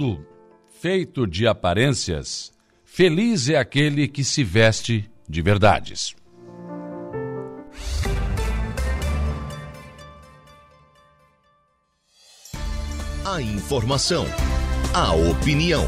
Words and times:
mundo 0.00 0.26
feito 0.80 1.26
de 1.26 1.46
aparências, 1.46 2.52
feliz 2.84 3.50
é 3.50 3.56
aquele 3.56 4.08
que 4.08 4.24
se 4.24 4.42
veste 4.42 5.10
de 5.28 5.42
verdades. 5.42 6.14
A 13.24 13.42
informação, 13.42 14.24
a 14.94 15.12
opinião. 15.12 15.84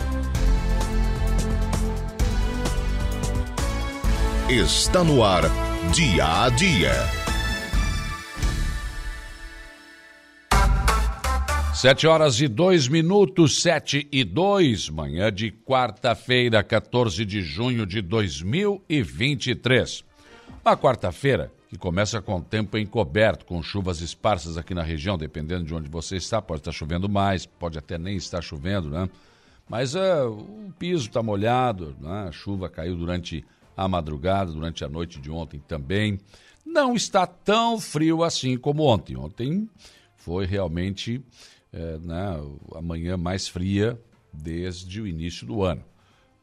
Está 4.51 5.03
no 5.03 5.25
ar, 5.25 5.43
dia 5.95 6.45
a 6.45 6.51
dia. 6.51 7.22
Sete 11.83 12.07
horas 12.07 12.41
e 12.41 12.47
dois 12.47 12.87
minutos, 12.87 13.61
sete 13.61 14.07
e 14.13 14.23
dois, 14.23 14.89
manhã 14.89 15.33
de 15.33 15.51
quarta-feira, 15.51 16.63
14 16.63 17.25
de 17.25 17.43
junho 17.43 17.85
de 17.85 18.01
2023. 18.01 20.05
Uma 20.65 20.77
quarta-feira 20.77 21.51
que 21.69 21.77
começa 21.77 22.23
com 22.23 22.41
tempo 22.41 22.79
encoberto, 22.79 23.45
com 23.45 23.61
chuvas 23.61 24.01
esparsas 24.01 24.57
aqui 24.57 24.75
na 24.75 24.85
região, 24.85 25.19
dependendo 25.19 25.65
de 25.65 25.75
onde 25.75 25.89
você 25.89 26.15
está. 26.15 26.41
Pode 26.41 26.61
estar 26.61 26.71
chovendo 26.71 27.09
mais, 27.09 27.47
pode 27.47 27.77
até 27.77 27.99
nem 27.99 28.17
estar 28.17 28.43
chovendo, 28.43 28.89
né? 28.89 29.09
Mas 29.69 29.97
uh, 29.97 30.29
o 30.29 30.73
piso 30.79 31.09
está 31.09 31.21
molhado, 31.21 31.97
né? 32.01 32.27
a 32.29 32.31
chuva 32.31 32.69
caiu 32.69 32.95
durante 32.95 33.45
a 33.77 33.89
madrugada, 33.89 34.53
durante 34.53 34.85
a 34.85 34.89
noite 34.89 35.21
de 35.21 35.33
ontem 35.33 35.61
também. 35.67 36.21
Não 36.65 36.95
está 36.95 37.27
tão 37.27 37.81
frio 37.81 38.23
assim 38.23 38.57
como 38.57 38.85
ontem. 38.85 39.17
Ontem 39.17 39.69
foi 40.17 40.47
realmente 40.47 41.21
é, 41.73 41.99
né, 41.99 42.41
a 42.75 42.83
manhã 42.83 43.17
mais 43.17 43.49
fria 43.49 43.99
desde 44.33 45.01
o 45.01 45.07
início 45.07 45.47
do 45.47 45.63
ano. 45.63 45.85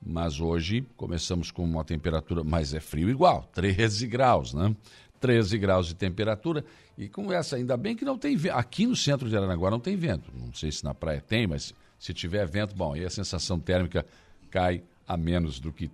Mas 0.01 0.39
hoje 0.39 0.85
começamos 0.95 1.51
com 1.51 1.63
uma 1.63 1.83
temperatura, 1.83 2.43
mas 2.43 2.73
é 2.73 2.79
frio 2.79 3.09
igual, 3.09 3.43
13 3.53 4.07
graus, 4.07 4.53
né? 4.53 4.75
13 5.19 5.57
graus 5.57 5.87
de 5.87 5.95
temperatura. 5.95 6.63
E 6.97 7.09
com 7.09 7.31
essa, 7.31 7.57
ainda 7.57 7.75
bem 7.75 7.95
que 7.95 8.05
não 8.05 8.17
tem 8.17 8.35
vento. 8.37 8.55
Aqui 8.55 8.87
no 8.87 8.95
centro 8.95 9.29
de 9.29 9.35
Aranaguá 9.35 9.69
não 9.69 9.79
tem 9.79 9.95
vento. 9.97 10.31
Não 10.33 10.53
sei 10.53 10.71
se 10.71 10.83
na 10.83 10.93
praia 10.93 11.21
tem, 11.21 11.45
mas 11.45 11.73
se 11.99 12.13
tiver 12.13 12.47
vento, 12.47 12.73
bom, 12.75 12.93
aí 12.93 13.05
a 13.05 13.09
sensação 13.09 13.59
térmica 13.59 14.05
cai 14.49 14.81
a 15.05 15.17
menos 15.17 15.59
do 15.59 15.71
que 15.73 15.91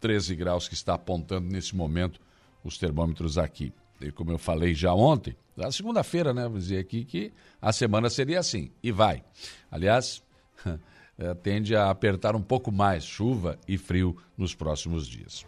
13 0.00 0.34
graus 0.34 0.68
que 0.68 0.74
está 0.74 0.94
apontando 0.94 1.48
nesse 1.48 1.74
momento 1.74 2.20
os 2.62 2.76
termômetros 2.76 3.38
aqui. 3.38 3.72
E 4.00 4.10
como 4.10 4.30
eu 4.30 4.38
falei 4.38 4.74
já 4.74 4.92
ontem, 4.92 5.36
na 5.56 5.70
segunda-feira, 5.70 6.34
né, 6.34 6.48
vou 6.48 6.58
dizer 6.58 6.78
aqui 6.78 7.04
que 7.04 7.32
a 7.60 7.72
semana 7.72 8.10
seria 8.10 8.40
assim, 8.40 8.70
e 8.82 8.90
vai. 8.90 9.22
Aliás, 9.70 10.22
tende 11.42 11.76
a 11.76 11.90
apertar 11.90 12.34
um 12.34 12.42
pouco 12.42 12.72
mais 12.72 13.04
chuva 13.04 13.58
e 13.66 13.78
frio 13.78 14.16
nos 14.36 14.54
próximos 14.54 15.06
dias. 15.06 15.46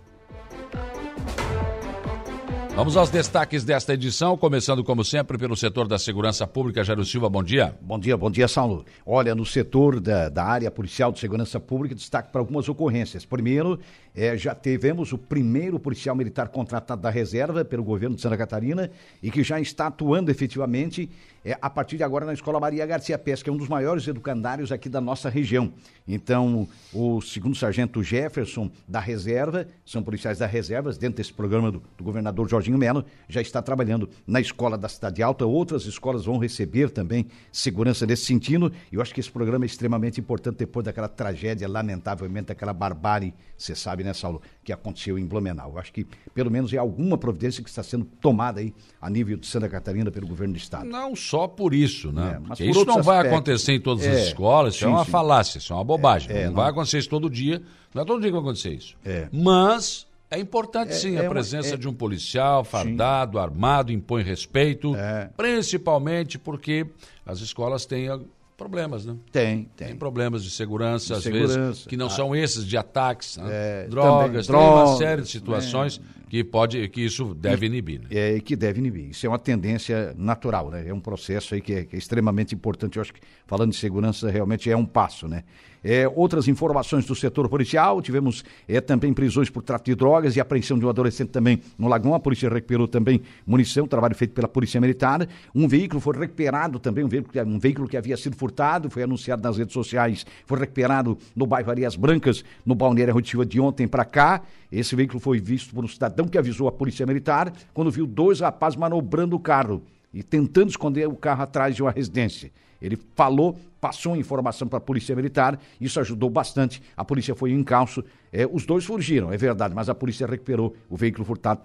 Vamos 2.77 2.95
aos 2.95 3.09
destaques 3.09 3.65
desta 3.65 3.95
edição, 3.95 4.37
começando 4.37 4.85
como 4.85 5.03
sempre 5.03 5.39
pelo 5.39 5.57
setor 5.57 5.89
da 5.89 5.99
segurança 5.99 6.47
pública. 6.47 6.85
Jairo 6.85 7.07
Silva, 7.07 7.27
bom 7.27 7.43
dia. 7.43 7.75
Bom 7.81 7.99
dia, 7.99 8.19
bom 8.19 8.31
dia, 8.31 8.47
Saulo. 8.47 8.85
Olha, 9.07 9.35
no 9.35 9.47
setor 9.47 9.99
da, 9.99 10.29
da 10.29 10.45
área 10.45 10.71
policial 10.71 11.11
de 11.11 11.19
segurança 11.19 11.59
pública, 11.59 11.95
destaque 11.95 12.31
para 12.31 12.39
algumas 12.39 12.69
ocorrências. 12.69 13.25
Primeiro, 13.25 13.81
é, 14.15 14.37
já 14.37 14.55
tivemos 14.55 15.11
o 15.11 15.17
primeiro 15.17 15.81
policial 15.81 16.15
militar 16.15 16.49
contratado 16.49 17.01
da 17.01 17.09
reserva 17.09 17.65
pelo 17.65 17.83
governo 17.83 18.15
de 18.15 18.21
Santa 18.21 18.37
Catarina 18.37 18.91
e 19.23 19.31
que 19.31 19.43
já 19.43 19.59
está 19.59 19.87
atuando 19.87 20.31
efetivamente 20.31 21.09
é, 21.47 21.57
a 21.63 21.71
partir 21.71 21.97
de 21.97 22.03
agora 22.03 22.27
na 22.27 22.33
Escola 22.33 22.59
Maria 22.59 22.85
Garcia 22.85 23.17
Pes, 23.17 23.41
que 23.41 23.49
é 23.49 23.53
um 23.53 23.57
dos 23.57 23.69
maiores 23.69 24.05
educandários 24.09 24.73
aqui 24.73 24.89
da 24.89 25.01
nossa 25.01 25.31
região. 25.31 25.73
Então, 26.07 26.67
o 26.93 27.21
segundo 27.21 27.55
sargento 27.55 28.03
Jefferson 28.03 28.69
da 28.89 28.99
reserva, 28.99 29.65
são 29.85 30.03
policiais 30.03 30.39
da 30.39 30.47
reserva, 30.47 30.93
dentro 30.93 31.19
desse 31.19 31.33
programa 31.33 31.71
do, 31.71 31.81
do 31.97 32.03
governador 32.03 32.49
Jorginho 32.49 32.77
Melo, 32.77 33.05
já 33.29 33.41
está 33.41 33.63
trabalhando 33.63 34.11
na 34.27 34.41
escola 34.41 34.77
da 34.77 34.89
Cidade 34.89 35.23
Alta. 35.23 35.47
Outras 35.47 35.87
escolas 35.87 36.25
vão 36.25 36.37
receber 36.37 36.91
também 36.91 37.29
segurança 37.53 38.05
nesse 38.05 38.25
sentido. 38.25 38.73
E 38.91 38.97
eu 38.97 39.01
acho 39.01 39.15
que 39.15 39.21
esse 39.21 39.31
programa 39.31 39.65
é 39.65 39.67
extremamente 39.67 40.21
importante 40.21 40.57
depois 40.57 40.85
daquela 40.85 41.09
tragédia, 41.09 41.69
lamentavelmente, 41.69 42.49
daquela 42.49 42.73
barbárie, 42.73 43.33
você 43.57 43.77
sabe, 43.77 44.03
né, 44.03 44.13
Saulo, 44.13 44.43
que 44.67 44.73
aconteceu 44.73 45.17
em 45.17 45.25
Blumenau. 45.25 45.71
Eu 45.75 45.79
acho 45.79 45.93
que 45.93 46.05
pelo 46.35 46.51
menos 46.51 46.73
é 46.73 46.77
alguma 46.77 47.17
providência 47.17 47.63
que 47.63 47.71
está 47.71 47.85
sendo 47.85 48.05
tomada 48.05 48.59
aí 48.59 48.75
a 49.01 49.09
nível 49.09 49.37
de 49.37 49.47
Santa 49.47 49.69
Catarina 49.69 50.11
pelo 50.11 50.27
governo 50.27 50.55
do 50.55 50.57
estado. 50.57 50.85
Não 50.85 51.15
só 51.15 51.47
por 51.47 51.73
isso, 51.73 52.11
né? 52.11 52.43
É, 52.59 52.65
isso 52.65 52.85
não 52.85 53.01
vai 53.01 53.19
aspectos. 53.19 53.33
acontecer 53.33 53.73
em 53.75 53.81
todas 53.81 54.05
é, 54.05 54.11
as 54.11 54.27
escolas, 54.27 54.75
isso 54.75 54.85
é 54.85 54.89
uma 54.89 55.05
sim. 55.05 55.11
falácia, 55.13 55.59
isso 55.59 55.73
é 55.73 55.77
uma 55.77 55.85
bobagem. 55.85 56.33
É, 56.33 56.41
não, 56.41 56.47
não, 56.47 56.55
vai 56.57 56.71
acontecer 56.71 56.99
isso 56.99 57.09
todo 57.09 57.31
dia, 57.31 57.63
não 57.95 58.03
é 58.03 58.05
todo 58.05 58.21
dia 58.21 58.29
que 58.29 58.33
vai 58.33 58.41
acontecer 58.41 58.71
isso. 58.71 58.97
É. 59.05 59.29
Mas 59.33 60.05
é 60.29 60.41
importante 60.41 60.91
é, 60.91 60.95
sim 60.95 61.17
a 61.17 61.29
presença 61.29 61.71
uma, 61.71 61.79
de 61.79 61.89
um 61.89 61.95
policial 61.95 62.65
fardado, 62.65 63.39
sim. 63.39 63.45
armado, 63.45 63.93
impõe 63.93 64.25
respeito, 64.25 64.95
principalmente 65.37 66.41
porque 66.41 66.89
as 67.25 67.39
escolas 67.39 67.87
têm 67.87 68.09
problemas, 68.57 69.05
né? 69.05 69.17
Tem, 69.31 69.65
tem. 69.77 69.89
Tem 69.89 69.97
problemas 69.97 70.43
de 70.43 70.51
segurança, 70.51 71.07
de 71.07 71.13
às 71.15 71.23
segurança. 71.23 71.59
vezes, 71.59 71.87
que 71.87 71.97
não 71.97 72.07
ah. 72.07 72.11
são 72.11 72.35
esses 72.35 72.65
de 72.65 72.77
ataques, 72.77 73.37
né? 73.37 73.49
é, 73.51 73.89
drogas, 73.89 74.19
também, 74.27 74.43
tem 74.43 74.47
drogas, 74.47 74.91
uma 74.91 74.97
série 74.97 75.23
de 75.23 75.29
situações 75.29 76.01
é. 76.01 76.26
Que 76.29 76.43
pode, 76.43 76.89
que 76.89 77.03
isso 77.03 77.35
deve 77.35 77.67
inibir. 77.67 78.01
Né? 78.01 78.09
É, 78.11 78.41
que 78.41 78.57
deve 78.57 78.81
inibir. 78.81 79.11
Isso 79.11 79.27
é 79.27 79.29
uma 79.29 79.39
tendência 79.39 80.15
natural, 80.17 80.71
né? 80.71 80.87
É 80.87 80.93
um 80.93 81.01
processo 81.01 81.55
aí 81.55 81.61
que 81.61 81.73
é, 81.73 81.85
que 81.85 81.95
é 81.95 81.99
extremamente 81.99 82.55
importante. 82.55 82.97
Eu 82.97 83.03
acho 83.03 83.13
que 83.13 83.21
falando 83.47 83.71
de 83.71 83.77
segurança 83.77 84.31
realmente 84.31 84.71
é 84.71 84.77
um 84.77 84.85
passo, 84.87 85.29
né? 85.29 85.45
É, 85.89 86.09
outras 86.09 86.49
informações 86.49 87.07
do 87.07 87.15
setor 87.15 87.49
policial, 87.49 88.03
tivemos 88.03 88.45
é, 88.67 88.81
também 88.81 89.15
prisões 89.15 89.49
por 89.49 89.63
tráfico 89.63 89.91
de 89.91 89.95
drogas 89.95 90.35
e 90.35 90.41
apreensão 90.41 90.77
de 90.77 90.85
um 90.85 90.89
adolescente 90.89 91.29
também 91.29 91.61
no 91.79 91.87
Lagoão. 91.87 92.15
A 92.15 92.19
polícia 92.19 92.49
recuperou 92.49 92.89
também 92.89 93.23
munição, 93.47 93.87
trabalho 93.87 94.17
feito 94.17 94.35
pela 94.35 94.49
Polícia 94.49 94.81
Militar. 94.81 95.29
Um 95.55 95.69
veículo 95.69 96.01
foi 96.01 96.19
recuperado 96.19 96.81
também, 96.81 97.05
um 97.05 97.09
veículo, 97.09 97.33
um 97.47 97.59
veículo 97.61 97.87
que 97.87 97.97
havia 97.97 98.17
sido 98.17 98.35
furtado, 98.35 98.91
foi 98.91 99.05
anunciado 99.05 99.43
nas 99.43 99.59
redes 99.59 99.75
sociais, 99.75 100.27
foi 100.45 100.59
recuperado 100.59 101.17
no 101.37 101.47
bairro 101.47 101.71
Arias 101.71 101.95
Brancas, 101.95 102.45
no 102.65 102.75
Balneário 102.75 103.15
Rotiva 103.15 103.47
de 103.47 103.61
ontem 103.61 103.87
para 103.87 104.05
cá. 104.05 104.43
Esse 104.73 104.97
veículo 104.97 105.21
foi 105.21 105.39
visto 105.39 105.73
por 105.73 105.85
um 105.85 105.89
cidadão 105.89 106.16
que 106.25 106.39
avisou 106.39 106.69
a 106.69 106.73
Polícia 106.73 107.05
Militar 107.05 107.53
quando 107.75 107.91
viu 107.91 108.07
dois 108.07 108.41
rapazes 108.41 108.79
manobrando 108.79 109.37
o 109.37 109.41
carro 109.41 109.83
e 110.13 110.23
tentando 110.23 110.71
esconder 110.71 111.07
o 111.07 111.17
carro 111.17 111.43
atrás 111.43 111.75
de 111.75 111.83
uma 111.83 111.91
residência. 111.91 112.51
Ele 112.81 112.99
falou, 113.15 113.59
passou 113.81 114.17
informação 114.17 114.67
para 114.67 114.79
a 114.79 114.81
Polícia 114.81 115.15
Militar, 115.15 115.59
isso 115.81 116.01
ajudou 116.01 116.31
bastante. 116.31 116.83
A 116.97 117.05
polícia 117.05 117.35
foi 117.35 117.51
em 117.51 117.59
encalço. 117.59 118.03
É, 118.33 118.47
os 118.51 118.67
dois 118.67 118.85
fugiram, 118.85 119.33
é 119.33 119.37
verdade, 119.37 119.75
mas 119.75 119.89
a 119.89 119.95
polícia 119.95 120.27
recuperou 120.27 120.75
o 120.91 120.97
veículo 120.97 121.25
furtado. 121.25 121.63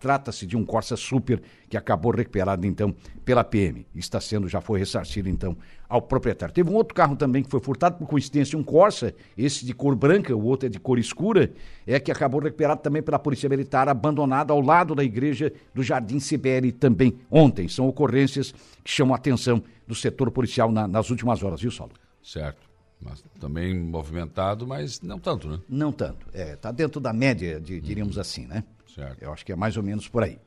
Trata-se 0.00 0.46
de 0.46 0.56
um 0.56 0.64
Corsa 0.64 0.96
Super 0.96 1.40
que 1.68 1.76
acabou 1.76 2.12
recuperado 2.12 2.66
então 2.66 2.94
pela 3.24 3.44
PM. 3.44 3.86
Está 3.94 4.20
sendo, 4.20 4.48
já 4.48 4.60
foi 4.60 4.78
ressarcido 4.78 5.28
então 5.28 5.56
ao 5.88 6.02
proprietário. 6.02 6.54
Teve 6.54 6.70
um 6.70 6.74
outro 6.74 6.94
carro 6.94 7.16
também 7.16 7.42
que 7.42 7.50
foi 7.50 7.60
furtado, 7.60 7.96
por 7.96 8.06
coincidência, 8.06 8.58
um 8.58 8.62
Corsa, 8.62 9.14
esse 9.36 9.64
de 9.64 9.72
cor 9.72 9.94
branca, 9.94 10.34
o 10.34 10.44
outro 10.44 10.66
é 10.66 10.68
de 10.68 10.78
cor 10.78 10.98
escura, 10.98 11.50
é 11.86 11.98
que 11.98 12.12
acabou 12.12 12.40
recuperado 12.40 12.82
também 12.82 13.02
pela 13.02 13.18
Polícia 13.18 13.48
Militar, 13.48 13.88
abandonado 13.88 14.52
ao 14.52 14.60
lado 14.60 14.94
da 14.94 15.04
igreja 15.04 15.52
do 15.74 15.82
Jardim 15.82 16.20
Siberi 16.20 16.72
também 16.72 17.18
ontem. 17.30 17.68
São 17.68 17.88
ocorrências 17.88 18.52
que 18.84 18.90
chamam 18.90 19.14
a 19.14 19.16
atenção 19.16 19.62
do 19.86 19.94
setor 19.94 20.30
policial 20.30 20.70
na, 20.70 20.86
nas 20.86 21.08
últimas 21.08 21.17
horas, 21.26 21.60
viu, 21.60 21.70
Saulo? 21.70 21.92
Certo. 22.22 22.68
Mas 23.00 23.22
também 23.38 23.78
movimentado, 23.78 24.66
mas 24.66 25.00
não 25.00 25.18
tanto, 25.18 25.48
né? 25.48 25.60
Não 25.68 25.92
tanto. 25.92 26.26
É, 26.32 26.56
tá 26.56 26.72
dentro 26.72 27.00
da 27.00 27.12
média, 27.12 27.60
de, 27.60 27.80
diríamos 27.80 28.16
uhum. 28.16 28.20
assim, 28.20 28.46
né? 28.46 28.64
Certo. 28.92 29.22
Eu 29.22 29.32
acho 29.32 29.46
que 29.46 29.52
é 29.52 29.56
mais 29.56 29.76
ou 29.76 29.82
menos 29.82 30.08
por 30.08 30.24
aí. 30.24 30.38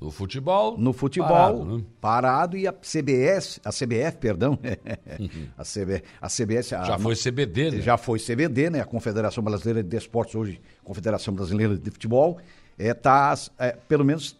No 0.00 0.10
futebol? 0.10 0.76
No 0.76 0.92
futebol, 0.92 1.28
parado, 1.28 1.64
né? 1.64 1.84
parado 2.00 2.56
e 2.56 2.66
a 2.66 2.72
CBS, 2.72 3.60
a 3.64 3.70
CBF, 3.70 4.18
perdão, 4.18 4.58
a, 5.56 5.62
CB, 5.62 6.02
a 6.20 6.28
CBS... 6.28 6.72
A, 6.72 6.84
já 6.84 6.98
foi 6.98 7.14
CBD, 7.14 7.70
né? 7.70 7.80
Já 7.80 7.96
foi 7.96 8.18
CBD, 8.18 8.70
né? 8.70 8.80
A 8.80 8.84
Confederação 8.84 9.42
Brasileira 9.42 9.82
de 9.82 9.96
Esportes, 9.96 10.34
hoje 10.34 10.60
Confederação 10.82 11.32
Brasileira 11.32 11.78
de 11.78 11.90
Futebol, 11.90 12.38
está, 12.76 13.34
é, 13.56 13.68
é, 13.68 13.72
pelo 13.88 14.04
menos 14.04 14.36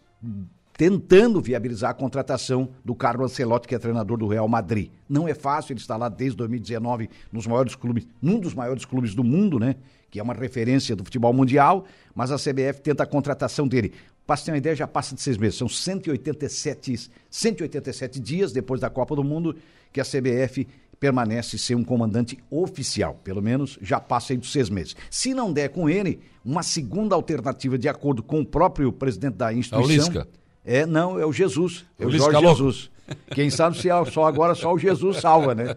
tentando 0.77 1.41
viabilizar 1.41 1.91
a 1.91 1.93
contratação 1.93 2.69
do 2.83 2.93
Carlo 2.93 3.23
Ancelotti, 3.23 3.67
que 3.67 3.75
é 3.75 3.79
treinador 3.79 4.17
do 4.17 4.27
Real 4.27 4.47
Madrid. 4.47 4.91
Não 5.07 5.27
é 5.27 5.33
fácil, 5.33 5.73
ele 5.73 5.79
está 5.79 5.95
lá 5.95 6.09
desde 6.09 6.37
2019 6.37 7.09
nos 7.31 7.47
maiores 7.47 7.75
clubes, 7.75 8.07
num 8.21 8.39
dos 8.39 8.53
maiores 8.53 8.83
clubes 8.83 9.15
do 9.15 9.23
mundo, 9.23 9.57
né? 9.57 9.75
Que 10.09 10.19
é 10.19 10.23
uma 10.23 10.33
referência 10.33 10.95
do 10.95 11.03
futebol 11.03 11.33
mundial, 11.33 11.85
mas 12.13 12.31
a 12.31 12.37
CBF 12.37 12.81
tenta 12.81 13.03
a 13.03 13.07
contratação 13.07 13.67
dele. 13.67 13.93
Para 14.27 14.37
ter 14.37 14.51
uma 14.51 14.57
ideia, 14.57 14.75
já 14.75 14.87
passa 14.87 15.13
de 15.13 15.21
seis 15.21 15.37
meses. 15.37 15.57
São 15.57 15.69
187, 15.69 17.11
187 17.29 18.19
dias 18.19 18.51
depois 18.51 18.81
da 18.81 18.89
Copa 18.89 19.15
do 19.15 19.23
Mundo 19.23 19.55
que 19.93 20.01
a 20.01 20.03
CBF 20.03 20.67
permanece 20.99 21.57
ser 21.57 21.75
um 21.75 21.83
comandante 21.83 22.37
oficial. 22.49 23.19
Pelo 23.23 23.41
menos 23.41 23.77
já 23.81 23.99
passa 23.99 24.33
aí 24.33 24.37
dos 24.37 24.51
seis 24.51 24.69
meses. 24.69 24.95
Se 25.11 25.33
não 25.33 25.53
der 25.53 25.69
com 25.69 25.89
ele, 25.89 26.19
uma 26.43 26.63
segunda 26.63 27.15
alternativa, 27.15 27.77
de 27.77 27.87
acordo 27.87 28.23
com 28.23 28.41
o 28.41 28.45
próprio 28.45 28.91
presidente 28.91 29.35
da 29.35 29.53
instituição. 29.53 29.91
É 29.91 29.99
o 29.99 30.21
Lisca. 30.21 30.27
É, 30.65 30.85
não, 30.85 31.19
é 31.19 31.25
o 31.25 31.31
Jesus. 31.31 31.85
É 31.99 32.05
o, 32.05 32.07
o 32.07 32.11
Jorge 32.11 32.39
Jesus. 32.41 32.89
Quem 33.35 33.51
sabe 33.51 33.77
se 33.77 33.87
é 33.87 34.05
só 34.05 34.25
agora 34.25 34.55
só 34.55 34.73
o 34.73 34.79
Jesus 34.79 35.17
salva, 35.17 35.53
né? 35.53 35.75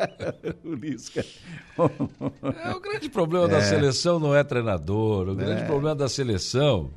o 0.64 0.74
Lisca. 0.74 1.24
É, 2.64 2.70
o 2.72 2.80
grande 2.80 3.08
problema 3.10 3.46
da 3.46 3.60
seleção 3.60 4.18
não 4.18 4.34
é 4.34 4.42
treinador, 4.42 5.28
o 5.28 5.34
grande 5.34 5.64
problema 5.66 5.94
da 5.94 6.08
seleção 6.08 6.90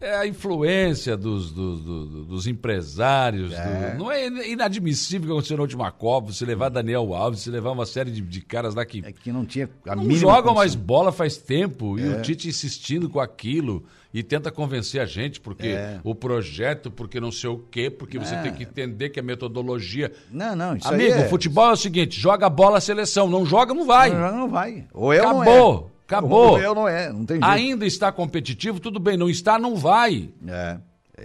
é 0.00 0.14
a 0.14 0.24
influência 0.24 1.16
dos, 1.16 1.50
dos, 1.50 1.82
dos- 1.82 2.26
dos 2.28 2.46
empresários. 2.46 3.50
do- 3.50 3.98
não 3.98 4.10
é 4.12 4.28
inadmissível 4.48 5.26
que 5.26 5.32
aconteceu 5.32 5.56
na 5.56 5.64
última 5.64 5.90
Copa, 5.90 6.30
se 6.32 6.44
levar 6.44 6.68
Daniel 6.68 7.12
Alves, 7.12 7.40
se 7.40 7.50
levar 7.50 7.72
uma 7.72 7.84
série 7.86 8.12
de, 8.12 8.20
de 8.20 8.40
caras 8.40 8.76
lá 8.76 8.84
que 8.86 9.02
É 9.04 9.10
que 9.10 9.32
não 9.32 9.44
tinha 9.44 9.68
a 9.86 9.96
não 9.96 10.02
mínima 10.04 10.20
jogam 10.20 10.54
mais 10.54 10.76
bola 10.76 11.10
faz 11.10 11.36
tempo 11.36 11.98
e 11.98 12.08
o 12.08 12.22
Tite 12.22 12.48
insistindo 12.48 13.10
com 13.10 13.18
aquilo 13.18 13.84
e 14.12 14.22
tenta 14.22 14.50
convencer 14.50 15.00
a 15.00 15.06
gente 15.06 15.40
porque 15.40 15.68
É. 15.68 16.00
o 16.02 16.14
projeto, 16.14 16.90
porque 16.90 17.20
não 17.20 17.30
sei 17.30 17.50
o 17.50 17.58
quê, 17.58 17.90
porque 17.90 18.18
você 18.18 18.36
tem 18.38 18.52
que 18.52 18.62
entender 18.62 19.10
que 19.10 19.20
a 19.20 19.22
metodologia. 19.22 20.12
Não, 20.30 20.56
não, 20.56 20.76
isso 20.76 20.88
Amigo, 20.88 21.12
aí 21.14 21.20
é... 21.22 21.26
o 21.26 21.28
futebol 21.28 21.70
é 21.70 21.72
o 21.72 21.76
seguinte: 21.76 22.18
joga 22.20 22.48
bola 22.48 22.78
a 22.78 22.80
seleção, 22.80 23.28
não 23.28 23.44
joga, 23.44 23.74
não 23.74 23.86
vai. 23.86 24.10
Não, 24.10 24.36
não 24.36 24.48
vai. 24.48 24.86
Ou 24.94 25.12
é 25.12 25.20
ou 25.26 25.32
não 25.34 25.44
é. 25.44 25.46
Acabou, 25.48 25.90
acabou. 26.06 26.50
Ou 26.52 26.58
é 26.58 26.68
ou 26.68 26.74
não 26.74 26.88
é, 26.88 27.12
não 27.12 27.24
tem 27.24 27.36
jeito. 27.36 27.44
Ainda 27.46 27.86
está 27.86 28.10
competitivo, 28.10 28.80
tudo 28.80 28.98
bem, 28.98 29.16
não 29.16 29.28
está, 29.28 29.58
não 29.58 29.76
vai. 29.76 30.30
É, 30.46 30.78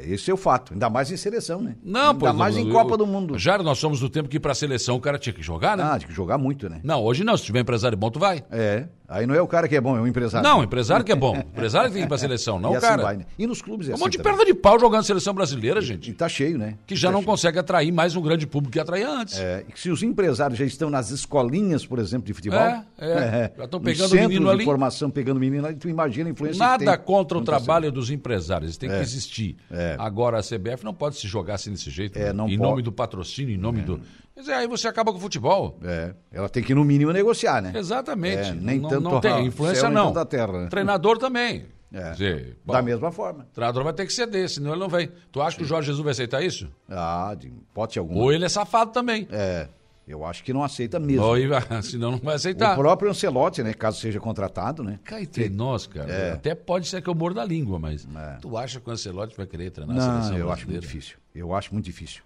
esse 0.06 0.30
é 0.30 0.34
o 0.34 0.38
fato. 0.38 0.74
Ainda 0.74 0.90
mais 0.90 1.12
em 1.12 1.16
seleção, 1.18 1.62
né? 1.62 1.76
Não, 1.84 2.08
Ainda 2.10 2.16
pois 2.20 2.36
mais 2.36 2.58
em 2.58 2.68
eu- 2.68 2.74
Copa 2.74 2.98
do 2.98 3.06
Mundo. 3.06 3.38
Já 3.38 3.58
nós 3.60 3.78
somos 3.78 4.00
do 4.00 4.10
tempo 4.10 4.28
que 4.28 4.40
para 4.40 4.52
a 4.52 4.56
seleção 4.56 4.96
o 4.96 5.00
cara 5.00 5.18
tinha 5.20 5.32
que 5.34 5.42
jogar, 5.44 5.78
né? 5.78 5.84
Ah, 5.86 5.98
tem 6.00 6.08
que 6.08 6.14
jogar 6.14 6.38
muito, 6.38 6.68
né? 6.68 6.82
Não, 6.84 7.02
hoje 7.04 7.24
não, 7.24 7.38
se 7.38 7.44
tiver 7.46 7.60
empresário 7.60 7.98
bom, 7.98 8.10
tu 8.10 8.20
vai. 8.20 8.44
É. 8.52 8.88
Aí 9.08 9.28
não 9.28 9.36
é 9.36 9.42
o 9.42 9.48
cara 9.48 9.68
que 9.68 9.76
é 9.76 9.82
bom, 9.82 9.98
é 9.98 10.02
o 10.02 10.08
empresário. 10.08 10.48
Não, 10.48 10.64
empresário 10.64 11.06
que 11.06 11.12
é 11.12 11.16
bom. 11.16 11.36
Empresário 11.38 11.90
que 11.90 11.94
tem 11.94 12.02
que 12.04 12.06
ir 12.06 12.10
pra 12.10 12.18
seleção, 12.18 12.58
não 12.60 12.72
e 12.72 12.74
o 12.76 12.78
assim 12.78 12.88
cara. 12.88 13.04
vai, 13.04 13.18
né? 13.18 13.26
E 13.38 13.46
nos 13.46 13.62
clubes 13.62 13.88
é 13.90 13.92
Um 13.92 13.96
assim 13.96 14.04
monte 14.04 14.12
de 14.14 14.18
também. 14.20 14.38
perna 14.38 14.46
de 14.46 14.54
pau 14.60 14.80
jogando 14.80 15.04
seleção 15.04 15.34
brasileira, 15.34 15.80
E 15.80 15.84
gente. 15.84 16.14
tá 16.14 16.28
cheio, 16.30 16.58
né? 16.58 16.76
Que 16.88 16.96
já 16.96 17.10
Tá 17.10 17.12
não 17.12 17.20
cheio. 17.20 17.28
consegue 17.28 17.60
atrair 17.60 17.92
mais 17.92 18.16
um 18.16 18.22
grande 18.22 18.48
público 18.48 18.72
que 18.74 18.80
atraía 18.80 19.10
antes. 19.10 19.38
É, 19.40 19.66
e 19.74 19.80
se 19.80 19.90
os 19.90 20.02
empresários 20.04 20.58
já 20.58 20.66
estão 20.66 20.90
nas 20.90 21.12
escolinhas, 21.12 21.86
por 21.86 22.00
exemplo, 22.00 22.26
de 22.26 22.34
futebol. 22.34 22.60
É, 22.60 22.84
é. 22.98 23.54
Já 23.58 23.66
estão 23.66 23.80
pegando 23.82 24.12
o 24.14 24.16
menino 24.16 24.46
de 24.46 24.52
ali. 24.52 24.64
formação, 24.66 25.10
pegando 25.10 25.38
o 25.38 25.40
menino 25.40 25.66
ali, 25.68 25.76
tu 25.76 25.90
imagina 25.90 26.30
a 26.30 26.32
influência 26.32 26.60
Nada 26.60 26.98
tem. 26.98 27.06
contra 27.06 27.38
o 27.38 27.42
Não 27.42 27.46
tá 27.46 27.52
trabalho 27.58 27.92
dos 27.92 28.10
empresários, 28.10 28.70
eles 28.70 28.78
têm 28.78 28.90
que 28.90 28.96
existir. 28.96 29.58
É. 29.70 29.96
Agora 30.00 30.40
a 30.40 30.42
CBF 30.42 30.84
não 30.84 30.94
pode 30.94 31.18
se 31.18 31.28
jogar 31.28 31.56
assim 31.56 31.72
desse 31.72 31.90
jeito, 31.90 32.18
É, 32.18 32.28
né? 32.28 32.34
não 32.34 32.48
em 32.48 32.58
pode. 32.58 32.70
nome 32.70 32.82
do 32.82 32.92
patrocínio, 32.92 33.54
em 33.54 33.58
nome 33.58 33.82
do. 33.82 34.00
Quer 34.34 34.40
dizer, 34.40 34.54
aí 34.54 34.68
você 34.68 34.88
acaba 34.88 35.12
com 35.12 35.18
o 35.18 35.22
futebol. 35.22 35.78
É, 35.84 36.14
ela 36.32 36.50
tem 36.50 36.64
que, 36.64 36.74
no 36.74 36.84
mínimo, 36.84 37.12
negociar, 37.12 37.62
né? 37.62 37.72
Exatamente. 37.76 38.50
É, 38.50 38.54
nem 38.54 38.80
não, 38.80 38.90
tanto 38.90 39.02
não 39.04 39.18
a- 39.18 39.22
tem 39.22 39.46
influência, 39.46 39.90
não. 39.90 40.08
tanto 40.08 40.20
a 40.20 40.26
terra, 40.26 40.62
né? 40.64 40.68
Treinador 40.70 41.18
também. 41.18 41.66
É. 41.94 42.12
Dizer, 42.14 42.58
bom, 42.66 42.74
Da 42.74 42.82
mesma 42.82 43.12
forma. 43.12 43.44
o 43.44 43.54
treinador 43.54 43.84
vai 43.84 43.94
ter 43.94 44.08
que 44.08 44.14
ceder, 44.14 44.50
senão 44.50 44.72
ele 44.72 44.80
não 44.80 44.90
vem. 44.90 45.12
Tu 45.32 45.40
acha 45.40 45.56
que 45.56 45.62
o 45.62 45.66
Jorge 45.66 45.86
Jesus 45.88 46.04
vai 46.04 46.12
aceitar 46.12 46.42
isso? 46.44 46.68
Ah, 46.90 47.36
de 47.38 47.48
hipótese 47.50 48.00
alguma. 48.00 48.20
Ou 48.20 48.34
ele 48.34 48.44
é 48.44 48.50
safado 48.50 48.90
também. 48.92 49.28
É, 49.32 49.68
eu 50.08 50.26
acho 50.26 50.44
que 50.44 50.52
não 50.52 50.64
aceita 50.64 51.00
mesmo. 51.00 51.24
Ou 51.24 51.36
senão 51.84 52.10
não 52.14 52.18
vai 52.18 52.34
aceitar. 52.34 52.74
O 52.74 52.82
próprio 52.82 53.12
Ancelotti, 53.12 53.62
né? 53.62 53.76
Caso 53.76 54.00
seja 54.00 54.20
contratado, 54.20 54.84
né? 54.84 55.00
Cá 55.04 55.22
entre 55.22 55.48
nós, 55.50 55.86
cara, 55.86 56.12
É. 56.12 56.32
até 56.32 56.56
pode 56.56 56.88
ser 56.88 57.00
que 57.04 57.08
eu 57.12 57.14
morda 57.14 57.44
a 57.44 57.46
língua, 57.46 57.78
mas 57.78 58.08
É. 58.16 58.38
tu 58.42 58.58
acha 58.58 58.80
que 58.80 58.90
o 58.90 58.92
Ancelotti 58.92 59.38
vai 59.38 59.46
querer 59.46 59.70
treinar 59.70 59.96
a 59.96 60.00
Não, 60.00 60.14
seleção 60.24 60.36
eu 60.40 60.52
acho 60.52 60.66
brasileira? 60.66 60.82
muito 60.82 60.92
difícil. 60.98 61.18
Eu 61.36 61.54
acho 61.54 61.72
muito 61.72 61.86
difícil. 61.86 62.24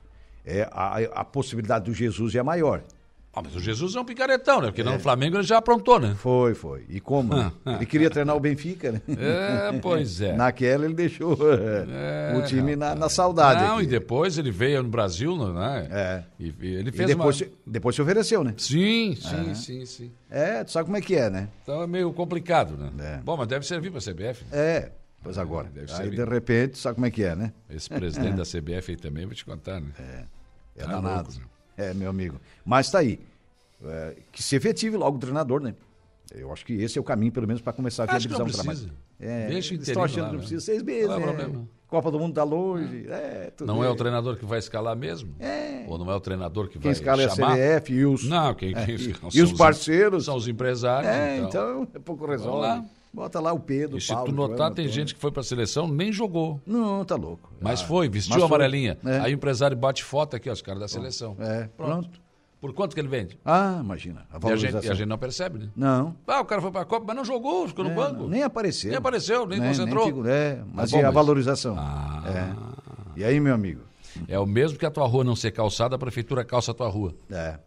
É, 0.50 0.68
a, 0.72 0.96
a 1.22 1.26
possibilidade 1.26 1.86
do 1.86 1.94
Jesus 1.94 2.34
é 2.34 2.42
maior. 2.42 2.82
Ah, 3.34 3.42
mas 3.44 3.56
o 3.56 3.60
Jesus 3.60 3.96
é 3.96 4.00
um 4.00 4.06
picaretão, 4.06 4.62
né? 4.62 4.68
Porque 4.70 4.82
no 4.82 4.98
Flamengo 4.98 5.36
ele 5.38 5.44
já 5.44 5.58
aprontou, 5.60 6.00
né? 6.00 6.16
Foi, 6.18 6.56
foi. 6.56 6.86
E 6.90 7.00
como? 7.00 7.36
né? 7.36 7.52
ele 7.76 7.86
queria 7.86 8.10
treinar 8.10 8.36
o 8.36 8.40
Benfica, 8.40 8.94
né? 8.94 9.02
É, 9.16 9.78
pois 9.80 10.22
é. 10.22 10.34
Naquela 10.38 10.86
ele 10.86 10.96
deixou 10.96 11.38
É, 11.48 12.36
o 12.36 12.42
time 12.46 12.76
na, 12.76 12.96
na 12.96 13.10
saudade. 13.10 13.62
Não, 13.62 13.76
aqui. 13.76 13.84
e 13.84 13.88
depois 13.88 14.40
ele 14.40 14.50
veio 14.50 14.82
no 14.82 14.90
Brasil, 14.90 15.36
né? 15.54 15.88
É. 15.92 16.24
E, 16.40 16.46
e 16.62 16.76
ele 16.78 16.90
E 16.90 16.92
fez 16.92 17.10
depois, 17.10 17.40
uma... 17.42 17.46
se- 17.48 17.54
depois 17.68 17.96
se 17.96 18.02
ofereceu, 18.02 18.44
né? 18.44 18.56
Sim, 18.58 19.16
sim, 19.16 19.54
sim, 19.54 19.86
sim. 19.86 20.12
É, 20.32 20.64
tu 20.64 20.72
sabe 20.72 20.86
como 20.86 20.98
é 20.98 21.02
que 21.02 21.14
é, 21.16 21.30
né? 21.30 21.48
Então 21.62 21.84
é 21.84 21.86
meio 21.86 22.12
complicado, 22.14 22.76
né? 22.76 22.90
É. 23.00 23.18
Bom, 23.24 23.38
mas 23.38 23.48
deve 23.48 23.68
servir 23.68 23.92
para 23.92 24.00
a 24.00 24.02
CBF. 24.02 24.46
É, 24.52 24.92
pois 25.22 25.38
agora. 25.38 25.70
Aí 26.00 26.10
de 26.10 26.24
repente, 26.26 26.80
sabe 26.80 26.96
como 26.96 27.06
é 27.06 27.12
que 27.12 27.22
é, 27.24 27.36
né? 27.36 27.54
Esse 27.70 27.88
presidente 27.88 28.34
da 28.36 28.44
CBF 28.44 28.94
aí 28.94 28.98
também, 28.98 29.26
vou 29.28 29.36
te 29.36 29.46
contar, 29.46 29.80
né? 29.80 29.90
É 30.00 30.37
Tá 30.85 30.91
danado. 30.91 31.29
louco, 31.29 31.39
né? 31.77 31.89
É, 31.89 31.94
meu 31.94 32.09
amigo. 32.09 32.39
Mas 32.65 32.89
tá 32.89 33.00
aí. 33.00 33.19
É, 33.83 34.15
que 34.31 34.41
se 34.41 34.56
efetive 34.56 34.97
logo 34.97 35.18
o 35.18 35.19
treinador, 35.19 35.62
né? 35.62 35.75
Eu 36.33 36.51
acho 36.51 36.65
que 36.65 36.74
esse 36.74 36.97
é 36.97 37.01
o 37.01 37.03
caminho, 37.03 37.31
pelo 37.31 37.47
menos, 37.47 37.62
para 37.62 37.71
começar 37.74 38.03
a 38.03 38.06
viabilizar 38.07 38.45
um 38.45 38.50
trabalho. 38.51 38.91
É, 39.19 39.47
Deixa 39.47 39.71
o 39.71 39.75
interino 39.75 39.83
estão 39.83 40.03
achando 40.03 40.19
lá, 40.21 40.25
que 40.25 40.31
não 40.33 40.33
né? 40.33 40.39
precisa 40.39 40.62
seis 40.62 40.83
meses, 40.83 41.07
Não 41.07 41.15
é 41.15 41.19
né? 41.19 41.25
problema. 41.25 41.68
Copa 41.88 42.12
do 42.12 42.19
Mundo 42.19 42.33
tá 42.33 42.44
longe. 42.44 43.07
É, 43.07 43.51
tudo 43.56 43.68
Não 43.68 43.81
é 43.83 43.88
o 43.88 43.91
bem. 43.91 43.97
treinador 43.97 44.35
que 44.35 44.45
vai 44.45 44.59
escalar 44.59 44.95
mesmo? 44.95 45.33
É. 45.39 45.85
Ou 45.88 45.97
não 45.97 46.12
é 46.12 46.15
o 46.15 46.19
treinador 46.19 46.65
que 46.68 46.74
Quem 46.74 46.81
vai 46.81 46.91
escala 46.91 47.21
é 47.21 47.25
a 47.25 47.29
chamar? 47.29 47.56
CBF 47.56 47.94
e 47.94 48.06
os, 48.06 48.24
Não, 48.27 48.53
quem, 48.53 48.74
quem 48.74 48.94
e- 48.95 49.13
são 49.15 49.29
e 49.33 49.41
os 49.41 49.53
parceiros. 49.53 50.25
São 50.25 50.35
os 50.35 50.47
empresários. 50.50 51.09
É, 51.09 51.38
então. 51.38 51.47
então, 51.83 51.88
é 51.94 52.00
pouco 52.00 52.25
resolve. 52.25 52.83
Bota 53.13 53.39
lá 53.39 53.51
o 53.54 53.59
Pedro, 53.59 53.98
E 53.98 54.01
se 54.01 54.09
Paulo, 54.13 54.25
tu 54.31 54.36
notar, 54.36 54.57
Joana, 54.57 54.75
tem 54.75 54.86
Antônio. 54.86 54.92
gente 54.92 55.15
que 55.15 55.19
foi 55.21 55.31
pra 55.31 55.42
seleção, 55.42 55.88
nem 55.88 56.12
jogou. 56.12 56.62
Não, 56.65 57.04
tá 57.04 57.15
louco. 57.15 57.51
Mas 57.59 57.81
Ah, 57.81 57.86
foi, 57.86 58.07
vestiu 58.09 58.33
mas 58.36 58.44
a 58.44 58.45
amarelinha. 58.45 58.98
É. 59.04 59.19
Aí 59.19 59.33
o 59.33 59.36
empresário 59.36 59.75
bate 59.75 60.04
foto 60.04 60.36
aqui, 60.36 60.50
ó, 60.50 60.54
os 60.54 60.62
caras 60.62 60.80
da 60.81 60.88
seleção. 60.88 61.36
É, 61.39 61.68
pronto. 61.75 62.09
Por 62.59 62.74
quanto 62.74 62.94
que 62.95 63.00
ele 63.00 63.07
vende? 63.07 63.39
Ah, 63.45 63.80
imagina. 63.83 64.25
A 64.31 64.50
E 64.50 64.51
a, 64.51 64.56
gente, 64.56 64.86
e 64.86 64.89
a 64.89 64.94
gente 64.94 65.07
não 65.07 65.18
percebe, 65.18 65.59
né? 65.59 65.69
Não. 65.75 66.15
Ah, 66.27 66.42
o 66.42 66.45
cara 66.45 66.62
foi 66.62 66.71
pra 66.71 66.86
Copa, 66.86 67.06
mas 67.07 67.15
não 67.15 67.24
jogou, 67.25 67.68
ficou 67.68 67.86
no 67.86 67.92
É, 67.92 67.94
banco. 67.94 68.21
não, 68.24 68.27
nem 68.30 68.44
apareceu. 68.44 68.89
Nem 68.89 68.98
apareceu, 68.98 69.45
nem 69.45 69.60
Né, 69.60 69.68
concentrou. 69.69 70.06
figu- 70.06 70.27
é, 70.27 70.60
mas 70.74 70.92
bom, 70.92 70.98
e 70.98 71.01
a 71.01 71.06
mas- 71.06 71.13
valorização? 71.13 71.75
Ah. 71.77 72.24
É. 73.15 73.19
E 73.19 73.24
aí, 73.24 73.39
meu 73.39 73.53
amigo? 73.53 73.81
É 74.27 74.39
o 74.39 74.45
mesmo 74.45 74.77
que 74.80 74.86
a 74.86 74.92
tua 74.92 75.06
rua 75.07 75.24
não 75.24 75.36
ser 75.36 75.51
calçada, 75.51 75.95
a 75.95 76.00
prefeitura 76.00 76.44
calça 76.44 76.71
a 76.71 76.74
tua 76.74 76.88
rua. 76.89 77.13
É. 77.30 77.60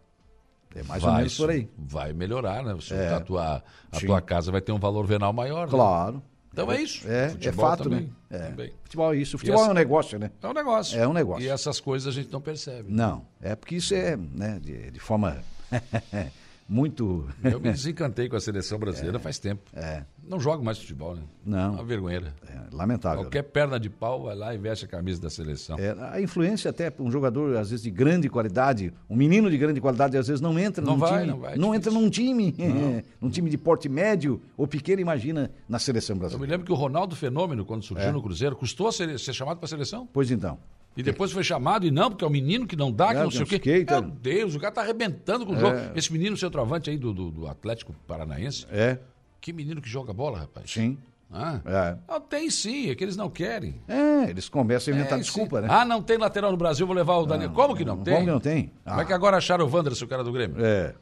É 0.74 0.82
mais 0.84 1.02
ou 1.02 1.08
vai, 1.10 1.18
menos 1.18 1.36
por 1.36 1.50
aí. 1.50 1.68
Vai 1.76 2.12
melhorar, 2.12 2.62
né? 2.64 2.74
Você- 2.74 2.94
É. 2.94 3.14
A, 3.14 3.20
tua, 3.20 3.62
a 3.90 3.98
Sim. 3.98 4.06
tua 4.06 4.20
casa 4.20 4.52
vai 4.52 4.60
ter 4.60 4.72
um 4.72 4.78
valor 4.78 5.04
venal 5.06 5.32
maior. 5.32 5.66
né? 5.66 5.70
Claro. 5.70 6.22
Então 6.52 6.70
é 6.72 6.82
isso. 6.82 7.08
É, 7.08 7.34
é 7.40 7.52
fato, 7.52 7.84
também, 7.84 8.12
né? 8.28 8.38
É. 8.38 8.38
também. 8.50 8.72
Futebol 8.82 9.14
é 9.14 9.16
isso. 9.16 9.38
Futebol 9.38 9.60
essa- 9.60 9.68
é 9.68 9.72
um 9.72 9.74
negócio, 9.74 10.18
né? 10.18 10.30
É 10.42 10.48
um 10.48 10.52
negócio. 10.52 10.98
É 11.00 11.06
um 11.08 11.12
negócio. 11.12 11.44
E 11.44 11.48
essas 11.48 11.78
coisas 11.80 12.08
a 12.08 12.16
gente 12.16 12.32
não 12.32 12.40
percebe. 12.40 12.92
Não. 12.92 13.24
É 13.40 13.54
porque 13.54 13.76
isso 13.76 13.94
é, 13.94 14.16
né, 14.16 14.58
de, 14.60 14.90
de 14.90 14.98
forma 15.00 15.38
muito. 16.68 17.28
Eu 17.42 17.60
me 17.60 17.70
desencantei 17.72 18.28
com 18.28 18.36
a 18.36 18.40
seleção 18.40 18.78
brasileira 18.78 19.18
faz 19.18 19.38
tempo. 19.38 19.62
É. 19.74 20.04
Não 20.30 20.38
jogo 20.38 20.64
mais 20.64 20.78
futebol, 20.78 21.16
né? 21.16 21.22
Não. 21.44 21.72
Uma 21.74 21.82
vergonheira. 21.84 22.32
É, 22.48 22.74
lamentável. 22.74 23.24
Qualquer 23.24 23.42
perna 23.42 23.80
de 23.80 23.90
pau 23.90 24.22
vai 24.22 24.36
lá 24.36 24.54
e 24.54 24.58
veste 24.58 24.84
a 24.84 24.88
camisa 24.88 25.20
da 25.20 25.28
seleção. 25.28 25.76
É, 25.76 25.90
a 26.12 26.20
influência 26.20 26.70
até 26.70 26.92
um 27.00 27.10
jogador 27.10 27.56
às 27.56 27.70
vezes 27.70 27.82
de 27.82 27.90
grande 27.90 28.28
qualidade, 28.28 28.92
um 29.08 29.16
menino 29.16 29.50
de 29.50 29.58
grande 29.58 29.80
qualidade 29.80 30.16
às 30.16 30.28
vezes 30.28 30.40
não 30.40 30.56
entra 30.56 30.84
Não 30.84 30.92
num 30.92 30.98
vai, 31.00 31.20
time, 31.22 31.26
não 31.32 31.40
vai, 31.40 31.52
é 31.54 31.56
entra 31.56 31.78
difícil. 31.90 32.00
num 32.00 32.08
time, 32.08 32.54
num 33.20 33.28
time 33.28 33.50
de 33.50 33.58
porte 33.58 33.88
médio 33.88 34.40
ou 34.56 34.68
pequeno, 34.68 35.00
imagina 35.00 35.50
na 35.68 35.80
seleção 35.80 36.14
Eu 36.14 36.18
me 36.18 36.20
brasileira. 36.20 36.52
lembro 36.52 36.66
que 36.66 36.72
o 36.72 36.76
Ronaldo 36.76 37.16
Fenômeno, 37.16 37.64
quando 37.64 37.82
surgiu 37.82 38.08
É. 38.08 38.12
no 38.12 38.22
Cruzeiro, 38.22 38.54
custou 38.54 38.92
ser, 38.92 39.18
ser 39.18 39.32
chamado 39.32 39.56
para 39.58 39.66
a 39.66 39.68
seleção. 39.68 40.08
Pois 40.12 40.30
então. 40.30 40.58
E 40.96 41.04
depois 41.04 41.30
foi 41.30 41.44
chamado, 41.44 41.86
e 41.86 41.90
não, 41.90 42.10
porque 42.10 42.24
é 42.24 42.26
um 42.26 42.30
menino 42.30 42.66
que 42.66 42.74
não 42.74 42.90
dá, 42.92 43.08
que 43.14 43.20
É, 43.20 43.22
não 43.22 43.30
sei 43.30 43.42
o 43.42 43.44
é 43.44 43.46
quê. 43.58 43.78
skater. 43.78 44.02
Meu 44.02 44.10
Deus, 44.10 44.54
o 44.56 44.60
cara 44.60 44.72
tá 44.72 44.80
arrebentando 44.82 45.46
com 45.46 45.52
o 45.52 45.56
É. 45.56 45.60
jogo. 45.60 45.76
Esse 45.94 46.12
menino 46.12 46.36
centroavante 46.36 46.90
aí 46.90 46.98
do, 46.98 47.12
do, 47.14 47.30
do 47.30 47.46
Atlético 47.46 47.94
Paranaense, 48.08 48.66
É, 48.70 48.98
que 49.40 49.52
menino 49.52 49.80
que 49.80 49.88
joga 49.88 50.12
bola, 50.12 50.38
rapaz. 50.40 50.70
sim. 50.70 50.98
Ah, 51.32 51.60
É. 51.64 51.96
Não, 52.08 52.20
tem 52.20 52.50
sim, 52.50 52.90
é 52.90 52.94
que 52.96 53.04
eles 53.04 53.16
não 53.16 53.30
querem. 53.30 53.80
É, 53.86 54.28
eles 54.28 54.48
começam 54.48 54.92
a 54.92 54.96
inventar 54.96 55.16
É, 55.16 55.22
desculpa, 55.22 55.60
sim. 55.62 55.68
né? 55.68 55.72
Ah, 55.72 55.84
não 55.84 56.02
tem 56.02 56.18
lateral 56.18 56.50
no 56.50 56.56
Brasil, 56.56 56.84
vou 56.84 56.96
levar 56.96 57.18
o 57.18 57.24
Daniel. 57.26 57.50
Como 57.50 57.76
que 57.76 57.84
não, 57.84 57.98
tem? 57.98 58.14
Como 58.14 58.26
que 58.26 58.32
não 58.32 58.40
tem? 58.40 58.72
Como 58.84 58.98
é 58.98 59.02
Ah, 59.02 59.06
que 59.06 59.12
agora 59.12 59.36
acharam 59.36 59.64
o 59.64 59.70
Wanderson, 59.72 60.06
o 60.06 60.08
cara 60.08 60.24
do 60.24 60.32
Grêmio? 60.32 60.56
É. 60.64 60.92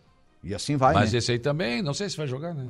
E 0.44 0.54
assim 0.54 0.76
vai, 0.76 0.92
Mas 0.92 1.12
né? 1.12 1.18
esse 1.18 1.32
aí 1.32 1.38
também, 1.38 1.80
não 1.80 1.94
sei 1.94 2.10
se 2.10 2.16
vai 2.18 2.26
jogar, 2.26 2.52
né? 2.54 2.66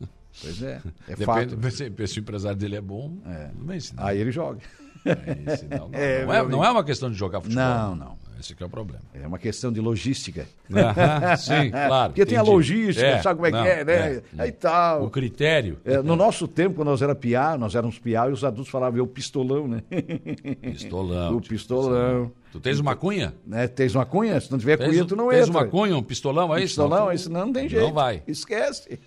É. 0.00 0.06
Pois 0.40 0.62
é, 0.62 0.80
é 1.08 1.16
Depende, 1.16 1.56
fato. 1.56 1.70
se, 1.74 2.06
se 2.06 2.18
o 2.18 2.20
empresário 2.20 2.56
dele 2.56 2.76
é 2.76 2.80
bom, 2.80 3.18
É. 3.26 3.50
bem, 3.52 3.78
Aí 3.96 4.18
ele 4.18 4.30
joga. 4.30 4.60
aí, 5.04 5.56
senão 5.56 5.88
não, 5.88 5.90
É, 5.98 6.24
não, 6.24 6.32
é, 6.34 6.48
não 6.48 6.64
é 6.64 6.70
uma 6.70 6.84
questão 6.84 7.10
de 7.10 7.16
jogar 7.16 7.40
futebol. 7.40 7.64
Não, 7.64 7.96
não. 7.96 8.18
Esse 8.38 8.54
que 8.54 8.62
é 8.62 8.66
o 8.66 8.68
problema. 8.68 9.00
É 9.14 9.26
uma 9.26 9.38
questão 9.38 9.72
de 9.72 9.80
logística. 9.80 10.46
Aham, 10.72 11.36
sim, 11.36 11.70
claro. 11.72 12.12
Porque 12.12 12.26
tem 12.26 12.36
a 12.36 12.40
entendi. 12.40 12.54
logística, 12.56 13.06
É, 13.06 13.22
sabe 13.22 13.36
como 13.36 13.46
é 13.46 13.50
não, 13.50 13.62
que 13.62 13.68
é, 13.68 13.84
né? 13.84 13.94
é. 13.94 14.22
Aí 14.38 14.52
tal. 14.52 15.04
O 15.04 15.10
critério. 15.10 15.78
É, 15.84 16.02
no 16.02 16.16
nosso 16.16 16.48
tempo, 16.48 16.76
quando 16.76 16.88
nós 16.88 17.02
era 17.02 17.14
piá, 17.14 17.56
nós 17.56 17.74
éramos 17.74 17.98
piá 17.98 18.28
e 18.28 18.32
os 18.32 18.44
adultos 18.44 18.70
falavam, 18.70 18.98
eu 18.98 19.06
pistolão, 19.06 19.68
né? 19.68 19.82
Pistolão. 20.60 21.36
o 21.36 21.40
tipo, 21.40 21.54
pistolão. 21.54 22.32
Tu 22.52 22.60
tens 22.60 22.78
uma 22.78 22.94
cunha? 22.94 23.34
Né? 23.46 23.66
Tens 23.66 23.94
uma 23.94 24.04
cunha? 24.04 24.38
Se 24.38 24.52
não 24.52 24.58
tiver 24.58 24.76
Tens, 24.76 24.90
cunha, 24.90 25.04
tu 25.06 25.16
não 25.16 25.30
tens 25.30 25.48
entra. 25.48 25.60
uma 25.62 25.66
cunha, 25.66 25.96
um 25.96 26.02
pistolão 26.02 26.52
aí? 26.52 26.62
Pistolão, 26.64 26.98
senão 26.98 27.06
tu- 27.08 27.14
isso 27.14 27.30
não 27.30 27.50
tem 27.52 27.66
jeito. 27.68 27.82
Não 27.86 27.92
vai. 27.94 28.22
Esquece. 28.26 29.00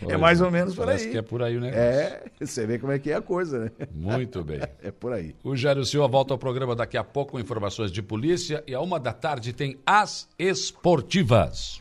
Pois 0.00 0.12
é 0.12 0.16
mais 0.18 0.40
ou 0.42 0.50
menos 0.50 0.74
por 0.74 0.86
aí. 0.88 1.10
que 1.10 1.16
é 1.16 1.22
por 1.22 1.42
aí 1.42 1.56
o 1.56 1.60
negócio. 1.60 1.80
É, 1.82 2.22
você 2.38 2.66
vê 2.66 2.78
como 2.78 2.92
é 2.92 2.98
que 2.98 3.10
é 3.10 3.14
a 3.14 3.22
coisa, 3.22 3.58
né? 3.58 3.70
Muito 3.94 4.44
bem. 4.44 4.60
É 4.84 4.90
por 4.90 5.12
aí. 5.12 5.34
O 5.42 5.56
Jairo 5.56 5.84
Silva 5.86 6.06
volta 6.08 6.34
ao 6.34 6.38
programa 6.38 6.76
daqui 6.76 6.96
a 6.98 7.04
pouco 7.04 7.32
com 7.32 7.40
informações 7.40 7.90
de 7.90 8.02
polícia 8.02 8.62
e 8.66 8.74
a 8.74 8.80
uma 8.80 9.00
da 9.00 9.12
tarde 9.12 9.52
tem 9.54 9.78
as 9.86 10.28
esportivas. 10.38 11.80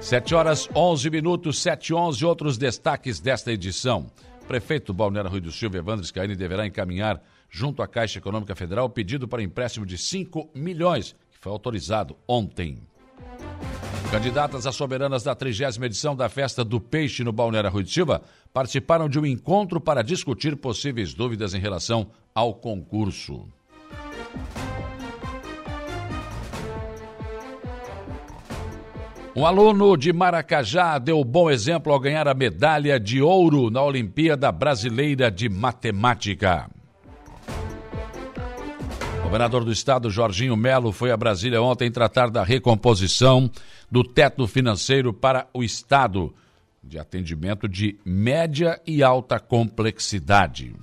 Sete 0.00 0.34
horas, 0.34 0.68
onze 0.74 1.08
minutos, 1.10 1.60
sete 1.60 1.92
onze, 1.94 2.24
outros 2.24 2.56
destaques 2.58 3.20
desta 3.20 3.52
edição. 3.52 4.06
prefeito 4.48 4.92
Balneário 4.92 5.30
Rui 5.30 5.40
do 5.40 5.52
Silva, 5.52 5.78
Evandro 5.78 6.04
Scaini, 6.04 6.34
deverá 6.34 6.66
encaminhar 6.66 7.22
junto 7.52 7.82
à 7.82 7.86
Caixa 7.86 8.18
Econômica 8.18 8.56
Federal 8.56 8.88
pedido 8.88 9.28
para 9.28 9.42
empréstimo 9.42 9.84
de 9.84 9.98
5 9.98 10.50
milhões, 10.54 11.14
que 11.30 11.38
foi 11.38 11.52
autorizado 11.52 12.16
ontem. 12.26 12.78
Candidatas 14.10 14.66
a 14.66 14.72
soberanas 14.72 15.22
da 15.22 15.34
30 15.34 15.84
edição 15.84 16.16
da 16.16 16.28
Festa 16.28 16.64
do 16.64 16.80
Peixe 16.80 17.22
no 17.22 17.32
Balneário 17.32 17.70
Rui 17.70 17.82
do 17.82 17.90
Silva 17.90 18.22
participaram 18.52 19.08
de 19.08 19.18
um 19.18 19.26
encontro 19.26 19.80
para 19.80 20.02
discutir 20.02 20.56
possíveis 20.56 21.14
dúvidas 21.14 21.54
em 21.54 21.60
relação 21.60 22.10
ao 22.34 22.54
concurso. 22.54 23.46
Um 29.34 29.46
aluno 29.46 29.96
de 29.96 30.12
Maracajá 30.12 30.98
deu 30.98 31.24
bom 31.24 31.50
exemplo 31.50 31.90
ao 31.90 32.00
ganhar 32.00 32.28
a 32.28 32.34
medalha 32.34 33.00
de 33.00 33.22
ouro 33.22 33.70
na 33.70 33.82
Olimpíada 33.82 34.52
Brasileira 34.52 35.30
de 35.30 35.48
Matemática. 35.48 36.68
Governador 39.32 39.64
do 39.64 39.72
estado, 39.72 40.10
Jorginho 40.10 40.54
Melo, 40.54 40.92
foi 40.92 41.10
a 41.10 41.16
Brasília 41.16 41.62
ontem 41.62 41.90
tratar 41.90 42.28
da 42.28 42.44
recomposição 42.44 43.50
do 43.90 44.04
teto 44.04 44.46
financeiro 44.46 45.10
para 45.10 45.48
o 45.54 45.64
estado 45.64 46.34
de 46.84 46.98
atendimento 46.98 47.66
de 47.66 47.98
média 48.04 48.78
e 48.86 49.02
alta 49.02 49.40
complexidade. 49.40 50.76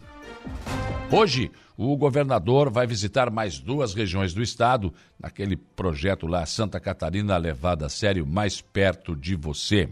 Hoje, 1.11 1.51
o 1.77 1.95
governador 1.95 2.71
vai 2.71 2.87
visitar 2.87 3.29
mais 3.29 3.59
duas 3.59 3.93
regiões 3.93 4.33
do 4.33 4.41
estado, 4.41 4.91
naquele 5.19 5.55
projeto 5.55 6.25
lá, 6.25 6.43
Santa 6.47 6.79
Catarina 6.79 7.37
levada 7.37 7.85
a 7.85 7.89
sério, 7.89 8.25
mais 8.25 8.61
perto 8.61 9.15
de 9.15 9.35
você. 9.35 9.87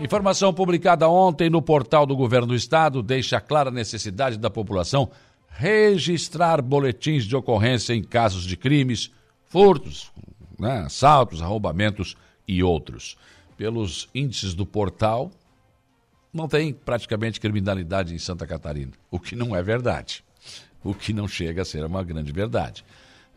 Informação 0.00 0.52
publicada 0.52 1.08
ontem 1.08 1.48
no 1.48 1.62
portal 1.62 2.04
do 2.04 2.16
governo 2.16 2.48
do 2.48 2.54
estado 2.56 3.04
deixa 3.04 3.40
clara 3.40 3.68
a 3.68 3.72
necessidade 3.72 4.36
da 4.36 4.50
população 4.50 5.08
registrar 5.56 6.60
boletins 6.60 7.24
de 7.24 7.36
ocorrência 7.36 7.94
em 7.94 8.02
casos 8.02 8.42
de 8.42 8.56
crimes, 8.56 9.10
furtos, 9.46 10.10
né, 10.58 10.80
assaltos, 10.80 11.40
arrombamentos 11.40 12.16
e 12.46 12.62
outros. 12.62 13.16
Pelos 13.56 14.08
índices 14.12 14.52
do 14.52 14.66
portal, 14.66 15.30
não 16.32 16.48
tem 16.48 16.72
praticamente 16.72 17.38
criminalidade 17.38 18.12
em 18.12 18.18
Santa 18.18 18.46
Catarina, 18.46 18.92
o 19.10 19.20
que 19.20 19.36
não 19.36 19.54
é 19.54 19.62
verdade. 19.62 20.24
O 20.82 20.92
que 20.92 21.12
não 21.12 21.26
chega 21.26 21.62
a 21.62 21.64
ser 21.64 21.84
uma 21.84 22.02
grande 22.02 22.30
verdade. 22.32 22.84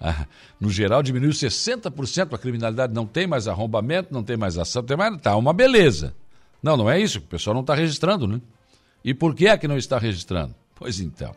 Ah, 0.02 0.28
no 0.60 0.70
geral, 0.70 1.02
diminuiu 1.02 1.32
60% 1.32 2.34
a 2.34 2.38
criminalidade, 2.38 2.94
não 2.94 3.06
tem 3.06 3.26
mais 3.26 3.48
arrombamento, 3.48 4.14
não 4.14 4.24
tem 4.24 4.36
mais 4.36 4.58
ação, 4.58 4.84
tem 4.84 4.98
mais. 4.98 5.22
Tá 5.22 5.36
uma 5.36 5.54
beleza. 5.54 6.14
Não, 6.62 6.76
não 6.76 6.90
é 6.90 7.00
isso, 7.00 7.20
o 7.20 7.22
pessoal 7.22 7.54
não 7.54 7.62
está 7.62 7.74
registrando, 7.74 8.28
né? 8.28 8.42
E 9.04 9.14
por 9.14 9.34
que 9.34 9.48
é 9.48 9.58
que 9.58 9.68
não 9.68 9.78
está 9.78 9.98
registrando? 9.98 10.54
Pois 10.76 11.00
então. 11.00 11.34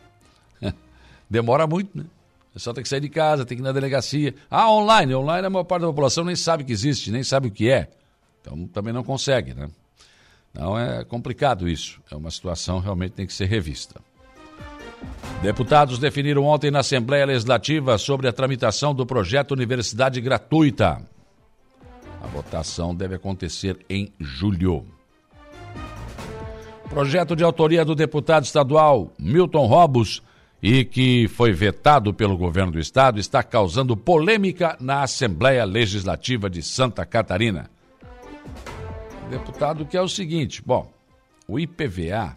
Demora 1.31 1.67
muito, 1.67 1.97
né? 1.97 2.05
O 2.51 2.55
pessoal 2.55 2.75
tem 2.75 2.83
que 2.83 2.89
sair 2.89 3.01
de 3.01 3.09
casa, 3.09 3.47
tem 3.47 3.57
que 3.57 3.63
ir 3.63 3.65
na 3.65 3.71
delegacia. 3.71 4.35
Ah, 4.51 4.69
online. 4.69 5.15
Online 5.15 5.47
a 5.47 5.51
maior 5.51 5.65
parte 5.65 5.83
da 5.83 5.89
população 5.89 6.25
nem 6.25 6.35
sabe 6.35 6.65
que 6.65 6.73
existe, 6.73 7.13
nem 7.13 7.23
sabe 7.23 7.47
o 7.47 7.51
que 7.51 7.71
é. 7.71 7.89
Então 8.41 8.67
também 8.67 8.93
não 8.93 9.05
consegue, 9.05 9.55
né? 9.55 9.69
Então 10.51 10.77
é 10.77 11.05
complicado 11.05 11.69
isso. 11.69 12.01
É 12.11 12.17
uma 12.17 12.31
situação 12.31 12.81
realmente 12.81 13.13
tem 13.13 13.27
que 13.27 13.33
ser 13.33 13.47
revista. 13.47 14.01
Deputados 15.41 15.99
definiram 15.99 16.45
ontem 16.45 16.71
na 16.71 16.81
Assembleia 16.81 17.25
Legislativa 17.25 17.97
sobre 17.97 18.27
a 18.27 18.33
tramitação 18.33 18.93
do 18.93 19.07
projeto 19.07 19.53
Universidade 19.53 20.21
Gratuita. 20.21 21.01
A 22.23 22.27
votação 22.27 22.95
deve 22.95 23.15
acontecer 23.15 23.79
em 23.89 24.13
julho. 24.19 24.85
Projeto 26.91 27.37
de 27.37 27.45
autoria 27.45 27.85
do 27.85 27.95
deputado 27.95 28.45
estadual 28.45 29.13
Milton 29.17 29.67
Robos 29.67 30.21
e 30.63 30.85
que 30.85 31.27
foi 31.29 31.53
vetado 31.53 32.13
pelo 32.13 32.37
governo 32.37 32.73
do 32.73 32.79
estado 32.79 33.19
está 33.19 33.43
causando 33.43 33.97
polêmica 33.97 34.77
na 34.81 35.03
Assembleia 35.03 35.65
Legislativa 35.65 36.51
de 36.51 36.63
Santa 36.63 37.07
Catarina 37.07 37.71
deputado, 39.31 39.87
que 39.87 39.97
é 39.97 40.03
o 40.03 40.09
seguinte: 40.09 40.61
bom, 40.61 40.93
o 41.47 41.59
IPVA, 41.59 42.37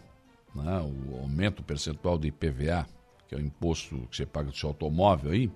né, 0.54 0.80
o 0.80 1.20
aumento 1.20 1.62
percentual 1.62 2.16
do 2.16 2.26
IPVA, 2.26 2.86
que 3.28 3.34
é 3.34 3.38
o 3.38 3.40
imposto 3.40 4.06
que 4.10 4.16
você 4.16 4.24
paga 4.24 4.50
do 4.50 4.56
seu 4.56 4.68
automóvel 4.68 5.32
aí, 5.32 5.50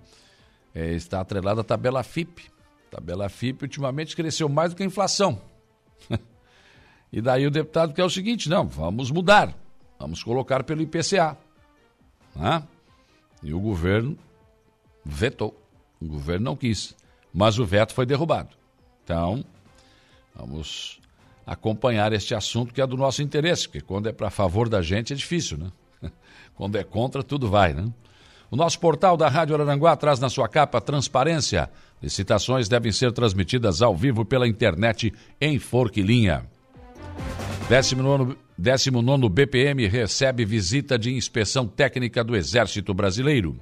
é, 0.74 0.92
está 0.92 1.20
atrelado 1.20 1.60
à 1.60 1.64
tabela 1.64 2.02
FIP. 2.02 2.50
Tabela 2.90 3.28
FIP 3.28 3.62
ultimamente 3.62 4.16
cresceu 4.16 4.48
mais 4.48 4.70
do 4.72 4.76
que 4.76 4.82
a 4.82 4.86
inflação. 4.86 5.40
e 7.12 7.20
daí 7.20 7.46
o 7.46 7.50
deputado 7.50 7.94
quer 7.94 8.04
o 8.04 8.10
seguinte: 8.10 8.50
não, 8.50 8.66
vamos 8.66 9.10
mudar, 9.10 9.54
vamos 9.98 10.22
colocar 10.22 10.64
pelo 10.64 10.82
IPCA. 10.82 11.36
Né? 12.38 12.62
E 13.42 13.52
o 13.52 13.60
governo 13.60 14.16
vetou. 15.04 15.60
O 16.00 16.06
governo 16.06 16.44
não 16.44 16.56
quis, 16.56 16.94
mas 17.34 17.58
o 17.58 17.66
veto 17.66 17.92
foi 17.92 18.06
derrubado. 18.06 18.50
Então, 19.02 19.44
vamos 20.34 21.00
acompanhar 21.44 22.12
este 22.12 22.34
assunto 22.34 22.72
que 22.72 22.80
é 22.80 22.86
do 22.86 22.96
nosso 22.96 23.22
interesse, 23.22 23.66
porque 23.66 23.80
quando 23.80 24.08
é 24.08 24.12
para 24.12 24.30
favor 24.30 24.68
da 24.68 24.80
gente 24.80 25.12
é 25.12 25.16
difícil, 25.16 25.58
né? 25.58 25.72
Quando 26.54 26.76
é 26.76 26.84
contra, 26.84 27.22
tudo 27.22 27.48
vai, 27.48 27.72
né? 27.72 27.90
O 28.50 28.56
nosso 28.56 28.78
portal 28.80 29.16
da 29.16 29.28
Rádio 29.28 29.54
Araranguá 29.54 29.96
traz 29.96 30.18
na 30.18 30.28
sua 30.28 30.48
capa 30.48 30.80
transparência. 30.80 31.70
Licitações 32.02 32.68
devem 32.68 32.92
ser 32.92 33.12
transmitidas 33.12 33.82
ao 33.82 33.94
vivo 33.94 34.24
pela 34.24 34.48
internet 34.48 35.12
em 35.40 35.58
Forquilinha. 35.58 36.46
19, 37.68 38.36
19 38.58 39.28
BPM 39.28 39.86
recebe 39.86 40.44
visita 40.44 40.98
de 40.98 41.14
inspeção 41.14 41.64
técnica 41.64 42.24
do 42.24 42.34
Exército 42.34 42.92
Brasileiro. 42.92 43.56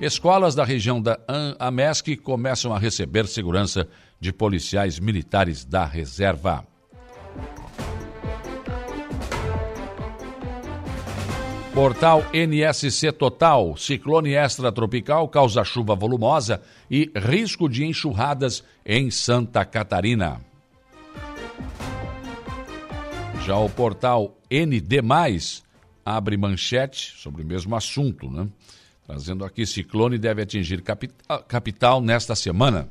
Escolas 0.00 0.54
da 0.54 0.64
região 0.64 1.02
da 1.02 1.18
AMESC 1.58 2.16
começam 2.16 2.72
a 2.72 2.78
receber 2.78 3.26
segurança 3.26 3.88
de 4.20 4.32
policiais 4.32 5.00
militares 5.00 5.64
da 5.64 5.84
reserva. 5.84 6.64
Portal 11.74 12.24
NSC 12.32 13.10
Total. 13.12 13.76
Ciclone 13.76 14.34
extratropical 14.34 15.28
causa 15.28 15.64
chuva 15.64 15.96
volumosa 15.96 16.62
e 16.88 17.10
risco 17.16 17.68
de 17.68 17.84
enxurradas 17.84 18.62
em 18.86 19.10
Santa 19.10 19.64
Catarina. 19.64 20.49
Já 23.50 23.56
o 23.56 23.68
portal 23.68 24.38
ND, 24.48 25.00
abre 26.04 26.36
manchete 26.36 27.14
sobre 27.16 27.42
o 27.42 27.44
mesmo 27.44 27.74
assunto, 27.74 28.30
né? 28.30 28.46
Trazendo 29.04 29.44
aqui: 29.44 29.66
ciclone 29.66 30.18
deve 30.18 30.40
atingir 30.40 30.80
capital, 30.82 31.42
capital 31.42 32.00
nesta 32.00 32.36
semana. 32.36 32.88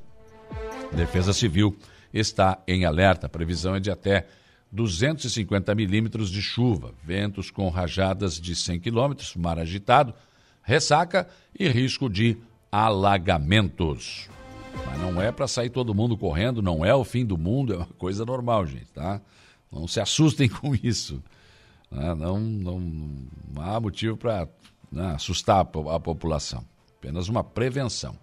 Defesa 0.92 1.32
Civil 1.32 1.78
está 2.14 2.62
em 2.68 2.84
alerta. 2.84 3.28
A 3.28 3.30
previsão 3.30 3.74
é 3.74 3.80
de 3.80 3.90
até 3.90 4.28
250 4.70 5.74
milímetros 5.76 6.30
de 6.30 6.42
chuva, 6.42 6.94
ventos 7.06 7.50
com 7.50 7.70
rajadas 7.70 8.38
de 8.38 8.54
100 8.54 8.82
quilômetros, 8.82 9.38
mar 9.38 9.58
agitado, 9.58 10.14
ressaca 10.62 11.26
e 11.58 11.70
risco 11.70 12.10
de 12.10 12.36
alagamentos. 12.70 14.28
Mas 14.86 15.00
não 15.00 15.22
é 15.22 15.32
para 15.32 15.48
sair 15.48 15.70
todo 15.70 15.96
mundo 15.96 16.18
correndo, 16.18 16.62
não 16.62 16.84
é 16.84 16.94
o 16.94 17.06
fim 17.06 17.26
do 17.26 17.38
mundo, 17.38 17.74
é 17.74 17.78
uma 17.78 17.86
coisa 17.98 18.26
normal, 18.26 18.68
gente, 18.68 18.92
tá? 18.92 19.22
Não 19.72 19.88
se 19.88 20.00
assustem 20.00 20.48
com 20.50 20.76
isso. 20.76 21.22
Né? 21.92 22.14
Não, 22.16 22.40
não, 22.40 22.80
não 22.80 23.62
há 23.62 23.80
motivo 23.80 24.18
para 24.18 24.48
né, 24.92 25.14
assustar 25.16 25.58
a, 25.58 25.96
a 25.96 26.00
população. 26.00 26.64
Apenas 26.98 27.30
uma 27.30 27.44
prevenção. 27.44 28.18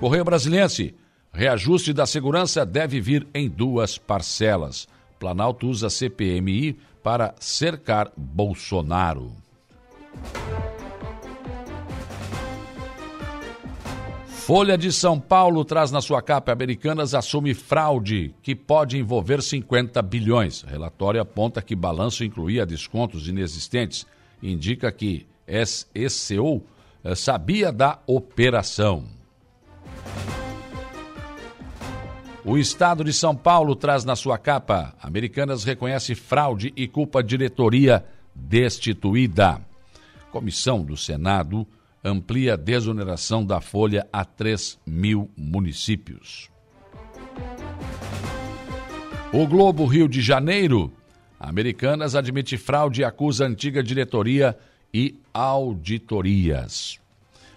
Correio 0.00 0.24
Brasiliense, 0.24 0.94
reajuste 1.32 1.92
da 1.92 2.06
segurança 2.06 2.64
deve 2.64 3.00
vir 3.00 3.26
em 3.34 3.48
duas 3.48 3.98
parcelas. 3.98 4.88
Planalto 5.18 5.68
usa 5.68 5.90
CPMI 5.90 6.78
para 7.02 7.34
cercar 7.38 8.12
Bolsonaro. 8.16 9.32
Folha 14.48 14.78
de 14.78 14.90
São 14.90 15.20
Paulo 15.20 15.62
traz 15.62 15.90
na 15.90 16.00
sua 16.00 16.22
capa 16.22 16.50
Americanas 16.50 17.12
assume 17.12 17.52
fraude 17.52 18.34
que 18.42 18.56
pode 18.56 18.96
envolver 18.96 19.42
50 19.42 20.00
bilhões. 20.00 20.62
O 20.62 20.66
relatório 20.66 21.20
aponta 21.20 21.60
que 21.60 21.76
balanço 21.76 22.24
incluía 22.24 22.64
descontos 22.64 23.28
inexistentes 23.28 24.06
indica 24.42 24.90
que 24.90 25.26
SCO 26.08 26.62
eh, 27.04 27.14
sabia 27.14 27.70
da 27.70 27.98
operação. 28.06 29.04
O 32.42 32.56
Estado 32.56 33.04
de 33.04 33.12
São 33.12 33.36
Paulo 33.36 33.76
traz 33.76 34.02
na 34.02 34.16
sua 34.16 34.38
capa: 34.38 34.94
Americanas 34.98 35.62
reconhece 35.62 36.14
fraude 36.14 36.72
e 36.74 36.88
culpa 36.88 37.22
diretoria 37.22 38.02
destituída. 38.34 39.60
Comissão 40.32 40.82
do 40.82 40.96
Senado 40.96 41.66
amplia 42.02 42.54
a 42.54 42.56
desoneração 42.56 43.44
da 43.44 43.60
folha 43.60 44.06
a 44.12 44.24
3 44.24 44.78
mil 44.86 45.30
municípios. 45.36 46.50
O 49.32 49.46
Globo 49.46 49.84
Rio 49.84 50.08
de 50.08 50.22
Janeiro. 50.22 50.92
Americanas 51.38 52.14
admite 52.14 52.56
fraude 52.56 53.02
e 53.02 53.04
acusa 53.04 53.46
antiga 53.46 53.82
diretoria 53.82 54.58
e 54.92 55.20
auditorias. 55.32 56.98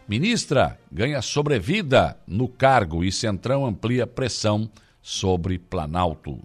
Ministra 0.07 0.77
ganha 0.91 1.21
sobrevida 1.21 2.17
no 2.27 2.47
cargo 2.47 3.03
e 3.03 3.11
Centrão 3.11 3.65
amplia 3.65 4.05
pressão 4.05 4.69
sobre 5.01 5.57
Planalto. 5.57 6.37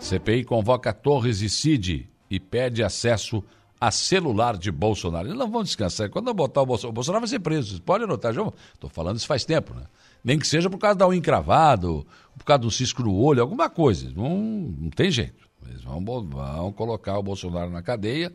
CPI 0.00 0.44
convoca 0.44 0.92
Torres 0.92 1.42
e 1.42 1.50
Cid 1.50 2.08
e 2.30 2.40
pede 2.40 2.82
acesso 2.82 3.44
a 3.80 3.90
celular 3.90 4.56
de 4.56 4.70
Bolsonaro. 4.70 5.28
Eles 5.28 5.38
não 5.38 5.50
vão 5.50 5.62
descansar. 5.62 6.08
Quando 6.10 6.28
eu 6.28 6.34
botar 6.34 6.62
o 6.62 6.66
Bolsonaro, 6.66 6.90
o 6.90 6.94
Bolsonaro 6.94 7.20
vai 7.20 7.28
ser 7.28 7.40
preso. 7.40 7.80
Podem 7.82 8.04
anotar, 8.04 8.32
já 8.32 8.42
estou 8.74 8.90
falando 8.90 9.16
isso 9.16 9.26
faz 9.26 9.44
tempo, 9.44 9.74
né? 9.74 9.82
Nem 10.24 10.38
que 10.38 10.46
seja 10.46 10.68
por 10.68 10.78
causa 10.78 10.96
da 10.96 11.06
unha 11.06 11.18
encravado, 11.18 12.06
por 12.36 12.44
causa 12.44 12.62
do 12.62 12.70
cisco 12.70 13.02
no 13.02 13.14
olho, 13.14 13.40
alguma 13.40 13.70
coisa. 13.70 14.10
Não, 14.14 14.38
não 14.38 14.90
tem 14.90 15.10
jeito. 15.10 15.46
Eles 15.68 15.82
vão, 15.82 16.02
vão 16.02 16.72
colocar 16.72 17.18
o 17.18 17.22
Bolsonaro 17.22 17.70
na 17.70 17.82
cadeia 17.82 18.32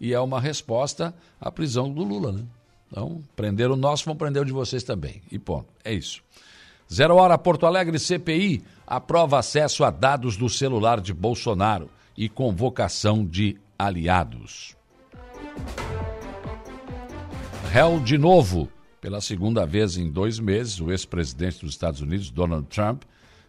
e 0.00 0.12
é 0.12 0.20
uma 0.20 0.40
resposta 0.40 1.14
à 1.40 1.50
prisão 1.50 1.90
do 1.90 2.02
Lula, 2.02 2.32
né? 2.32 2.44
Então, 2.90 3.22
prender 3.34 3.70
o 3.70 3.76
nosso, 3.76 4.04
vão 4.04 4.14
prender 4.14 4.42
o 4.42 4.44
de 4.44 4.52
vocês 4.52 4.82
também. 4.82 5.22
E 5.30 5.38
ponto. 5.38 5.68
É 5.82 5.94
isso. 5.94 6.22
Zero 6.92 7.16
Hora 7.16 7.38
Porto 7.38 7.64
Alegre 7.64 7.98
CPI 7.98 8.62
aprova 8.86 9.38
acesso 9.38 9.82
a 9.82 9.90
dados 9.90 10.36
do 10.36 10.50
celular 10.50 11.00
de 11.00 11.14
Bolsonaro 11.14 11.88
e 12.14 12.28
convocação 12.28 13.24
de 13.24 13.56
aliados. 13.78 14.76
Réu 17.70 17.98
de 18.00 18.18
novo. 18.18 18.68
Pela 19.00 19.20
segunda 19.20 19.66
vez 19.66 19.96
em 19.96 20.10
dois 20.10 20.38
meses, 20.38 20.78
o 20.78 20.90
ex-presidente 20.90 21.60
dos 21.60 21.70
Estados 21.70 22.00
Unidos, 22.00 22.30
Donald 22.30 22.66
Trump, 22.68 23.02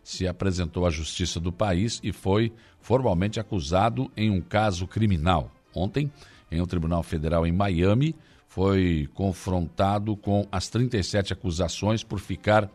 se 0.04 0.28
apresentou 0.28 0.86
à 0.86 0.90
justiça 0.90 1.40
do 1.40 1.52
país 1.52 2.00
e 2.04 2.12
foi 2.12 2.52
formalmente 2.80 3.40
acusado 3.40 4.12
em 4.18 4.30
um 4.32 4.42
caso 4.42 4.88
criminal. 4.88 5.52
Ontem, 5.76 6.12
em 6.52 6.62
um 6.62 6.66
tribunal 6.66 7.04
federal 7.04 7.46
em 7.46 7.52
Miami, 7.52 8.16
foi 8.48 9.10
confrontado 9.14 10.16
com 10.16 10.48
as 10.52 10.70
37 10.70 11.34
acusações 11.34 12.04
por 12.04 12.20
ficar 12.20 12.70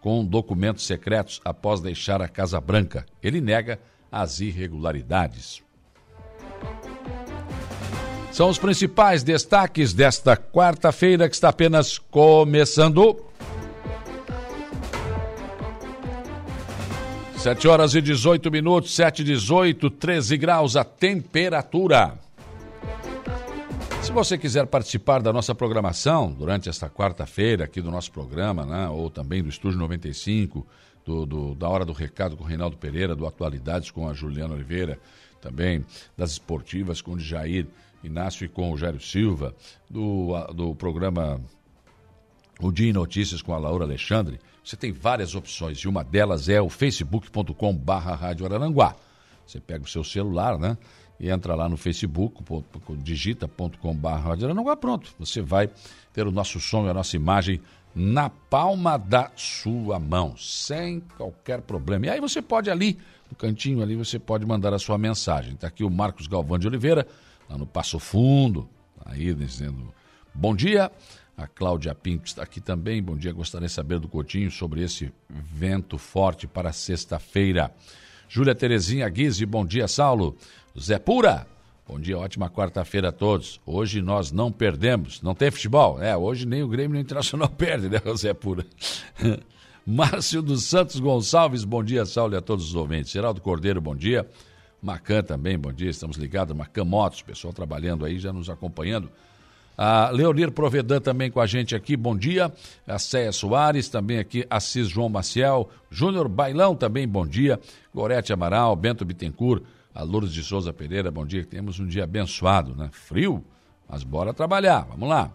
com 0.00 0.24
documentos 0.24 0.86
secretos 0.86 1.40
após 1.44 1.80
deixar 1.80 2.22
a 2.22 2.28
Casa 2.28 2.60
Branca. 2.60 3.04
Ele 3.22 3.40
nega 3.40 3.80
as 4.10 4.40
irregularidades. 4.40 5.64
São 8.36 8.50
os 8.50 8.58
principais 8.58 9.22
destaques 9.22 9.94
desta 9.94 10.36
quarta-feira 10.36 11.26
que 11.26 11.34
está 11.34 11.48
apenas 11.48 11.96
começando. 11.96 13.18
7 17.38 17.66
horas 17.66 17.94
e 17.94 18.02
18 18.02 18.50
minutos, 18.50 18.94
7 18.94 19.22
e 19.22 19.24
18, 19.24 19.88
13 19.88 20.36
graus 20.36 20.76
a 20.76 20.84
temperatura. 20.84 22.18
Se 24.02 24.12
você 24.12 24.36
quiser 24.36 24.66
participar 24.66 25.22
da 25.22 25.32
nossa 25.32 25.54
programação 25.54 26.30
durante 26.30 26.68
esta 26.68 26.90
quarta-feira 26.90 27.64
aqui 27.64 27.80
do 27.80 27.90
nosso 27.90 28.12
programa, 28.12 28.66
né, 28.66 28.86
ou 28.90 29.08
também 29.08 29.42
do 29.42 29.48
Estúdio 29.48 29.78
95, 29.78 30.66
do, 31.06 31.24
do, 31.24 31.54
da 31.54 31.70
Hora 31.70 31.86
do 31.86 31.94
Recado 31.94 32.36
com 32.36 32.44
o 32.44 32.46
Reinaldo 32.46 32.76
Pereira, 32.76 33.16
do 33.16 33.26
Atualidades 33.26 33.90
com 33.90 34.06
a 34.06 34.12
Juliana 34.12 34.52
Oliveira, 34.52 34.98
também 35.40 35.86
das 36.18 36.32
esportivas 36.32 37.00
com 37.00 37.12
o 37.12 37.18
Jair 37.18 37.66
Inácio 38.06 38.44
e 38.44 38.48
com 38.48 38.72
o 38.72 38.76
Jairo 38.76 39.00
Silva, 39.00 39.54
do, 39.88 40.32
do 40.54 40.74
programa 40.74 41.40
O 42.60 42.70
Dia 42.70 42.90
em 42.90 42.92
Notícias 42.92 43.42
com 43.42 43.52
a 43.52 43.58
Laura 43.58 43.84
Alexandre, 43.84 44.38
você 44.64 44.76
tem 44.76 44.90
várias 44.90 45.34
opções 45.34 45.78
e 45.78 45.86
uma 45.86 46.02
delas 46.02 46.48
é 46.48 46.60
o 46.60 46.68
facebook.com 46.68 47.74
barra 47.76 48.14
Rádio 48.14 48.46
Araranguá. 48.46 48.96
Você 49.46 49.60
pega 49.60 49.84
o 49.84 49.88
seu 49.88 50.02
celular, 50.02 50.58
né? 50.58 50.76
E 51.20 51.30
entra 51.30 51.54
lá 51.54 51.68
no 51.68 51.76
Facebook, 51.76 52.42
digita.com 52.98 53.94
barra 53.94 54.30
Rádio 54.30 54.46
Araranguá, 54.46 54.76
pronto. 54.76 55.14
Você 55.18 55.40
vai 55.40 55.70
ter 56.12 56.26
o 56.26 56.32
nosso 56.32 56.58
som 56.58 56.84
e 56.86 56.90
a 56.90 56.94
nossa 56.94 57.14
imagem 57.14 57.60
na 57.94 58.28
palma 58.28 58.98
da 58.98 59.30
sua 59.36 59.98
mão, 59.98 60.36
sem 60.36 61.00
qualquer 61.16 61.62
problema. 61.62 62.06
E 62.06 62.10
aí 62.10 62.20
você 62.20 62.42
pode 62.42 62.68
ali, 62.68 62.98
no 63.30 63.36
cantinho 63.36 63.82
ali, 63.82 63.96
você 63.96 64.18
pode 64.18 64.44
mandar 64.44 64.74
a 64.74 64.78
sua 64.78 64.98
mensagem. 64.98 65.54
Está 65.54 65.68
aqui 65.68 65.82
o 65.82 65.88
Marcos 65.88 66.26
Galvão 66.26 66.58
de 66.58 66.66
Oliveira, 66.66 67.06
lá 67.48 67.56
no 67.56 67.66
Passo 67.66 67.98
Fundo, 67.98 68.68
aí 69.04 69.32
dizendo 69.34 69.92
bom 70.34 70.54
dia. 70.54 70.90
A 71.36 71.46
Cláudia 71.46 71.94
Pinto 71.94 72.26
está 72.26 72.42
aqui 72.42 72.60
também. 72.62 73.02
Bom 73.02 73.16
dia, 73.16 73.30
gostaria 73.30 73.68
de 73.68 73.72
saber 73.72 73.98
do 73.98 74.08
Coutinho 74.08 74.50
sobre 74.50 74.82
esse 74.82 75.12
vento 75.28 75.98
forte 75.98 76.46
para 76.46 76.72
sexta-feira. 76.72 77.70
Júlia 78.28 78.54
Terezinha 78.54 79.06
Guise, 79.08 79.44
bom 79.44 79.64
dia, 79.64 79.86
Saulo. 79.86 80.34
Zé 80.78 80.98
Pura, 80.98 81.46
bom 81.86 82.00
dia, 82.00 82.18
ótima 82.18 82.48
quarta-feira 82.48 83.10
a 83.10 83.12
todos. 83.12 83.60
Hoje 83.66 84.00
nós 84.00 84.32
não 84.32 84.50
perdemos, 84.50 85.20
não 85.20 85.34
tem 85.34 85.50
futebol. 85.50 86.02
É, 86.02 86.16
hoje 86.16 86.46
nem 86.46 86.62
o 86.62 86.68
Grêmio 86.68 86.92
nem 86.92 87.02
o 87.02 87.04
Internacional 87.04 87.48
perde, 87.52 87.90
né, 87.90 88.00
Zé 88.16 88.32
Pura? 88.32 88.64
Márcio 89.86 90.42
dos 90.42 90.64
Santos 90.64 90.98
Gonçalves, 90.98 91.64
bom 91.64 91.84
dia, 91.84 92.04
Saulo 92.06 92.34
e 92.34 92.36
a 92.36 92.40
todos 92.40 92.66
os 92.68 92.74
ouvintes. 92.74 93.12
Geraldo 93.12 93.40
Cordeiro, 93.40 93.80
bom 93.80 93.94
dia. 93.94 94.26
Macan 94.86 95.22
também, 95.22 95.58
bom 95.58 95.72
dia, 95.72 95.90
estamos 95.90 96.16
ligados. 96.16 96.56
Macan 96.56 96.84
Motos, 96.84 97.20
pessoal 97.20 97.52
trabalhando 97.52 98.04
aí, 98.04 98.20
já 98.20 98.32
nos 98.32 98.48
acompanhando. 98.48 99.10
A 99.76 100.10
Leonir 100.10 100.52
Provedan 100.52 101.00
também 101.00 101.28
com 101.28 101.40
a 101.40 101.46
gente 101.46 101.74
aqui, 101.74 101.96
bom 101.96 102.16
dia. 102.16 102.52
A 102.86 102.98
Céia 102.98 103.32
Soares, 103.32 103.88
também 103.88 104.18
aqui, 104.18 104.46
Assis 104.48 104.88
João 104.88 105.08
Maciel. 105.08 105.68
Júnior 105.90 106.28
Bailão 106.28 106.76
também, 106.76 107.06
bom 107.06 107.26
dia. 107.26 107.60
Gorete 107.92 108.32
Amaral, 108.32 108.76
Bento 108.76 109.04
Bittencourt, 109.04 109.64
a 109.92 110.04
Lourdes 110.04 110.32
de 110.32 110.44
Souza 110.44 110.72
Pereira, 110.72 111.10
bom 111.10 111.26
dia. 111.26 111.44
Temos 111.44 111.80
um 111.80 111.86
dia 111.86 112.04
abençoado, 112.04 112.74
né? 112.76 112.88
Frio, 112.92 113.44
mas 113.88 114.04
bora 114.04 114.32
trabalhar, 114.32 114.86
vamos 114.88 115.08
lá. 115.08 115.32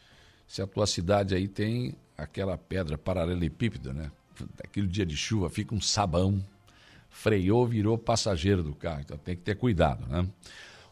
se 0.46 0.62
a 0.62 0.66
tua 0.66 0.86
cidade 0.86 1.34
aí 1.34 1.48
tem 1.48 1.96
aquela 2.16 2.56
pedra 2.56 2.96
paralelepípeda, 2.96 3.92
né? 3.92 4.10
Aquele 4.62 4.86
dia 4.86 5.04
de 5.04 5.16
chuva 5.16 5.50
fica 5.50 5.74
um 5.74 5.80
sabão 5.80 6.44
freou, 7.08 7.66
virou 7.66 7.96
passageiro 7.96 8.62
do 8.62 8.74
carro. 8.74 9.00
Então 9.00 9.16
tem 9.16 9.36
que 9.36 9.42
ter 9.42 9.56
cuidado, 9.56 10.06
né? 10.06 10.26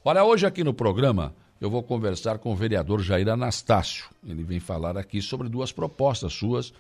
Olha, 0.05 0.25
hoje 0.25 0.47
aqui 0.47 0.65
no 0.65 0.75
programa 0.75 1.35
eu 1.63 1.71
vou 1.71 1.81
conversar 1.81 2.39
com 2.39 2.51
o 2.51 2.57
vereador 2.57 3.01
Jair 3.01 3.29
Anastácio. 3.29 4.07
Ele 4.27 4.43
vem 4.43 4.59
falar 4.59 4.99
aqui 4.99 5.23
sobre 5.23 5.49
duas 5.49 5.71
propostas 5.71 6.33
suas 6.33 6.75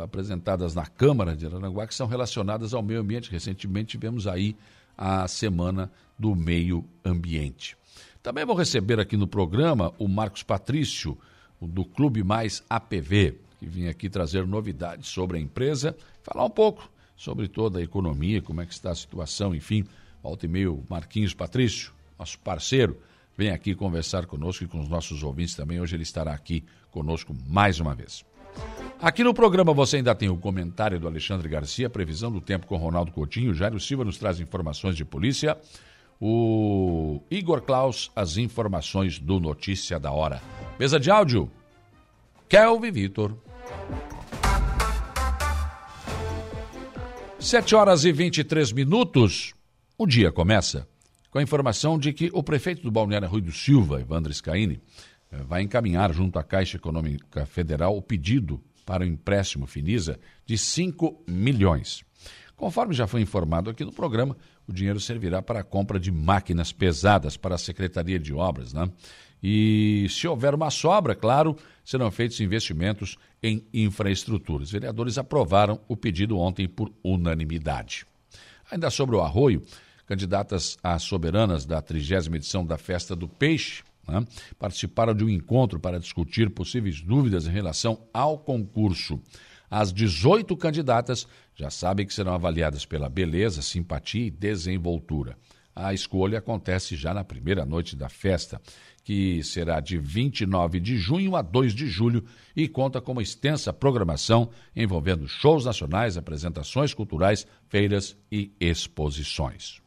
apresentadas 0.00 0.76
na 0.76 0.86
Câmara 0.86 1.34
de 1.34 1.44
Aranaguá 1.44 1.88
que 1.88 1.94
são 1.94 2.06
relacionadas 2.06 2.72
ao 2.72 2.84
meio 2.84 3.00
ambiente. 3.00 3.32
Recentemente 3.32 3.98
tivemos 3.98 4.28
aí 4.28 4.54
a 4.96 5.26
Semana 5.26 5.90
do 6.16 6.36
Meio 6.36 6.84
Ambiente. 7.04 7.76
Também 8.22 8.46
vou 8.46 8.54
receber 8.54 9.00
aqui 9.00 9.16
no 9.16 9.26
programa 9.26 9.92
o 9.98 10.06
Marcos 10.06 10.44
Patrício, 10.44 11.18
do 11.60 11.84
Clube 11.84 12.22
Mais 12.22 12.62
APV, 12.70 13.38
que 13.58 13.66
vem 13.66 13.88
aqui 13.88 14.08
trazer 14.08 14.46
novidades 14.46 15.08
sobre 15.08 15.36
a 15.36 15.40
empresa, 15.40 15.96
falar 16.22 16.44
um 16.44 16.50
pouco 16.50 16.88
sobre 17.16 17.48
toda 17.48 17.80
a 17.80 17.82
economia, 17.82 18.40
como 18.40 18.60
é 18.60 18.66
que 18.66 18.72
está 18.72 18.92
a 18.92 18.94
situação, 18.94 19.52
enfim. 19.52 19.84
Volta 20.22 20.46
e 20.46 20.48
meio, 20.48 20.84
Marquinhos 20.88 21.34
Patrício, 21.34 21.92
nosso 22.16 22.38
parceiro, 22.38 22.96
vem 23.40 23.52
aqui 23.52 23.74
conversar 23.74 24.26
conosco 24.26 24.64
e 24.64 24.68
com 24.68 24.78
os 24.78 24.88
nossos 24.90 25.22
ouvintes 25.22 25.54
também. 25.54 25.80
Hoje 25.80 25.96
ele 25.96 26.02
estará 26.02 26.34
aqui 26.34 26.62
conosco 26.90 27.34
mais 27.48 27.80
uma 27.80 27.94
vez. 27.94 28.22
Aqui 29.00 29.24
no 29.24 29.32
programa 29.32 29.72
você 29.72 29.96
ainda 29.96 30.14
tem 30.14 30.28
o 30.28 30.36
comentário 30.36 31.00
do 31.00 31.06
Alexandre 31.06 31.48
Garcia, 31.48 31.88
previsão 31.88 32.30
do 32.30 32.42
tempo 32.42 32.66
com 32.66 32.76
Ronaldo 32.76 33.10
Coutinho. 33.12 33.54
Jairo 33.54 33.80
Silva 33.80 34.04
nos 34.04 34.18
traz 34.18 34.40
informações 34.40 34.94
de 34.94 35.06
polícia. 35.06 35.56
O 36.20 37.22
Igor 37.30 37.62
Klaus, 37.62 38.12
as 38.14 38.36
informações 38.36 39.18
do 39.18 39.40
Notícia 39.40 39.98
da 39.98 40.12
Hora. 40.12 40.42
Mesa 40.78 41.00
de 41.00 41.10
áudio, 41.10 41.50
Kelvin 42.46 42.92
Vitor. 42.92 43.34
7 47.38 47.74
horas 47.74 48.04
e 48.04 48.12
23 48.12 48.70
minutos. 48.72 49.54
O 49.96 50.06
dia 50.06 50.30
começa 50.30 50.86
com 51.30 51.38
a 51.38 51.42
informação 51.42 51.98
de 51.98 52.12
que 52.12 52.30
o 52.32 52.42
prefeito 52.42 52.82
do 52.82 52.90
Balneário 52.90 53.28
Rui 53.28 53.40
do 53.40 53.52
Silva, 53.52 54.00
Evandro 54.00 54.32
Scaini, 54.32 54.80
eh, 55.30 55.42
vai 55.44 55.62
encaminhar 55.62 56.12
junto 56.12 56.38
à 56.38 56.42
Caixa 56.42 56.76
Econômica 56.76 57.46
Federal 57.46 57.96
o 57.96 58.02
pedido 58.02 58.60
para 58.84 59.04
o 59.04 59.06
empréstimo 59.06 59.66
Finisa 59.66 60.18
de 60.44 60.58
5 60.58 61.22
milhões. 61.28 62.04
Conforme 62.56 62.92
já 62.92 63.06
foi 63.06 63.22
informado 63.22 63.70
aqui 63.70 63.84
no 63.84 63.92
programa, 63.92 64.36
o 64.66 64.72
dinheiro 64.72 65.00
servirá 65.00 65.40
para 65.40 65.60
a 65.60 65.64
compra 65.64 65.98
de 65.98 66.10
máquinas 66.10 66.72
pesadas 66.72 67.36
para 67.36 67.54
a 67.54 67.58
Secretaria 67.58 68.18
de 68.18 68.34
Obras, 68.34 68.72
né? 68.72 68.90
E 69.42 70.06
se 70.10 70.28
houver 70.28 70.54
uma 70.54 70.70
sobra, 70.70 71.14
claro, 71.14 71.56
serão 71.82 72.10
feitos 72.10 72.40
investimentos 72.40 73.16
em 73.42 73.64
infraestrutura. 73.72 74.64
Os 74.64 74.70
vereadores 74.70 75.16
aprovaram 75.16 75.80
o 75.88 75.96
pedido 75.96 76.38
ontem 76.38 76.68
por 76.68 76.92
unanimidade. 77.02 78.04
Ainda 78.70 78.90
sobre 78.90 79.16
o 79.16 79.20
arroio, 79.20 79.62
candidatas 80.10 80.76
às 80.82 81.04
soberanas 81.04 81.64
da 81.64 81.80
trigésima 81.80 82.34
edição 82.34 82.66
da 82.66 82.76
Festa 82.76 83.14
do 83.14 83.28
Peixe 83.28 83.84
né, 84.08 84.24
participaram 84.58 85.14
de 85.14 85.22
um 85.22 85.28
encontro 85.28 85.78
para 85.78 86.00
discutir 86.00 86.50
possíveis 86.50 87.00
dúvidas 87.00 87.46
em 87.46 87.50
relação 87.50 88.08
ao 88.12 88.36
concurso. 88.36 89.20
As 89.70 89.92
18 89.92 90.56
candidatas 90.56 91.28
já 91.54 91.70
sabem 91.70 92.04
que 92.04 92.12
serão 92.12 92.34
avaliadas 92.34 92.84
pela 92.84 93.08
beleza, 93.08 93.62
simpatia 93.62 94.26
e 94.26 94.30
desenvoltura. 94.32 95.38
A 95.76 95.94
escolha 95.94 96.40
acontece 96.40 96.96
já 96.96 97.14
na 97.14 97.22
primeira 97.22 97.64
noite 97.64 97.94
da 97.94 98.08
festa 98.08 98.60
que 99.04 99.44
será 99.44 99.78
de 99.78 99.96
29 99.96 100.80
de 100.80 100.98
junho 100.98 101.36
a 101.36 101.40
2 101.40 101.72
de 101.72 101.86
julho 101.86 102.24
e 102.56 102.66
conta 102.66 103.00
com 103.00 103.12
uma 103.12 103.22
extensa 103.22 103.72
programação 103.72 104.50
envolvendo 104.74 105.28
shows 105.28 105.64
nacionais, 105.64 106.16
apresentações 106.16 106.92
culturais, 106.92 107.46
feiras 107.68 108.16
e 108.30 108.50
exposições. 108.60 109.80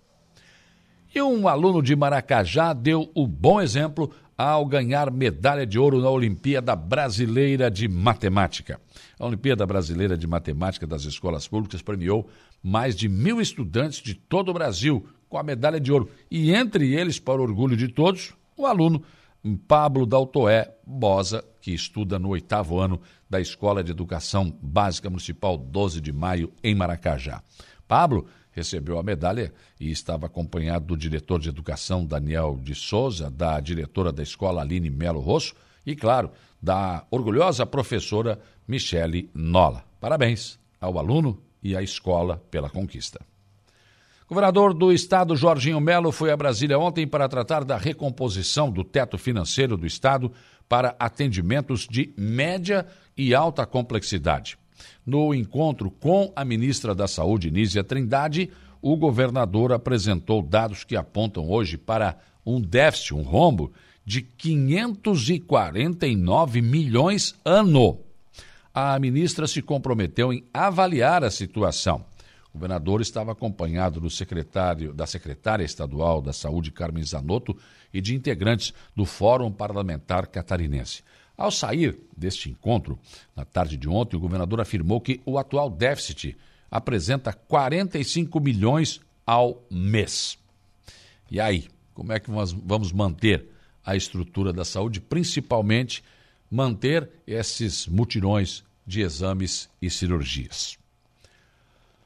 E 1.15 1.21
um 1.21 1.47
aluno 1.47 1.79
de 1.79 1.95
Maracajá 1.95 2.73
deu 2.73 3.11
o 3.13 3.27
bom 3.27 3.61
exemplo 3.61 4.09
ao 4.35 4.65
ganhar 4.65 5.11
medalha 5.11 5.63
de 5.63 5.77
ouro 5.77 6.01
na 6.01 6.09
Olimpíada 6.09 6.75
Brasileira 6.75 7.69
de 7.69 7.87
Matemática. 7.87 8.81
A 9.19 9.27
Olimpíada 9.27 9.63
Brasileira 9.63 10.17
de 10.17 10.25
Matemática 10.25 10.87
das 10.87 11.03
Escolas 11.03 11.47
Públicas 11.47 11.83
premiou 11.83 12.27
mais 12.63 12.95
de 12.95 13.07
mil 13.07 13.39
estudantes 13.39 14.01
de 14.01 14.15
todo 14.15 14.49
o 14.49 14.53
Brasil 14.55 15.05
com 15.29 15.37
a 15.37 15.43
medalha 15.43 15.79
de 15.79 15.91
ouro. 15.91 16.09
E 16.31 16.51
entre 16.51 16.95
eles, 16.95 17.19
para 17.19 17.39
o 17.39 17.43
orgulho 17.43 17.77
de 17.77 17.89
todos, 17.89 18.33
o 18.57 18.65
aluno 18.65 19.03
Pablo 19.67 20.07
Daltoé 20.07 20.73
Bosa, 20.83 21.45
que 21.61 21.71
estuda 21.71 22.17
no 22.17 22.29
oitavo 22.29 22.79
ano 22.79 22.99
da 23.29 23.39
Escola 23.39 23.83
de 23.83 23.91
Educação 23.91 24.57
Básica 24.59 25.11
Municipal 25.11 25.59
12 25.59 26.01
de 26.01 26.11
Maio, 26.11 26.51
em 26.63 26.73
Maracajá. 26.73 27.43
Pablo 27.87 28.25
recebeu 28.53 28.97
a 28.97 29.03
medalha 29.03 29.53
e 29.79 29.91
estava 29.91 30.27
acompanhado 30.27 30.85
do 30.85 30.97
diretor 30.97 31.39
de 31.39 31.49
educação 31.49 32.05
Daniel 32.05 32.59
de 32.61 32.75
Souza, 32.75 33.29
da 33.29 33.59
diretora 33.59 34.11
da 34.11 34.23
escola 34.23 34.61
Aline 34.61 34.89
Melo 34.89 35.19
Rosso 35.19 35.53
e, 35.85 35.95
claro, 35.95 36.31
da 36.61 37.05
orgulhosa 37.11 37.65
professora 37.65 38.39
Michele 38.67 39.29
Nola. 39.33 39.83
Parabéns 39.99 40.59
ao 40.79 40.97
aluno 40.97 41.41
e 41.61 41.75
à 41.75 41.81
escola 41.81 42.41
pela 42.49 42.69
conquista. 42.69 43.19
Governador 44.27 44.73
do 44.73 44.91
Estado, 44.91 45.35
Jorginho 45.35 45.79
Melo, 45.79 46.11
foi 46.11 46.31
a 46.31 46.37
Brasília 46.37 46.79
ontem 46.79 47.05
para 47.05 47.27
tratar 47.27 47.63
da 47.63 47.77
recomposição 47.77 48.71
do 48.71 48.83
teto 48.83 49.17
financeiro 49.17 49.75
do 49.75 49.85
Estado 49.85 50.31
para 50.67 50.95
atendimentos 50.97 51.87
de 51.87 52.13
média 52.17 52.87
e 53.17 53.35
alta 53.35 53.65
complexidade. 53.65 54.57
No 55.05 55.33
encontro 55.33 55.91
com 55.91 56.31
a 56.35 56.45
ministra 56.45 56.95
da 56.95 57.07
Saúde, 57.07 57.51
Nízia 57.51 57.83
Trindade, 57.83 58.49
o 58.81 58.97
governador 58.97 59.71
apresentou 59.71 60.41
dados 60.41 60.83
que 60.83 60.95
apontam 60.95 61.47
hoje 61.49 61.77
para 61.77 62.17
um 62.45 62.59
déficit, 62.59 63.13
um 63.13 63.21
rombo, 63.21 63.71
de 64.05 64.21
549 64.21 66.61
milhões 66.61 67.33
ano. 67.45 67.99
A 68.73 68.99
ministra 68.99 69.47
se 69.47 69.61
comprometeu 69.61 70.33
em 70.33 70.43
avaliar 70.53 71.23
a 71.23 71.31
situação 71.31 72.03
o 72.53 72.59
governador 72.59 73.01
estava 73.01 73.31
acompanhado 73.31 73.99
do 73.99 74.11
secretário, 74.11 74.93
da 74.93 75.07
secretária 75.07 75.63
estadual 75.63 76.21
da 76.21 76.31
Saúde, 76.31 76.71
Carmen 76.71 77.03
Zanotto, 77.03 77.57
e 77.91 77.99
de 77.99 78.15
integrantes 78.15 78.71
do 78.95 79.05
Fórum 79.05 79.51
Parlamentar 79.51 80.27
Catarinense. 80.27 81.03
Ao 81.37 81.49
sair 81.49 81.97
deste 82.15 82.49
encontro, 82.49 82.97
na 83.35 83.43
tarde 83.43 83.75
de 83.75 83.89
ontem, 83.89 84.15
o 84.15 84.19
governador 84.19 84.61
afirmou 84.61 85.01
que 85.01 85.19
o 85.25 85.37
atual 85.37 85.69
déficit 85.69 86.37
apresenta 86.69 87.33
45 87.33 88.39
milhões 88.39 89.01
ao 89.25 89.63
mês. 89.69 90.37
E 91.29 91.39
aí, 91.39 91.67
como 91.93 92.11
é 92.11 92.19
que 92.19 92.29
nós 92.29 92.51
vamos 92.51 92.91
manter 92.91 93.47
a 93.85 93.95
estrutura 93.95 94.53
da 94.53 94.63
saúde, 94.63 95.01
principalmente 95.01 96.03
manter 96.49 97.09
esses 97.25 97.87
mutirões 97.87 98.63
de 98.85 99.01
exames 99.01 99.69
e 99.81 99.89
cirurgias? 99.89 100.77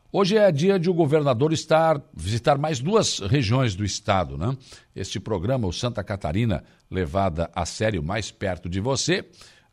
Hoje 0.09 0.37
é 0.37 0.49
dia 0.53 0.79
de 0.79 0.89
o 0.89 0.93
governador 0.93 1.51
estar 1.51 2.01
visitar 2.13 2.57
mais 2.57 2.79
duas 2.79 3.19
regiões 3.19 3.75
do 3.75 3.83
estado, 3.83 4.37
né? 4.37 4.55
Este 4.95 5.19
programa, 5.19 5.67
o 5.67 5.73
Santa 5.73 6.01
Catarina, 6.01 6.63
levada 6.89 7.51
a 7.53 7.65
sério 7.65 8.01
mais 8.01 8.31
perto 8.31 8.69
de 8.69 8.79
você, 8.79 9.19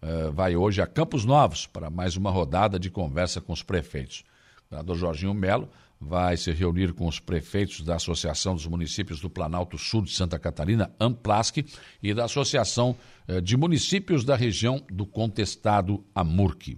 uh, 0.02 0.32
vai 0.32 0.56
hoje 0.56 0.82
a 0.82 0.88
Campos 0.88 1.24
Novos 1.24 1.68
para 1.68 1.88
mais 1.88 2.16
uma 2.16 2.32
rodada 2.32 2.80
de 2.80 2.90
conversa 2.90 3.40
com 3.40 3.52
os 3.52 3.62
prefeitos. 3.62 4.24
O 4.66 4.70
governador 4.70 4.96
Jorginho 4.96 5.32
Melo 5.32 5.68
vai 6.00 6.36
se 6.36 6.50
reunir 6.50 6.92
com 6.94 7.06
os 7.06 7.20
prefeitos 7.20 7.82
da 7.82 7.94
Associação 7.94 8.56
dos 8.56 8.66
Municípios 8.66 9.20
do 9.20 9.30
Planalto 9.30 9.78
Sul 9.78 10.02
de 10.02 10.10
Santa 10.10 10.36
Catarina, 10.36 10.90
Amplasc, 10.98 11.58
e 12.02 12.12
da 12.12 12.24
Associação 12.24 12.96
uh, 13.28 13.40
de 13.40 13.56
Municípios 13.56 14.24
da 14.24 14.34
região 14.34 14.84
do 14.90 15.06
contestado 15.06 16.04
Amurque. 16.12 16.76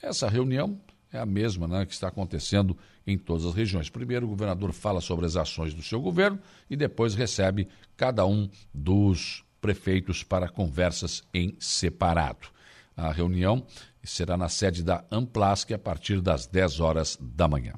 Essa 0.00 0.28
reunião 0.28 0.78
é 1.14 1.20
a 1.20 1.26
mesma 1.26 1.68
né, 1.68 1.86
que 1.86 1.92
está 1.92 2.08
acontecendo 2.08 2.76
em 3.06 3.16
todas 3.16 3.46
as 3.46 3.54
regiões. 3.54 3.88
Primeiro, 3.88 4.26
o 4.26 4.30
governador 4.30 4.72
fala 4.72 5.00
sobre 5.00 5.26
as 5.26 5.36
ações 5.36 5.72
do 5.72 5.82
seu 5.82 6.00
governo 6.00 6.40
e 6.68 6.76
depois 6.76 7.14
recebe 7.14 7.68
cada 7.96 8.26
um 8.26 8.48
dos 8.72 9.44
prefeitos 9.60 10.22
para 10.22 10.48
conversas 10.48 11.22
em 11.32 11.56
separado. 11.58 12.48
A 12.96 13.12
reunião 13.12 13.64
será 14.02 14.36
na 14.36 14.48
sede 14.48 14.82
da 14.82 15.04
Amplasc 15.10 15.72
a 15.72 15.78
partir 15.78 16.20
das 16.20 16.46
10 16.46 16.80
horas 16.80 17.18
da 17.20 17.48
manhã. 17.48 17.74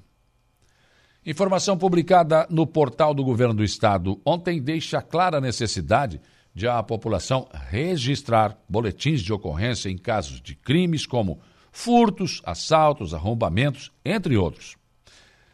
Informação 1.25 1.77
publicada 1.77 2.47
no 2.49 2.67
portal 2.67 3.13
do 3.13 3.25
Governo 3.25 3.55
do 3.55 3.65
Estado 3.65 4.21
ontem 4.25 4.61
deixa 4.63 5.03
clara 5.03 5.39
a 5.39 5.41
necessidade 5.41 6.21
de 6.55 6.67
a 6.67 6.83
população 6.83 7.49
registrar 7.69 8.57
boletins 8.69 9.21
de 9.21 9.33
ocorrência 9.33 9.91
em 9.91 9.99
casos 9.99 10.41
de 10.41 10.55
crimes 10.55 11.05
como 11.05 11.41
furtos, 11.77 12.41
assaltos, 12.43 13.13
arrombamentos, 13.13 13.93
entre 14.03 14.35
outros. 14.35 14.77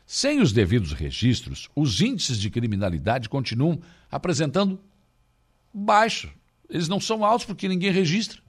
Sem 0.07 0.41
os 0.41 0.53
devidos 0.53 0.93
registros, 0.93 1.69
os 1.75 2.01
índices 2.01 2.39
de 2.39 2.49
criminalidade 2.49 3.29
continuam 3.29 3.81
apresentando 4.09 4.79
baixo. 5.75 6.33
Eles 6.71 6.87
não 6.87 7.01
são 7.01 7.25
altos 7.25 7.45
porque 7.45 7.67
ninguém 7.67 7.91
registra. 7.91 8.41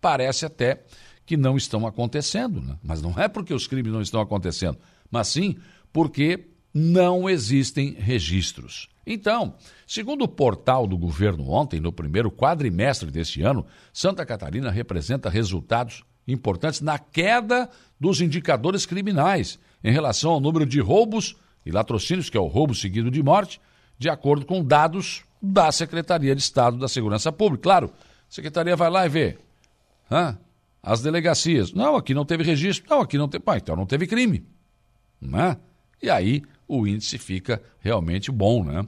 Parece 0.00 0.46
até 0.46 0.82
que 1.26 1.36
não 1.36 1.58
estão 1.58 1.86
acontecendo, 1.86 2.62
né? 2.62 2.78
mas 2.82 3.02
não 3.02 3.12
é 3.18 3.28
porque 3.28 3.52
os 3.52 3.66
crimes 3.66 3.92
não 3.92 4.00
estão 4.00 4.22
acontecendo, 4.22 4.78
mas 5.10 5.28
sim 5.28 5.56
porque 5.92 6.48
não 6.72 7.28
existem 7.28 7.92
registros. 7.92 8.88
Então, 9.06 9.56
segundo 9.86 10.22
o 10.22 10.28
portal 10.28 10.86
do 10.86 10.96
governo 10.96 11.50
ontem, 11.50 11.80
no 11.80 11.92
primeiro 11.92 12.30
quadrimestre 12.30 13.10
deste 13.10 13.42
ano, 13.42 13.66
Santa 13.92 14.24
Catarina 14.24 14.70
representa 14.70 15.28
resultados 15.28 16.02
importantes 16.30 16.80
na 16.80 16.98
queda 16.98 17.68
dos 17.98 18.20
indicadores 18.20 18.86
criminais 18.86 19.58
em 19.82 19.92
relação 19.92 20.32
ao 20.32 20.40
número 20.40 20.66
de 20.66 20.80
roubos 20.80 21.36
e 21.64 21.70
latrocínios, 21.70 22.30
que 22.30 22.36
é 22.36 22.40
o 22.40 22.46
roubo 22.46 22.74
seguido 22.74 23.10
de 23.10 23.22
morte, 23.22 23.60
de 23.98 24.08
acordo 24.08 24.46
com 24.46 24.64
dados 24.64 25.24
da 25.42 25.70
Secretaria 25.72 26.34
de 26.34 26.42
Estado 26.42 26.78
da 26.78 26.88
Segurança 26.88 27.30
Pública. 27.30 27.62
Claro, 27.62 27.92
a 27.96 28.32
Secretaria 28.32 28.76
vai 28.76 28.90
lá 28.90 29.06
e 29.06 29.08
vê. 29.08 29.38
Hã? 30.10 30.38
As 30.82 31.02
delegacias. 31.02 31.72
Não, 31.72 31.96
aqui 31.96 32.14
não 32.14 32.24
teve 32.24 32.42
registro. 32.42 32.88
Não, 32.88 33.00
aqui 33.00 33.18
não 33.18 33.28
teve. 33.28 33.44
Ah, 33.46 33.56
então 33.56 33.76
não 33.76 33.86
teve 33.86 34.06
crime. 34.06 34.44
Né? 35.20 35.56
E 36.02 36.08
aí 36.08 36.42
o 36.66 36.86
índice 36.86 37.18
fica 37.18 37.62
realmente 37.80 38.30
bom, 38.30 38.64
né? 38.64 38.86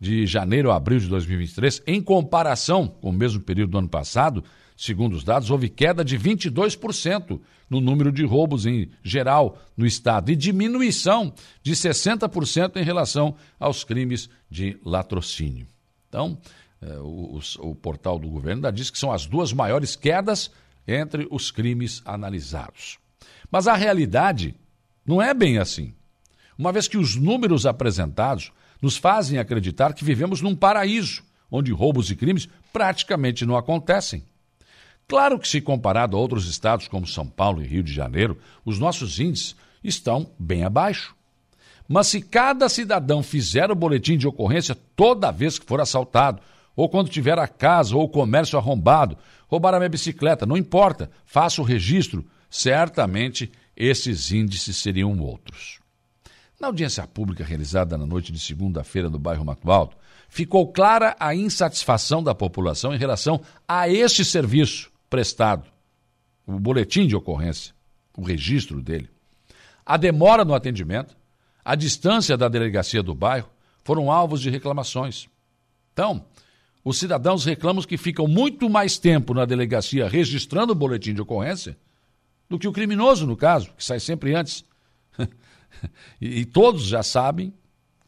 De 0.00 0.26
janeiro 0.26 0.70
a 0.70 0.76
abril 0.76 0.98
de 0.98 1.08
2023, 1.08 1.82
em 1.86 2.00
comparação 2.00 2.86
com 2.86 3.10
o 3.10 3.12
mesmo 3.12 3.40
período 3.40 3.70
do 3.70 3.78
ano 3.78 3.88
passado, 3.88 4.44
segundo 4.76 5.14
os 5.14 5.24
dados, 5.24 5.50
houve 5.50 5.68
queda 5.68 6.04
de 6.04 6.18
22% 6.18 7.40
no 7.68 7.80
número 7.80 8.12
de 8.12 8.24
roubos 8.24 8.66
em 8.66 8.90
geral 9.02 9.58
no 9.76 9.86
estado 9.86 10.30
e 10.30 10.36
diminuição 10.36 11.32
de 11.62 11.72
60% 11.72 12.76
em 12.76 12.84
relação 12.84 13.36
aos 13.58 13.84
crimes 13.84 14.28
de 14.50 14.78
latrocínio. 14.84 15.66
Então, 16.08 16.38
eh, 16.82 16.98
o, 16.98 17.38
o, 17.38 17.70
o 17.70 17.74
portal 17.74 18.18
do 18.18 18.28
governo 18.28 18.58
ainda 18.58 18.72
diz 18.72 18.90
que 18.90 18.98
são 18.98 19.12
as 19.12 19.26
duas 19.26 19.52
maiores 19.52 19.96
quedas 19.96 20.50
entre 20.86 21.26
os 21.30 21.50
crimes 21.50 22.02
analisados. 22.04 22.98
Mas 23.50 23.66
a 23.66 23.74
realidade 23.74 24.54
não 25.06 25.20
é 25.20 25.32
bem 25.32 25.58
assim 25.58 25.94
uma 26.58 26.72
vez 26.72 26.88
que 26.88 26.96
os 26.96 27.16
números 27.16 27.66
apresentados 27.66 28.52
nos 28.80 28.96
fazem 28.96 29.38
acreditar 29.38 29.92
que 29.92 30.04
vivemos 30.04 30.40
num 30.40 30.54
paraíso, 30.54 31.22
onde 31.50 31.72
roubos 31.72 32.10
e 32.10 32.16
crimes 32.16 32.48
praticamente 32.72 33.44
não 33.44 33.56
acontecem. 33.56 34.24
Claro 35.06 35.38
que, 35.38 35.46
se 35.46 35.60
comparado 35.60 36.16
a 36.16 36.20
outros 36.20 36.48
estados 36.48 36.88
como 36.88 37.06
São 37.06 37.26
Paulo 37.26 37.62
e 37.62 37.66
Rio 37.66 37.82
de 37.82 37.92
Janeiro, 37.92 38.38
os 38.64 38.78
nossos 38.78 39.20
índices 39.20 39.54
estão 39.82 40.26
bem 40.38 40.64
abaixo. 40.64 41.14
Mas 41.86 42.06
se 42.06 42.22
cada 42.22 42.68
cidadão 42.68 43.22
fizer 43.22 43.70
o 43.70 43.74
boletim 43.74 44.16
de 44.16 44.26
ocorrência 44.26 44.76
toda 44.96 45.30
vez 45.30 45.58
que 45.58 45.66
for 45.66 45.80
assaltado, 45.80 46.40
ou 46.74 46.88
quando 46.88 47.10
tiver 47.10 47.38
a 47.38 47.46
casa 47.46 47.94
ou 47.94 48.04
o 48.04 48.08
comércio 48.08 48.58
arrombado, 48.58 49.18
roubar 49.46 49.74
a 49.74 49.78
minha 49.78 49.88
bicicleta, 49.88 50.46
não 50.46 50.56
importa, 50.56 51.10
faça 51.26 51.60
o 51.60 51.64
registro, 51.64 52.24
certamente 52.48 53.52
esses 53.76 54.32
índices 54.32 54.78
seriam 54.78 55.18
outros. 55.20 55.80
Na 56.58 56.68
audiência 56.68 57.06
pública 57.06 57.44
realizada 57.44 57.98
na 57.98 58.06
noite 58.06 58.32
de 58.32 58.40
segunda-feira 58.40 59.10
no 59.10 59.18
bairro 59.18 59.44
Mato 59.44 59.70
Alto, 59.70 59.96
ficou 60.28 60.72
clara 60.72 61.14
a 61.20 61.34
insatisfação 61.34 62.22
da 62.22 62.34
população 62.34 62.94
em 62.94 62.98
relação 62.98 63.40
a 63.68 63.88
este 63.88 64.24
serviço 64.24 64.93
prestado, 65.14 65.70
o 66.44 66.58
boletim 66.58 67.06
de 67.06 67.14
ocorrência, 67.14 67.72
o 68.16 68.22
registro 68.24 68.82
dele. 68.82 69.08
A 69.86 69.96
demora 69.96 70.44
no 70.44 70.52
atendimento, 70.52 71.16
a 71.64 71.76
distância 71.76 72.36
da 72.36 72.48
delegacia 72.48 73.00
do 73.00 73.14
bairro 73.14 73.48
foram 73.84 74.10
alvos 74.10 74.40
de 74.40 74.50
reclamações. 74.50 75.28
Então, 75.92 76.24
os 76.84 76.98
cidadãos 76.98 77.44
reclamam 77.44 77.84
que 77.84 77.96
ficam 77.96 78.26
muito 78.26 78.68
mais 78.68 78.98
tempo 78.98 79.32
na 79.32 79.44
delegacia 79.44 80.08
registrando 80.08 80.72
o 80.72 80.74
boletim 80.74 81.14
de 81.14 81.22
ocorrência 81.22 81.78
do 82.50 82.58
que 82.58 82.66
o 82.66 82.72
criminoso, 82.72 83.24
no 83.24 83.36
caso, 83.36 83.72
que 83.76 83.84
sai 83.84 84.00
sempre 84.00 84.34
antes. 84.34 84.64
e, 86.20 86.40
e 86.40 86.44
todos 86.44 86.86
já 86.86 87.04
sabem 87.04 87.54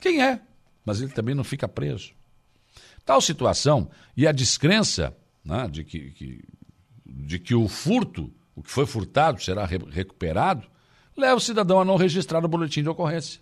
quem 0.01 0.21
é, 0.21 0.41
mas 0.85 1.01
ele 1.01 1.13
também 1.13 1.37
não 1.37 1.45
fica 1.45 1.69
preso. 1.69 2.11
Tal 3.05 3.21
situação 3.21 3.89
e 4.17 4.27
a 4.27 4.33
descrença 4.33 5.17
né, 5.45 5.69
de, 5.69 5.85
que, 5.85 6.11
que, 6.11 6.45
de 7.17 7.39
que 7.39 7.55
o 7.55 7.69
furto, 7.69 8.33
o 8.55 8.63
que 8.63 8.71
foi 8.71 8.87
furtado, 8.87 9.43
será 9.43 9.65
re 9.65 9.79
recuperado, 9.91 10.67
leva 11.17 11.37
o 11.37 11.41
cidadão 11.41 11.81
a 11.81 11.85
não 11.85 11.97
registrar 11.97 12.45
o 12.45 12.49
boletim 12.49 12.83
de 12.83 12.89
ocorrência. 12.89 13.41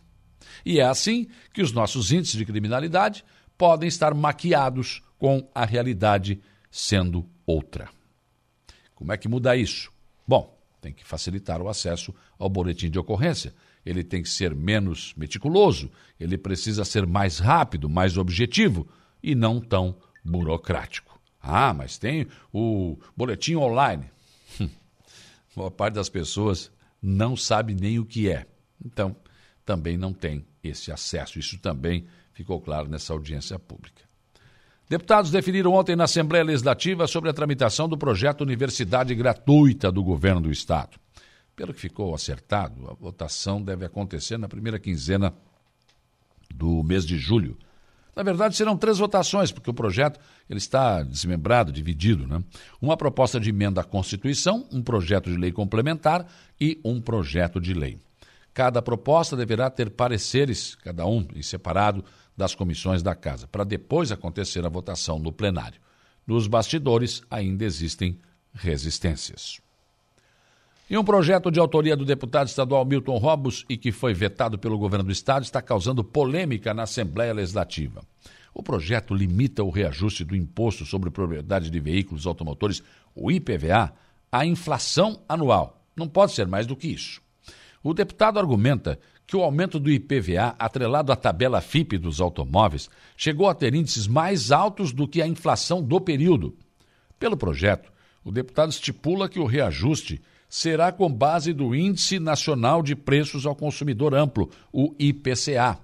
E 0.65 0.79
é 0.79 0.85
assim 0.85 1.27
que 1.53 1.63
os 1.63 1.73
nossos 1.73 2.13
índices 2.13 2.37
de 2.37 2.45
criminalidade 2.45 3.25
podem 3.59 3.89
estar 3.89 4.15
maquiados 4.15 5.03
com 5.19 5.49
a 5.55 5.65
realidade 5.65 6.41
sendo 6.71 7.29
outra. 7.47 7.89
Como 8.95 9.13
é 9.13 9.17
que 9.17 9.29
muda 9.29 9.57
isso? 9.57 9.91
Bom, 10.27 10.57
tem 10.81 10.93
que 10.93 11.05
facilitar 11.05 11.61
o 11.61 11.69
acesso 11.69 12.15
ao 12.39 12.49
boletim 12.49 12.91
de 12.91 12.99
ocorrência 12.99 13.55
ele 13.85 14.03
tem 14.03 14.23
que 14.23 14.29
ser 14.29 14.55
menos 14.55 15.13
meticuloso, 15.17 15.91
ele 16.19 16.39
precisa 16.39 16.85
ser 16.85 17.07
mais 17.07 17.39
rápido, 17.39 17.89
mais 17.89 18.17
objetivo 18.17 18.89
e 19.23 19.35
não 19.35 19.61
tão 19.61 19.97
burocrático. 20.25 21.14
Ah, 21.47 21.75
mas 21.75 21.99
tem 21.99 22.27
o 22.53 22.97
boletim 23.15 23.55
online. 23.57 24.11
Boa 25.55 25.71
parte 25.71 25.95
das 25.95 26.09
pessoas 26.09 26.71
não 27.03 27.37
sabe 27.37 27.75
nem 27.75 27.99
o 27.99 28.05
que 28.07 28.31
é. 28.31 28.47
Então, 28.85 29.15
também 29.65 29.97
não 29.99 30.13
tem 30.13 30.45
esse 30.63 30.91
acesso. 30.91 31.39
Isso 31.39 31.59
também 31.59 32.07
ficou 32.33 32.61
claro 32.61 32.89
nessa 32.89 33.13
audiência 33.13 33.59
pública. 33.59 34.03
Deputados 34.89 35.31
definiram 35.31 35.73
ontem 35.73 35.97
na 35.97 36.05
Assembleia 36.05 36.45
Legislativa 36.45 37.07
sobre 37.07 37.31
a 37.31 37.33
tramitação 37.33 37.89
do 37.89 37.97
projeto 37.97 38.43
Universidade 38.43 39.15
Gratuita 39.15 39.93
do 39.93 40.03
Governo 40.03 40.43
do 40.43 40.51
Estado. 40.51 40.99
Pelo 41.57 41.73
que 41.73 41.81
ficou 41.81 42.15
acertado, 42.15 42.91
a 42.91 42.95
votação 42.95 43.63
deve 43.63 43.85
acontecer 43.85 44.39
na 44.39 44.49
primeira 44.49 44.79
quinzena 44.79 45.33
do 46.55 46.83
mês 46.83 47.07
de 47.07 47.17
julho. 47.17 47.57
Na 48.15 48.23
verdade, 48.23 48.57
serão 48.57 48.77
três 48.77 48.99
votações, 48.99 49.51
porque 49.51 49.71
o 49.71 49.75
projeto 49.75 50.21
ele 50.49 50.59
está 50.59 51.03
desmembrado, 51.03 51.73
dividido. 51.73 52.27
Né? 52.27 52.43
Uma 52.81 52.97
proposta 52.97 53.41
de 53.41 53.51
emenda 53.51 53.81
à 53.81 53.85
Constituição, 53.85 54.67
um 54.73 54.83
projeto 54.83 55.31
de 55.31 55.37
lei 55.37 55.51
complementar 55.51 56.27
e 56.61 56.81
um 56.85 57.01
projeto 57.01 57.61
de 57.61 57.75
lei. 57.75 57.99
Cada 58.53 58.81
proposta 58.81 59.37
deverá 59.37 59.69
ter 59.69 59.91
pareceres, 59.91 60.77
cada 60.77 61.05
um 61.07 61.27
em 61.35 61.43
separado, 61.43 62.05
das 62.37 62.55
comissões 62.55 63.03
da 63.03 63.15
Casa, 63.15 63.47
para 63.47 63.65
depois 63.65 64.11
acontecer 64.11 64.65
a 64.65 64.69
votação 64.69 65.19
no 65.19 65.33
plenário. 65.33 65.81
Nos 66.27 66.47
bastidores 66.47 67.23
ainda 67.31 67.65
existem 67.65 68.19
resistências. 68.53 69.64
E 70.95 70.97
um 70.97 71.03
projeto 71.03 71.51
de 71.51 71.59
autoria 71.59 71.97
do 71.97 72.05
deputado 72.05 72.47
estadual 72.47 72.85
Milton 72.85 73.17
Robos 73.17 73.65
e 73.69 73.77
que 73.77 73.91
foi 73.91 74.15
vetado 74.15 74.57
pelo 74.57 74.79
governo 74.79 75.07
do 75.07 75.11
estado 75.11 75.43
está 75.43 75.61
causando 75.61 76.05
polêmica 76.05 76.73
na 76.73 76.85
Assembleia 76.85 77.35
Legislativa. 77.35 78.01
O 78.55 78.63
projeto 78.63 79.13
limita 79.13 79.65
o 79.65 79.71
reajuste 79.71 80.23
do 80.23 80.37
imposto 80.37 80.87
sobre 80.87 81.11
propriedade 81.11 81.69
de 81.69 81.81
veículos 81.81 82.29
automotores, 82.29 82.81
o 83.13 83.29
IPVA, 83.29 83.93
à 84.31 84.47
inflação 84.47 85.21
anual. 85.29 85.85
Não 85.97 86.07
pode 86.07 86.31
ser 86.31 86.47
mais 86.47 86.65
do 86.65 86.77
que 86.77 86.87
isso. 86.87 87.21
O 87.83 87.93
deputado 87.93 88.39
argumenta 88.39 88.97
que 89.27 89.37
o 89.37 89.43
aumento 89.43 89.81
do 89.81 89.91
IPVA, 89.91 90.55
atrelado 90.57 91.11
à 91.11 91.17
tabela 91.17 91.61
FIP 91.61 91.99
dos 91.99 92.21
automóveis, 92.21 92.89
chegou 93.17 93.49
a 93.49 93.55
ter 93.57 93.75
índices 93.75 94.07
mais 94.07 94.53
altos 94.53 94.93
do 94.93 95.09
que 95.09 95.21
a 95.21 95.27
inflação 95.27 95.83
do 95.83 96.01
período. 96.01 96.57
Pelo 97.19 97.37
projeto, 97.37 97.93
o 98.23 98.31
deputado 98.31 98.71
estipula 98.71 99.29
que 99.29 99.41
o 99.41 99.45
reajuste 99.45 100.23
será 100.49 100.93
com 100.93 101.13
base 101.13 101.53
do 101.53 101.75
Índice 101.75 102.19
Nacional 102.19 102.83
de 102.83 102.95
Preços 102.95 103.47
ao 103.47 103.55
Consumidor 103.55 104.15
Amplo, 104.15 104.51
o 104.73 104.95
IPCA. 104.99 105.79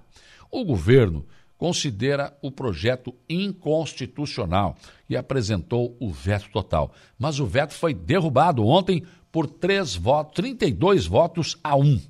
O 0.49 0.63
governo 0.65 1.25
considera 1.57 2.35
o 2.41 2.51
projeto 2.51 3.13
inconstitucional 3.29 4.75
e 5.07 5.15
apresentou 5.15 5.95
o 5.99 6.09
veto 6.09 6.49
total. 6.49 6.91
Mas 7.19 7.39
o 7.39 7.45
veto 7.45 7.73
foi 7.73 7.93
derrubado 7.93 8.65
ontem 8.65 9.03
por 9.31 9.47
três 9.47 9.95
votos, 9.95 10.33
32 10.35 11.05
votos 11.05 11.57
a 11.63 11.75
um. 11.75 12.01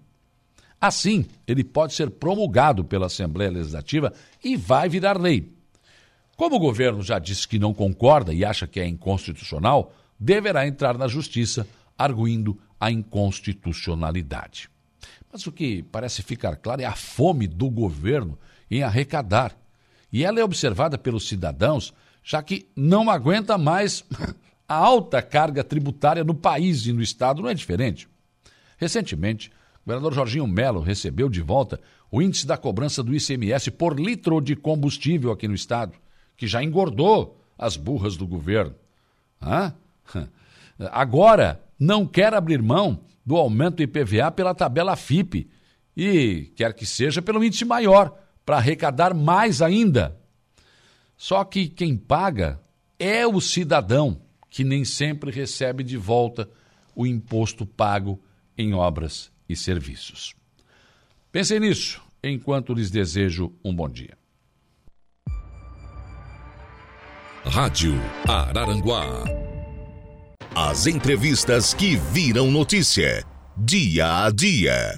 Assim, 0.80 1.26
ele 1.46 1.64
pode 1.64 1.94
ser 1.94 2.10
promulgado 2.10 2.84
pela 2.84 3.08
Assembleia 3.08 3.52
Legislativa 3.52 4.14
e 4.44 4.56
vai 4.56 4.88
virar 4.88 5.20
lei. 5.20 5.52
Como 6.38 6.56
o 6.56 6.60
governo 6.60 7.04
já 7.04 7.20
disse 7.20 7.48
que 7.48 7.60
não 7.60 7.74
concorda 7.74 8.34
e 8.34 8.44
acha 8.44 8.66
que 8.66 8.80
é 8.80 8.88
inconstitucional, 8.88 9.94
deverá 10.20 10.66
entrar 10.66 10.98
na 10.98 11.08
justiça 11.08 11.68
arguindo 12.04 12.60
a 12.80 12.92
inconstitucionalidade. 12.92 14.70
Mas 15.32 15.46
o 15.48 15.52
que 15.52 15.84
parece 15.84 16.22
ficar 16.22 16.56
claro 16.58 16.82
é 16.82 16.86
a 16.86 16.96
fome 16.96 17.48
do 17.48 17.70
governo 17.70 18.38
em 18.70 18.84
arrecadar. 18.84 19.56
E 20.12 20.26
ela 20.26 20.40
é 20.40 20.44
observada 20.44 20.98
pelos 20.98 21.28
cidadãos, 21.28 21.94
já 22.24 22.44
que 22.44 22.68
não 22.76 23.10
aguenta 23.10 23.58
mais 23.58 24.04
a 24.68 24.76
alta 24.76 25.22
carga 25.22 25.64
tributária 25.64 26.24
no 26.24 26.34
país 26.34 26.86
e 26.86 26.94
no 26.94 27.02
Estado, 27.02 27.42
não 27.42 27.50
é 27.50 27.54
diferente. 27.54 28.08
Recentemente, 28.78 29.50
o 29.50 29.86
governador 29.86 30.14
Jorginho 30.14 30.48
Melo 30.48 30.82
recebeu 30.82 31.30
de 31.30 31.42
volta 31.42 31.80
o 32.10 32.22
índice 32.22 32.46
da 32.46 32.58
cobrança 32.58 33.02
do 33.02 33.16
ICMS 33.16 33.72
por 33.72 33.98
litro 34.00 34.42
de 34.42 34.56
combustível 34.56 35.32
aqui 35.32 35.48
no 35.48 35.56
Estado, 35.56 35.94
que 36.36 36.46
já 36.48 36.64
engordou 36.64 37.40
as 37.58 37.78
burras 37.78 38.18
do 38.18 38.28
governo. 38.28 38.76
Hã? 39.42 39.74
Agora, 40.92 41.62
não 41.82 42.06
quer 42.06 42.32
abrir 42.32 42.62
mão 42.62 43.04
do 43.26 43.36
aumento 43.36 43.78
do 43.78 43.82
IPVA 43.82 44.30
pela 44.30 44.54
tabela 44.54 44.96
FIP 44.96 45.50
e 45.98 46.52
quer 46.56 46.76
que 46.76 46.86
seja 46.86 47.24
pelo 47.24 47.44
índice 47.44 47.66
maior, 47.66 48.16
para 48.46 48.58
arrecadar 48.58 49.16
mais 49.16 49.64
ainda. 49.64 50.16
Só 51.18 51.44
que 51.44 51.68
quem 51.68 51.98
paga 51.98 52.62
é 53.00 53.26
o 53.26 53.42
cidadão, 53.42 54.22
que 54.48 54.64
nem 54.64 54.86
sempre 54.86 55.32
recebe 55.32 55.84
de 55.84 55.98
volta 55.98 56.48
o 56.96 57.08
imposto 57.08 57.66
pago 57.66 58.22
em 58.56 58.76
obras 58.76 59.32
e 59.50 59.56
serviços. 59.56 60.36
Pensem 61.32 61.60
nisso 61.60 62.00
enquanto 62.24 62.76
lhes 62.76 62.92
desejo 62.92 63.52
um 63.66 63.76
bom 63.76 63.90
dia. 63.90 64.16
Rádio 67.44 67.96
Araranguá. 68.28 69.51
As 70.54 70.86
entrevistas 70.86 71.74
que 71.74 71.96
viram 71.96 72.52
notícia. 72.52 73.24
Dia 73.56 74.26
a 74.26 74.30
dia. 74.30 74.98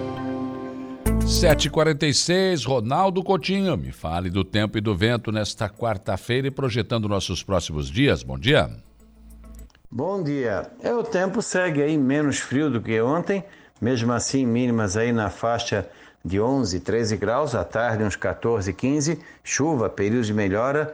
7h46, 1.31 2.67
Ronaldo 2.67 3.23
Coutinho, 3.23 3.77
me 3.77 3.93
fale 3.93 4.29
do 4.29 4.43
tempo 4.43 4.77
e 4.77 4.81
do 4.81 4.93
vento 4.93 5.31
nesta 5.31 5.69
quarta-feira 5.69 6.47
e 6.47 6.51
projetando 6.51 7.07
nossos 7.07 7.41
próximos 7.41 7.89
dias. 7.89 8.21
Bom 8.21 8.37
dia. 8.37 8.69
Bom 9.89 10.21
dia. 10.21 10.69
É, 10.83 10.93
o 10.93 11.03
tempo 11.03 11.41
segue 11.41 11.81
aí 11.81 11.97
menos 11.97 12.37
frio 12.39 12.69
do 12.69 12.81
que 12.81 12.99
ontem, 13.01 13.45
mesmo 13.79 14.11
assim 14.11 14.45
mínimas 14.45 14.97
aí 14.97 15.13
na 15.13 15.29
faixa 15.29 15.89
de 16.23 16.39
11, 16.39 16.81
13 16.81 17.15
graus, 17.15 17.55
à 17.55 17.63
tarde 17.63 18.03
uns 18.03 18.17
14, 18.17 18.73
15, 18.73 19.17
chuva, 19.41 19.89
período 19.89 20.25
de 20.25 20.33
melhora, 20.33 20.93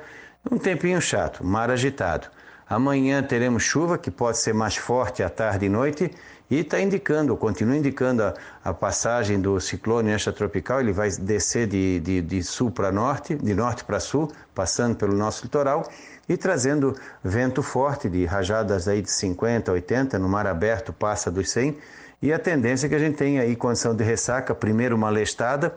um 0.50 0.60
tempinho 0.60 1.02
chato, 1.02 1.44
mar 1.44 1.72
agitado. 1.72 2.28
Amanhã 2.70 3.24
teremos 3.24 3.64
chuva, 3.64 3.98
que 3.98 4.12
pode 4.12 4.38
ser 4.38 4.54
mais 4.54 4.76
forte 4.76 5.24
à 5.24 5.30
tarde 5.30 5.66
e 5.66 5.70
noite, 5.70 6.12
e 6.50 6.60
está 6.60 6.80
indicando, 6.80 7.36
continua 7.36 7.76
indicando 7.76 8.24
a, 8.24 8.34
a, 8.64 8.74
passagem 8.74 9.40
do 9.40 9.60
ciclone 9.60 10.12
extratropical, 10.12 10.80
ele 10.80 10.94
vai 10.94 11.10
descer 11.12 11.68
de, 11.68 12.00
de, 12.00 12.22
de 12.22 12.44
sul 12.44 12.72
para 12.72 12.92
norte, 12.92 13.36
de 13.36 13.54
norte 13.54 13.84
para 13.84 14.00
sul, 14.00 14.32
passando 14.56 14.96
pelo 14.96 15.14
nosso 15.14 15.44
litoral 15.44 15.90
e 16.30 16.36
trazendo 16.38 16.96
vento 17.24 17.62
forte 17.62 18.10
de 18.10 18.26
rajadas 18.26 18.88
aí 18.88 19.02
de 19.02 19.12
50, 19.12 19.72
80, 19.72 20.20
no 20.20 20.28
mar 20.28 20.48
aberto 20.48 20.92
passa 20.92 21.32
dos 21.32 21.50
100, 21.50 21.78
e 22.22 22.34
a 22.34 22.40
tendência 22.40 22.88
é 22.88 22.90
que 22.90 22.96
a 22.96 23.00
gente 23.00 23.16
tenha 23.16 23.42
aí 23.44 23.56
condição 23.56 23.96
de 23.96 24.04
ressaca, 24.04 24.56
primeiro 24.56 24.96
uma 24.96 25.10
lestada, 25.10 25.76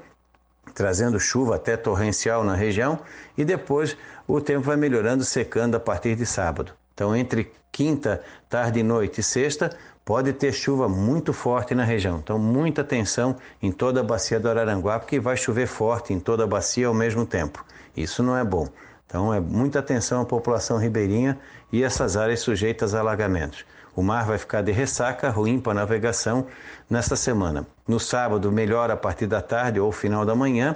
trazendo 0.74 1.20
chuva 1.20 1.56
até 1.56 1.76
torrencial 1.76 2.42
na 2.42 2.54
região, 2.54 2.98
e 3.36 3.44
depois 3.44 3.96
o 4.26 4.40
tempo 4.40 4.62
vai 4.62 4.76
melhorando, 4.76 5.24
secando 5.24 5.76
a 5.76 5.80
partir 5.80 6.16
de 6.16 6.24
sábado. 6.24 6.72
Então, 6.94 7.14
entre 7.14 7.52
quinta, 7.70 8.22
tarde 8.48 8.80
e 8.80 8.82
noite 8.82 9.20
e 9.20 9.22
sexta, 9.22 9.76
pode 10.10 10.32
ter 10.32 10.52
chuva 10.52 10.88
muito 10.88 11.32
forte 11.32 11.72
na 11.72 11.84
região. 11.84 12.18
Então, 12.18 12.36
muita 12.36 12.80
atenção 12.80 13.36
em 13.62 13.70
toda 13.70 14.00
a 14.00 14.02
bacia 14.02 14.40
do 14.40 14.50
Araranguá, 14.50 14.98
porque 14.98 15.20
vai 15.20 15.36
chover 15.36 15.68
forte 15.68 16.12
em 16.12 16.18
toda 16.18 16.42
a 16.42 16.46
bacia 16.48 16.88
ao 16.88 16.92
mesmo 16.92 17.24
tempo. 17.24 17.64
Isso 17.96 18.20
não 18.20 18.36
é 18.36 18.42
bom. 18.42 18.66
Então, 19.06 19.32
é 19.32 19.38
muita 19.38 19.78
atenção 19.78 20.20
à 20.20 20.24
população 20.24 20.78
ribeirinha 20.78 21.38
e 21.70 21.84
essas 21.84 22.16
áreas 22.16 22.40
sujeitas 22.40 22.92
a 22.92 22.98
alagamentos. 22.98 23.64
O 23.94 24.02
mar 24.02 24.26
vai 24.26 24.36
ficar 24.36 24.62
de 24.62 24.72
ressaca, 24.72 25.30
ruim 25.30 25.60
para 25.60 25.74
navegação 25.74 26.44
nesta 26.90 27.14
semana. 27.14 27.64
No 27.86 28.00
sábado, 28.00 28.50
melhor 28.50 28.90
a 28.90 28.96
partir 28.96 29.28
da 29.28 29.40
tarde 29.40 29.78
ou 29.78 29.92
final 29.92 30.26
da 30.26 30.34
manhã 30.34 30.74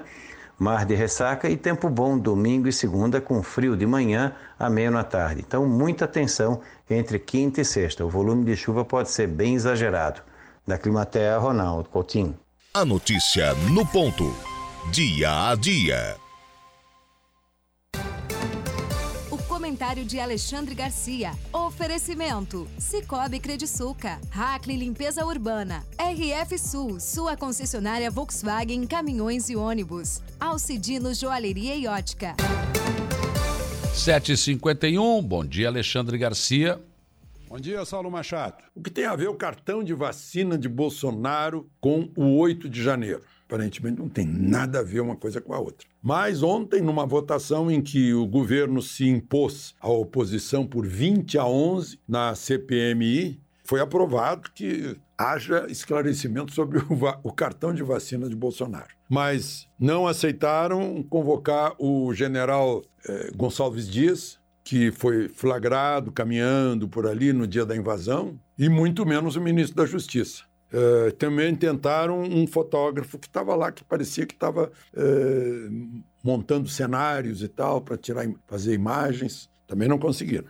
mar 0.59 0.85
de 0.85 0.95
ressaca 0.95 1.49
e 1.49 1.57
tempo 1.57 1.89
bom 1.89 2.19
domingo 2.19 2.69
e 2.69 2.73
segunda 2.73 3.21
com 3.21 3.43
frio 3.43 3.77
de 3.77 3.87
manhã, 3.87 4.33
ameno 4.59 4.99
à 4.99 5.05
tarde. 5.05 5.45
Então, 5.47 5.67
muita 5.67 6.05
atenção 6.05 6.61
entre 6.89 7.19
quinta 7.19 7.61
e 7.61 7.65
sexta. 7.65 8.05
O 8.05 8.11
volume 8.11 8.45
de 8.45 8.57
chuva 8.57 8.85
pode 8.85 9.11
ser 9.11 9.27
bem 9.27 9.55
exagerado. 9.55 10.23
Da 10.67 10.79
Climatea, 10.79 11.37
Ronaldo 11.39 11.89
Coutinho. 11.89 12.39
A 12.73 12.85
notícia 12.85 13.55
no 13.71 13.87
ponto. 13.87 14.35
Dia 14.91 15.51
a 15.51 15.55
dia. 15.55 16.24
Comentário 19.75 20.05
de 20.05 20.21
Alexandre 20.21 20.73
Garcia. 20.73 21.33
Oferecimento: 21.53 22.69
Cicobi 22.79 23.41
Crediçuca, 23.41 24.21
Hackley 24.31 24.77
Limpeza 24.77 25.27
Urbana, 25.27 25.85
RF 25.99 26.57
Sul, 26.59 27.01
sua 27.01 27.37
concessionária 27.37 28.09
Volkswagen 28.09 28.87
Caminhões 28.87 29.51
e 29.51 29.57
Ônibus, 29.57 30.23
Alcidino 30.39 31.13
Joalheria 31.13 31.75
e 31.75 31.89
Ótica. 31.89 32.37
751, 33.93 35.21
bom 35.23 35.45
dia 35.45 35.67
Alexandre 35.67 36.17
Garcia. 36.19 36.81
Bom 37.49 37.59
dia, 37.59 37.85
Saulo 37.85 38.11
Machado. 38.11 38.63
O 38.77 38.81
que 38.81 38.91
tem 38.91 39.07
a 39.07 39.17
ver 39.17 39.29
o 39.29 39.35
cartão 39.35 39.83
de 39.83 39.93
vacina 39.93 40.57
de 40.57 40.69
Bolsonaro 40.69 41.69
com 41.81 42.11
o 42.17 42.37
8 42.39 42.69
de 42.69 42.81
janeiro? 42.81 43.23
Aparentemente 43.47 43.99
não 43.99 44.09
tem 44.09 44.27
nada 44.27 44.81
a 44.81 44.83
ver 44.83 45.01
uma 45.01 45.17
coisa 45.17 45.41
com 45.41 45.53
a 45.53 45.59
outra. 45.59 45.87
Mas 46.03 46.43
ontem, 46.43 46.81
numa 46.81 47.07
votação 47.07 47.71
em 47.71 47.83
que 47.83 48.15
o 48.15 48.27
governo 48.27 48.81
se 48.81 49.07
impôs 49.07 49.75
à 49.81 49.89
oposição 49.89 50.67
por 50.67 50.87
20 50.87 51.39
a 51.39 51.47
11 51.47 51.99
na 52.09 52.35
CPMI, 52.35 53.41
foi 53.65 53.81
aprovado 53.81 54.51
que 54.55 54.97
haja 55.17 55.67
esclarecimento 55.69 56.53
sobre 56.53 56.79
o, 56.79 56.87
o, 57.23 57.33
cartão 57.33 57.73
de 57.73 57.83
vacina 57.83 58.29
de 58.29 58.37
Bolsonaro. 58.37 58.95
Mas 59.09 59.67
não 59.79 60.07
aceitaram 60.07 61.03
convocar 61.03 61.75
o 61.79 62.13
general 62.13 62.83
eh, 63.09 63.31
Gonçalves 63.35 63.89
Dias, 63.89 64.39
que 64.63 64.91
foi 64.91 65.29
flagrado 65.29 66.13
caminhando 66.13 66.89
por 66.89 67.07
ali 67.07 67.33
no 67.33 67.47
dia 67.47 67.65
da 67.65 67.77
invasão, 67.77 68.39
e 68.59 68.69
muito 68.69 69.05
menos 69.07 69.37
o 69.37 69.41
ministro 69.41 69.77
da 69.77 69.87
Justiça. 69.87 70.45
Uh, 70.73 71.13
também 71.13 71.55
tentaram 71.55 72.21
um 72.21 72.47
fotógrafo 72.47 73.19
que 73.19 73.29
estava 73.29 73.55
lá, 73.55 73.71
que 73.71 73.85
parecia 73.85 74.27
que 74.27 74.35
estava 74.35 74.73
uh, 74.95 76.03
montando 76.23 76.69
cenários 76.69 77.43
e 77.43 77.49
tal, 77.49 77.81
para 77.81 77.97
tirar, 77.97 78.27
fazer 78.47 78.75
imagens. 78.75 79.49
Também 79.67 79.89
não 79.89 79.99
conseguiram. 79.99 80.47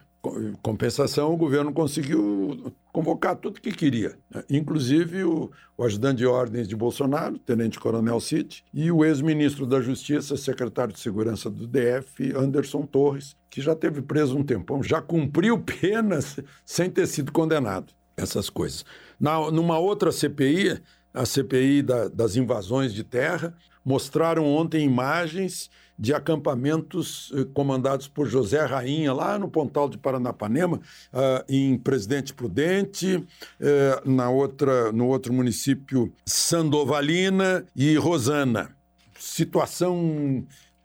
Compensação, 0.62 1.34
o 1.34 1.36
governo 1.36 1.70
conseguiu 1.70 2.72
convocar 2.90 3.36
tudo 3.36 3.60
que 3.60 3.72
queria, 3.72 4.16
né? 4.32 4.42
inclusive 4.48 5.24
o, 5.24 5.50
o, 5.76 5.84
ajudante 5.84 6.18
de 6.18 6.26
ordens 6.26 6.66
de 6.66 6.74
Bolsonaro, 6.74 7.38
Tenente 7.38 7.78
Coronel 7.78 8.18
Cid, 8.20 8.64
e 8.72 8.90
o 8.90 9.04
ex-ministro 9.04 9.66
da 9.66 9.82
Justiça, 9.82 10.36
secretário 10.36 10.94
de 10.94 11.00
Segurança 11.00 11.50
do 11.50 11.66
DF, 11.66 12.32
Anderson 12.34 12.86
Torres, 12.86 13.36
que 13.50 13.60
já 13.60 13.74
teve 13.74 14.00
preso 14.00 14.38
um 14.38 14.42
tempão, 14.42 14.82
já 14.82 15.02
cumpriu 15.02 15.58
penas 15.60 16.38
sem 16.64 16.88
ter 16.88 17.06
sido 17.06 17.30
condenado. 17.30 17.92
Essas 18.16 18.48
coisas. 18.48 18.84
Na, 19.18 19.50
numa 19.50 19.78
outra 19.78 20.10
CPI, 20.10 20.80
a 21.12 21.24
CPI 21.24 21.82
da, 21.82 22.08
das 22.08 22.36
invasões 22.36 22.92
de 22.92 23.04
terra, 23.04 23.54
mostraram 23.84 24.46
ontem 24.46 24.84
imagens 24.84 25.70
de 25.96 26.12
acampamentos 26.12 27.32
eh, 27.36 27.46
comandados 27.54 28.08
por 28.08 28.26
José 28.26 28.64
Rainha, 28.64 29.12
lá 29.12 29.38
no 29.38 29.48
Pontal 29.48 29.88
de 29.88 29.96
Paranapanema, 29.96 30.78
uh, 30.78 31.44
em 31.48 31.78
Presidente 31.78 32.34
Prudente, 32.34 33.16
uh, 33.16 34.10
na 34.10 34.28
outra, 34.28 34.90
no 34.90 35.06
outro 35.06 35.32
município, 35.32 36.12
Sandovalina 36.26 37.64
e 37.76 37.94
Rosana. 37.96 38.74
Situação 39.18 40.44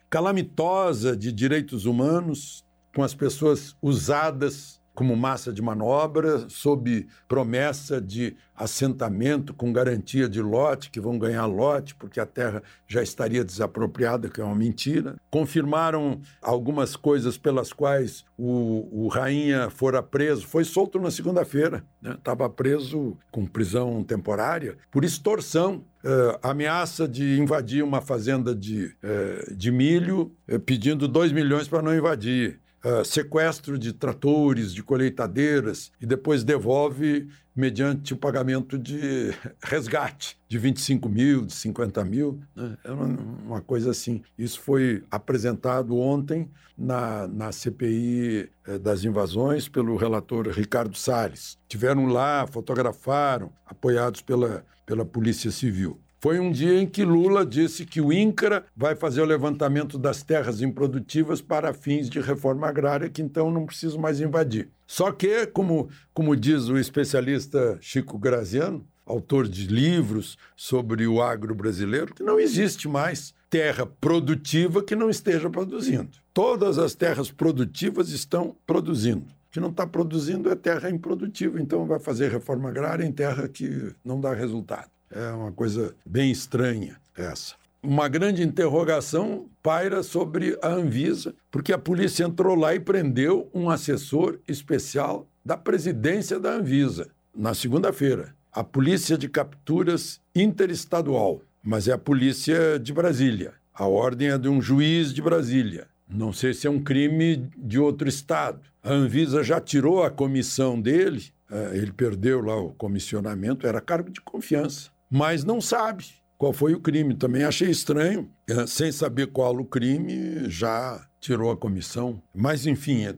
calamitosa 0.09 1.17
de 1.17 1.31
direitos 1.31 1.85
humanos, 1.85 2.63
com 2.93 3.03
as 3.03 3.15
pessoas 3.15 3.75
usadas 3.81 4.78
como 4.99 5.15
massa 5.15 5.53
de 5.53 5.61
manobra, 5.61 6.49
sob 6.49 7.07
promessa 7.25 8.01
de 8.01 8.35
assentamento 8.53 9.53
com 9.53 9.71
garantia 9.71 10.27
de 10.27 10.41
lote, 10.41 10.89
que 10.89 10.99
vão 10.99 11.17
ganhar 11.17 11.45
lote, 11.45 11.95
porque 11.95 12.19
a 12.19 12.25
terra 12.25 12.61
já 12.85 13.01
estaria 13.01 13.41
desapropriada, 13.45 14.27
que 14.27 14.41
é 14.41 14.43
uma 14.43 14.53
mentira. 14.53 15.15
Confirmaram 15.31 16.19
algumas 16.41 16.97
coisas 16.97 17.37
pelas 17.37 17.71
quais 17.71 18.25
o, 18.37 19.05
o 19.05 19.07
Rainha 19.07 19.69
fora 19.69 20.03
preso. 20.03 20.45
Foi 20.45 20.65
solto 20.65 20.99
na 20.99 21.11
segunda-feira, 21.11 21.81
estava 22.03 22.49
né? 22.49 22.53
preso 22.53 23.15
com 23.31 23.45
prisão 23.45 24.03
temporária 24.03 24.75
por 24.91 25.05
extorsão. 25.05 25.85
Uh, 26.03 26.39
ameaça 26.41 27.07
de 27.07 27.39
invadir 27.39 27.83
uma 27.83 28.01
fazenda 28.01 28.55
de, 28.55 28.85
uh, 29.03 29.55
de 29.55 29.69
milho, 29.69 30.33
uh, 30.49 30.59
pedindo 30.59 31.07
2 31.07 31.31
milhões 31.31 31.67
para 31.69 31.81
não 31.81 31.95
invadir 31.95 32.59
uh, 32.83 33.03
sequestro 33.03 33.77
de 33.77 33.93
tratores, 33.93 34.73
de 34.73 34.83
colheitadeiras, 34.83 35.91
e 35.99 36.05
depois 36.05 36.43
devolve 36.43 37.27
mediante 37.55 38.13
o 38.13 38.17
pagamento 38.17 38.77
de 38.77 39.33
resgate 39.61 40.39
de 40.47 40.57
25 40.57 41.09
mil, 41.09 41.45
de 41.45 41.53
50 41.53 42.03
mil. 42.05 42.39
Né? 42.55 42.77
Uma, 42.85 43.05
uma, 43.05 43.61
coisa 43.61 43.91
assim. 43.91 44.21
Isso 44.37 44.61
foi 44.61 45.03
apresentado 45.11 45.97
ontem 45.97 46.49
na, 46.77 47.27
na 47.27 47.51
CPI 47.51 48.49
eh, 48.65 48.79
das 48.79 49.03
invasões 49.03 49.67
pelo 49.67 49.97
relator 49.97 50.47
Ricardo 50.47 50.97
Salles. 50.97 51.57
Tiveram 51.67 52.05
lá, 52.05 52.47
fotografaram, 52.47 53.51
apoiados 53.65 54.21
pela, 54.21 54.65
pela 54.85 55.03
Polícia 55.03 55.51
Civil. 55.51 55.99
Foi 56.21 56.37
um 56.37 56.51
dia 56.51 56.77
em 56.77 56.85
que 56.85 57.05
Lula 57.05 57.45
disse 57.45 57.85
que 57.85 58.01
o 58.01 58.11
INCRA 58.11 58.65
vai 58.75 58.93
fazer 58.93 59.21
o 59.21 59.25
levantamento 59.25 59.97
das 59.97 60.21
terras 60.21 60.61
improdutivas 60.61 61.41
para 61.41 61.73
fins 61.73 62.09
de 62.09 62.19
reforma 62.19 62.67
agrária, 62.67 63.09
que 63.09 63.21
então 63.21 63.49
não 63.49 63.65
precisa 63.65 63.97
mais 63.97 64.19
invadir. 64.19 64.69
Só 64.85 65.13
que, 65.13 65.47
como, 65.47 65.89
como 66.13 66.35
diz 66.35 66.67
o 66.67 66.77
especialista 66.77 67.77
Chico 67.79 68.17
Graziano, 68.17 68.85
autor 69.05 69.47
de 69.47 69.67
livros 69.67 70.37
sobre 70.57 71.07
o 71.07 71.21
agro 71.21 71.55
brasileiro, 71.55 72.13
que 72.13 72.21
não 72.21 72.37
existe 72.37 72.87
mais 72.89 73.33
terra 73.49 73.85
produtiva 73.85 74.83
que 74.83 74.97
não 74.97 75.09
esteja 75.09 75.49
produzindo. 75.49 76.09
Todas 76.33 76.77
as 76.77 76.93
terras 76.93 77.31
produtivas 77.31 78.09
estão 78.09 78.57
produzindo. 78.67 79.25
O 79.25 79.51
que 79.51 79.59
não 79.59 79.69
está 79.69 79.87
produzindo 79.87 80.51
é 80.51 80.55
terra 80.55 80.89
improdutiva, 80.89 81.61
então 81.61 81.87
vai 81.87 81.99
fazer 81.99 82.29
reforma 82.29 82.69
agrária 82.69 83.05
em 83.05 83.11
terra 83.11 83.47
que 83.47 83.93
não 84.03 84.19
dá 84.19 84.33
resultado. 84.33 84.91
É 85.11 85.31
uma 85.31 85.51
coisa 85.51 85.95
bem 86.05 86.31
estranha 86.31 86.97
essa. 87.17 87.55
Uma 87.81 88.07
grande 88.07 88.43
interrogação 88.43 89.47
paira 89.63 90.03
sobre 90.03 90.57
a 90.61 90.67
Anvisa, 90.67 91.33
porque 91.49 91.71
a 91.71 91.77
polícia 91.77 92.25
entrou 92.25 92.55
lá 92.55 92.75
e 92.75 92.79
prendeu 92.79 93.49
um 93.53 93.69
assessor 93.69 94.37
especial 94.47 95.27
da 95.43 95.55
presidência 95.55 96.39
da 96.39 96.51
Anvisa 96.51 97.09
na 97.33 97.53
segunda-feira. 97.53 98.35
A 98.51 98.63
Polícia 98.63 99.17
de 99.17 99.29
Capturas 99.29 100.19
Interestadual, 100.35 101.41
mas 101.63 101.87
é 101.87 101.93
a 101.93 101.97
Polícia 101.97 102.77
de 102.77 102.91
Brasília. 102.91 103.53
A 103.73 103.87
ordem 103.87 104.29
é 104.29 104.37
de 104.37 104.49
um 104.49 104.61
juiz 104.61 105.13
de 105.13 105.21
Brasília. 105.21 105.87
Não 106.07 106.33
sei 106.33 106.53
se 106.53 106.67
é 106.67 106.69
um 106.69 106.83
crime 106.83 107.49
de 107.57 107.79
outro 107.79 108.09
estado. 108.09 108.59
A 108.83 108.91
Anvisa 108.91 109.41
já 109.43 109.61
tirou 109.61 110.03
a 110.03 110.09
comissão 110.09 110.81
dele, 110.81 111.31
eh, 111.49 111.71
ele 111.75 111.93
perdeu 111.93 112.41
lá 112.41 112.59
o 112.59 112.71
comissionamento, 112.73 113.65
era 113.65 113.79
cargo 113.79 114.09
de 114.09 114.19
confiança 114.19 114.89
mas 115.09 115.43
não 115.43 115.59
sabe 115.59 116.05
qual 116.37 116.53
foi 116.53 116.73
o 116.73 116.79
crime. 116.79 117.15
Também 117.15 117.43
achei 117.43 117.69
estranho, 117.69 118.31
é, 118.47 118.65
sem 118.67 118.91
saber 118.91 119.27
qual 119.27 119.55
o 119.55 119.65
crime, 119.65 120.49
já 120.49 121.05
tirou 121.19 121.51
a 121.51 121.57
comissão. 121.57 122.21
Mas, 122.33 122.65
enfim, 122.65 123.05
é, 123.05 123.15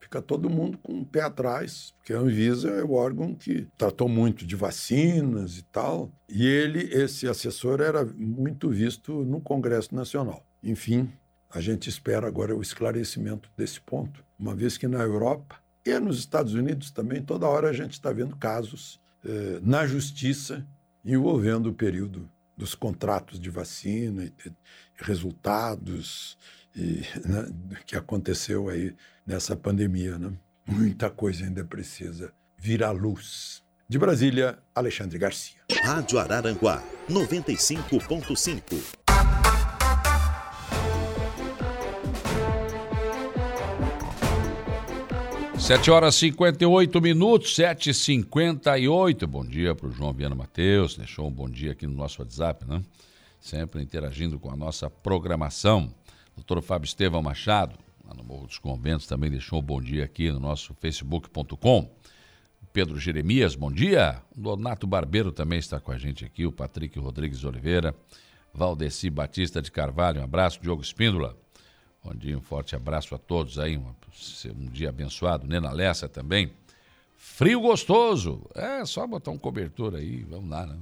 fica 0.00 0.22
todo 0.22 0.48
mundo 0.48 0.78
com 0.78 1.00
o 1.00 1.04
pé 1.04 1.22
atrás, 1.22 1.94
porque 1.98 2.12
a 2.12 2.18
Anvisa 2.18 2.70
é 2.70 2.82
o 2.82 2.92
órgão 2.92 3.34
que 3.34 3.68
tratou 3.76 4.08
muito 4.08 4.46
de 4.46 4.56
vacinas 4.56 5.58
e 5.58 5.62
tal. 5.64 6.12
E 6.28 6.46
ele, 6.46 6.94
esse 6.94 7.28
assessor, 7.28 7.80
era 7.80 8.04
muito 8.16 8.70
visto 8.70 9.24
no 9.24 9.40
Congresso 9.40 9.94
Nacional. 9.94 10.44
Enfim, 10.62 11.10
a 11.50 11.60
gente 11.60 11.88
espera 11.88 12.26
agora 12.26 12.56
o 12.56 12.62
esclarecimento 12.62 13.50
desse 13.56 13.80
ponto, 13.80 14.24
uma 14.38 14.54
vez 14.54 14.78
que 14.78 14.88
na 14.88 15.00
Europa 15.00 15.56
e 15.84 15.98
nos 15.98 16.18
Estados 16.18 16.54
Unidos 16.54 16.90
também, 16.90 17.20
toda 17.20 17.48
hora 17.48 17.68
a 17.68 17.72
gente 17.72 17.92
está 17.92 18.12
vendo 18.12 18.36
casos 18.36 19.00
eh, 19.24 19.58
na 19.62 19.86
justiça 19.86 20.66
envolvendo 21.04 21.70
o 21.70 21.74
período 21.74 22.28
dos 22.56 22.74
contratos 22.74 23.40
de 23.40 23.50
vacina 23.50 24.24
e, 24.24 24.32
resultados 24.96 26.36
e, 26.74 27.02
né, 27.24 27.48
que 27.86 27.96
aconteceu 27.96 28.68
aí 28.68 28.94
nessa 29.26 29.56
pandemia. 29.56 30.18
Né? 30.18 30.32
Muita 30.66 31.10
coisa 31.10 31.44
ainda 31.44 31.64
precisa 31.64 32.32
vir 32.56 32.84
à 32.84 32.90
luz. 32.90 33.62
De 33.88 33.98
Brasília, 33.98 34.58
Alexandre 34.74 35.18
Garcia. 35.18 35.60
Rádio 35.84 36.18
Araranguá, 36.18 36.82
95.5. 37.10 39.01
Sete 45.62 45.92
horas 45.92 46.16
e 46.16 46.18
58 46.18 47.00
minutos, 47.00 47.54
sete 47.54 47.90
e 47.90 47.94
cinquenta 47.94 48.76
e 48.76 48.88
oito. 48.88 49.28
Bom 49.28 49.46
dia 49.46 49.76
para 49.76 49.86
o 49.86 49.92
João 49.92 50.12
Viana 50.12 50.34
Matheus, 50.34 50.96
deixou 50.96 51.28
um 51.28 51.30
bom 51.30 51.48
dia 51.48 51.70
aqui 51.70 51.86
no 51.86 51.94
nosso 51.94 52.20
WhatsApp, 52.20 52.66
né? 52.66 52.82
Sempre 53.40 53.80
interagindo 53.80 54.40
com 54.40 54.50
a 54.50 54.56
nossa 54.56 54.90
programação. 54.90 55.94
Doutor 56.34 56.60
Fábio 56.62 56.86
Estevão 56.86 57.22
Machado, 57.22 57.78
lá 58.04 58.12
no 58.12 58.24
Morro 58.24 58.48
dos 58.48 58.58
Conventos, 58.58 59.06
também 59.06 59.30
deixou 59.30 59.60
um 59.60 59.62
bom 59.62 59.80
dia 59.80 60.04
aqui 60.04 60.32
no 60.32 60.40
nosso 60.40 60.74
facebook.com. 60.80 61.88
Pedro 62.72 62.98
Jeremias, 62.98 63.54
bom 63.54 63.70
dia. 63.70 64.20
Donato 64.34 64.84
Barbeiro 64.84 65.30
também 65.30 65.60
está 65.60 65.78
com 65.78 65.92
a 65.92 65.96
gente 65.96 66.24
aqui, 66.24 66.44
o 66.44 66.50
Patrick 66.50 66.98
Rodrigues 66.98 67.44
Oliveira, 67.44 67.94
Valdeci 68.52 69.08
Batista 69.08 69.62
de 69.62 69.70
Carvalho, 69.70 70.22
um 70.22 70.24
abraço, 70.24 70.60
Diogo 70.60 70.82
Espíndola. 70.82 71.40
Bom 72.04 72.14
dia, 72.16 72.36
um 72.36 72.40
forte 72.40 72.74
abraço 72.74 73.14
a 73.14 73.18
todos 73.18 73.60
aí, 73.60 73.78
um, 73.78 73.94
um 74.56 74.66
dia 74.66 74.88
abençoado. 74.88 75.46
Nena 75.46 75.70
Lessa 75.70 76.08
também. 76.08 76.52
Frio 77.16 77.60
gostoso. 77.60 78.44
É 78.56 78.84
só 78.84 79.06
botar 79.06 79.30
um 79.30 79.38
cobertor 79.38 79.94
aí, 79.94 80.24
vamos 80.24 80.50
lá, 80.50 80.66
né? 80.66 80.76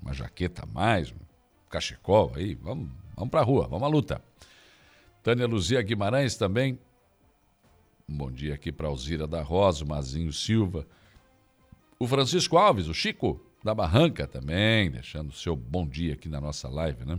Uma 0.00 0.14
jaqueta 0.14 0.62
a 0.62 0.66
mais, 0.66 1.10
um 1.10 1.16
cachecol 1.68 2.32
aí, 2.36 2.54
vamos, 2.54 2.88
vamos 3.16 3.30
pra 3.30 3.42
rua, 3.42 3.66
vamos 3.66 3.82
à 3.82 3.88
luta. 3.88 4.22
Tânia 5.24 5.46
Luzia 5.46 5.82
Guimarães 5.82 6.36
também. 6.36 6.78
Um 8.08 8.16
bom 8.16 8.30
dia 8.30 8.54
aqui 8.54 8.70
para 8.70 8.86
Alzira 8.86 9.26
da 9.26 9.42
Rosa, 9.42 9.84
o 9.84 9.88
Mazinho 9.88 10.32
Silva. 10.32 10.86
O 11.98 12.06
Francisco 12.06 12.56
Alves, 12.56 12.86
o 12.86 12.94
Chico 12.94 13.44
da 13.64 13.74
Barranca 13.74 14.26
também, 14.28 14.88
deixando 14.88 15.30
o 15.30 15.34
seu 15.34 15.56
bom 15.56 15.84
dia 15.84 16.12
aqui 16.12 16.28
na 16.28 16.40
nossa 16.40 16.68
live, 16.68 17.04
né? 17.04 17.18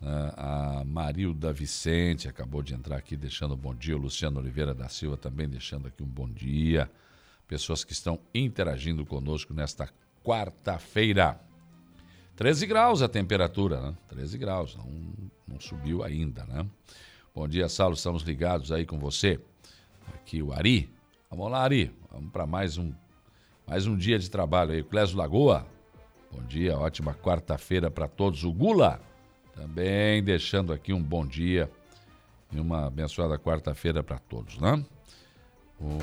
A 0.00 0.84
Marilda 0.84 1.52
Vicente 1.52 2.28
acabou 2.28 2.62
de 2.62 2.74
entrar 2.74 2.96
aqui 2.96 3.16
deixando 3.16 3.54
um 3.54 3.56
bom 3.56 3.74
dia. 3.74 3.96
O 3.96 4.00
Luciano 4.00 4.38
Oliveira 4.38 4.72
da 4.72 4.88
Silva 4.88 5.16
também 5.16 5.48
deixando 5.48 5.88
aqui 5.88 6.02
um 6.02 6.08
bom 6.08 6.28
dia. 6.28 6.90
Pessoas 7.46 7.82
que 7.82 7.92
estão 7.92 8.20
interagindo 8.34 9.04
conosco 9.04 9.52
nesta 9.52 9.88
quarta-feira. 10.22 11.40
13 12.36 12.66
graus 12.66 13.02
a 13.02 13.08
temperatura, 13.08 13.80
né? 13.80 13.96
13 14.08 14.38
graus, 14.38 14.76
não, 14.76 15.30
não 15.46 15.58
subiu 15.58 16.04
ainda, 16.04 16.44
né? 16.44 16.64
Bom 17.34 17.48
dia, 17.48 17.68
Saulo, 17.68 17.94
estamos 17.94 18.22
ligados 18.22 18.70
aí 18.70 18.86
com 18.86 18.98
você. 18.98 19.40
Aqui 20.14 20.42
o 20.42 20.52
Ari. 20.52 20.88
Vamos 21.30 21.50
lá, 21.50 21.62
Ari. 21.62 21.90
Vamos 22.10 22.30
para 22.30 22.46
mais 22.46 22.78
um 22.78 22.92
mais 23.66 23.86
um 23.86 23.96
dia 23.96 24.18
de 24.18 24.30
trabalho 24.30 24.72
aí. 24.72 24.82
Clésio 24.82 25.18
Lagoa. 25.18 25.66
Bom 26.32 26.42
dia, 26.44 26.78
ótima 26.78 27.12
quarta-feira 27.14 27.90
para 27.90 28.06
todos. 28.06 28.44
O 28.44 28.52
Gula. 28.52 29.00
Também 29.58 30.22
deixando 30.22 30.72
aqui 30.72 30.92
um 30.92 31.02
bom 31.02 31.26
dia 31.26 31.68
e 32.52 32.60
uma 32.60 32.86
abençoada 32.86 33.36
quarta-feira 33.36 34.04
para 34.04 34.16
todos, 34.16 34.56
né? 34.58 34.84
O... 35.80 35.98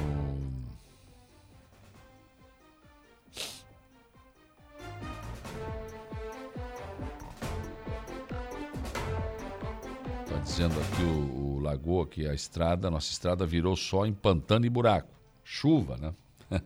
Tá 10.25 10.37
dizendo 10.43 10.75
aqui 10.77 11.03
o, 11.03 11.55
o 11.55 11.59
Lagoa 11.61 12.05
que 12.05 12.27
a 12.27 12.33
estrada, 12.33 12.91
nossa 12.91 13.09
estrada 13.09 13.45
virou 13.45 13.77
só 13.77 14.05
em 14.05 14.13
pantano 14.13 14.65
e 14.65 14.69
buraco. 14.69 15.07
Chuva, 15.45 15.95
né? 15.95 16.13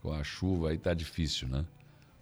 Com 0.00 0.14
a 0.14 0.24
chuva 0.24 0.70
aí 0.70 0.78
tá 0.78 0.94
difícil, 0.94 1.46
né? 1.46 1.66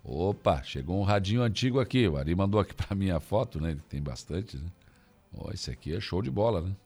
Opa, 0.05 0.63
chegou 0.63 1.01
um 1.01 1.03
radinho 1.03 1.43
antigo 1.43 1.81
aqui. 1.81 2.07
O 2.07 2.19
Ari 2.19 2.35
mandou 2.35 2.61
aqui 2.61 2.75
para 2.77 2.95
mim 2.95 3.11
a 3.11 3.19
foto, 3.19 3.59
né? 3.59 3.71
Ele 3.71 3.81
tem 3.89 4.03
bastante, 4.03 4.59
né? 4.59 4.67
Oh, 5.33 5.51
esse 5.51 5.71
aqui 5.71 5.97
é 5.97 6.01
show 6.01 6.21
de 6.21 6.31
bola, 6.31 6.61
né? 6.61 6.77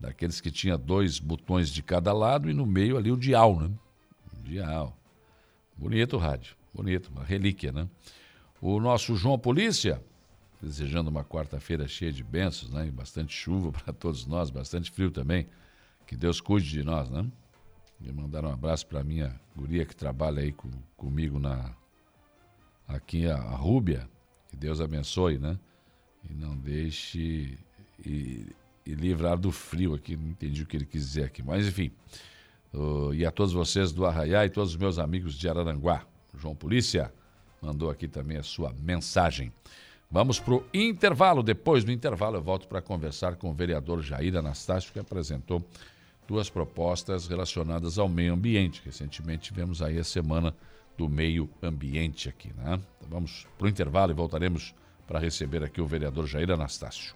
Daqueles 0.00 0.40
que 0.40 0.50
tinha 0.50 0.76
dois 0.76 1.18
botões 1.18 1.68
de 1.68 1.82
cada 1.82 2.12
lado 2.12 2.50
e 2.50 2.54
no 2.54 2.66
meio 2.66 2.96
ali 2.96 3.12
o 3.12 3.16
dial, 3.16 3.60
né? 3.60 3.70
O 4.32 4.42
dial. 4.42 4.96
Bonito 5.76 6.16
o 6.16 6.18
rádio, 6.18 6.56
bonito, 6.74 7.10
uma 7.10 7.22
relíquia, 7.22 7.70
né? 7.70 7.88
O 8.60 8.80
nosso 8.80 9.14
João 9.14 9.38
Polícia, 9.38 10.02
desejando 10.60 11.10
uma 11.10 11.24
quarta-feira 11.24 11.86
cheia 11.86 12.12
de 12.12 12.24
bênçãos, 12.24 12.72
né? 12.72 12.86
E 12.86 12.90
bastante 12.90 13.32
chuva 13.32 13.70
para 13.78 13.92
todos 13.92 14.26
nós, 14.26 14.50
bastante 14.50 14.90
frio 14.90 15.10
também. 15.10 15.46
Que 16.06 16.16
Deus 16.16 16.40
cuide 16.40 16.68
de 16.68 16.82
nós, 16.82 17.10
né? 17.10 17.24
Me 18.00 18.10
mandaram 18.10 18.48
um 18.48 18.52
abraço 18.52 18.86
para 18.86 19.04
minha 19.04 19.38
guria 19.54 19.84
que 19.84 19.94
trabalha 19.94 20.42
aí 20.42 20.52
com, 20.52 20.70
comigo 20.96 21.38
na 21.38 21.72
aqui 22.86 23.26
a, 23.26 23.36
a 23.36 23.56
Rúbia. 23.56 24.08
Que 24.48 24.56
Deus 24.56 24.80
abençoe, 24.80 25.38
né? 25.38 25.58
E 26.28 26.34
não 26.34 26.56
deixe 26.56 27.58
e, 28.04 28.46
e 28.86 28.94
livrar 28.94 29.38
do 29.38 29.50
frio 29.50 29.94
aqui. 29.94 30.16
Não 30.16 30.28
entendi 30.28 30.62
o 30.62 30.66
que 30.66 30.76
ele 30.76 30.86
quis 30.86 31.06
dizer 31.06 31.24
aqui, 31.24 31.42
mas 31.42 31.66
enfim. 31.66 31.90
Uh, 32.72 33.12
e 33.14 33.24
a 33.26 33.30
todos 33.30 33.52
vocês 33.52 33.92
do 33.92 34.06
Arraiá 34.06 34.46
e 34.46 34.50
todos 34.50 34.70
os 34.70 34.76
meus 34.76 34.98
amigos 34.98 35.34
de 35.34 35.48
Araranguá. 35.48 36.06
João 36.36 36.54
Polícia 36.54 37.12
mandou 37.60 37.90
aqui 37.90 38.08
também 38.08 38.36
a 38.36 38.42
sua 38.42 38.72
mensagem. 38.72 39.52
Vamos 40.10 40.38
para 40.38 40.54
o 40.54 40.64
intervalo. 40.74 41.42
Depois 41.42 41.84
do 41.84 41.92
intervalo, 41.92 42.36
eu 42.36 42.42
volto 42.42 42.68
para 42.68 42.82
conversar 42.82 43.36
com 43.36 43.50
o 43.50 43.54
vereador 43.54 44.02
Jair 44.02 44.36
Anastácio, 44.36 44.92
que 44.92 44.98
apresentou 44.98 45.64
duas 46.26 46.50
propostas 46.50 47.26
relacionadas 47.26 47.98
ao 47.98 48.08
meio 48.08 48.34
ambiente. 48.34 48.82
Recentemente 48.84 49.44
tivemos 49.44 49.80
aí 49.80 49.98
a 49.98 50.04
semana 50.04 50.54
do 50.96 51.08
meio 51.08 51.48
ambiente 51.62 52.28
aqui, 52.28 52.52
né? 52.54 52.80
Então 52.98 53.08
vamos 53.10 53.46
para 53.58 53.66
o 53.66 53.68
intervalo 53.68 54.12
e 54.12 54.14
voltaremos 54.14 54.74
para 55.06 55.18
receber 55.18 55.62
aqui 55.62 55.80
o 55.80 55.86
vereador 55.86 56.26
Jair 56.26 56.50
Anastácio. 56.50 57.14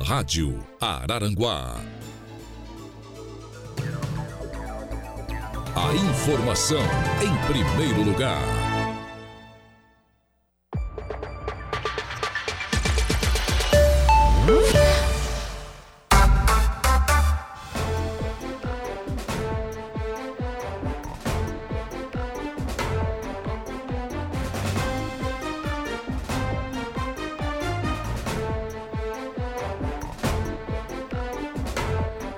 Rádio 0.00 0.58
Araranguá. 0.80 1.80
A 5.74 5.94
informação 5.94 6.82
em 7.22 7.46
primeiro 7.46 8.02
lugar. 8.02 8.61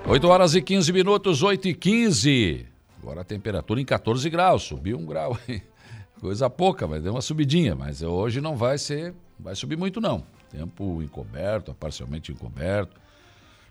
Oito 0.07 0.29
horas 0.29 0.55
e 0.55 0.61
15 0.61 0.93
minutos, 0.93 1.43
8 1.43 1.69
e 1.69 1.75
15. 1.75 2.67
Agora 3.03 3.23
a 3.23 3.25
temperatura 3.25 3.81
em 3.81 3.87
14 3.87 4.29
graus, 4.29 4.63
subiu 4.63 4.99
um 4.99 5.07
grau. 5.07 5.39
Coisa 6.21 6.51
pouca, 6.51 6.87
mas 6.87 7.03
deu 7.03 7.13
uma 7.13 7.23
subidinha. 7.23 7.75
Mas 7.75 8.03
hoje 8.03 8.39
não 8.39 8.55
vai 8.55 8.77
ser, 8.77 9.15
vai 9.39 9.55
subir 9.55 9.79
muito 9.79 10.03
não. 10.03 10.23
Tempo 10.51 11.03
encoberto, 11.03 11.73
parcialmente 11.73 12.31
encoberto. 12.31 13.01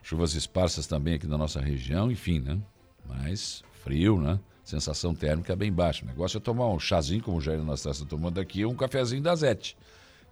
Chuvas 0.02 0.34
esparsas 0.34 0.88
também 0.88 1.14
aqui 1.14 1.28
na 1.28 1.38
nossa 1.38 1.62
região, 1.62 2.12
enfim, 2.12 2.40
né? 2.40 2.58
Mas 3.08 3.64
frio, 3.84 4.20
né? 4.20 4.40
Sensação 4.64 5.14
térmica 5.14 5.56
bem 5.56 5.72
baixa. 5.72 6.04
O 6.04 6.08
negócio 6.08 6.38
é 6.38 6.42
tomar 6.42 6.68
um 6.68 6.80
chazinho, 6.80 7.22
como 7.22 7.38
o 7.38 7.42
Jair 7.42 7.62
nós 7.62 7.80
estamos 7.80 8.10
tomando 8.10 8.40
aqui, 8.42 8.66
um 8.66 8.76
cafezinho 8.76 9.22
da 9.22 9.36
Zete. 9.36 9.78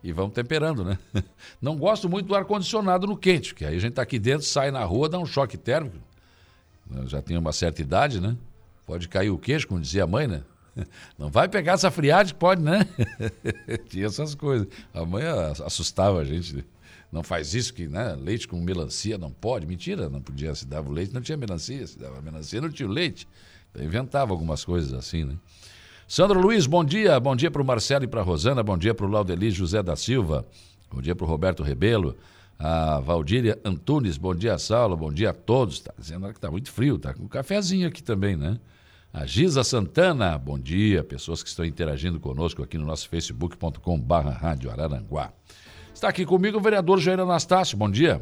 E 0.03 0.11
vamos 0.11 0.33
temperando, 0.33 0.83
né? 0.83 0.97
Não 1.61 1.77
gosto 1.77 2.09
muito 2.09 2.27
do 2.27 2.35
ar-condicionado 2.35 3.05
no 3.05 3.15
quente, 3.15 3.53
porque 3.53 3.65
aí 3.65 3.75
a 3.75 3.79
gente 3.79 3.93
tá 3.93 4.01
aqui 4.01 4.17
dentro, 4.17 4.45
sai 4.45 4.71
na 4.71 4.83
rua, 4.83 5.07
dá 5.07 5.19
um 5.19 5.25
choque 5.25 5.57
térmico. 5.57 5.97
Eu 6.93 7.07
já 7.07 7.21
tenho 7.21 7.39
uma 7.39 7.53
certa 7.53 7.81
idade, 7.81 8.19
né? 8.19 8.35
Pode 8.85 9.07
cair 9.07 9.29
o 9.29 9.37
queixo, 9.37 9.67
como 9.67 9.79
dizia 9.79 10.03
a 10.03 10.07
mãe, 10.07 10.27
né? 10.27 10.41
Não 11.17 11.29
vai 11.29 11.47
pegar 11.47 11.73
essa 11.73 11.91
friagem, 11.91 12.35
pode, 12.35 12.61
né? 12.61 12.87
Tinha 13.89 14.07
essas 14.07 14.35
coisas. 14.35 14.67
A 14.93 15.05
mãe 15.05 15.23
assustava 15.65 16.19
a 16.19 16.25
gente. 16.25 16.55
Né? 16.55 16.63
Não 17.11 17.23
faz 17.23 17.53
isso, 17.53 17.73
que 17.73 17.87
né? 17.87 18.15
leite 18.15 18.47
com 18.47 18.59
melancia 18.59 19.17
não 19.17 19.31
pode. 19.31 19.65
Mentira, 19.65 20.09
não 20.09 20.21
podia. 20.21 20.55
Se 20.55 20.65
dava 20.65 20.89
o 20.89 20.91
leite, 20.91 21.13
não 21.13 21.21
tinha 21.21 21.37
melancia. 21.37 21.85
Se 21.85 21.99
dava 21.99 22.21
melancia, 22.21 22.61
não 22.61 22.69
tinha 22.69 22.89
leite. 22.89 23.27
Eu 23.73 23.83
inventava 23.83 24.31
algumas 24.31 24.65
coisas 24.65 24.93
assim, 24.93 25.25
né? 25.25 25.35
Sandro 26.11 26.41
Luiz, 26.41 26.67
bom 26.67 26.83
dia. 26.83 27.17
Bom 27.21 27.33
dia 27.37 27.49
para 27.49 27.61
o 27.61 27.65
Marcelo 27.65 28.03
e 28.03 28.07
para 28.07 28.21
Rosana. 28.21 28.61
Bom 28.61 28.77
dia 28.77 28.93
para 28.93 29.05
o 29.05 29.09
Laudeli 29.09 29.49
José 29.49 29.81
da 29.81 29.95
Silva. 29.95 30.45
Bom 30.91 31.01
dia 31.01 31.15
para 31.15 31.23
o 31.23 31.27
Roberto 31.29 31.63
Rebelo. 31.63 32.17
A 32.59 32.99
Valdíria 32.99 33.57
Antunes, 33.63 34.17
bom 34.17 34.35
dia, 34.35 34.57
Saulo. 34.57 34.97
Bom 34.97 35.09
dia 35.09 35.29
a 35.29 35.33
todos. 35.33 35.75
Está 35.75 35.93
dizendo 35.97 36.27
que 36.27 36.33
está 36.33 36.51
muito 36.51 36.69
frio. 36.69 36.97
Está 36.97 37.13
com 37.13 37.23
um 37.23 37.27
cafezinho 37.29 37.87
aqui 37.87 38.03
também, 38.03 38.35
né? 38.35 38.59
A 39.13 39.25
Giza 39.25 39.63
Santana, 39.63 40.37
bom 40.37 40.59
dia, 40.59 41.01
pessoas 41.01 41.41
que 41.41 41.47
estão 41.47 41.63
interagindo 41.63 42.19
conosco 42.19 42.61
aqui 42.61 42.77
no 42.77 42.85
nosso 42.85 43.07
facebook.com 43.07 43.97
barra 43.97 44.31
Rádio 44.31 44.69
Araranguá. 44.69 45.31
Está 45.95 46.09
aqui 46.09 46.25
comigo 46.25 46.57
o 46.57 46.61
vereador 46.61 46.99
Jair 46.99 47.21
Anastácio, 47.21 47.77
bom 47.77 47.89
dia. 47.89 48.21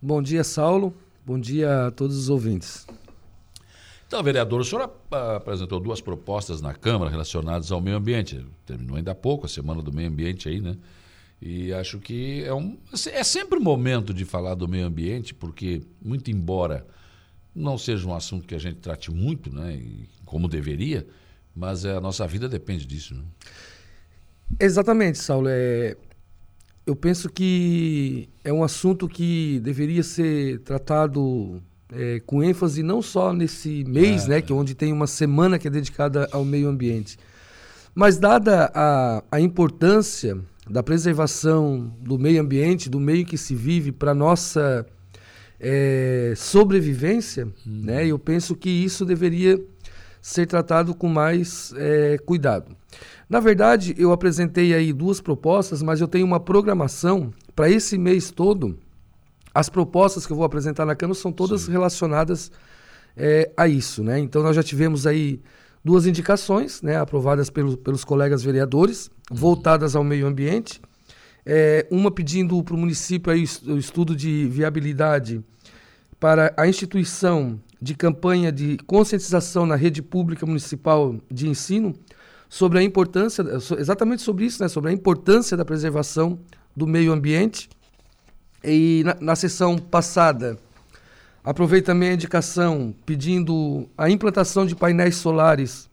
Bom 0.00 0.22
dia, 0.22 0.42
Saulo, 0.42 0.94
bom 1.26 1.38
dia 1.38 1.88
a 1.88 1.90
todos 1.90 2.16
os 2.16 2.30
ouvintes. 2.30 2.86
Então, 4.12 4.22
vereador, 4.22 4.60
o 4.60 4.64
senhor 4.64 4.92
apresentou 5.10 5.80
duas 5.80 5.98
propostas 5.98 6.60
na 6.60 6.74
Câmara 6.74 7.10
relacionadas 7.10 7.72
ao 7.72 7.80
meio 7.80 7.96
ambiente. 7.96 8.44
Terminou 8.66 8.98
ainda 8.98 9.12
há 9.12 9.14
pouco 9.14 9.46
a 9.46 9.48
Semana 9.48 9.80
do 9.80 9.90
Meio 9.90 10.10
Ambiente 10.10 10.50
aí, 10.50 10.60
né? 10.60 10.76
E 11.40 11.72
acho 11.72 11.98
que 11.98 12.44
é, 12.44 12.52
um, 12.52 12.76
é 13.10 13.24
sempre 13.24 13.58
um 13.58 13.62
momento 13.62 14.12
de 14.12 14.26
falar 14.26 14.54
do 14.54 14.68
meio 14.68 14.84
ambiente, 14.84 15.32
porque, 15.32 15.80
muito 15.98 16.30
embora 16.30 16.86
não 17.54 17.78
seja 17.78 18.06
um 18.06 18.14
assunto 18.14 18.46
que 18.46 18.54
a 18.54 18.58
gente 18.58 18.80
trate 18.80 19.10
muito, 19.10 19.50
né, 19.50 19.82
como 20.26 20.46
deveria, 20.46 21.06
mas 21.56 21.86
é, 21.86 21.96
a 21.96 22.00
nossa 22.00 22.26
vida 22.26 22.50
depende 22.50 22.84
disso. 22.84 23.14
Né? 23.14 23.22
Exatamente, 24.60 25.16
Saulo. 25.16 25.48
É, 25.48 25.96
eu 26.86 26.94
penso 26.94 27.30
que 27.30 28.28
é 28.44 28.52
um 28.52 28.62
assunto 28.62 29.08
que 29.08 29.58
deveria 29.60 30.02
ser 30.02 30.60
tratado 30.60 31.62
é, 31.92 32.20
com 32.26 32.42
ênfase 32.42 32.82
não 32.82 33.02
só 33.02 33.32
nesse 33.32 33.84
mês, 33.84 34.26
é, 34.26 34.28
né, 34.28 34.42
que 34.42 34.52
é 34.52 34.54
onde 34.54 34.74
tem 34.74 34.92
uma 34.92 35.06
semana 35.06 35.58
que 35.58 35.68
é 35.68 35.70
dedicada 35.70 36.28
ao 36.32 36.44
meio 36.44 36.68
ambiente, 36.68 37.18
mas 37.94 38.18
dada 38.18 38.70
a, 38.74 39.22
a 39.30 39.40
importância 39.40 40.38
da 40.68 40.82
preservação 40.82 41.92
do 42.00 42.18
meio 42.18 42.40
ambiente, 42.40 42.88
do 42.88 43.00
meio 43.00 43.26
que 43.26 43.36
se 43.36 43.54
vive 43.54 43.92
para 43.92 44.14
nossa 44.14 44.86
é, 45.60 46.34
sobrevivência, 46.36 47.46
hum. 47.66 47.82
né? 47.84 48.06
Eu 48.06 48.18
penso 48.18 48.56
que 48.56 48.68
isso 48.68 49.04
deveria 49.04 49.60
ser 50.20 50.46
tratado 50.46 50.94
com 50.94 51.08
mais 51.08 51.72
é, 51.76 52.16
cuidado. 52.18 52.76
Na 53.28 53.40
verdade, 53.40 53.94
eu 53.98 54.12
apresentei 54.12 54.74
aí 54.74 54.92
duas 54.92 55.20
propostas, 55.20 55.82
mas 55.82 56.00
eu 56.00 56.08
tenho 56.08 56.26
uma 56.26 56.38
programação 56.38 57.32
para 57.56 57.70
esse 57.70 57.96
mês 57.98 58.30
todo. 58.30 58.78
As 59.54 59.68
propostas 59.68 60.26
que 60.26 60.32
eu 60.32 60.36
vou 60.36 60.44
apresentar 60.44 60.86
na 60.86 60.94
Câmara 60.94 61.18
são 61.18 61.32
todas 61.32 61.62
Sim. 61.62 61.72
relacionadas 61.72 62.50
é, 63.16 63.50
a 63.56 63.68
isso, 63.68 64.02
né? 64.02 64.18
Então 64.18 64.42
nós 64.42 64.56
já 64.56 64.62
tivemos 64.62 65.06
aí 65.06 65.40
duas 65.84 66.06
indicações, 66.06 66.80
né, 66.80 66.96
aprovadas 66.96 67.50
pelo, 67.50 67.76
pelos 67.76 68.04
colegas 68.04 68.42
vereadores, 68.42 69.10
uhum. 69.30 69.36
voltadas 69.36 69.96
ao 69.96 70.04
meio 70.04 70.26
ambiente. 70.26 70.80
É, 71.44 71.86
uma 71.90 72.10
pedindo 72.10 72.62
para 72.62 72.74
o 72.74 72.78
município 72.78 73.32
aí 73.32 73.44
o 73.66 73.76
estudo 73.76 74.14
de 74.14 74.46
viabilidade 74.46 75.42
para 76.20 76.54
a 76.56 76.68
instituição 76.68 77.60
de 77.80 77.96
campanha 77.96 78.52
de 78.52 78.76
conscientização 78.86 79.66
na 79.66 79.74
rede 79.74 80.00
pública 80.00 80.46
municipal 80.46 81.16
de 81.28 81.48
ensino 81.48 81.92
sobre 82.48 82.78
a 82.78 82.82
importância, 82.82 83.44
exatamente 83.76 84.22
sobre 84.22 84.44
isso, 84.44 84.62
né, 84.62 84.68
sobre 84.68 84.90
a 84.90 84.92
importância 84.92 85.56
da 85.56 85.64
preservação 85.64 86.38
do 86.76 86.86
meio 86.86 87.10
ambiente. 87.10 87.68
E 88.64 89.02
na, 89.04 89.16
na 89.20 89.36
sessão 89.36 89.76
passada, 89.76 90.56
aproveito 91.42 91.86
também 91.86 92.10
a 92.10 92.14
indicação 92.14 92.94
pedindo 93.04 93.88
a 93.98 94.08
implantação 94.08 94.64
de 94.64 94.76
painéis 94.76 95.16
solares, 95.16 95.90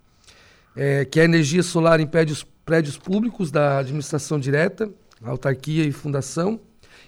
é, 0.76 1.04
que 1.04 1.20
a 1.20 1.24
energia 1.24 1.64
solar 1.64 2.00
em 2.00 2.06
prédios, 2.06 2.46
prédios 2.66 2.98
públicos 2.98 3.50
da 3.50 3.80
administração 3.80 4.40
direta, 4.40 4.90
autarquia 5.24 5.84
e 5.84 5.92
fundação. 5.92 6.60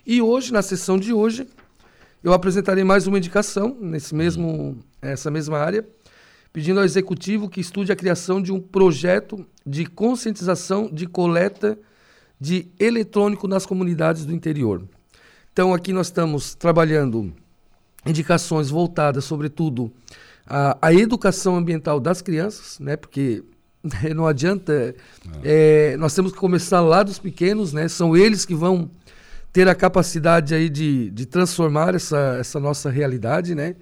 E 0.06 0.22
hoje, 0.22 0.52
na 0.52 0.62
sessão 0.62 0.98
de 0.98 1.14
hoje, 1.14 1.48
eu 2.24 2.34
apresentarei 2.34 2.84
mais 2.84 3.08
uma 3.08 3.18
indicação 3.18 3.78
nesse 3.80 4.16
mesmo, 4.16 4.78
essa 5.02 5.30
mesma 5.30 5.60
área, 5.60 5.88
pedindo 6.52 6.80
ao 6.80 6.86
executivo 6.86 7.50
que 7.50 7.62
estude 7.62 7.92
a 7.92 7.96
criação 7.96 8.42
de 8.42 8.52
um 8.52 8.60
projeto 8.60 9.46
de 9.66 9.86
conscientização 9.86 10.90
de 10.92 11.08
coleta 11.08 11.78
de 12.40 12.68
eletrônico 12.80 13.48
nas 13.48 13.66
comunidades 13.66 14.26
do 14.26 14.34
interior. 14.34 14.84
Então 15.54 15.74
aqui 15.74 15.92
nós 15.92 16.08
estamos 16.08 16.56
trabalhando 16.56 17.34
indicações 18.06 18.70
voltadas, 18.70 19.26
sobretudo, 19.26 19.92
à, 20.48 20.78
à 20.82 20.94
educação 20.94 21.58
ambiental 21.58 22.00
das 22.00 22.22
crianças, 22.22 22.80
né? 22.80 22.96
Porque 22.96 23.44
não 24.16 24.26
adianta, 24.26 24.96
é, 25.44 25.98
nós 25.98 26.16
temos 26.16 26.32
que 26.32 26.38
começar 26.38 26.80
lá 26.80 27.04
dos 27.04 27.20
pequenos, 27.20 27.74
né? 27.74 27.88
São 27.90 28.16
eles 28.16 28.46
que 28.46 28.56
vão 28.56 28.90
ter 29.52 29.68
a 29.68 29.76
capacidade 29.76 30.56
aí 30.56 30.70
de, 30.70 31.10
de 31.10 31.26
transformar 31.26 31.96
essa, 31.96 32.38
essa 32.40 32.60
nossa 32.60 32.90
realidade, 32.90 33.54
né? 33.54 33.76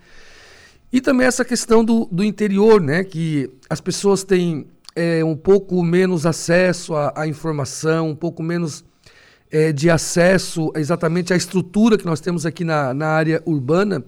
E 0.92 1.00
também 1.00 1.28
essa 1.28 1.46
questão 1.46 1.86
do, 1.86 2.10
do 2.12 2.24
interior, 2.24 2.82
né? 2.82 3.04
Que 3.04 3.48
as 3.70 3.80
pessoas 3.80 4.24
têm 4.24 4.66
é, 4.96 5.24
um 5.24 5.36
pouco 5.36 5.84
menos 5.84 6.26
acesso 6.26 6.96
à, 6.96 7.14
à 7.16 7.28
informação, 7.28 8.10
um 8.10 8.16
pouco 8.16 8.42
menos 8.42 8.84
é, 9.52 9.72
de 9.72 9.90
acesso 9.90 10.72
exatamente 10.76 11.34
à 11.34 11.36
estrutura 11.36 11.98
que 11.98 12.06
nós 12.06 12.20
temos 12.20 12.46
aqui 12.46 12.64
na, 12.64 12.94
na 12.94 13.08
área 13.08 13.42
urbana. 13.46 14.04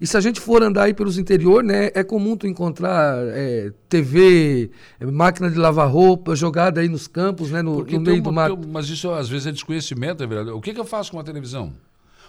E 0.00 0.06
se 0.06 0.16
a 0.16 0.20
gente 0.20 0.40
for 0.40 0.62
andar 0.62 0.84
aí 0.84 0.94
pelos 0.94 1.18
interior, 1.18 1.62
né, 1.62 1.90
é 1.94 2.02
comum 2.02 2.36
tu 2.36 2.46
encontrar 2.46 3.16
é, 3.28 3.72
TV, 3.88 4.70
é, 5.00 5.06
máquina 5.06 5.50
de 5.50 5.56
lavar 5.56 5.90
roupa 5.90 6.34
jogada 6.34 6.80
aí 6.80 6.88
nos 6.88 7.06
campos, 7.06 7.50
né, 7.50 7.62
no, 7.62 7.84
no 7.84 8.00
meio 8.00 8.16
uma, 8.16 8.22
do 8.22 8.32
mato. 8.32 8.68
mas 8.68 8.88
isso 8.88 9.10
às 9.10 9.28
vezes 9.28 9.46
é 9.46 9.52
desconhecimento, 9.52 10.22
é 10.22 10.26
verdade. 10.26 10.50
O 10.50 10.60
que, 10.60 10.74
que 10.74 10.80
eu 10.80 10.84
faço 10.84 11.12
com 11.12 11.18
a 11.18 11.24
televisão? 11.24 11.72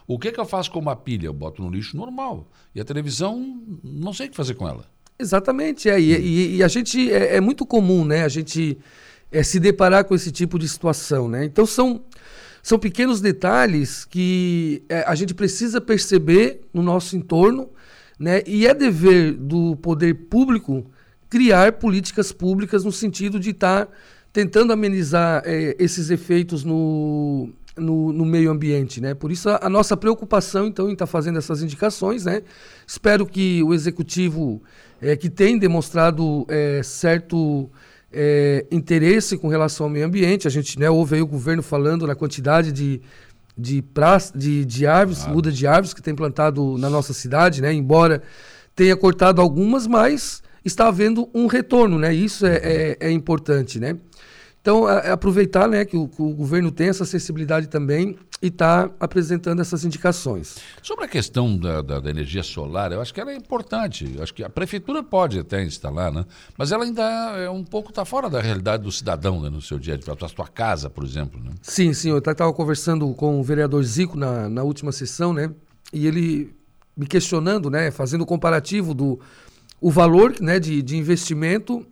O 0.08 0.20
que, 0.20 0.32
que 0.32 0.40
eu 0.40 0.46
faço 0.46 0.72
com 0.72 0.80
uma 0.80 0.96
pilha? 0.96 1.28
Eu 1.28 1.34
boto 1.34 1.64
no 1.64 1.70
lixo 1.70 1.98
normal. 1.98 2.48
E 2.76 2.80
a 2.80 2.86
televisão, 2.86 3.60
não 3.84 4.14
sei 4.14 4.28
o 4.28 4.30
que 4.30 4.36
fazer 4.36 4.54
com 4.54 4.68
ela. 4.68 4.86
Exatamente, 5.18 5.90
é. 5.90 6.00
E, 6.00 6.14
e, 6.14 6.56
e 6.58 6.64
a 6.64 6.68
gente 6.68 7.12
é, 7.12 7.38
é, 7.38 7.42
muito 7.42 7.66
comum, 7.66 8.06
né? 8.06 8.24
A 8.24 8.28
gente 8.28 8.78
é, 9.32 9.42
se 9.42 9.60
deparar 9.60 10.06
com 10.06 10.14
esse 10.14 10.32
tipo 10.32 10.60
de 10.60 10.68
situação, 10.68 11.28
né? 11.28 11.46
Então 11.46 11.66
são 11.66 12.04
são 12.66 12.80
pequenos 12.80 13.22
detalhes 13.22 14.06
que 14.06 14.82
é, 14.90 15.04
a 15.06 15.14
gente 15.14 15.36
precisa 15.36 15.80
perceber 15.80 16.62
no 16.74 16.82
nosso 16.82 17.16
entorno, 17.16 17.70
né? 18.20 18.42
E 18.48 18.66
é 18.66 18.74
dever 18.74 19.34
do 19.34 19.76
poder 19.76 20.16
público 20.16 20.84
criar 21.30 21.74
políticas 21.74 22.32
públicas 22.32 22.84
no 22.84 22.92
sentido 22.92 23.40
de 23.40 23.52
estar 23.52 23.86
tá 23.86 23.92
tentando 24.34 24.74
amenizar 24.74 25.44
é, 25.46 25.76
esses 25.78 26.10
efeitos 26.10 26.64
no, 26.64 27.50
no, 27.78 28.12
no, 28.12 28.26
meio 28.26 28.50
ambiente, 28.50 29.00
né? 29.00 29.14
Por 29.14 29.32
isso 29.32 29.48
a, 29.48 29.60
a 29.62 29.70
nossa 29.70 29.96
preocupação, 29.96 30.66
então, 30.66 30.90
em 30.90 30.94
estar 30.94 31.06
tá 31.06 31.12
fazendo 31.12 31.38
essas 31.38 31.62
indicações, 31.62 32.26
né? 32.26 32.42
Espero 32.88 33.28
que 33.28 33.62
o 33.62 33.76
executivo, 33.76 34.60
é, 35.00 35.16
que 35.16 35.30
tem 35.30 35.60
demonstrado 35.60 36.48
é, 36.50 36.82
certo 36.82 37.70
é, 38.16 38.66
interesse 38.72 39.38
com 39.38 39.50
relação 39.50 39.88
ao 39.88 39.90
meio 39.90 40.06
ambiente. 40.06 40.48
A 40.48 40.52
gente 40.52 40.80
né, 40.80 40.90
ouve 40.90 41.16
aí 41.16 41.22
o 41.22 41.28
governo 41.28 41.62
falando 41.62 42.08
na 42.08 42.16
quantidade 42.16 42.72
de, 42.72 43.02
de, 43.58 43.82
pra, 43.82 44.18
de, 44.34 44.64
de 44.64 44.88
árvores, 44.88 45.28
muda 45.28 45.52
de 45.52 45.68
árvores 45.68 45.94
que 45.94 46.02
tem 46.02 46.16
plantado 46.16 46.78
na 46.78 46.90
nossa 46.90 47.14
cidade, 47.14 47.62
né? 47.62 47.74
Embora 47.74 48.24
tenha 48.74 48.96
cortado 48.96 49.42
algumas, 49.42 49.86
mas 49.86 50.42
está 50.64 50.88
havendo 50.88 51.30
um 51.34 51.48
retorno, 51.48 52.00
né? 52.00 52.14
Isso 52.14 52.46
é, 52.46 52.56
é, 52.56 52.98
é 53.02 53.12
importante, 53.12 53.80
né? 53.80 53.98
Então, 54.66 54.90
é, 54.90 55.12
aproveitar 55.12 55.68
né, 55.68 55.86
que 55.86 55.96
o, 55.96 56.08
que, 56.08 56.20
o, 56.20 56.34
governo 56.34 56.72
tem 56.72 56.88
essa 56.88 57.04
acessibilidade 57.04 57.68
também 57.68 58.18
e 58.42 58.48
está 58.48 58.90
apresentando 59.00 59.62
essas 59.62 59.86
indicações. 59.86 60.58
Sobre 60.82 61.06
a 61.06 61.08
questão 61.08 61.56
da, 61.56 61.84
da, 61.84 62.00
da, 62.00 62.10
energia 62.10 62.42
solar, 62.42 62.92
eu 62.92 63.00
acho 63.00 63.14
que 63.14 63.22
ela 63.22 63.32
é 63.32 63.36
importante. 63.36 64.12
Eu 64.16 64.24
acho 64.24 64.34
que 64.34 64.44
a 64.44 64.50
prefeitura 64.50 65.04
pode 65.04 65.38
até 65.38 65.64
instalar, 65.64 66.12
né? 66.12 66.26
mas 66.58 66.72
ela 66.72 66.84
ainda 66.84 67.04
é 67.38 67.48
um 67.48 67.64
pouco 67.64 67.92
está 67.92 68.04
fora 68.04 68.28
da 68.28 68.42
realidade 68.42 68.82
do 68.82 68.92
cidadão 68.92 69.40
né, 69.40 69.52
no 69.52 69.62
seu 69.62 69.78
dia 69.78 69.94
a 69.94 69.98
dia, 69.98 70.12
a 70.20 70.28
sua 70.28 70.48
casa, 70.48 70.90
por 70.90 71.04
exemplo. 71.04 71.40
Né? 71.40 71.52
Sim, 71.62 71.94
sim. 71.94 72.10
Eu 72.10 72.18
estava 72.18 72.52
conversando 72.52 73.14
com 73.14 73.40
o 73.40 73.44
vereador 73.44 73.84
Zico 73.84 74.18
na, 74.18 74.50
na 74.50 74.64
última 74.64 74.92
sessão, 74.92 75.32
né? 75.32 75.52
E 75.94 76.08
ele 76.08 76.56
me 76.98 77.06
questionando, 77.06 77.70
né, 77.70 77.92
fazendo 77.92 78.22
o 78.22 78.26
comparativo 78.26 78.96
do 78.96 79.20
o 79.80 79.92
valor 79.92 80.34
né, 80.42 80.60
de, 80.60 80.82
de 80.82 80.98
investimento 80.98 81.86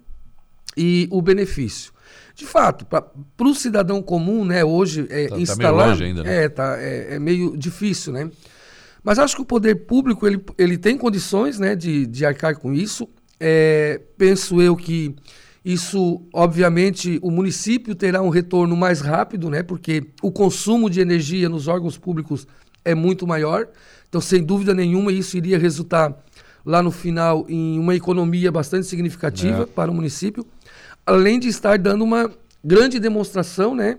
e 0.76 1.07
o 1.11 1.21
benefício. 1.21 1.93
De 2.36 2.45
fato, 2.45 2.86
para 2.86 3.05
o 3.39 3.53
cidadão 3.53 4.01
comum, 4.01 4.43
né, 4.43 4.65
hoje 4.65 5.05
é, 5.09 5.27
tá, 5.27 5.38
instalar. 5.38 5.71
Tá 5.71 5.77
meio 5.77 5.89
longe 5.89 6.03
ainda, 6.03 6.23
né? 6.23 6.43
É, 6.43 6.49
tá, 6.49 6.77
é, 6.79 7.15
é, 7.15 7.19
meio 7.19 7.55
difícil, 7.55 8.11
né? 8.11 8.29
Mas 9.03 9.19
acho 9.19 9.36
que 9.36 9.41
o 9.41 9.45
poder 9.45 9.86
público 9.86 10.25
ele, 10.25 10.43
ele 10.57 10.77
tem 10.77 10.97
condições 10.97 11.59
né, 11.59 11.75
de, 11.75 12.07
de 12.07 12.25
arcar 12.25 12.57
com 12.57 12.73
isso. 12.73 13.07
É, 13.39 14.01
penso 14.17 14.61
eu 14.61 14.75
que 14.75 15.13
isso, 15.63 16.21
obviamente, 16.34 17.19
o 17.21 17.29
município 17.29 17.93
terá 17.93 18.21
um 18.21 18.29
retorno 18.29 18.75
mais 18.75 18.99
rápido, 18.99 19.49
né? 19.49 19.61
Porque 19.61 20.03
o 20.21 20.31
consumo 20.31 20.89
de 20.89 21.01
energia 21.01 21.47
nos 21.47 21.67
órgãos 21.67 21.97
públicos 21.97 22.47
é 22.84 22.95
muito 22.95 23.27
maior. 23.27 23.67
Então, 24.09 24.19
sem 24.19 24.43
dúvida 24.43 24.73
nenhuma, 24.73 25.11
isso 25.11 25.38
iria 25.38 25.59
resultar 25.59 26.17
lá 26.65 26.81
no 26.81 26.91
final 26.91 27.45
em 27.47 27.77
uma 27.77 27.93
economia 27.93 28.51
bastante 28.51 28.88
significativa 28.88 29.63
é. 29.63 29.65
para 29.65 29.91
o 29.91 29.93
município 29.93 30.45
além 31.05 31.39
de 31.39 31.47
estar 31.47 31.77
dando 31.77 32.03
uma 32.03 32.31
grande 32.63 32.99
demonstração, 32.99 33.75
né? 33.75 33.97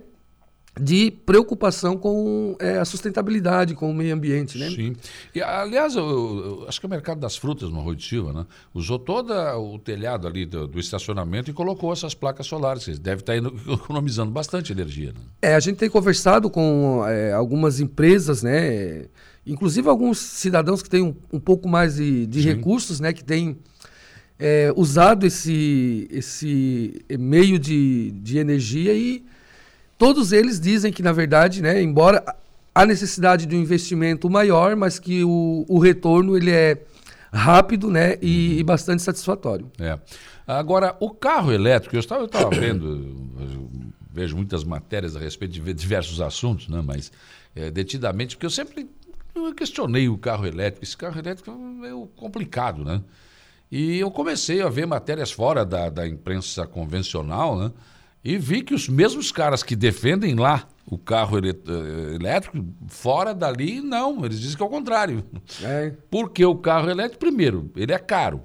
de 0.81 1.13
preocupação 1.25 1.97
com 1.97 2.57
é, 2.59 2.79
a 2.79 2.85
sustentabilidade, 2.85 3.75
com 3.75 3.91
o 3.91 3.95
meio 3.95 4.15
ambiente, 4.15 4.59
né? 4.59 4.69
Sim. 4.71 4.97
E, 5.33 5.41
aliás, 5.41 5.95
eu, 5.95 6.05
eu, 6.05 6.65
acho 6.69 6.81
que 6.81 6.87
o 6.87 6.91
mercado 6.91 7.21
das 7.21 7.37
frutas 7.37 7.71
no 7.71 7.79
Arroio 7.79 7.95
de 7.95 8.05
Silva, 8.05 8.33
né? 8.33 8.47
Usou 8.73 8.99
todo 8.99 9.33
o 9.33 9.79
telhado 9.79 10.27
ali 10.27 10.45
do, 10.45 10.67
do, 10.67 10.81
estacionamento 10.81 11.49
e 11.49 11.55
colocou 11.55 11.93
essas 11.93 12.13
placas 12.13 12.47
solares. 12.47 12.99
Deve 12.99 13.21
estar 13.21 13.37
economizando 13.73 14.33
bastante 14.33 14.73
energia, 14.73 15.13
né? 15.13 15.21
É, 15.43 15.55
a 15.55 15.61
gente 15.61 15.77
tem 15.77 15.89
conversado 15.89 16.51
com 16.51 17.05
é, 17.07 17.33
algumas 17.33 17.79
empresas, 17.79 18.43
né? 18.43 19.07
Inclusive 19.47 19.89
alguns 19.89 20.19
cidadãos 20.19 20.83
que 20.83 20.91
têm 20.91 21.03
um, 21.03 21.15
um 21.33 21.39
pouco 21.39 21.69
mais 21.69 21.97
de, 21.97 22.27
de 22.27 22.41
recursos, 22.41 22.99
né? 22.99 23.13
Que 23.13 23.23
têm 23.23 23.59
é, 24.39 24.73
usado 24.77 25.27
esse, 25.27 26.09
esse 26.11 27.05
meio 27.19 27.59
de, 27.59 28.11
de 28.13 28.39
energia 28.39 28.93
e 28.95 29.25
todos 29.97 30.33
eles 30.33 30.59
dizem 30.59 30.93
que, 30.93 31.03
na 31.03 31.13
verdade, 31.13 31.63
né, 31.63 31.83
embora 31.83 32.25
a 32.75 32.85
necessidade 32.85 33.47
de 33.47 33.55
um 33.55 33.61
investimento 33.61 34.29
maior, 34.29 34.75
mas 34.75 34.99
que 34.99 35.23
o, 35.23 35.65
o 35.69 35.79
retorno 35.79 36.37
ele 36.37 36.51
é 36.51 36.83
rápido 37.33 37.91
né, 37.91 38.17
e, 38.21 38.59
e 38.59 38.63
bastante 38.65 39.03
satisfatório. 39.03 39.71
É. 39.79 39.99
Agora, 40.47 40.97
o 41.01 41.11
carro 41.11 41.53
elétrico, 41.53 41.97
eu 41.97 42.01
estava, 42.01 42.23
eu 42.23 42.27
estava 42.27 42.51
vendo, 42.51 43.17
eu 43.41 43.71
vejo 44.13 44.37
muitas 44.37 44.63
matérias 44.63 45.17
a 45.17 45.21
respeito 45.21 45.53
de 45.53 45.75
diversos 45.75 46.21
assuntos, 46.21 46.69
né, 46.69 46.83
mas 46.85 47.11
é, 47.55 47.71
detidamente, 47.71 48.37
porque 48.37 48.47
eu 48.47 48.51
sempre 48.51 48.89
questionei 49.57 50.09
o 50.09 50.19
carro 50.19 50.47
elétrico. 50.47 50.85
Esse 50.85 50.97
carro 50.97 51.19
elétrico 51.19 51.51
é 51.51 51.55
meio 51.55 52.07
complicado, 52.17 52.85
né? 52.85 53.03
E 53.77 53.99
eu 53.99 54.09
comecei 54.09 54.63
a 54.63 54.69
ver 54.69 54.87
matérias 54.87 55.33
fora 55.33 55.67
da, 55.67 55.89
da 55.91 56.07
imprensa 56.07 56.65
convencional, 56.65 57.59
né? 57.59 57.73
E 58.23 58.39
vi 58.39 58.63
que 58.63 58.73
os 58.73 58.89
mesmos 58.89 59.33
caras 59.33 59.65
que 59.65 59.75
defendem 59.75 60.37
lá 60.37 60.69
o 60.87 60.97
carro 60.97 61.39
eh, 61.39 62.15
elétrico, 62.15 62.65
fora 62.87 63.35
dali, 63.35 63.81
não. 63.81 64.25
Eles 64.25 64.39
dizem 64.39 64.57
que 64.57 64.63
é 64.63 64.67
o 64.67 64.69
contrário. 64.69 65.25
É. 65.61 65.93
Porque 66.09 66.45
o 66.45 66.55
carro 66.55 66.89
elétrico, 66.89 67.19
primeiro, 67.19 67.69
ele 67.75 67.93
é 67.93 67.99
caro. 67.99 68.45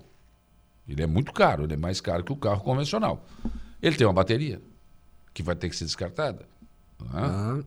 Ele 0.87 1.03
é 1.03 1.05
muito 1.05 1.31
caro, 1.31 1.65
ele 1.65 1.75
é 1.75 1.77
mais 1.77 2.01
caro 2.01 2.23
que 2.23 2.33
o 2.33 2.35
carro 2.35 2.63
convencional. 2.63 3.23
Ele 3.79 3.95
tem 3.95 4.07
uma 4.07 4.13
bateria 4.13 4.59
que 5.31 5.43
vai 5.43 5.55
ter 5.55 5.69
que 5.69 5.75
ser 5.75 5.85
descartada. 5.85 6.43
Ah. 7.13 7.59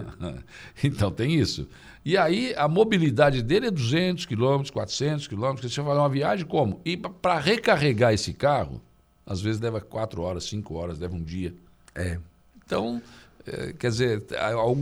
então 0.82 1.10
tem 1.10 1.34
isso. 1.34 1.68
E 2.06 2.16
aí 2.16 2.54
a 2.56 2.68
mobilidade 2.68 3.42
dele 3.42 3.66
é 3.66 3.70
200 3.72 4.26
quilômetros, 4.26 4.70
400 4.70 5.26
quilômetros. 5.26 5.74
Você 5.74 5.80
vai 5.80 5.90
fazer 5.90 6.00
uma 6.02 6.08
viagem 6.08 6.46
como? 6.46 6.80
E 6.84 6.96
para 6.96 7.36
recarregar 7.40 8.12
esse 8.14 8.32
carro, 8.32 8.80
às 9.26 9.40
vezes 9.40 9.60
leva 9.60 9.80
4 9.80 10.22
horas, 10.22 10.44
5 10.44 10.72
horas, 10.72 11.00
leva 11.00 11.16
um 11.16 11.20
dia. 11.20 11.52
É. 11.96 12.20
Então, 12.64 13.02
é, 13.44 13.72
quer 13.72 13.90
dizer, 13.90 14.22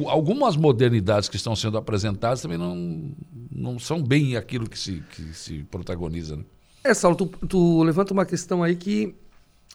algumas 0.07 0.55
modernidades 0.55 1.31
que 1.31 1.37
estão 1.37 1.57
sendo 1.57 1.79
apresentadas 1.79 2.43
também 2.43 2.59
não, 2.59 3.11
não 3.51 3.79
são 3.79 4.03
bem 4.03 4.37
aquilo 4.37 4.69
que 4.69 4.79
se, 4.79 5.03
que 5.13 5.23
se 5.33 5.63
protagoniza. 5.71 6.37
Né? 6.37 6.45
É, 6.85 6.93
Saulo, 6.93 7.17
tu, 7.17 7.27
tu 7.47 7.83
levanta 7.85 8.13
uma 8.13 8.27
questão 8.27 8.63
aí 8.63 8.77
que 8.77 9.15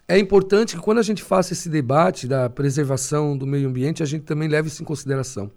é 0.07 0.19
importante 0.19 0.75
que 0.75 0.81
quando 0.83 0.99
a 0.99 1.03
gente 1.03 1.23
faça 1.23 1.53
esse 1.53 1.67
debate 1.67 2.27
da 2.27 2.47
preservação 2.47 3.35
do 3.35 3.47
meio 3.47 3.67
ambiente, 3.67 4.03
a 4.03 4.05
gente 4.05 4.21
também 4.21 4.47
leve 4.47 4.67
isso 4.67 4.83
em 4.83 4.85
consideração. 4.85 5.49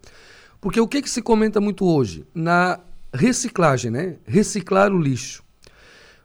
Porque 0.62 0.80
o 0.80 0.86
que, 0.86 1.02
que 1.02 1.10
se 1.10 1.20
comenta 1.20 1.60
muito 1.60 1.84
hoje? 1.84 2.24
Na 2.32 2.78
reciclagem, 3.12 3.90
né? 3.90 4.16
Reciclar 4.24 4.92
o 4.92 4.98
lixo. 4.98 5.42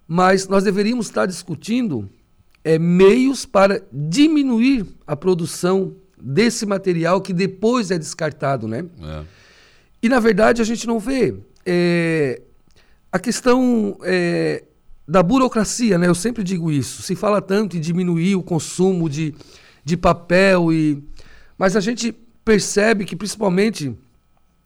Mas 0.08 0.48
nós 0.48 0.64
deveríamos 0.64 1.08
estar 1.08 1.26
discutindo 1.26 2.08
é, 2.64 2.78
meios 2.78 3.48
para 3.48 3.82
diminuir 3.92 4.86
a 5.08 5.16
produção 5.16 5.96
desse 6.22 6.68
material 6.68 7.20
que 7.20 7.34
depois 7.34 7.90
é 7.90 7.98
descartado, 7.98 8.68
né? 8.68 8.86
É. 9.02 9.24
E 10.04 10.08
na 10.08 10.20
verdade 10.20 10.62
a 10.62 10.66
gente 10.66 10.86
não 10.86 11.00
vê 11.00 11.36
é, 11.66 12.40
a 13.12 13.18
questão 13.18 13.98
é, 14.04 14.64
da 15.08 15.24
burocracia, 15.24 15.98
né? 15.98 16.08
Eu 16.08 16.16
sempre 16.16 16.44
digo 16.44 16.72
isso. 16.72 17.02
Se 17.02 17.16
fala 17.16 17.42
tanto 17.42 17.76
em 17.76 17.82
diminuir 17.82 18.36
o 18.36 18.44
consumo 18.44 19.10
de, 19.10 19.34
de 19.84 19.98
papel 19.98 20.72
e, 20.72 21.04
mas 21.58 21.76
a 21.76 21.80
gente 21.80 22.12
percebe 22.46 23.04
que 23.04 23.16
principalmente 23.16 23.98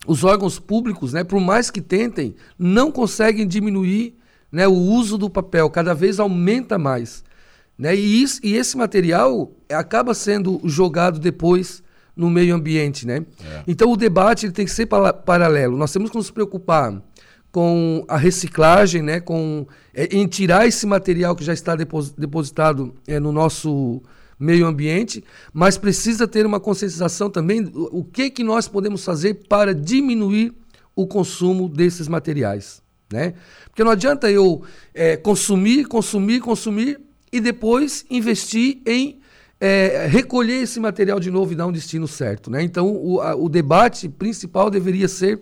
os 0.06 0.24
órgãos 0.24 0.58
públicos, 0.58 1.12
né, 1.12 1.22
por 1.24 1.40
mais 1.40 1.70
que 1.70 1.80
tentem, 1.80 2.34
não 2.58 2.90
conseguem 2.90 3.46
diminuir 3.46 4.16
né, 4.50 4.66
o 4.66 4.74
uso 4.74 5.16
do 5.16 5.30
papel, 5.30 5.70
cada 5.70 5.94
vez 5.94 6.18
aumenta 6.18 6.78
mais. 6.78 7.24
Né? 7.78 7.96
E, 7.96 8.22
isso, 8.22 8.40
e 8.44 8.54
esse 8.54 8.76
material 8.76 9.50
acaba 9.70 10.14
sendo 10.14 10.60
jogado 10.64 11.18
depois 11.18 11.82
no 12.14 12.28
meio 12.28 12.54
ambiente. 12.54 13.06
Né? 13.06 13.24
É. 13.44 13.62
Então 13.66 13.90
o 13.90 13.96
debate 13.96 14.46
ele 14.46 14.52
tem 14.52 14.66
que 14.66 14.70
ser 14.70 14.86
paralelo. 14.86 15.76
Nós 15.76 15.92
temos 15.92 16.10
que 16.10 16.16
nos 16.16 16.30
preocupar 16.30 17.00
com 17.50 18.04
a 18.08 18.16
reciclagem, 18.16 19.02
né, 19.02 19.20
com, 19.20 19.66
é, 19.94 20.04
em 20.16 20.26
tirar 20.26 20.66
esse 20.66 20.86
material 20.86 21.36
que 21.36 21.44
já 21.44 21.52
está 21.52 21.76
depositado 21.76 22.94
é, 23.06 23.20
no 23.20 23.30
nosso 23.30 24.02
meio 24.42 24.66
ambiente, 24.66 25.22
mas 25.52 25.78
precisa 25.78 26.26
ter 26.26 26.44
uma 26.44 26.58
conscientização 26.58 27.30
também 27.30 27.62
do 27.62 27.88
o 27.92 28.02
que, 28.02 28.28
que 28.28 28.42
nós 28.42 28.66
podemos 28.66 29.04
fazer 29.04 29.34
para 29.48 29.72
diminuir 29.72 30.52
o 30.96 31.06
consumo 31.06 31.68
desses 31.68 32.08
materiais. 32.08 32.82
né? 33.10 33.34
Porque 33.66 33.84
não 33.84 33.92
adianta 33.92 34.30
eu 34.30 34.62
é, 34.92 35.16
consumir, 35.16 35.86
consumir, 35.86 36.40
consumir 36.40 37.00
e 37.32 37.40
depois 37.40 38.04
investir 38.10 38.82
em 38.84 39.20
é, 39.60 40.08
recolher 40.10 40.62
esse 40.62 40.80
material 40.80 41.20
de 41.20 41.30
novo 41.30 41.52
e 41.52 41.54
dar 41.54 41.68
um 41.68 41.72
destino 41.72 42.08
certo, 42.08 42.50
né? 42.50 42.64
Então 42.64 42.90
o, 42.90 43.20
a, 43.20 43.36
o 43.36 43.48
debate 43.48 44.08
principal 44.08 44.68
deveria 44.68 45.06
ser 45.06 45.40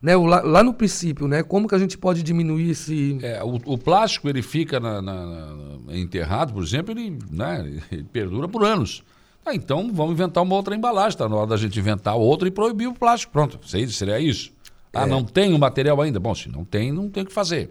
né, 0.00 0.16
lá, 0.16 0.40
lá, 0.40 0.62
no 0.62 0.72
princípio, 0.72 1.26
né, 1.26 1.42
como 1.42 1.68
que 1.68 1.74
a 1.74 1.78
gente 1.78 1.98
pode 1.98 2.22
diminuir 2.22 2.70
esse... 2.70 3.18
É, 3.22 3.42
o, 3.42 3.60
o, 3.64 3.78
plástico, 3.78 4.28
ele 4.28 4.42
fica 4.42 4.78
na, 4.78 5.02
na, 5.02 5.26
na, 5.26 5.96
enterrado, 5.96 6.52
por 6.52 6.62
exemplo, 6.62 6.92
ele, 6.92 7.18
né, 7.30 7.80
ele 7.90 8.04
perdura 8.04 8.48
por 8.48 8.64
anos. 8.64 9.02
Ah, 9.44 9.54
então 9.54 9.90
vamos 9.92 10.12
inventar 10.12 10.42
uma 10.42 10.54
outra 10.54 10.74
embalagem, 10.74 11.10
está 11.10 11.28
na 11.28 11.36
hora 11.36 11.46
da 11.46 11.56
gente 11.56 11.78
inventar 11.78 12.14
outra 12.16 12.46
e 12.46 12.50
proibir 12.50 12.86
o 12.86 12.94
plástico. 12.94 13.32
Pronto, 13.32 13.58
seria 13.66 14.20
isso. 14.20 14.52
Ah, 14.92 15.02
é. 15.02 15.06
não 15.06 15.24
tem 15.24 15.54
o 15.54 15.58
material 15.58 16.00
ainda? 16.00 16.20
Bom, 16.20 16.34
se 16.34 16.48
não 16.48 16.64
tem, 16.64 16.92
não 16.92 17.08
tem 17.08 17.22
o 17.22 17.26
que 17.26 17.32
fazer. 17.32 17.70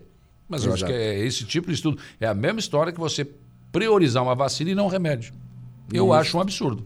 Mas 0.50 0.62
Exato. 0.62 0.70
eu 0.70 0.74
acho 0.74 0.86
que 0.86 0.92
é 0.92 1.20
esse 1.26 1.46
tipo 1.46 1.68
de 1.68 1.74
estudo. 1.74 2.00
É 2.20 2.28
a 2.28 2.34
mesma 2.34 2.60
história 2.60 2.92
que 2.92 3.00
você 3.00 3.28
priorizar 3.72 4.24
uma 4.24 4.34
vacina 4.34 4.72
e 4.72 4.76
não 4.76 4.86
um 4.86 4.90
remédio. 4.90 5.34
Eu 5.94 6.06
isso. 6.06 6.14
acho 6.14 6.38
um 6.38 6.42
absurdo. 6.42 6.86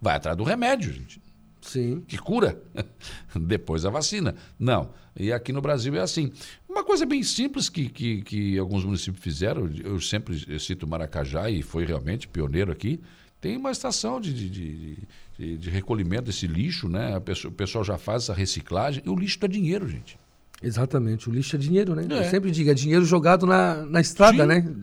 Vai 0.00 0.16
atrás 0.16 0.36
do 0.36 0.44
remédio, 0.44 0.92
gente. 0.92 1.20
Sim. 1.64 2.02
Que 2.06 2.18
cura. 2.18 2.60
Depois 3.34 3.84
a 3.84 3.90
vacina. 3.90 4.34
Não. 4.58 4.90
E 5.18 5.32
aqui 5.32 5.52
no 5.52 5.60
Brasil 5.60 5.94
é 5.96 6.00
assim. 6.00 6.30
Uma 6.68 6.84
coisa 6.84 7.06
bem 7.06 7.22
simples 7.22 7.68
que, 7.68 7.88
que, 7.88 8.22
que 8.22 8.58
alguns 8.58 8.84
municípios 8.84 9.22
fizeram, 9.22 9.70
eu 9.82 10.00
sempre 10.00 10.58
cito 10.60 10.86
Maracajá 10.86 11.48
e 11.48 11.62
foi 11.62 11.84
realmente 11.84 12.28
pioneiro 12.28 12.70
aqui. 12.70 13.00
Tem 13.40 13.56
uma 13.56 13.70
estação 13.70 14.20
de, 14.20 14.32
de, 14.32 14.50
de, 14.50 14.98
de, 15.38 15.56
de 15.58 15.70
recolhimento 15.70 16.24
desse 16.24 16.46
lixo, 16.46 16.88
né? 16.88 17.18
Pessoa, 17.20 17.50
o 17.50 17.54
pessoal 17.54 17.84
já 17.84 17.98
faz 17.98 18.24
essa 18.24 18.34
reciclagem. 18.34 19.02
E 19.04 19.08
o 19.08 19.14
lixo 19.14 19.38
é 19.42 19.48
dinheiro, 19.48 19.88
gente. 19.88 20.18
Exatamente, 20.62 21.28
o 21.28 21.32
lixo 21.32 21.56
é 21.56 21.58
dinheiro, 21.58 21.94
né? 21.94 22.06
É. 22.08 22.20
Eu 22.20 22.24
sempre 22.30 22.50
digo, 22.50 22.70
é 22.70 22.74
dinheiro 22.74 23.04
jogado 23.04 23.46
na, 23.46 23.84
na 23.84 24.00
estrada, 24.00 24.42
Sim. 24.42 24.48
né? 24.48 24.74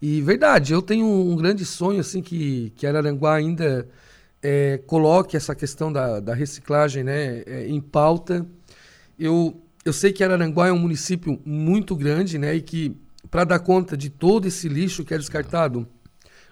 E 0.00 0.20
verdade, 0.20 0.72
eu 0.72 0.82
tenho 0.82 1.06
um 1.06 1.36
grande 1.36 1.64
sonho, 1.64 2.00
assim, 2.00 2.20
que, 2.22 2.72
que 2.76 2.86
Araranguá 2.86 3.34
ainda 3.34 3.88
é, 4.42 4.80
coloque 4.86 5.36
essa 5.36 5.54
questão 5.54 5.92
da, 5.92 6.18
da 6.20 6.34
reciclagem 6.34 7.04
né, 7.04 7.42
é, 7.46 7.66
em 7.68 7.80
pauta. 7.80 8.44
Eu, 9.18 9.62
eu 9.84 9.92
sei 9.92 10.12
que 10.12 10.24
Araranguá 10.24 10.68
é 10.68 10.72
um 10.72 10.78
município 10.78 11.40
muito 11.44 11.94
grande, 11.94 12.38
né? 12.38 12.54
E 12.54 12.60
que 12.60 12.96
para 13.30 13.44
dar 13.44 13.60
conta 13.60 13.96
de 13.96 14.10
todo 14.10 14.46
esse 14.46 14.68
lixo 14.68 15.04
que 15.04 15.14
é 15.14 15.18
descartado, 15.18 15.86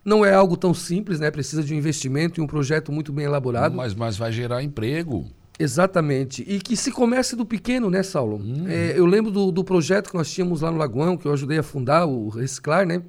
não 0.05 0.25
é 0.25 0.33
algo 0.33 0.57
tão 0.57 0.73
simples, 0.73 1.19
né? 1.19 1.31
Precisa 1.31 1.63
de 1.63 1.75
um 1.75 1.77
investimento 1.77 2.41
e 2.41 2.43
um 2.43 2.47
projeto 2.47 2.93
muito 2.93 3.13
bem 3.13 3.25
elaborado. 3.25 3.75
Mas, 3.75 3.95
mas 3.95 4.17
vai 4.17 4.31
gerar 4.31 4.63
emprego. 4.63 5.27
Exatamente. 5.59 6.43
E 6.49 6.59
que 6.59 6.75
se 6.77 6.91
comece 6.91 7.37
do 7.37 7.45
pequeno, 7.45 7.91
né, 7.91 8.03
Saulo? 8.03 8.37
Hum. 8.37 8.67
É, 8.67 8.95
eu 8.97 9.05
lembro 9.05 9.31
do, 9.31 9.53
do 9.53 9.63
projeto 9.63 10.11
que 10.11 10.17
nós 10.17 10.31
tínhamos 10.31 10.63
lá 10.63 10.71
no 10.71 10.79
Lagoão, 10.79 11.19
que 11.19 11.27
eu 11.27 11.33
ajudei 11.33 11.59
a 11.59 11.63
fundar, 11.63 12.07
o 12.07 12.29
Reciclar, 12.31 12.87
né? 12.87 13.03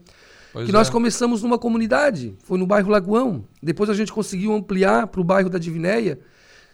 Pois 0.54 0.66
que 0.66 0.72
é. 0.72 0.74
nós 0.74 0.90
começamos 0.90 1.42
numa 1.42 1.58
comunidade, 1.58 2.36
foi 2.44 2.58
no 2.58 2.68
bairro 2.68 2.90
Lagoão. 2.90 3.46
Depois 3.62 3.90
a 3.90 3.94
gente 3.94 4.12
conseguiu 4.12 4.54
ampliar 4.54 5.08
para 5.08 5.22
o 5.22 5.24
bairro 5.24 5.50
da 5.50 5.58
Divinéia. 5.58 6.20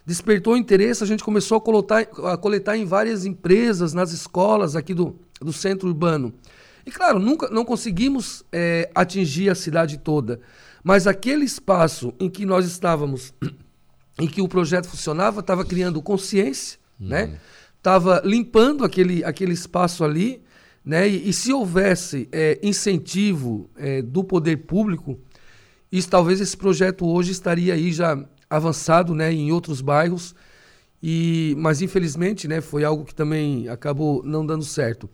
Despertou 0.05 0.55
interesse, 0.55 1.03
a 1.03 1.07
gente 1.07 1.23
começou 1.23 1.57
a 1.57 1.61
coletar, 1.61 2.07
a 2.25 2.37
coletar 2.37 2.77
em 2.77 2.85
várias 2.85 3.25
empresas, 3.25 3.93
nas 3.93 4.11
escolas 4.11 4.75
aqui 4.75 4.93
do, 4.93 5.19
do 5.39 5.51
centro 5.51 5.87
urbano. 5.87 6.33
E 6.85 6.91
claro, 6.91 7.19
nunca 7.19 7.49
não 7.49 7.65
conseguimos 7.65 8.45
é, 8.51 8.89
atingir 8.95 9.49
a 9.49 9.55
cidade 9.55 9.97
toda, 9.97 10.39
mas 10.81 11.05
aquele 11.05 11.43
espaço 11.43 12.13
em 12.17 12.29
que 12.29 12.45
nós 12.45 12.65
estávamos, 12.65 13.33
em 14.17 14.25
que 14.25 14.41
o 14.41 14.47
projeto 14.47 14.87
funcionava, 14.87 15.41
estava 15.41 15.65
criando 15.65 16.01
consciência, 16.01 16.79
uhum. 16.99 17.07
né? 17.09 17.39
Estava 17.77 18.21
limpando 18.23 18.85
aquele, 18.85 19.23
aquele 19.23 19.53
espaço 19.53 20.03
ali, 20.03 20.41
né? 20.87 21.07
E, 21.07 21.29
e 21.29 21.33
se 21.33 21.51
houvesse 21.51 22.29
é, 22.31 22.57
incentivo 22.63 23.69
é, 23.75 24.01
do 24.01 24.23
poder 24.23 24.55
público, 24.59 25.19
isso 25.91 26.09
talvez 26.09 26.39
esse 26.39 26.55
projeto 26.55 27.05
hoje 27.05 27.33
estaria 27.33 27.73
aí 27.73 27.91
já 27.91 28.17
avançado, 28.49 29.13
né? 29.13 29.31
Em 29.33 29.51
outros 29.51 29.81
bairros. 29.81 30.33
E, 31.03 31.53
mas 31.57 31.81
infelizmente, 31.81 32.47
né? 32.47 32.61
Foi 32.61 32.85
algo 32.85 33.03
que 33.03 33.13
também 33.13 33.67
acabou 33.67 34.23
não 34.23 34.45
dando 34.45 34.63
certo. 34.63 35.09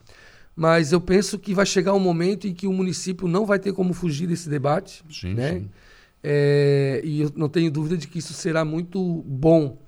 Mas 0.56 0.92
eu 0.92 1.02
penso 1.02 1.40
que 1.40 1.56
vai 1.56 1.66
chegar 1.66 1.96
um 1.96 2.00
momento 2.00 2.48
em 2.48 2.54
que 2.54 2.68
o 2.68 2.72
município 2.72 3.28
não 3.28 3.44
vai 3.44 3.58
ter 3.58 3.74
como 3.74 3.96
fugir 3.96 4.28
desse 4.28 4.48
debate. 4.48 5.04
Sim, 5.10 5.34
né? 5.34 5.54
Sim. 5.54 5.70
É, 6.22 7.02
e 7.04 7.22
eu 7.22 7.32
não 7.36 7.50
tenho 7.50 7.72
dúvida 7.72 7.98
de 7.98 8.08
que 8.08 8.20
isso 8.20 8.34
será 8.34 8.64
muito 8.64 9.24
bom 9.26 9.80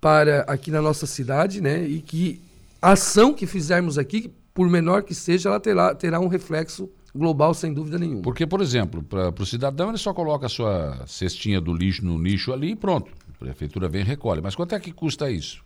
para 0.00 0.40
aqui 0.48 0.70
na 0.70 0.80
nossa 0.80 1.06
cidade, 1.06 1.60
né? 1.60 1.86
E 1.86 2.00
que 2.00 2.40
a 2.80 2.92
ação 2.92 3.34
que 3.34 3.46
fizermos 3.46 3.98
aqui, 3.98 4.32
por 4.56 4.70
menor 4.70 5.02
que 5.02 5.14
seja, 5.14 5.50
ela 5.50 5.60
terá, 5.60 5.94
terá 5.94 6.18
um 6.18 6.28
reflexo 6.28 6.90
global, 7.14 7.52
sem 7.52 7.74
dúvida 7.74 7.98
nenhuma. 7.98 8.22
Porque, 8.22 8.46
por 8.46 8.62
exemplo, 8.62 9.02
para 9.02 9.30
o 9.38 9.44
cidadão, 9.44 9.90
ele 9.90 9.98
só 9.98 10.14
coloca 10.14 10.46
a 10.46 10.48
sua 10.48 11.06
cestinha 11.06 11.60
do 11.60 11.74
lixo 11.74 12.02
no 12.02 12.16
lixo 12.16 12.54
ali 12.54 12.70
e 12.70 12.76
pronto. 12.76 13.12
A 13.34 13.38
prefeitura 13.38 13.86
vem 13.86 14.00
e 14.00 14.04
recolhe. 14.04 14.40
Mas 14.40 14.54
quanto 14.54 14.74
é 14.74 14.80
que 14.80 14.90
custa 14.92 15.30
isso? 15.30 15.62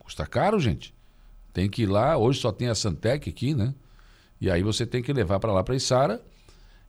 Custa 0.00 0.26
caro, 0.26 0.58
gente. 0.58 0.92
Tem 1.52 1.70
que 1.70 1.82
ir 1.82 1.86
lá, 1.86 2.16
hoje 2.16 2.40
só 2.40 2.50
tem 2.50 2.66
a 2.66 2.74
Santec 2.74 3.30
aqui, 3.30 3.54
né? 3.54 3.72
E 4.40 4.50
aí 4.50 4.60
você 4.60 4.84
tem 4.84 5.04
que 5.04 5.12
levar 5.12 5.38
para 5.38 5.52
lá 5.52 5.62
para 5.62 5.76
Içara 5.76 6.20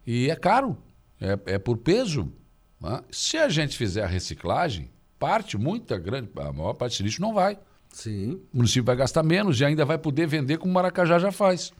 e 0.07 0.31
é 0.31 0.35
caro, 0.35 0.75
é, 1.21 1.53
é 1.53 1.59
por 1.59 1.77
peso. 1.77 2.33
Né? 2.81 2.99
Se 3.11 3.37
a 3.37 3.47
gente 3.47 3.77
fizer 3.77 4.03
a 4.03 4.07
reciclagem, 4.07 4.89
parte, 5.19 5.55
muita 5.55 5.99
grande, 5.99 6.31
a 6.35 6.51
maior 6.51 6.73
parte 6.73 6.93
desse 6.93 7.03
lixo 7.03 7.21
não 7.21 7.31
vai. 7.31 7.59
Sim. 7.97 8.41
O 8.53 8.57
município 8.57 8.83
vai 8.83 8.95
gastar 8.95 9.23
menos 9.23 9.59
e 9.59 9.65
ainda 9.65 9.83
vai 9.83 9.97
poder 9.97 10.27
vender 10.27 10.57
como 10.57 10.71
o 10.71 10.73
Maracajá 10.73 11.17
já 11.17 11.31
faz. 11.31 11.71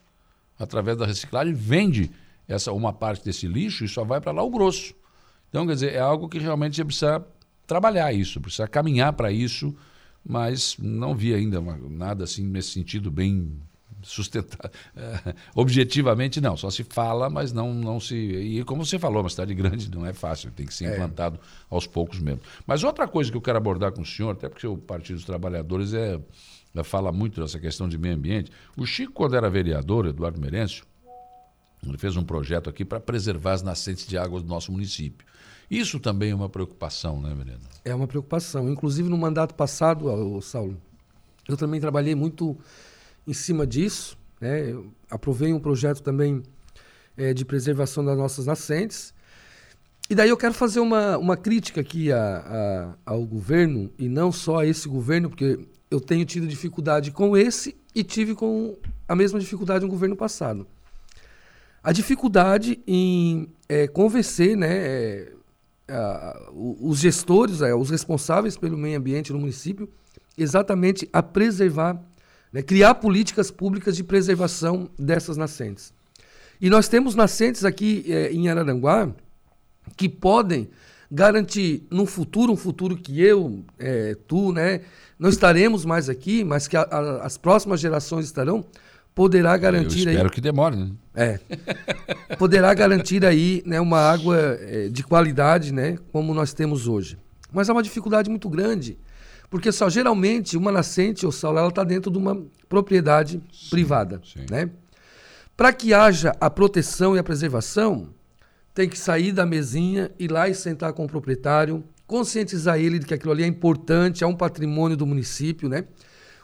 Através 0.57 0.97
da 0.97 1.05
reciclagem, 1.05 1.53
vende 1.53 2.11
essa 2.47 2.71
uma 2.71 2.91
parte 2.91 3.23
desse 3.23 3.47
lixo 3.47 3.85
e 3.85 3.87
só 3.87 4.03
vai 4.03 4.19
para 4.19 4.31
lá 4.31 4.41
o 4.41 4.49
grosso. 4.49 4.95
Então, 5.49 5.67
quer 5.67 5.73
dizer, 5.73 5.93
é 5.93 5.99
algo 5.99 6.27
que 6.27 6.39
realmente 6.39 6.83
precisa 6.83 7.25
trabalhar 7.65 8.11
isso, 8.13 8.41
precisa 8.41 8.67
caminhar 8.67 9.13
para 9.13 9.31
isso 9.31 9.75
mas 10.27 10.75
não 10.77 11.15
vi 11.15 11.33
ainda 11.33 11.61
nada 11.89 12.25
assim 12.25 12.45
nesse 12.45 12.71
sentido 12.71 13.09
bem 13.09 13.49
sustentar 14.03 14.71
é, 14.95 15.33
objetivamente 15.55 16.39
não 16.39 16.55
só 16.55 16.69
se 16.69 16.83
fala 16.83 17.29
mas 17.29 17.51
não 17.51 17.73
não 17.73 17.99
se 17.99 18.15
e 18.15 18.63
como 18.63 18.85
você 18.85 18.99
falou 18.99 19.21
uma 19.21 19.29
cidade 19.29 19.53
grande 19.53 19.89
não 19.89 20.05
é 20.05 20.13
fácil 20.13 20.51
tem 20.51 20.65
que 20.65 20.73
ser 20.73 20.85
é. 20.85 20.93
implantado 20.93 21.39
aos 21.69 21.87
poucos 21.87 22.19
mesmo 22.19 22.41
mas 22.65 22.83
outra 22.83 23.07
coisa 23.07 23.31
que 23.31 23.37
eu 23.37 23.41
quero 23.41 23.57
abordar 23.57 23.91
com 23.91 24.01
o 24.01 24.05
senhor 24.05 24.31
até 24.31 24.47
porque 24.47 24.67
o 24.67 24.77
Partido 24.77 25.15
dos 25.15 25.25
Trabalhadores 25.25 25.93
é, 25.93 26.19
é 26.75 26.83
fala 26.83 27.11
muito 27.11 27.41
dessa 27.41 27.59
questão 27.59 27.89
de 27.89 27.97
meio 27.97 28.15
ambiente 28.15 28.51
o 28.75 28.85
Chico 28.85 29.13
quando 29.13 29.35
era 29.35 29.49
vereador 29.49 30.05
Eduardo 30.05 30.39
Merencio 30.39 30.85
ele 31.85 31.97
fez 31.97 32.17
um 32.17 32.23
projeto 32.23 32.69
aqui 32.69 32.83
para 32.83 32.99
preservar 32.99 33.53
as 33.53 33.61
nascentes 33.61 34.05
de 34.07 34.17
água 34.17 34.41
do 34.41 34.47
nosso 34.47 34.71
município 34.71 35.25
isso 35.69 35.99
também 35.99 36.31
é 36.31 36.35
uma 36.35 36.47
preocupação, 36.47 37.19
né, 37.21 37.33
Menino? 37.35 37.59
É 37.83 37.93
uma 37.93 38.07
preocupação. 38.07 38.69
Inclusive, 38.69 39.09
no 39.09 39.17
mandato 39.17 39.53
passado, 39.53 40.41
Saulo, 40.41 40.77
eu 41.47 41.57
também 41.57 41.79
trabalhei 41.79 42.15
muito 42.15 42.57
em 43.27 43.33
cima 43.33 43.67
disso. 43.67 44.17
Né? 44.39 44.71
Eu 44.71 44.91
aprovei 45.09 45.53
um 45.53 45.59
projeto 45.59 46.01
também 46.01 46.41
é, 47.17 47.33
de 47.33 47.43
preservação 47.43 48.03
das 48.03 48.17
nossas 48.17 48.45
nascentes. 48.45 49.13
E 50.09 50.15
daí 50.15 50.29
eu 50.29 50.37
quero 50.37 50.53
fazer 50.53 50.79
uma, 50.79 51.17
uma 51.17 51.35
crítica 51.35 51.81
aqui 51.81 52.11
a, 52.11 52.95
a, 53.05 53.11
ao 53.11 53.25
governo, 53.25 53.91
e 53.99 54.07
não 54.07 54.31
só 54.31 54.59
a 54.59 54.65
esse 54.65 54.87
governo, 54.87 55.29
porque 55.29 55.59
eu 55.91 55.99
tenho 55.99 56.25
tido 56.25 56.47
dificuldade 56.47 57.11
com 57.11 57.35
esse 57.35 57.75
e 57.93 58.03
tive 58.03 58.33
com 58.33 58.77
a 59.07 59.15
mesma 59.15 59.39
dificuldade 59.39 59.83
no 59.83 59.91
governo 59.91 60.15
passado. 60.15 60.65
A 61.83 61.91
dificuldade 61.91 62.79
em 62.87 63.49
é, 63.67 63.87
convencer 63.87 64.55
né, 64.55 64.69
é, 64.69 65.31
uh, 65.89 66.89
os 66.89 66.99
gestores, 66.99 67.61
uh, 67.61 67.75
os 67.75 67.89
responsáveis 67.89 68.57
pelo 68.57 68.77
meio 68.77 68.97
ambiente 68.97 69.31
no 69.31 69.39
município, 69.39 69.89
exatamente 70.37 71.07
a 71.11 71.23
preservar, 71.23 72.01
né, 72.51 72.61
criar 72.61 72.95
políticas 72.95 73.51
públicas 73.51 73.95
de 73.95 74.03
preservação 74.03 74.89
dessas 74.97 75.37
nascentes. 75.37 75.93
E 76.59 76.69
nós 76.69 76.87
temos 76.87 77.15
nascentes 77.15 77.63
aqui 77.63 78.05
eh, 78.07 78.31
em 78.31 78.49
Araranguá 78.49 79.09
que 79.95 80.09
podem 80.09 80.69
garantir 81.09 81.85
no 81.89 82.05
futuro, 82.05 82.51
um 82.51 82.57
futuro 82.57 82.97
que 82.97 83.21
eu, 83.21 83.63
eh, 83.79 84.17
tu, 84.27 84.51
né, 84.51 84.81
não 85.17 85.29
estaremos 85.29 85.85
mais 85.85 86.09
aqui, 86.09 86.43
mas 86.43 86.67
que 86.67 86.75
a, 86.75 86.81
a, 86.81 87.25
as 87.25 87.37
próximas 87.37 87.79
gerações 87.79 88.25
estarão, 88.25 88.65
poderá 89.15 89.57
garantir 89.57 90.05
Eu 90.05 90.11
espero 90.11 90.27
aí, 90.27 90.29
que 90.29 90.41
demore, 90.41 90.75
né? 90.75 90.91
É. 91.15 91.39
Poderá 92.37 92.71
garantir 92.73 93.25
aí 93.25 93.63
né, 93.65 93.81
uma 93.81 93.99
água 93.99 94.37
é, 94.37 94.89
de 94.89 95.03
qualidade, 95.03 95.73
né, 95.73 95.97
como 96.11 96.33
nós 96.33 96.53
temos 96.53 96.87
hoje. 96.87 97.17
Mas 97.51 97.69
há 97.69 97.73
uma 97.73 97.81
dificuldade 97.81 98.29
muito 98.29 98.47
grande, 98.49 98.97
porque 99.49 99.71
só 99.71 99.89
geralmente 99.89 100.57
uma 100.57 100.71
nascente 100.71 101.25
ou 101.25 101.31
sal 101.31 101.57
ela 101.57 101.69
está 101.69 101.83
dentro 101.83 102.11
de 102.11 102.17
uma 102.17 102.43
propriedade 102.67 103.41
sim, 103.51 103.69
privada, 103.69 104.21
sim. 104.23 104.45
né? 104.49 104.69
Para 105.55 105.73
que 105.73 105.93
haja 105.93 106.35
a 106.39 106.49
proteção 106.49 107.15
e 107.15 107.19
a 107.19 107.23
preservação, 107.23 108.09
tem 108.73 108.87
que 108.87 108.97
sair 108.97 109.31
da 109.31 109.45
mesinha, 109.45 110.11
ir 110.19 110.31
lá 110.31 110.47
e 110.47 110.53
sentar 110.53 110.93
com 110.93 111.05
o 111.05 111.07
proprietário, 111.07 111.83
conscientizar 112.05 112.77
ele 112.77 112.99
de 112.99 113.05
que 113.05 113.13
aquilo 113.13 113.31
ali 113.31 113.43
é 113.43 113.47
importante, 113.47 114.23
é 114.23 114.27
um 114.27 114.35
patrimônio 114.35 114.95
do 114.95 115.05
município, 115.05 115.67
né? 115.67 115.85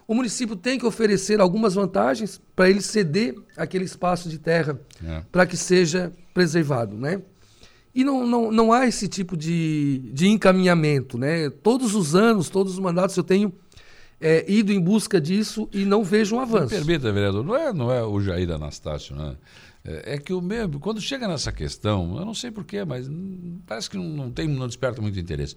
o 0.07 0.13
município 0.13 0.55
tem 0.55 0.77
que 0.77 0.85
oferecer 0.85 1.39
algumas 1.39 1.75
vantagens 1.75 2.41
para 2.55 2.69
ele 2.69 2.81
ceder 2.81 3.35
aquele 3.55 3.85
espaço 3.85 4.29
de 4.29 4.37
terra 4.37 4.79
É. 5.05 5.23
para 5.31 5.45
que 5.45 5.57
seja 5.57 6.11
preservado, 6.33 6.95
né? 6.95 7.21
E 7.95 8.03
não, 8.03 8.25
não, 8.25 8.51
não 8.51 8.73
há 8.73 8.87
esse 8.87 9.07
tipo 9.07 9.37
de, 9.37 9.99
de 10.13 10.27
encaminhamento, 10.27 11.17
né? 11.17 11.49
Todos 11.49 11.93
os 11.93 12.15
anos, 12.15 12.49
todos 12.49 12.73
os 12.73 12.79
mandatos 12.79 13.15
eu 13.15 13.23
tenho 13.23 13.53
é, 14.19 14.43
ido 14.51 14.71
em 14.71 14.79
busca 14.79 15.21
disso 15.21 15.69
e 15.71 15.85
não 15.85 16.03
vejo 16.03 16.35
um 16.35 16.39
Me 16.39 16.43
avanço. 16.43 16.69
permita, 16.69 17.11
vereador, 17.11 17.43
não 17.43 17.55
é, 17.55 17.71
não 17.73 17.91
é 17.91 18.03
o 18.03 18.19
Jair 18.19 18.49
Anastácio, 18.51 19.15
né? 19.15 19.35
É 19.85 20.13
é 20.13 20.17
que 20.17 20.31
o 20.33 20.41
mesmo, 20.41 20.79
quando 20.79 21.01
chega 21.01 21.27
nessa 21.27 21.51
questão, 21.51 22.15
eu 22.17 22.25
não 22.25 22.33
sei 22.33 22.49
porquê, 22.51 22.85
mas 22.85 23.09
parece 23.67 23.89
que 23.89 23.97
não, 23.97 24.05
não 24.05 24.31
tem, 24.31 24.47
não 24.47 24.65
desperta 24.65 25.01
muito 25.01 25.19
interesse. 25.19 25.55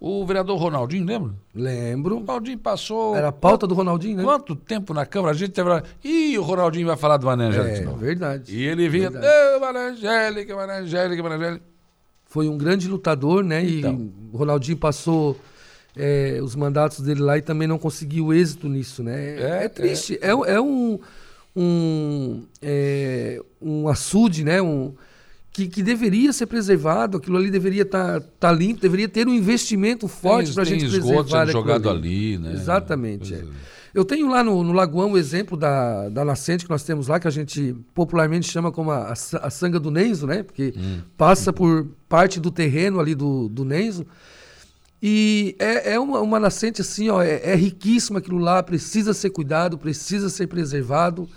O 0.00 0.26
vereador 0.26 0.58
Ronaldinho, 0.58 1.06
lembra? 1.06 1.32
O 1.54 1.58
Lembro. 1.60 2.18
Ronaldinho 2.18 2.58
passou. 2.58 3.14
Era 3.16 3.28
a 3.28 3.32
pauta 3.32 3.66
do 3.66 3.74
Ronaldinho, 3.74 4.16
né? 4.18 4.22
Quanto 4.24 4.54
tempo 4.56 4.92
na 4.92 5.06
Câmara 5.06 5.32
a 5.32 5.36
gente 5.36 5.52
teve. 5.52 5.70
Ih, 6.04 6.36
o 6.38 6.42
Ronaldinho 6.42 6.86
vai 6.86 6.96
falar 6.98 7.16
do 7.16 7.26
Mané 7.26 7.46
Angélica 7.46 7.90
É, 7.90 7.94
verdade. 7.94 8.54
E 8.56 8.62
ele 8.62 8.88
vinha. 8.90 9.10
Verdade. 9.10 9.26
"Ê, 9.26 9.58
Mané 9.58 9.78
Angélica, 9.90 10.54
Mané 10.56 10.78
Angélica, 10.80 11.22
Mané 11.22 11.34
Angélica. 11.36 11.64
Foi 12.36 12.50
um 12.50 12.58
grande 12.58 12.86
lutador, 12.86 13.42
né? 13.42 13.64
E 13.64 13.78
Então. 13.78 14.12
o 14.30 14.36
Ronaldinho 14.36 14.76
passou 14.76 15.40
é, 15.96 16.38
os 16.42 16.54
mandatos 16.54 17.00
dele 17.00 17.22
lá 17.22 17.38
e 17.38 17.40
também 17.40 17.66
não 17.66 17.78
conseguiu 17.78 18.30
êxito 18.30 18.68
nisso, 18.68 19.02
né? 19.02 19.40
É, 19.40 19.64
É, 19.64 19.68
triste. 19.70 20.18
É, 20.20 20.28
é 20.28 20.60
um, 20.60 20.98
um, 21.56 22.42
é, 22.60 23.40
um 23.58 23.88
açude, 23.88 24.44
né? 24.44 24.60
Um, 24.60 24.92
que, 25.50 25.66
que 25.66 25.82
deveria 25.82 26.30
ser 26.34 26.44
preservado, 26.44 27.16
aquilo 27.16 27.38
ali 27.38 27.50
deveria 27.50 27.84
estar 27.84 28.20
tá, 28.38 28.52
limpo, 28.52 28.82
deveria 28.82 29.08
ter 29.08 29.26
um 29.26 29.32
investimento 29.32 30.06
forte 30.06 30.52
para 30.52 30.64
a 30.64 30.66
tem 30.66 30.78
gente 30.78 30.90
esgoto 30.90 31.06
preservar 31.06 31.46
sendo 31.46 31.58
aquilo 31.58 31.62
jogado 31.62 31.88
ali, 31.88 32.36
né? 32.36 32.52
Exatamente. 32.52 33.34
Eu 33.96 34.04
tenho 34.04 34.28
lá 34.28 34.44
no, 34.44 34.62
no 34.62 34.72
Lagoão 34.72 35.12
o 35.12 35.18
exemplo 35.18 35.56
da, 35.56 36.08
da 36.10 36.22
nascente 36.24 36.64
que 36.64 36.70
nós 36.70 36.82
temos 36.82 37.08
lá, 37.08 37.18
que 37.18 37.26
a 37.26 37.30
gente 37.30 37.74
popularmente 37.94 38.46
chama 38.46 38.70
como 38.70 38.90
a, 38.90 39.08
a, 39.12 39.14
sa- 39.14 39.38
a 39.38 39.48
sanga 39.48 39.80
do 39.80 39.90
Nenzo, 39.90 40.26
né? 40.26 40.42
Porque 40.42 40.74
Hum. 40.76 41.00
passa 41.16 41.50
por 41.52 41.86
parte 42.08 42.38
do 42.38 42.50
terreno 42.50 43.00
ali 43.00 43.14
do, 43.14 43.48
do 43.48 43.64
Nenzo. 43.64 44.06
E 45.02 45.56
é, 45.58 45.94
é 45.94 46.00
uma, 46.00 46.20
uma 46.20 46.38
nascente 46.40 46.80
assim, 46.80 47.08
ó, 47.08 47.22
é, 47.22 47.40
é 47.42 47.54
riquíssima 47.54 48.18
aquilo 48.18 48.38
lá, 48.38 48.62
precisa 48.62 49.14
ser 49.14 49.30
cuidado, 49.30 49.78
precisa 49.78 50.28
ser 50.28 50.46
preservado. 50.46 51.28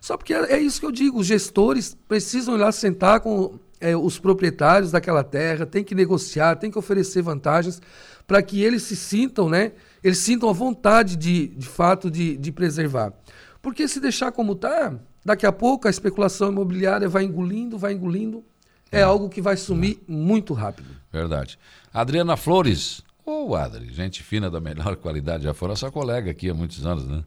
Só 0.00 0.16
porque 0.16 0.34
é, 0.34 0.52
é 0.54 0.60
isso 0.60 0.80
que 0.80 0.86
eu 0.86 0.92
digo, 0.92 1.18
os 1.18 1.26
gestores 1.26 1.96
precisam 2.08 2.54
ir 2.56 2.58
lá 2.58 2.72
sentar 2.72 3.20
com 3.20 3.58
é, 3.80 3.96
os 3.96 4.18
proprietários 4.18 4.90
daquela 4.90 5.24
terra, 5.24 5.64
tem 5.64 5.82
que 5.84 5.94
negociar, 5.94 6.56
tem 6.56 6.70
que 6.70 6.78
oferecer 6.78 7.22
vantagens 7.22 7.80
para 8.26 8.42
que 8.42 8.62
eles 8.62 8.82
se 8.82 8.96
sintam, 8.96 9.48
né? 9.48 9.72
Eles 10.02 10.18
sintam 10.18 10.48
a 10.48 10.52
vontade 10.52 11.16
de, 11.16 11.48
de 11.48 11.66
fato 11.66 12.10
de, 12.10 12.36
de 12.36 12.52
preservar. 12.52 13.12
Porque 13.60 13.86
se 13.86 14.00
deixar 14.00 14.32
como 14.32 14.52
está, 14.52 14.98
daqui 15.24 15.46
a 15.46 15.52
pouco 15.52 15.86
a 15.86 15.90
especulação 15.90 16.50
imobiliária 16.50 17.08
vai 17.08 17.24
engolindo, 17.24 17.78
vai 17.78 17.92
engolindo. 17.92 18.44
É 18.90 19.02
algo 19.02 19.30
que 19.30 19.40
vai 19.40 19.56
sumir 19.56 20.02
muito 20.06 20.52
rápido. 20.52 20.88
Verdade. 21.10 21.58
Adriana 21.94 22.36
Flores. 22.36 23.02
Ô, 23.24 23.54
Adri, 23.54 23.90
gente 23.90 24.22
fina 24.22 24.50
da 24.50 24.60
melhor 24.60 24.96
qualidade. 24.96 25.44
Já 25.44 25.54
foi 25.54 25.68
nossa 25.68 25.90
colega 25.90 26.30
aqui 26.30 26.50
há 26.50 26.54
muitos 26.54 26.84
anos, 26.84 27.06
né? 27.06 27.24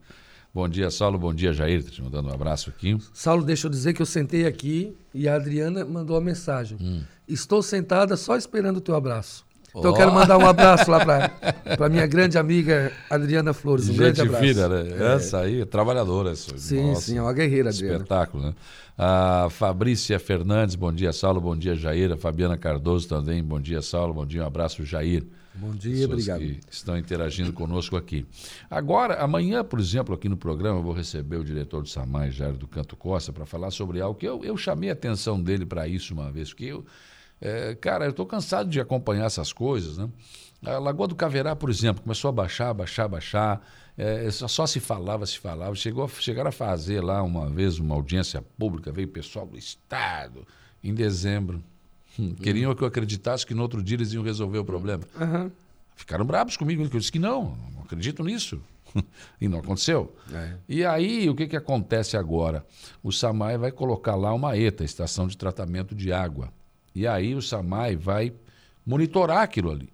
Bom 0.54 0.70
dia, 0.70 0.92
Saulo. 0.92 1.18
Bom 1.18 1.34
dia, 1.34 1.52
Jair. 1.54 1.84
Tô 1.84 1.90
te 1.90 2.02
mandando 2.02 2.30
um 2.30 2.34
abraço 2.34 2.70
aqui. 2.70 2.98
Saulo, 3.14 3.44
deixa 3.44 3.66
eu 3.68 3.72
dizer 3.72 3.94
que 3.94 4.02
eu 4.02 4.06
sentei 4.06 4.46
aqui 4.46 4.96
e 5.14 5.28
a 5.28 5.36
Adriana 5.36 5.84
mandou 5.84 6.16
a 6.16 6.22
mensagem. 6.22 6.78
Estou 7.28 7.64
sentada 7.64 8.16
só 8.16 8.38
esperando 8.38 8.78
o 8.78 8.82
teu 8.82 8.96
abraço. 8.96 9.46
Então 9.78 9.92
eu 9.92 9.94
Ó. 9.94 9.98
quero 9.98 10.14
mandar 10.14 10.38
um 10.38 10.48
abraço 10.48 10.90
lá 10.90 11.04
para 11.04 11.90
minha 11.90 12.08
grande 12.08 12.38
amiga 12.38 12.94
Adriana 13.10 13.54
Flores. 13.54 13.90
Um 13.90 13.96
grande 13.96 14.20
gente 14.20 14.28
abraço. 14.28 14.46
fina, 14.46 14.68
né? 14.70 15.16
Essa 15.16 15.40
aí, 15.42 15.62
é 15.62 15.66
trabalhadora. 15.66 16.32
Essa. 16.32 16.58
Sim, 16.58 16.88
Nossa, 16.88 17.02
sim, 17.02 17.18
é 17.18 17.22
uma 17.22 17.34
guerreira, 17.34 17.70
Adriana. 17.70 17.96
Espetáculo, 17.98 18.44
né? 18.46 18.54
A 18.98 19.48
Fabrícia 19.50 20.18
Fernandes, 20.18 20.76
bom 20.76 20.94
dia, 20.94 21.12
Saulo. 21.12 21.42
Bom 21.42 21.58
dia, 21.58 21.76
Jair. 21.76 22.14
A 22.14 22.18
Fabiana 22.18 22.58
Cardoso 22.58 23.08
também, 23.10 23.44
bom 23.44 23.60
dia, 23.60 23.82
Saulo. 23.82 24.14
Bom 24.14 24.26
dia, 24.26 24.44
um 24.44 24.48
abraço, 24.48 24.86
Jair. 24.86 25.26
Bom 25.58 25.72
dia, 25.72 25.92
Pessoas 26.08 26.12
obrigado. 26.12 26.40
que 26.40 26.60
estão 26.70 26.98
interagindo 26.98 27.52
conosco 27.54 27.96
aqui. 27.96 28.26
Agora, 28.70 29.16
amanhã, 29.22 29.64
por 29.64 29.80
exemplo, 29.80 30.14
aqui 30.16 30.28
no 30.28 30.36
programa, 30.36 30.80
eu 30.80 30.84
vou 30.84 30.94
receber 30.94 31.38
o 31.38 31.44
diretor 31.46 31.82
do 31.82 31.88
SAMAI, 31.90 32.32
Jair 32.32 32.54
do 32.54 32.68
Canto 32.68 32.96
Costa, 32.98 33.32
para 33.32 33.46
falar 33.46 33.72
sobre 33.72 34.02
algo 34.02 34.18
que 34.20 34.28
eu, 34.28 34.44
eu 34.44 34.58
chamei 34.58 34.90
a 34.90 34.94
atenção 34.94 35.42
dele 35.42 35.66
para 35.66 35.88
isso 35.88 36.14
uma 36.14 36.30
vez, 36.30 36.50
porque 36.50 36.66
eu, 36.66 36.86
é, 37.42 37.76
cara, 37.76 38.06
eu 38.06 38.12
estou 38.12 38.26
cansado 38.26 38.70
de 38.70 38.80
acompanhar 38.80 39.26
essas 39.26 39.52
coisas, 39.54 39.98
né? 39.98 40.10
A 40.66 40.80
Lagoa 40.80 41.08
do 41.08 41.16
Caverá, 41.16 41.56
por 41.56 41.70
exemplo, 41.70 42.02
começou 42.02 42.30
a 42.30 42.32
baixar, 42.32 42.74
baixar, 42.74 43.08
baixar, 43.08 43.62
é, 43.98 44.30
só, 44.32 44.48
só 44.48 44.66
se 44.66 44.80
falava, 44.80 45.26
se 45.26 45.38
falava. 45.38 45.76
Chegou, 45.76 46.06
a- 46.06 46.08
chegaram 46.08 46.50
a 46.50 46.52
fazer 46.52 47.02
lá 47.02 47.22
uma 47.22 47.48
vez 47.50 47.78
uma 47.78 47.94
audiência 47.94 48.42
pública, 48.58 48.92
veio 48.92 49.08
pessoal 49.08 49.46
do 49.46 49.58
Estado, 49.58 50.46
em 50.84 50.94
dezembro. 50.94 51.62
Hum, 52.18 52.34
Queriam 52.36 52.74
que 52.74 52.82
eu 52.82 52.88
acreditasse 52.88 53.46
que 53.46 53.54
no 53.54 53.62
outro 53.62 53.84
dia 53.84 53.98
eles 53.98 54.12
iam 54.14 54.24
resolver 54.24 54.58
o 54.58 54.66
problema. 54.66 55.04
Aham. 55.20 55.52
Ficaram 55.96 56.26
bravos 56.26 56.58
comigo, 56.58 56.88
que 56.90 56.96
eu 56.96 57.00
disse 57.00 57.12
que 57.12 57.20
não, 57.20 57.56
não 57.76 57.84
acredito 57.84 58.24
nisso. 58.24 58.60
e 59.40 59.48
não 59.48 59.60
aconteceu. 59.60 60.16
É. 60.34 60.54
E 60.68 60.84
aí, 60.86 61.30
o 61.30 61.36
que, 61.36 61.48
que 61.48 61.56
acontece 61.56 62.16
agora? 62.18 62.66
O 63.04 63.12
SAMAI 63.12 63.58
vai 63.58 63.72
colocar 63.72 64.16
lá 64.16 64.34
uma 64.34 64.58
ETA, 64.58 64.84
Estação 64.84 65.28
de 65.28 65.38
Tratamento 65.38 65.94
de 65.94 66.12
Água. 66.12 66.50
E 66.96 67.06
aí 67.06 67.36
o 67.36 67.42
SAMAI 67.42 67.98
vai 67.98 68.34
monitorar 68.86 69.40
aquilo 69.40 69.70
ali. 69.70 69.90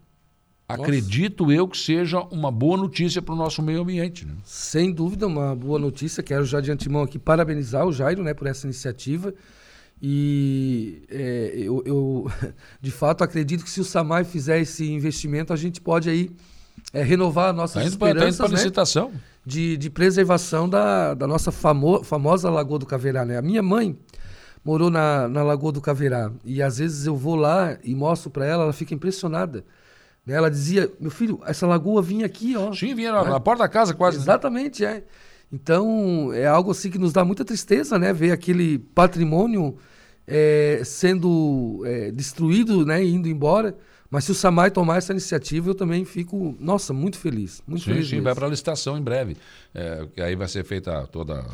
Acredito 0.67 1.51
eu 1.51 1.67
que 1.67 1.77
seja 1.77 2.19
uma 2.31 2.51
boa 2.51 2.77
notícia 2.77 3.21
para 3.21 3.33
o 3.33 3.37
nosso 3.37 3.61
meio 3.61 3.81
ambiente. 3.81 4.25
Né? 4.25 4.33
Sem 4.45 4.91
dúvida, 4.93 5.27
uma 5.27 5.55
boa 5.55 5.77
notícia. 5.77 6.23
Quero 6.23 6.45
já 6.45 6.61
de 6.61 6.71
antemão 6.71 7.01
aqui 7.01 7.19
parabenizar 7.19 7.85
o 7.85 7.91
Jairo 7.91 8.23
né, 8.23 8.33
por 8.33 8.47
essa 8.47 8.65
iniciativa. 8.67 9.33
E 10.01 11.03
é, 11.09 11.51
eu, 11.55 11.83
eu, 11.85 12.31
de 12.79 12.91
fato, 12.91 13.23
acredito 13.23 13.63
que 13.63 13.69
se 13.69 13.81
o 13.81 13.85
SAMAI 13.85 14.23
fizer 14.23 14.59
esse 14.59 14.89
investimento, 14.89 15.51
a 15.51 15.55
gente 15.55 15.81
pode 15.81 16.09
aí 16.09 16.31
é, 16.93 17.03
renovar 17.03 17.53
nossas 17.53 17.83
Está 17.83 17.87
indo 17.87 17.99
para 17.99 18.09
esperanças 18.09 18.49
né, 18.49 18.57
licitação. 18.57 19.11
de, 19.45 19.75
de 19.75 19.89
preservação 19.89 20.69
da, 20.69 21.13
da 21.13 21.27
nossa 21.27 21.51
famo, 21.51 22.03
famosa 22.03 22.49
Lagoa 22.49 22.79
do 22.79 22.85
Caverá. 22.85 23.25
Né? 23.25 23.37
A 23.37 23.41
minha 23.41 23.61
mãe 23.61 23.97
morou 24.63 24.89
na, 24.89 25.27
na 25.27 25.43
Lagoa 25.43 25.71
do 25.71 25.81
Caverá 25.81 26.31
e 26.45 26.61
às 26.61 26.77
vezes 26.77 27.05
eu 27.05 27.15
vou 27.15 27.35
lá 27.35 27.77
e 27.83 27.95
mostro 27.95 28.29
para 28.29 28.45
ela, 28.45 28.63
ela 28.63 28.73
fica 28.73 28.93
impressionada. 28.93 29.63
né? 30.25 30.35
Ela 30.35 30.49
dizia, 30.49 30.91
meu 30.99 31.11
filho, 31.11 31.39
essa 31.45 31.65
lagoa 31.65 32.01
vinha 32.01 32.25
aqui, 32.25 32.55
ó. 32.55 32.71
Sim, 32.73 32.93
vinha 32.93 33.11
na, 33.11 33.23
na 33.23 33.39
porta 33.39 33.63
da 33.63 33.69
casa 33.69 33.93
quase. 33.93 34.17
né? 34.17 34.23
Exatamente, 34.23 34.85
é. 34.85 35.03
Então, 35.51 36.31
é 36.33 36.45
algo 36.47 36.71
assim 36.71 36.89
que 36.89 36.97
nos 36.97 37.11
dá 37.11 37.25
muita 37.25 37.43
tristeza, 37.43 37.99
né? 37.99 38.13
Ver 38.13 38.31
aquele 38.31 38.79
patrimônio 38.79 39.75
é, 40.25 40.81
sendo 40.85 41.81
é, 41.85 42.11
destruído, 42.11 42.85
né? 42.85 43.03
Indo 43.03 43.27
embora. 43.27 43.75
Mas 44.09 44.25
se 44.25 44.31
o 44.31 44.35
Samai 44.35 44.69
tomar 44.71 44.97
essa 44.97 45.11
iniciativa, 45.13 45.69
eu 45.69 45.75
também 45.75 46.03
fico, 46.05 46.55
nossa, 46.59 46.93
muito 46.93 47.17
feliz. 47.17 47.61
Muito 47.65 47.83
Sim, 47.83 47.91
feliz 47.91 48.07
sim, 48.07 48.15
mesmo. 48.15 48.25
vai 48.25 48.35
para 48.35 48.45
a 48.45 48.49
licitação 48.49 48.97
em 48.97 49.01
breve. 49.01 49.35
É, 49.73 50.05
aí 50.19 50.35
vai 50.35 50.47
ser 50.49 50.63
feita 50.65 51.07
toda 51.07 51.45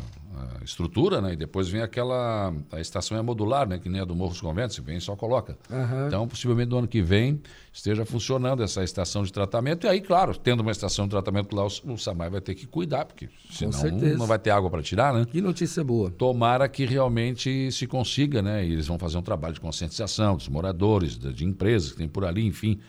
a 0.60 0.64
estrutura, 0.64 1.20
né? 1.20 1.32
E 1.32 1.36
depois 1.36 1.68
vem 1.68 1.82
aquela. 1.82 2.52
A 2.72 2.80
estação 2.80 3.16
é 3.16 3.22
modular, 3.22 3.68
né? 3.68 3.78
Que 3.78 3.88
nem 3.88 4.00
a 4.00 4.04
do 4.04 4.14
Morro 4.14 4.30
dos 4.30 4.40
Conventos, 4.40 4.76
você 4.76 4.82
vem 4.82 4.96
e 4.98 5.00
só 5.00 5.16
coloca. 5.16 5.56
Aham. 5.70 6.06
Então, 6.06 6.28
possivelmente 6.28 6.70
no 6.70 6.78
ano 6.78 6.88
que 6.88 7.02
vem 7.02 7.40
esteja 7.72 8.04
funcionando 8.04 8.62
essa 8.62 8.82
estação 8.82 9.22
de 9.22 9.32
tratamento. 9.32 9.86
E 9.86 9.88
aí, 9.88 10.00
claro, 10.00 10.36
tendo 10.36 10.60
uma 10.60 10.72
estação 10.72 11.06
de 11.06 11.10
tratamento 11.10 11.54
lá, 11.54 11.64
o, 11.64 11.92
o 11.92 11.98
SAMAI 11.98 12.30
vai 12.30 12.40
ter 12.40 12.54
que 12.54 12.66
cuidar, 12.66 13.04
porque 13.04 13.28
senão 13.50 13.78
não 14.16 14.26
vai 14.26 14.38
ter 14.38 14.50
água 14.50 14.68
para 14.68 14.82
tirar, 14.82 15.14
né? 15.14 15.26
Que 15.30 15.40
notícia 15.40 15.84
boa. 15.84 16.10
Tomara 16.10 16.68
que 16.68 16.84
realmente 16.84 17.70
se 17.70 17.86
consiga, 17.86 18.42
né? 18.42 18.66
E 18.66 18.72
eles 18.72 18.86
vão 18.86 18.98
fazer 18.98 19.18
um 19.18 19.22
trabalho 19.22 19.54
de 19.54 19.60
conscientização 19.60 20.36
dos 20.36 20.48
moradores, 20.48 21.16
de, 21.16 21.32
de 21.32 21.44
empresas 21.44 21.92
que 21.92 21.98
tem 21.98 22.08
por 22.08 22.24
ali, 22.24 22.44
enfim. 22.44 22.80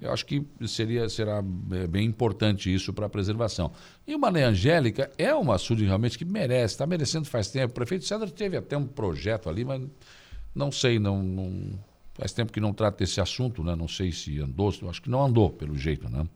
Eu 0.00 0.12
acho 0.12 0.26
que 0.26 0.44
seria, 0.66 1.08
será 1.08 1.42
é, 1.72 1.86
bem 1.86 2.06
importante 2.06 2.72
isso 2.72 2.92
para 2.92 3.06
a 3.06 3.08
preservação. 3.08 3.70
E 4.06 4.14
o 4.16 4.20
Angélica 4.26 5.10
é 5.16 5.32
uma 5.34 5.54
açude 5.54 5.84
realmente 5.84 6.18
que 6.18 6.24
merece, 6.24 6.74
está 6.74 6.86
merecendo 6.92 7.26
faz 7.26 7.50
tempo. 7.50 7.70
O 7.70 7.74
prefeito 7.74 8.04
Cedro 8.04 8.30
teve 8.30 8.56
até 8.56 8.76
um 8.76 8.86
projeto 8.86 9.48
ali, 9.48 9.64
mas 9.64 9.82
não 10.54 10.70
sei, 10.70 10.98
não, 10.98 11.22
não- 11.22 11.78
faz 12.12 12.32
tempo 12.32 12.52
que 12.52 12.60
não 12.60 12.74
trata 12.74 12.98
desse 12.98 13.18
assunto, 13.18 13.64
né? 13.64 13.74
Não 13.74 13.88
sei 13.88 14.12
se 14.12 14.38
andou, 14.38 14.68
acho 14.68 15.00
que 15.00 15.08
não 15.08 15.24
andou, 15.24 15.48
pelo 15.48 15.74
jeito, 15.74 16.08
né? 16.10 16.26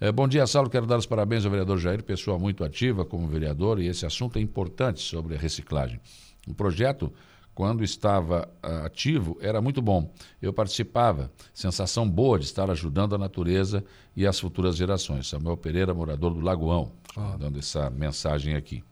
É, 0.00 0.10
bom 0.10 0.26
dia, 0.26 0.46
Saulo. 0.46 0.70
Quero 0.70 0.86
dar 0.86 0.96
os 0.96 1.04
parabéns 1.04 1.44
ao 1.44 1.50
vereador 1.50 1.78
Jair, 1.78 2.02
pessoa 2.02 2.38
muito 2.38 2.64
ativa 2.64 3.04
como 3.04 3.28
vereador, 3.28 3.78
e 3.78 3.86
esse 3.86 4.06
assunto 4.06 4.38
é 4.38 4.40
importante 4.40 5.00
sobre 5.02 5.34
a 5.34 5.38
reciclagem. 5.38 6.00
O 6.48 6.54
projeto, 6.54 7.12
quando 7.54 7.84
estava 7.84 8.48
ah, 8.62 8.86
ativo, 8.86 9.36
era 9.42 9.60
muito 9.60 9.82
bom. 9.82 10.10
Eu 10.40 10.54
participava. 10.54 11.30
Sensação 11.52 12.08
boa 12.08 12.38
de 12.38 12.46
estar 12.46 12.70
ajudando 12.70 13.14
a 13.14 13.18
natureza 13.18 13.84
e 14.16 14.26
as 14.26 14.40
futuras 14.40 14.76
gerações. 14.76 15.28
Samuel 15.28 15.58
Pereira, 15.58 15.92
morador 15.92 16.32
do 16.32 16.40
Lagoão, 16.40 16.90
dando 17.38 17.58
essa 17.58 17.90
mensagem 17.90 18.54
aqui. 18.54 18.82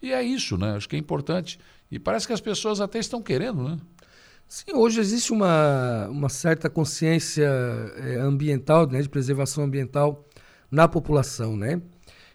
E 0.00 0.12
é 0.12 0.22
isso, 0.22 0.56
né? 0.56 0.76
Acho 0.76 0.88
que 0.88 0.96
é 0.96 0.98
importante. 0.98 1.58
E 1.90 1.98
parece 1.98 2.26
que 2.26 2.32
as 2.32 2.40
pessoas 2.40 2.80
até 2.80 2.98
estão 2.98 3.22
querendo, 3.22 3.62
né? 3.62 3.78
Sim, 4.46 4.72
hoje 4.74 4.98
existe 5.00 5.32
uma, 5.32 6.08
uma 6.08 6.28
certa 6.30 6.70
consciência 6.70 7.46
eh, 7.98 8.16
ambiental, 8.18 8.86
né, 8.86 9.02
de 9.02 9.08
preservação 9.08 9.64
ambiental 9.64 10.26
na 10.70 10.88
população, 10.88 11.54
né? 11.54 11.82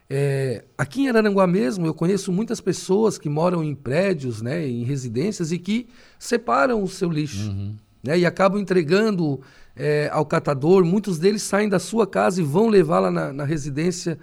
É, 0.10 0.64
aqui 0.78 1.02
em 1.02 1.10
Araranguá 1.10 1.48
mesmo, 1.48 1.88
eu 1.88 1.94
conheço 1.94 2.32
muitas 2.32 2.62
pessoas 2.62 3.18
que 3.18 3.30
moram 3.30 3.64
em 3.64 3.74
prédios, 3.74 4.44
né, 4.44 4.68
em 4.68 4.84
residências 4.84 5.52
e 5.52 5.58
que 5.58 5.88
separam 6.20 6.84
o 6.84 6.88
seu 6.88 7.10
lixo 7.10 7.50
uhum. 7.50 7.76
né, 8.04 8.20
e 8.20 8.26
acabam 8.26 8.62
entregando 8.62 9.42
é, 9.76 10.10
ao 10.12 10.26
catador. 10.26 10.86
Muitos 10.86 11.18
deles 11.18 11.42
saem 11.42 11.68
da 11.68 11.80
sua 11.80 12.06
casa 12.06 12.42
e 12.42 12.44
vão 12.44 12.68
levá-la 12.68 13.10
na, 13.10 13.34
na, 13.34 13.44
residência 13.44 14.20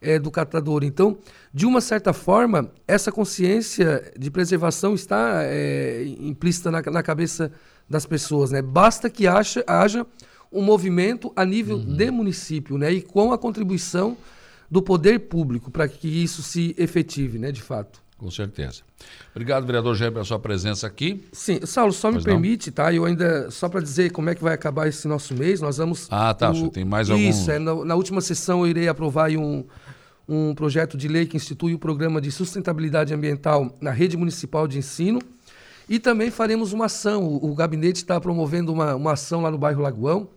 é, 0.00 0.18
do 0.18 0.30
catador. 0.30 0.82
Então, 0.82 1.18
de 1.54 1.66
uma 1.66 1.80
certa 1.80 2.12
forma, 2.12 2.68
essa 2.86 3.12
consciência 3.12 4.12
de 4.18 4.28
preservação 4.28 4.92
está 4.92 5.44
é, 5.44 6.04
implícita 6.18 6.68
na, 6.68 6.82
na, 6.82 7.00
cabeça 7.00 7.52
das 7.88 8.04
pessoas. 8.04 8.50
Né? 8.50 8.60
Basta 8.60 9.08
que 9.08 9.28
haja, 9.28 9.62
haja 9.64 10.04
um 10.50 10.60
movimento 10.60 11.32
a 11.36 11.44
nível 11.44 11.76
uhum. 11.76 11.96
de 11.96 12.10
município 12.10 12.76
né, 12.76 12.90
e 12.90 13.00
com 13.00 13.32
a 13.32 13.38
contribuição 13.38 14.16
do 14.68 14.82
poder 14.82 15.20
público 15.20 15.70
para 15.70 15.86
que 15.86 16.08
isso 16.08 16.42
se 16.42 16.74
efetive, 16.76 17.38
né, 17.38 17.52
de 17.52 17.62
fato. 17.62 18.02
Com 18.18 18.30
certeza. 18.30 18.82
Obrigado, 19.32 19.64
vereador 19.64 19.94
Jair, 19.94 20.10
pela 20.10 20.24
sua 20.24 20.38
presença 20.38 20.86
aqui. 20.86 21.24
Sim, 21.32 21.60
Saulo, 21.66 21.92
só 21.92 22.10
pois 22.10 22.24
me 22.24 22.30
não? 22.30 22.40
permite, 22.40 22.70
tá? 22.72 22.92
Eu 22.92 23.04
ainda, 23.04 23.50
só 23.50 23.68
para 23.68 23.80
dizer 23.80 24.10
como 24.10 24.30
é 24.30 24.34
que 24.34 24.42
vai 24.42 24.54
acabar 24.54 24.88
esse 24.88 25.06
nosso 25.06 25.34
mês, 25.34 25.60
nós 25.60 25.76
vamos... 25.76 26.08
Ah, 26.10 26.34
tá, 26.34 26.50
o... 26.50 26.68
tem 26.70 26.84
mais 26.84 27.10
algum... 27.10 27.22
Isso, 27.22 27.48
é, 27.50 27.58
na, 27.58 27.84
na, 27.84 27.94
última 27.94 28.20
sessão 28.20 28.60
eu 28.60 28.68
irei 28.68 28.88
aprovar 28.88 29.30
um, 29.30 29.64
um 30.28 30.54
projeto 30.54 30.96
de 30.96 31.08
lei 31.08 31.26
que 31.26 31.36
institui 31.36 31.74
o 31.74 31.78
programa 31.78 32.20
de 32.20 32.30
sustentabilidade 32.30 33.12
ambiental 33.12 33.76
na 33.80 33.90
rede 33.90 34.16
municipal 34.16 34.66
de 34.66 34.78
ensino. 34.78 35.20
E 35.88 35.98
também 35.98 36.30
faremos 36.30 36.72
uma 36.72 36.86
ação, 36.86 37.24
o, 37.24 37.50
o 37.50 37.54
gabinete 37.54 37.96
está 37.96 38.18
promovendo 38.20 38.72
uma, 38.72 38.94
uma 38.94 39.12
ação 39.12 39.42
lá 39.42 39.50
no 39.50 39.58
bairro 39.58 39.82
Lagoão, 39.82 40.28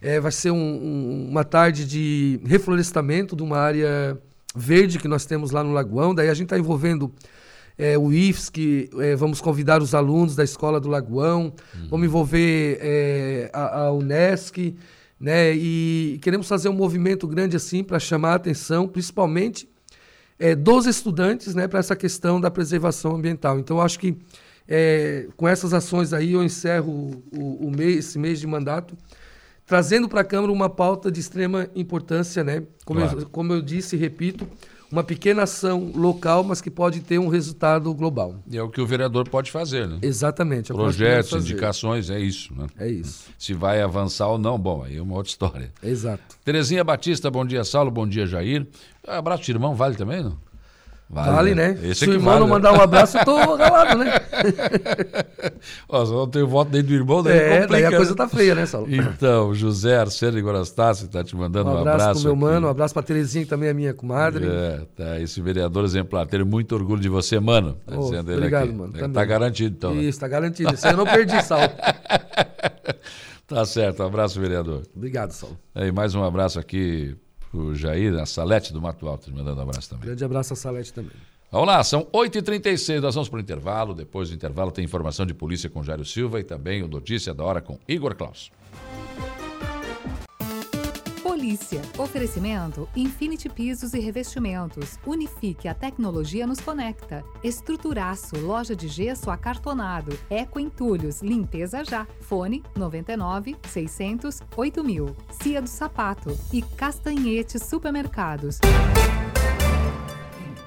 é, 0.00 0.18
vai 0.20 0.32
ser 0.32 0.50
um, 0.50 0.56
um, 0.56 1.28
uma 1.30 1.44
tarde 1.44 1.84
de 1.84 2.40
reflorestamento 2.44 3.36
de 3.36 3.42
uma 3.42 3.58
área 3.58 4.18
verde 4.54 4.98
que 4.98 5.08
nós 5.08 5.24
temos 5.24 5.50
lá 5.50 5.62
no 5.62 5.72
Lagoão. 5.72 6.14
Daí 6.14 6.28
a 6.28 6.34
gente 6.34 6.46
está 6.46 6.58
envolvendo 6.58 7.12
é, 7.76 7.96
o 7.96 8.12
IFS, 8.12 8.50
que 8.50 8.90
é, 8.98 9.14
vamos 9.14 9.40
convidar 9.40 9.80
os 9.80 9.94
alunos 9.94 10.34
da 10.34 10.42
Escola 10.42 10.80
do 10.80 10.88
Lagoão, 10.88 11.52
uhum. 11.74 11.88
vamos 11.88 12.06
envolver 12.06 12.78
é, 12.80 13.50
a, 13.52 13.84
a 13.84 13.92
Unesc, 13.92 14.74
né? 15.20 15.52
E 15.54 16.18
queremos 16.22 16.48
fazer 16.48 16.68
um 16.68 16.74
movimento 16.74 17.26
grande 17.26 17.56
assim 17.56 17.82
para 17.82 17.98
chamar 17.98 18.32
a 18.32 18.36
atenção, 18.36 18.86
principalmente 18.86 19.68
é, 20.38 20.54
dos 20.54 20.86
estudantes, 20.86 21.54
né, 21.54 21.66
para 21.66 21.80
essa 21.80 21.96
questão 21.96 22.40
da 22.40 22.50
preservação 22.50 23.16
ambiental. 23.16 23.58
Então, 23.58 23.80
acho 23.80 23.98
que 23.98 24.16
é, 24.68 25.26
com 25.36 25.48
essas 25.48 25.72
ações 25.72 26.12
aí 26.12 26.32
eu 26.32 26.42
encerro 26.42 27.22
o, 27.32 27.66
o 27.66 27.70
mês, 27.70 28.06
esse 28.06 28.18
mês 28.18 28.38
de 28.38 28.46
mandato 28.46 28.96
trazendo 29.68 30.08
para 30.08 30.22
a 30.22 30.24
Câmara 30.24 30.50
uma 30.50 30.70
pauta 30.70 31.12
de 31.12 31.20
extrema 31.20 31.68
importância, 31.76 32.42
né? 32.42 32.62
Como, 32.86 33.00
claro. 33.00 33.20
eu, 33.20 33.28
como 33.28 33.52
eu 33.52 33.60
disse 33.60 33.94
e 33.94 33.98
repito, 33.98 34.48
uma 34.90 35.04
pequena 35.04 35.42
ação 35.42 35.92
local, 35.94 36.42
mas 36.42 36.60
que 36.60 36.70
pode 36.70 37.00
ter 37.00 37.18
um 37.18 37.28
resultado 37.28 37.92
global. 37.94 38.36
E 38.50 38.56
é 38.56 38.62
o 38.62 38.68
que 38.68 38.80
o 38.80 38.86
vereador 38.86 39.28
pode 39.28 39.50
fazer, 39.50 39.86
né? 39.86 39.98
Exatamente. 40.02 40.72
É 40.72 40.74
Projetos, 40.74 41.44
indicações, 41.44 42.10
é 42.10 42.18
isso, 42.18 42.54
né? 42.54 42.66
É 42.78 42.88
isso. 42.88 43.26
Se 43.38 43.52
vai 43.52 43.80
avançar 43.80 44.28
ou 44.28 44.38
não, 44.38 44.58
bom, 44.58 44.82
aí 44.82 44.96
é 44.96 45.02
uma 45.02 45.14
outra 45.14 45.30
história. 45.30 45.72
Exato. 45.82 46.22
Terezinha 46.44 46.82
Batista, 46.82 47.30
bom 47.30 47.44
dia, 47.44 47.64
Saulo, 47.64 47.90
bom 47.90 48.06
dia, 48.06 48.26
Jair. 48.26 48.66
Abraço 49.06 49.44
de 49.44 49.52
irmão, 49.52 49.74
vale 49.74 49.96
também, 49.96 50.22
não? 50.22 50.38
Vale, 51.10 51.32
vale 51.32 51.54
né? 51.54 51.68
né? 51.68 51.88
Esse 51.88 52.04
Se 52.04 52.10
o 52.10 52.12
irmão 52.12 52.34
vale, 52.34 52.40
não 52.40 52.48
mandar 52.48 52.72
um 52.74 52.80
abraço, 52.82 53.16
eu 53.16 53.24
tô 53.24 53.36
ralado, 53.38 53.96
né? 53.96 54.12
Ó, 55.88 56.04
só 56.04 56.12
não 56.12 56.28
tenho 56.28 56.46
voto 56.46 56.70
dentro 56.70 56.88
do 56.88 56.94
irmão, 56.94 57.22
daí 57.22 57.38
É, 57.38 57.60
complica, 57.60 57.68
daí 57.68 57.84
a 57.86 57.96
coisa 57.96 58.14
tá 58.14 58.28
feia, 58.28 58.54
né, 58.54 58.66
Saulo? 58.66 58.94
Então, 58.94 59.54
José 59.54 59.96
Arcelo 59.96 60.40
Gorastassi 60.42 61.08
tá 61.08 61.24
te 61.24 61.34
mandando 61.34 61.70
um 61.70 61.78
abraço. 61.78 61.88
Um 61.88 62.02
abraço 62.02 62.20
pro 62.20 62.36
meu 62.36 62.46
aqui. 62.46 62.54
mano, 62.54 62.66
um 62.66 62.70
abraço 62.70 62.92
pra 62.92 63.02
Terezinha, 63.02 63.44
que 63.44 63.50
também 63.50 63.70
é 63.70 63.72
minha 63.72 63.94
comadre. 63.94 64.46
É, 64.46 64.82
tá, 64.94 65.18
esse 65.18 65.40
vereador 65.40 65.82
exemplar, 65.84 66.26
ter 66.26 66.44
muito 66.44 66.74
orgulho 66.74 67.00
de 67.00 67.08
você, 67.08 67.40
mano. 67.40 67.78
Tá 67.86 67.94
oh, 67.96 68.02
dizendo 68.02 68.30
obrigado, 68.30 68.64
ele 68.64 68.70
aqui. 68.70 68.78
mano. 68.78 68.92
Tá, 68.92 69.08
tá 69.08 69.24
garantido, 69.24 69.76
então. 69.76 69.94
Né? 69.94 70.02
Isso, 70.02 70.20
tá 70.20 70.28
garantido. 70.28 70.74
Isso 70.74 70.86
eu 70.86 70.96
não 70.96 71.06
perdi, 71.06 71.42
Saulo. 71.42 71.70
tá 73.48 73.64
certo, 73.64 74.02
um 74.02 74.06
abraço, 74.06 74.38
vereador. 74.38 74.82
Obrigado, 74.94 75.32
Saulo. 75.32 75.58
E 75.74 75.90
mais 75.90 76.14
um 76.14 76.22
abraço 76.22 76.60
aqui 76.60 77.16
pro 77.50 77.74
Jair, 77.74 78.14
a 78.18 78.26
Salete 78.26 78.72
do 78.72 78.80
Mato 78.80 79.06
Alto, 79.06 79.30
mandando 79.32 79.60
um 79.60 79.62
abraço 79.62 79.90
também. 79.90 80.06
Grande 80.06 80.24
abraço 80.24 80.52
a 80.52 80.56
Salete 80.56 80.92
também. 80.92 81.12
Vamos 81.50 81.66
lá, 81.66 81.82
são 81.82 82.04
8h36, 82.12 83.00
nós 83.00 83.14
vamos 83.14 83.28
para 83.28 83.38
o 83.38 83.40
intervalo. 83.40 83.94
Depois 83.94 84.28
do 84.28 84.34
intervalo 84.34 84.70
tem 84.70 84.84
informação 84.84 85.24
de 85.24 85.32
polícia 85.32 85.70
com 85.70 85.82
Jairo 85.82 86.04
Silva 86.04 86.38
e 86.40 86.44
também 86.44 86.82
o 86.82 86.88
Notícia 86.88 87.32
da 87.32 87.42
Hora 87.42 87.62
com 87.62 87.78
Igor 87.88 88.14
Klaus. 88.14 88.50
Polícia. 91.48 91.80
Oferecimento 91.96 92.86
Infinity 92.94 93.48
Pisos 93.48 93.94
e 93.94 93.98
Revestimentos. 94.00 94.98
Unifique 95.06 95.66
a 95.66 95.72
tecnologia 95.72 96.46
nos 96.46 96.60
conecta. 96.60 97.24
Estruturaço, 97.42 98.38
loja 98.38 98.76
de 98.76 98.86
gesso 98.86 99.30
acartonado. 99.30 100.18
Eco 100.28 100.60
Entulhos, 100.60 101.22
limpeza 101.22 101.82
já. 101.84 102.06
Fone 102.20 102.62
99 102.76 103.56
600 103.66 104.42
8000. 104.54 105.16
Cia 105.42 105.62
do 105.62 105.68
Sapato 105.68 106.38
e 106.52 106.60
Castanhete 106.60 107.58
Supermercados. 107.58 108.58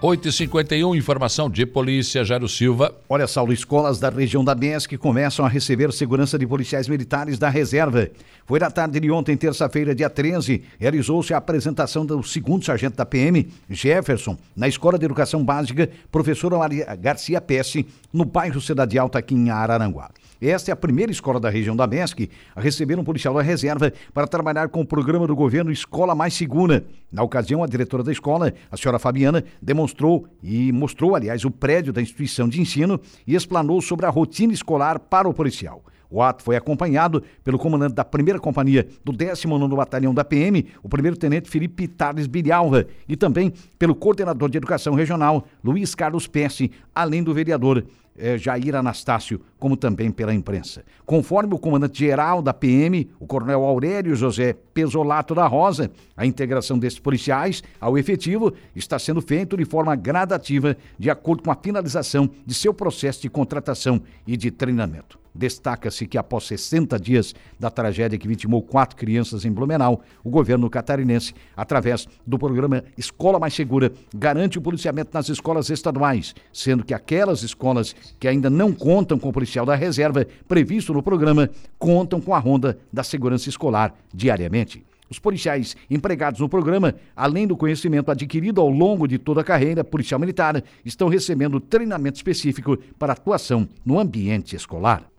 8h51, 0.01 0.97
informação 0.97 1.47
de 1.47 1.63
polícia, 1.63 2.25
Jairo 2.25 2.49
Silva. 2.49 2.91
Olha, 3.07 3.27
Saulo, 3.27 3.53
escolas 3.53 3.99
da 3.99 4.09
região 4.09 4.43
da 4.43 4.55
BESC 4.55 4.97
começam 4.97 5.45
a 5.45 5.47
receber 5.47 5.93
segurança 5.93 6.39
de 6.39 6.47
policiais 6.47 6.87
militares 6.87 7.37
da 7.37 7.49
reserva. 7.49 8.09
Foi 8.43 8.59
na 8.59 8.71
tarde 8.71 8.99
de 8.99 9.11
ontem, 9.11 9.37
terça-feira, 9.37 9.93
dia 9.93 10.09
13, 10.09 10.63
realizou-se 10.79 11.35
a 11.35 11.37
apresentação 11.37 12.03
do 12.03 12.23
segundo 12.23 12.65
sargento 12.65 12.97
da 12.97 13.05
PM, 13.05 13.47
Jefferson, 13.69 14.35
na 14.55 14.67
Escola 14.67 14.97
de 14.97 15.05
Educação 15.05 15.45
Básica, 15.45 15.87
professora 16.11 16.57
Maria 16.57 16.95
Garcia 16.95 17.39
Pesce, 17.39 17.85
no 18.11 18.25
bairro 18.25 18.59
Cidade 18.59 18.97
Alta, 18.97 19.19
aqui 19.19 19.35
em 19.35 19.51
Araranguá. 19.51 20.09
Esta 20.41 20.71
é 20.71 20.73
a 20.73 20.75
primeira 20.75 21.11
escola 21.11 21.39
da 21.39 21.51
região 21.51 21.75
da 21.75 21.85
MESC 21.85 22.27
a 22.55 22.59
receber 22.59 22.97
um 22.97 23.03
policial 23.03 23.35
da 23.35 23.43
reserva 23.43 23.93
para 24.11 24.25
trabalhar 24.25 24.69
com 24.69 24.81
o 24.81 24.85
programa 24.85 25.27
do 25.27 25.35
governo 25.35 25.71
Escola 25.71 26.15
Mais 26.15 26.33
Segura. 26.33 26.83
Na 27.11 27.21
ocasião, 27.21 27.63
a 27.63 27.67
diretora 27.67 28.01
da 28.01 28.11
escola, 28.11 28.51
a 28.71 28.75
senhora 28.75 28.97
Fabiana, 28.97 29.43
demonstrou 29.61 30.25
e 30.41 30.71
mostrou, 30.71 31.15
aliás, 31.15 31.45
o 31.45 31.51
prédio 31.51 31.93
da 31.93 32.01
instituição 32.01 32.49
de 32.49 32.59
ensino 32.59 32.99
e 33.27 33.35
explanou 33.35 33.79
sobre 33.81 34.07
a 34.07 34.09
rotina 34.09 34.51
escolar 34.51 34.97
para 34.97 35.29
o 35.29 35.33
policial. 35.33 35.83
O 36.09 36.21
ato 36.21 36.43
foi 36.43 36.57
acompanhado 36.57 37.23
pelo 37.43 37.59
comandante 37.59 37.93
da 37.93 38.03
primeira 38.03 38.39
companhia 38.39 38.85
do 39.05 39.13
19º 39.13 39.75
Batalhão 39.75 40.13
da 40.13 40.25
PM, 40.25 40.65
o 40.83 40.89
primeiro-tenente 40.89 41.49
Felipe 41.49 41.87
Tales 41.87 42.27
Bilhalva, 42.27 42.85
e 43.07 43.15
também 43.15 43.53
pelo 43.79 43.95
coordenador 43.95 44.49
de 44.49 44.57
educação 44.57 44.93
regional, 44.93 45.45
Luiz 45.63 45.95
Carlos 45.95 46.27
Pesce, 46.27 46.69
além 46.93 47.23
do 47.23 47.33
vereador 47.33 47.85
eh, 48.17 48.37
Jair 48.37 48.75
Anastácio, 48.75 49.41
como 49.57 49.77
também 49.77 50.11
pela 50.11 50.33
imprensa. 50.33 50.83
Conforme 51.05 51.53
o 51.53 51.59
comandante-geral 51.59 52.41
da 52.41 52.53
PM, 52.53 53.09
o 53.19 53.27
coronel 53.27 53.63
Aurélio 53.63 54.15
José 54.15 54.53
Pesolato 54.73 55.35
da 55.35 55.47
Rosa, 55.47 55.91
a 56.15 56.25
integração 56.25 56.77
desses 56.77 56.99
policiais 56.99 57.63
ao 57.79 57.97
efetivo 57.97 58.53
está 58.75 58.97
sendo 58.97 59.21
feita 59.21 59.55
de 59.55 59.65
forma 59.65 59.95
gradativa, 59.95 60.75
de 60.97 61.09
acordo 61.09 61.43
com 61.43 61.51
a 61.51 61.55
finalização 61.55 62.29
de 62.45 62.53
seu 62.53 62.73
processo 62.73 63.21
de 63.21 63.29
contratação 63.29 64.01
e 64.25 64.35
de 64.35 64.51
treinamento. 64.51 65.20
Destaca-se 65.33 66.05
que 66.05 66.17
após 66.17 66.45
60 66.45 66.99
dias 66.99 67.33
da 67.59 67.69
tragédia 67.69 68.19
que 68.19 68.27
vitimou 68.27 68.61
quatro 68.61 68.97
crianças 68.97 69.45
em 69.45 69.51
Blumenau, 69.51 70.01
o 70.23 70.29
governo 70.29 70.69
catarinense, 70.69 71.33
através 71.55 72.07
do 72.27 72.37
programa 72.37 72.83
Escola 72.97 73.39
Mais 73.39 73.53
Segura, 73.53 73.93
garante 74.13 74.57
o 74.57 74.61
policiamento 74.61 75.11
nas 75.13 75.29
escolas 75.29 75.69
estaduais, 75.69 76.35
sendo 76.51 76.83
que 76.83 76.93
aquelas 76.93 77.43
escolas 77.43 77.95
que 78.19 78.27
ainda 78.27 78.49
não 78.49 78.73
contam 78.73 79.17
com 79.17 79.29
o 79.29 79.33
policial 79.33 79.65
da 79.65 79.75
reserva 79.75 80.27
previsto 80.47 80.93
no 80.93 81.01
programa 81.01 81.49
contam 81.79 82.19
com 82.19 82.35
a 82.35 82.39
ronda 82.39 82.77
da 82.91 83.03
segurança 83.03 83.47
escolar 83.47 83.93
diariamente. 84.13 84.83
Os 85.11 85.19
policiais 85.19 85.75
empregados 85.89 86.39
no 86.39 86.47
programa, 86.47 86.95
além 87.13 87.45
do 87.45 87.57
conhecimento 87.57 88.09
adquirido 88.09 88.61
ao 88.61 88.69
longo 88.69 89.05
de 89.05 89.17
toda 89.17 89.41
a 89.41 89.43
carreira 89.43 89.83
policial 89.83 90.17
militar, 90.17 90.63
estão 90.85 91.09
recebendo 91.09 91.59
treinamento 91.59 92.15
específico 92.15 92.77
para 92.97 93.11
atuação 93.11 93.67
no 93.85 93.99
ambiente 93.99 94.55
escolar. 94.55 95.10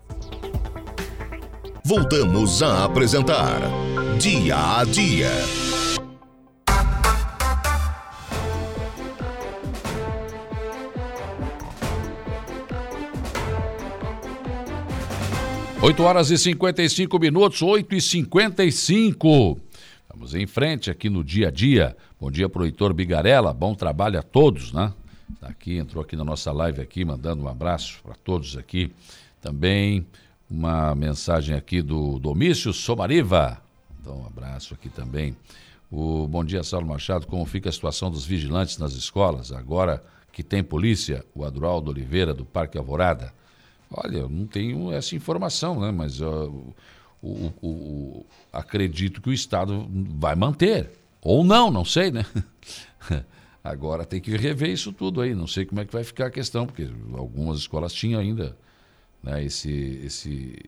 Voltamos 1.84 2.62
a 2.62 2.84
apresentar 2.84 3.60
Dia 4.18 4.78
a 4.78 4.84
Dia. 4.84 5.30
Oito 15.82 16.02
horas 16.04 16.30
e 16.30 16.38
cinquenta 16.38 16.80
e 16.80 16.88
cinco 16.88 17.18
minutos, 17.18 17.60
oito 17.60 17.94
e 17.94 18.00
cinquenta 18.00 18.64
e 18.64 18.70
cinco. 18.70 19.58
Vamos 20.08 20.32
em 20.32 20.46
frente 20.46 20.88
aqui 20.90 21.10
no 21.10 21.24
dia 21.24 21.48
a 21.48 21.50
dia. 21.50 21.96
Bom 22.20 22.30
dia 22.30 22.48
para 22.48 22.62
o 22.62 22.64
Heitor 22.64 22.94
Bigarella, 22.94 23.52
bom 23.52 23.74
trabalho 23.74 24.16
a 24.16 24.22
todos, 24.22 24.72
né? 24.72 24.92
Tá 25.40 25.48
aqui, 25.48 25.78
entrou 25.78 26.04
aqui 26.04 26.14
na 26.14 26.24
nossa 26.24 26.52
live 26.52 26.80
aqui, 26.80 27.04
mandando 27.04 27.42
um 27.42 27.48
abraço 27.48 27.98
para 28.04 28.14
todos 28.14 28.56
aqui. 28.56 28.92
Também 29.42 30.06
uma 30.48 30.94
mensagem 30.94 31.56
aqui 31.56 31.82
do 31.82 32.18
Domício 32.20 32.72
Somariva. 32.72 33.60
Então, 34.00 34.20
um 34.20 34.26
abraço 34.26 34.72
aqui 34.72 34.88
também 34.88 35.36
O 35.90 36.26
Bom 36.28 36.44
Dia 36.44 36.62
Saulo 36.62 36.86
Machado, 36.86 37.26
como 37.26 37.44
fica 37.44 37.68
a 37.68 37.72
situação 37.72 38.10
dos 38.10 38.24
vigilantes 38.24 38.78
nas 38.78 38.92
escolas, 38.92 39.52
agora 39.52 40.02
que 40.32 40.42
tem 40.42 40.62
polícia? 40.62 41.24
O 41.34 41.44
Adroaldo 41.44 41.90
Oliveira, 41.90 42.32
do 42.32 42.44
Parque 42.44 42.78
Alvorada. 42.78 43.34
Olha, 43.90 44.18
eu 44.18 44.28
não 44.28 44.46
tenho 44.46 44.90
essa 44.92 45.14
informação, 45.14 45.78
né? 45.78 45.90
Mas 45.90 46.20
o, 47.22 48.24
acredito 48.52 49.20
que 49.20 49.28
o 49.28 49.32
Estado 49.32 49.86
vai 50.18 50.34
manter. 50.34 50.90
Ou 51.20 51.44
não, 51.44 51.70
não 51.70 51.84
sei, 51.84 52.10
né? 52.10 52.24
Agora 53.62 54.04
tem 54.04 54.20
que 54.20 54.36
rever 54.36 54.70
isso 54.70 54.92
tudo 54.92 55.20
aí. 55.20 55.34
Não 55.34 55.46
sei 55.46 55.66
como 55.66 55.80
é 55.80 55.84
que 55.84 55.92
vai 55.92 56.04
ficar 56.04 56.26
a 56.26 56.30
questão, 56.30 56.66
porque 56.66 56.88
algumas 57.12 57.58
escolas 57.58 57.92
tinham 57.92 58.20
ainda 58.20 58.56
né, 59.22 59.44
esse, 59.44 60.00
esse, 60.04 60.58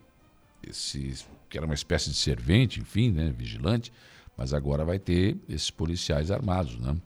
esse. 0.67 1.25
que 1.49 1.57
era 1.57 1.67
uma 1.67 1.75
espécie 1.75 2.11
de 2.11 2.17
servente, 2.17 2.81
enfim, 2.81 3.11
né, 3.11 3.35
vigilante, 3.37 3.93
mas 4.37 4.53
agora 4.53 4.85
vai 4.85 4.99
ter 4.99 5.37
esses 5.49 5.71
policiais 5.71 6.31
armados, 6.31 6.79
né? 6.79 6.97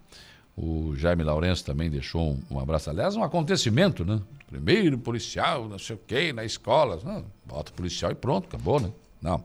O 0.60 0.96
Jaime 0.96 1.22
Lourenço 1.22 1.64
também 1.64 1.88
deixou 1.88 2.32
um, 2.32 2.56
um, 2.56 2.58
abraço. 2.58 2.90
Aliás, 2.90 3.14
um 3.14 3.22
acontecimento, 3.22 4.04
né? 4.04 4.20
Primeiro 4.48 4.98
policial, 4.98 5.68
não 5.68 5.78
sei 5.78 5.94
o 5.94 6.00
quê, 6.04 6.32
na 6.32 6.44
escola. 6.44 6.98
Não, 7.04 7.24
bota 7.46 7.70
policial 7.70 8.10
e 8.10 8.14
pronto, 8.16 8.48
acabou, 8.48 8.80
né? 8.80 8.90
Não. 9.22 9.44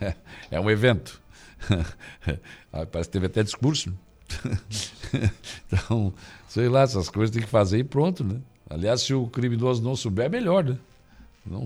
É, 0.00 0.14
é 0.56 0.60
um 0.60 0.70
evento. 0.70 1.20
Parece 2.90 3.10
que 3.10 3.12
teve 3.12 3.26
até 3.26 3.42
discurso. 3.42 3.92
então, 5.66 6.14
sei 6.48 6.70
lá, 6.70 6.82
essas 6.82 7.10
coisas 7.10 7.34
tem 7.34 7.42
que 7.42 7.48
fazer 7.48 7.78
e 7.78 7.84
pronto, 7.84 8.24
né? 8.24 8.40
Aliás, 8.70 9.02
se 9.02 9.12
o 9.12 9.26
criminoso 9.26 9.82
não 9.82 9.94
souber, 9.94 10.26
é 10.26 10.28
melhor, 10.28 10.64
né? 10.64 10.78
Não, 11.44 11.64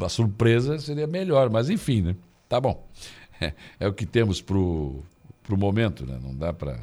a 0.00 0.08
surpresa 0.08 0.78
seria 0.78 1.06
melhor, 1.06 1.48
mas 1.50 1.70
enfim, 1.70 2.02
né? 2.02 2.16
Tá 2.48 2.60
bom. 2.60 2.86
É, 3.40 3.52
é 3.80 3.88
o 3.88 3.92
que 3.92 4.06
temos 4.06 4.40
pro, 4.40 5.02
pro 5.42 5.56
momento, 5.56 6.06
né? 6.06 6.18
Não 6.22 6.34
dá 6.34 6.52
para 6.52 6.80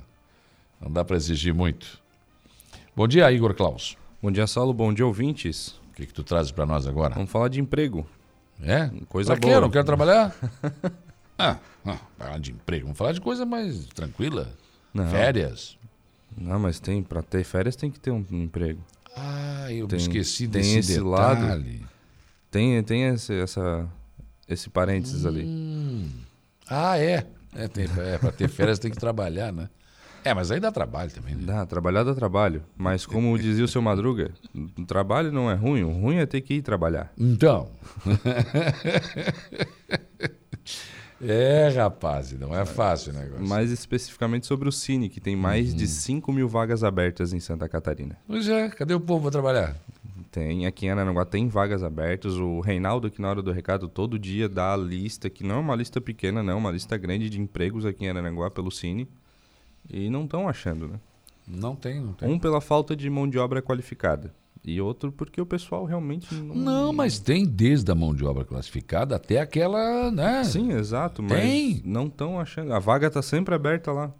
não 0.81 0.91
dá 0.91 1.03
para 1.03 1.15
exigir 1.17 1.53
muito. 1.53 1.99
Bom 2.95 3.07
dia, 3.07 3.31
Igor 3.31 3.53
Klaus. 3.53 3.97
Bom 4.21 4.31
dia, 4.31 4.47
Saulo. 4.47 4.73
Bom 4.73 4.93
dia, 4.93 5.05
ouvintes. 5.05 5.79
O 5.91 5.93
que, 5.95 6.05
que 6.05 6.13
tu 6.13 6.23
trazes 6.23 6.51
para 6.51 6.65
nós 6.65 6.87
agora? 6.87 7.15
Vamos 7.15 7.31
falar 7.31 7.49
de 7.49 7.59
emprego. 7.59 8.05
É? 8.61 8.89
Coisa 9.07 9.33
pra 9.33 9.39
boa. 9.41 9.53
Quê? 9.55 9.59
Não 9.61 9.69
quero 9.69 9.85
trabalhar? 9.85 10.35
ah, 11.37 11.57
ah, 11.85 11.97
falar 12.17 12.39
de 12.39 12.51
emprego. 12.51 12.85
Vamos 12.85 12.97
falar 12.97 13.11
de 13.13 13.21
coisa 13.21 13.45
mais 13.45 13.85
tranquila. 13.87 14.53
Não. 14.93 15.09
Férias. 15.09 15.77
Não, 16.37 16.59
mas 16.59 16.79
tem 16.79 17.01
para 17.03 17.21
ter 17.21 17.43
férias 17.43 17.75
tem 17.75 17.89
que 17.91 17.99
ter 17.99 18.11
um, 18.11 18.25
emprego. 18.31 18.81
Ah, 19.15 19.71
eu 19.71 19.87
Tem- 19.87 19.97
esqueci 19.97 20.47
tem 20.47 20.61
desse 20.61 20.77
esse 20.79 20.93
detalhe. 21.01 21.07
lado. 21.07 21.89
Tem 22.51 22.81
tem 22.83 23.03
esse, 23.05 23.33
essa 23.33 23.87
esse 24.47 24.69
parênteses 24.69 25.25
ali. 25.25 25.43
Hum. 25.45 26.09
Ah, 26.67 26.97
é. 26.97 27.25
É, 27.55 27.67
tem, 27.67 27.85
é 27.97 28.17
para 28.17 28.31
ter 28.31 28.47
férias 28.47 28.79
tem 28.79 28.91
que 28.91 28.97
trabalhar, 28.97 29.51
né? 29.51 29.69
É, 30.23 30.33
mas 30.33 30.51
aí 30.51 30.59
dá 30.59 30.71
trabalho 30.71 31.09
também, 31.11 31.33
né? 31.33 31.43
Dá, 31.45 31.65
trabalhar 31.65 32.03
dá 32.03 32.13
trabalho, 32.13 32.61
mas 32.77 33.05
como 33.05 33.37
dizia 33.39 33.63
o 33.63 33.67
seu 33.67 33.81
Madruga, 33.81 34.31
o 34.77 34.85
trabalho 34.85 35.31
não 35.31 35.49
é 35.49 35.55
ruim, 35.55 35.83
o 35.83 35.91
ruim 35.91 36.17
é 36.17 36.25
ter 36.25 36.41
que 36.41 36.55
ir 36.55 36.61
trabalhar. 36.61 37.11
Então. 37.17 37.69
é, 41.21 41.69
rapaz, 41.69 42.31
não 42.33 42.55
é 42.57 42.65
fácil 42.65 43.13
o 43.13 43.15
negócio. 43.15 43.47
Mais 43.47 43.71
especificamente 43.71 44.45
sobre 44.45 44.67
o 44.69 44.71
Cine, 44.71 45.09
que 45.09 45.19
tem 45.19 45.35
mais 45.35 45.71
Uhum. 45.71 45.77
de 45.77 45.87
5 45.87 46.31
mil 46.33 46.47
vagas 46.47 46.83
abertas 46.83 47.33
em 47.33 47.39
Santa 47.39 47.67
Catarina. 47.69 48.17
Pois 48.27 48.47
é, 48.47 48.69
cadê 48.69 48.93
o 48.93 48.99
povo 48.99 49.23
para 49.23 49.31
trabalhar? 49.31 49.75
Tem, 50.31 50.67
aqui 50.67 50.85
em 50.85 50.91
Aranaguá 50.91 51.25
tem 51.25 51.47
vagas 51.47 51.83
abertas. 51.83 52.35
O 52.35 52.59
Reinaldo, 52.59 53.07
aqui 53.07 53.21
na 53.21 53.29
hora 53.29 53.41
do 53.41 53.51
recado, 53.51 53.87
todo 53.87 54.19
dia 54.19 54.47
dá 54.47 54.73
a 54.73 54.77
lista, 54.77 55.29
que 55.29 55.43
não 55.43 55.55
é 55.55 55.59
uma 55.59 55.75
lista 55.75 55.99
pequena, 55.99 56.43
não, 56.43 56.53
é 56.53 56.55
uma 56.55 56.71
lista 56.71 56.97
grande 56.97 57.29
de 57.29 57.41
empregos 57.41 57.85
aqui 57.85 58.05
em 58.05 58.09
Aranaguá 58.09 58.51
pelo 58.51 58.71
Cine. 58.71 59.07
E 59.89 60.09
não 60.09 60.25
estão 60.25 60.47
achando, 60.47 60.87
né? 60.87 60.99
Não 61.47 61.75
tem, 61.75 61.99
não 61.99 62.13
tem. 62.13 62.29
Um 62.29 62.37
pela 62.37 62.61
falta 62.61 62.95
de 62.95 63.09
mão 63.09 63.27
de 63.27 63.39
obra 63.39 63.61
qualificada. 63.61 64.31
E 64.63 64.79
outro 64.79 65.11
porque 65.11 65.41
o 65.41 65.45
pessoal 65.45 65.85
realmente 65.85 66.33
não. 66.35 66.55
Não, 66.55 66.93
mas 66.93 67.17
tem 67.17 67.45
desde 67.45 67.89
a 67.91 67.95
mão 67.95 68.13
de 68.13 68.25
obra 68.25 68.43
classificada 68.43 69.15
até 69.15 69.39
aquela, 69.39 70.11
né? 70.11 70.43
Sim, 70.43 70.73
exato, 70.73 71.23
mas 71.23 71.41
Tem. 71.41 71.81
não 71.85 72.07
estão 72.07 72.39
achando. 72.39 72.73
A 72.73 72.79
vaga 72.79 73.09
tá 73.09 73.21
sempre 73.21 73.55
aberta 73.55 73.91
lá. 73.91 74.13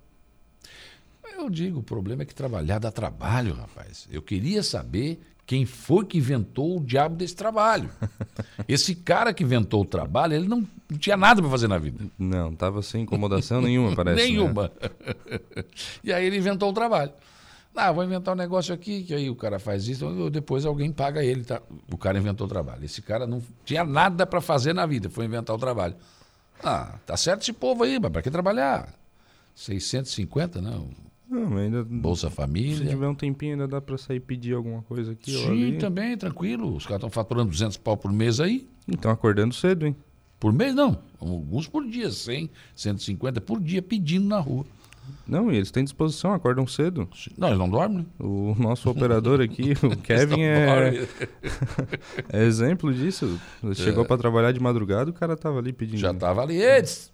Eu 1.38 1.49
digo, 1.49 1.80
o 1.80 1.84
problema 1.84 2.24
é 2.24 2.26
que 2.26 2.34
trabalhar 2.36 2.80
dá 2.80 2.91
trabalho, 2.91 3.53
rapaz. 3.53 4.07
Eu 4.12 4.22
queria 4.22 4.64
saber 4.64 5.22
quem 5.50 5.66
foi 5.66 6.06
que 6.06 6.20
inventou 6.20 6.78
o 6.78 6.80
diabo 6.80 7.16
desse 7.16 7.36
trabalho. 7.36 7.89
Esse 8.70 8.93
cara 8.93 9.34
que 9.34 9.43
inventou 9.43 9.82
o 9.82 9.86
trabalho, 9.86 10.36
ele 10.36 10.47
não 10.47 10.64
tinha 11.00 11.18
nada 11.18 11.41
para 11.41 11.50
fazer 11.50 11.68
na 11.68 11.80
vida. 11.80 12.06
Não, 12.20 12.54
tava 12.54 12.84
sem 12.84 13.02
incomodação 13.02 13.60
nenhuma, 13.60 13.95
parece. 13.95 14.22
né? 14.22 14.28
Nenhuma. 14.28 14.72
e 16.04 16.14
aí 16.14 16.24
ele 16.24 16.38
inventou 16.38 16.70
o 16.70 16.74
trabalho. 16.74 17.12
Ah, 17.76 17.91
vou 17.91 18.04
inventar 18.04 18.36
um 18.36 18.38
negócio 18.38 18.76
aqui, 18.76 19.02
que 19.02 19.12
aí 19.12 19.28
o 19.28 19.36
cara 19.36 19.58
faz 19.58 19.88
isso, 19.88 20.30
depois 20.30 20.68
alguém 20.68 20.91
paga 20.91 21.24
ele. 21.24 21.43
Tá? 21.43 21.64
O 21.91 21.97
cara 21.97 22.20
inventou 22.20 22.45
o 22.45 22.50
trabalho. 22.50 22.86
Esse 22.86 23.02
cara 23.02 23.26
não 23.26 23.41
tinha 23.66 23.84
nada 23.84 24.28
para 24.28 24.41
fazer 24.41 24.74
na 24.74 24.86
vida, 24.86 25.10
foi 25.10 25.26
inventar 25.26 25.56
o 25.56 25.60
trabalho. 25.60 25.95
Ah, 26.64 26.93
tá 27.08 27.18
certo 27.18 27.41
esse 27.41 27.54
povo 27.54 27.84
aí, 27.84 27.97
mas 28.00 28.12
para 28.12 28.22
que 28.22 28.30
trabalhar? 28.30 28.93
650, 29.56 30.62
não? 30.62 31.09
Não, 31.30 31.58
ainda. 31.58 31.84
Bolsa 31.84 32.30
Se 32.30 32.36
Família. 32.36 32.90
tiver 32.90 33.08
um 33.08 33.14
tempinho, 33.14 33.54
ainda 33.54 33.68
dá 33.68 33.80
pra 33.80 33.98
sair 33.98 34.20
pedir 34.20 34.56
alguma 34.56 34.82
coisa 34.82 35.12
aqui 35.12 35.32
Sim, 35.32 35.78
também, 35.78 36.18
tranquilo. 36.18 36.76
Os 36.76 36.86
caras 36.86 36.98
estão 36.98 37.10
faturando 37.10 37.52
200 37.52 37.78
pau 37.78 37.96
por 37.96 38.12
mês 38.12 38.40
aí. 38.40 38.68
Então 38.88 39.12
acordando 39.12 39.54
cedo, 39.54 39.86
hein? 39.86 39.96
Por 40.40 40.52
mês, 40.52 40.74
não. 40.74 40.98
Alguns 41.20 41.68
por 41.68 41.86
dia, 41.86 42.10
100, 42.10 42.50
150 42.76 43.42
por 43.42 43.60
dia 43.60 43.82
pedindo 43.82 44.28
na 44.28 44.40
rua. 44.40 44.66
Não, 45.28 45.52
e 45.52 45.56
eles 45.56 45.72
têm 45.72 45.84
disposição, 45.84 46.34
acordam 46.34 46.66
cedo. 46.66 47.08
Não, 47.38 47.50
eles 47.50 47.60
não 47.60 47.70
dormem, 47.70 48.00
né? 48.00 48.06
O 48.20 48.56
nosso 48.58 48.90
operador 48.90 49.42
aqui, 49.42 49.74
o 49.84 49.96
Kevin, 50.02 50.42
é, 50.42 51.08
é 52.32 52.44
exemplo 52.44 52.94
disso. 52.94 53.40
Ele 53.64 53.76
Chegou 53.76 54.06
pra 54.06 54.18
trabalhar 54.18 54.52
de 54.52 54.60
madrugada, 54.60 55.10
o 55.10 55.14
cara 55.14 55.36
tava 55.36 55.60
ali 55.60 55.74
pedindo. 55.74 56.00
Já 56.00 56.14
tava 56.14 56.42
ali, 56.42 56.62
eles. 56.62 57.12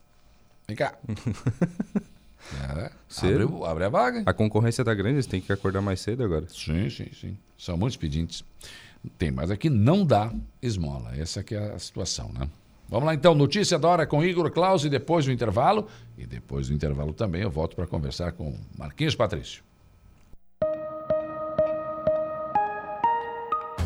Vem 0.67 0.75
cá. 0.77 0.97
É, 2.53 2.91
Cedo. 3.07 3.55
abre, 3.55 3.65
abre 3.71 3.83
a 3.85 3.89
vaga. 3.89 4.23
A 4.25 4.33
concorrência 4.33 4.83
tá 4.83 4.93
grande, 4.93 5.15
eles 5.15 5.25
têm 5.25 5.41
que 5.41 5.51
acordar 5.51 5.81
mais 5.81 5.99
cedo 5.99 6.23
agora. 6.23 6.45
Sim, 6.49 6.89
sim, 6.89 7.07
sim. 7.19 7.37
São 7.57 7.77
muitos 7.77 7.97
pedintes. 7.97 8.43
Tem, 9.17 9.31
mas 9.31 9.51
aqui 9.51 9.69
não 9.69 10.05
dá 10.05 10.31
esmola. 10.61 11.15
Essa 11.17 11.43
que 11.43 11.55
é 11.55 11.73
a 11.73 11.79
situação, 11.79 12.31
né? 12.33 12.49
Vamos 12.87 13.05
lá 13.07 13.15
então, 13.15 13.33
notícia 13.33 13.79
da 13.79 13.87
hora 13.87 14.05
com 14.05 14.23
Igor 14.23 14.51
Claus 14.51 14.83
e 14.85 14.89
depois 14.89 15.25
do 15.25 15.31
intervalo. 15.31 15.87
E 16.17 16.25
depois 16.25 16.67
do 16.67 16.73
intervalo 16.73 17.13
também 17.13 17.41
eu 17.41 17.49
volto 17.49 17.75
para 17.75 17.87
conversar 17.87 18.31
com 18.33 18.55
Marquinhos 18.77 19.15
Patrício. 19.15 19.63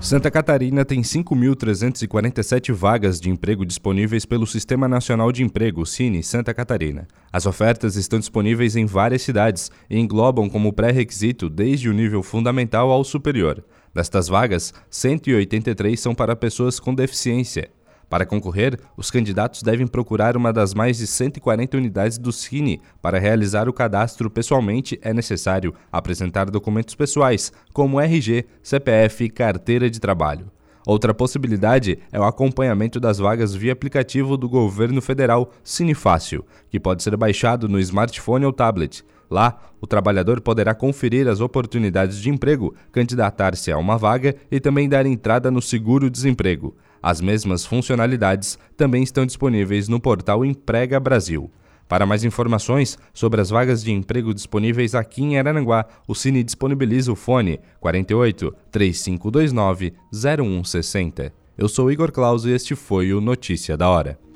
Santa 0.00 0.30
Catarina 0.30 0.82
tem 0.82 1.02
5.347 1.02 2.72
vagas 2.72 3.20
de 3.20 3.28
emprego 3.28 3.66
disponíveis 3.66 4.24
pelo 4.24 4.46
Sistema 4.46 4.88
Nacional 4.88 5.30
de 5.30 5.42
Emprego, 5.42 5.84
Cine 5.84 6.22
Santa 6.22 6.54
Catarina. 6.54 7.06
As 7.30 7.44
ofertas 7.44 7.96
estão 7.96 8.18
disponíveis 8.18 8.76
em 8.76 8.86
várias 8.86 9.20
cidades 9.20 9.70
e 9.90 9.98
englobam 9.98 10.48
como 10.48 10.72
pré-requisito 10.72 11.50
desde 11.50 11.90
o 11.90 11.92
nível 11.92 12.22
fundamental 12.22 12.90
ao 12.90 13.04
superior. 13.04 13.62
Destas 13.94 14.26
vagas, 14.26 14.72
183 14.88 16.00
são 16.00 16.14
para 16.14 16.34
pessoas 16.34 16.80
com 16.80 16.94
deficiência. 16.94 17.70
Para 18.10 18.26
concorrer, 18.26 18.76
os 18.96 19.08
candidatos 19.08 19.62
devem 19.62 19.86
procurar 19.86 20.36
uma 20.36 20.52
das 20.52 20.74
mais 20.74 20.98
de 20.98 21.06
140 21.06 21.76
unidades 21.76 22.18
do 22.18 22.32
Cine. 22.32 22.82
Para 23.00 23.20
realizar 23.20 23.68
o 23.68 23.72
cadastro 23.72 24.28
pessoalmente, 24.28 24.98
é 25.00 25.14
necessário 25.14 25.72
apresentar 25.92 26.50
documentos 26.50 26.96
pessoais, 26.96 27.52
como 27.72 28.00
RG, 28.00 28.46
CPF 28.64 29.24
e 29.24 29.30
carteira 29.30 29.88
de 29.88 30.00
trabalho. 30.00 30.50
Outra 30.84 31.14
possibilidade 31.14 32.00
é 32.10 32.18
o 32.18 32.24
acompanhamento 32.24 32.98
das 32.98 33.18
vagas 33.18 33.54
via 33.54 33.72
aplicativo 33.72 34.36
do 34.36 34.48
governo 34.48 35.00
federal 35.00 35.52
Cine 35.62 35.94
Fácil, 35.94 36.44
que 36.68 36.80
pode 36.80 37.04
ser 37.04 37.16
baixado 37.16 37.68
no 37.68 37.78
smartphone 37.78 38.44
ou 38.44 38.52
tablet. 38.52 39.04
Lá, 39.30 39.56
o 39.80 39.86
trabalhador 39.86 40.40
poderá 40.40 40.74
conferir 40.74 41.28
as 41.28 41.40
oportunidades 41.40 42.20
de 42.20 42.28
emprego, 42.28 42.74
candidatar-se 42.90 43.70
a 43.70 43.78
uma 43.78 43.96
vaga 43.96 44.34
e 44.50 44.58
também 44.58 44.88
dar 44.88 45.06
entrada 45.06 45.48
no 45.48 45.62
seguro-desemprego. 45.62 46.74
As 47.02 47.20
mesmas 47.20 47.64
funcionalidades 47.64 48.58
também 48.76 49.02
estão 49.02 49.24
disponíveis 49.24 49.88
no 49.88 49.98
portal 49.98 50.44
Emprega 50.44 51.00
Brasil. 51.00 51.50
Para 51.88 52.06
mais 52.06 52.22
informações 52.22 52.96
sobre 53.12 53.40
as 53.40 53.50
vagas 53.50 53.82
de 53.82 53.90
emprego 53.90 54.32
disponíveis 54.32 54.94
aqui 54.94 55.22
em 55.22 55.38
Araranguá, 55.38 55.86
o 56.06 56.14
Cine 56.14 56.44
disponibiliza 56.44 57.10
o 57.10 57.16
fone 57.16 57.58
48 57.80 58.54
3529 58.70 59.94
0160. 60.12 61.32
Eu 61.58 61.68
sou 61.68 61.90
Igor 61.90 62.12
Claus 62.12 62.44
e 62.44 62.50
este 62.50 62.76
foi 62.76 63.12
o 63.12 63.20
Notícia 63.20 63.76
da 63.76 63.88
Hora. 63.88 64.29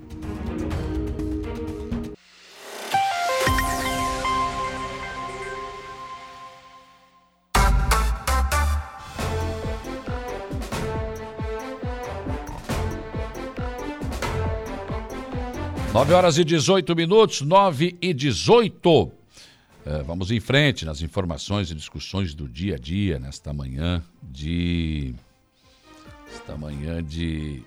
Nove 15.94 16.12
horas 16.12 16.38
e 16.38 16.44
18 16.44 16.96
minutos, 16.96 17.40
9 17.42 17.96
e 18.02 18.12
18. 18.12 19.12
É, 19.86 20.02
vamos 20.02 20.32
em 20.32 20.40
frente 20.40 20.84
nas 20.84 21.00
informações 21.02 21.70
e 21.70 21.74
discussões 21.76 22.34
do 22.34 22.48
dia 22.48 22.74
a 22.74 22.78
dia 22.78 23.20
nesta 23.20 23.52
manhã 23.52 24.02
de. 24.20 25.14
Esta 26.34 26.56
manhã 26.56 27.00
de 27.00 27.62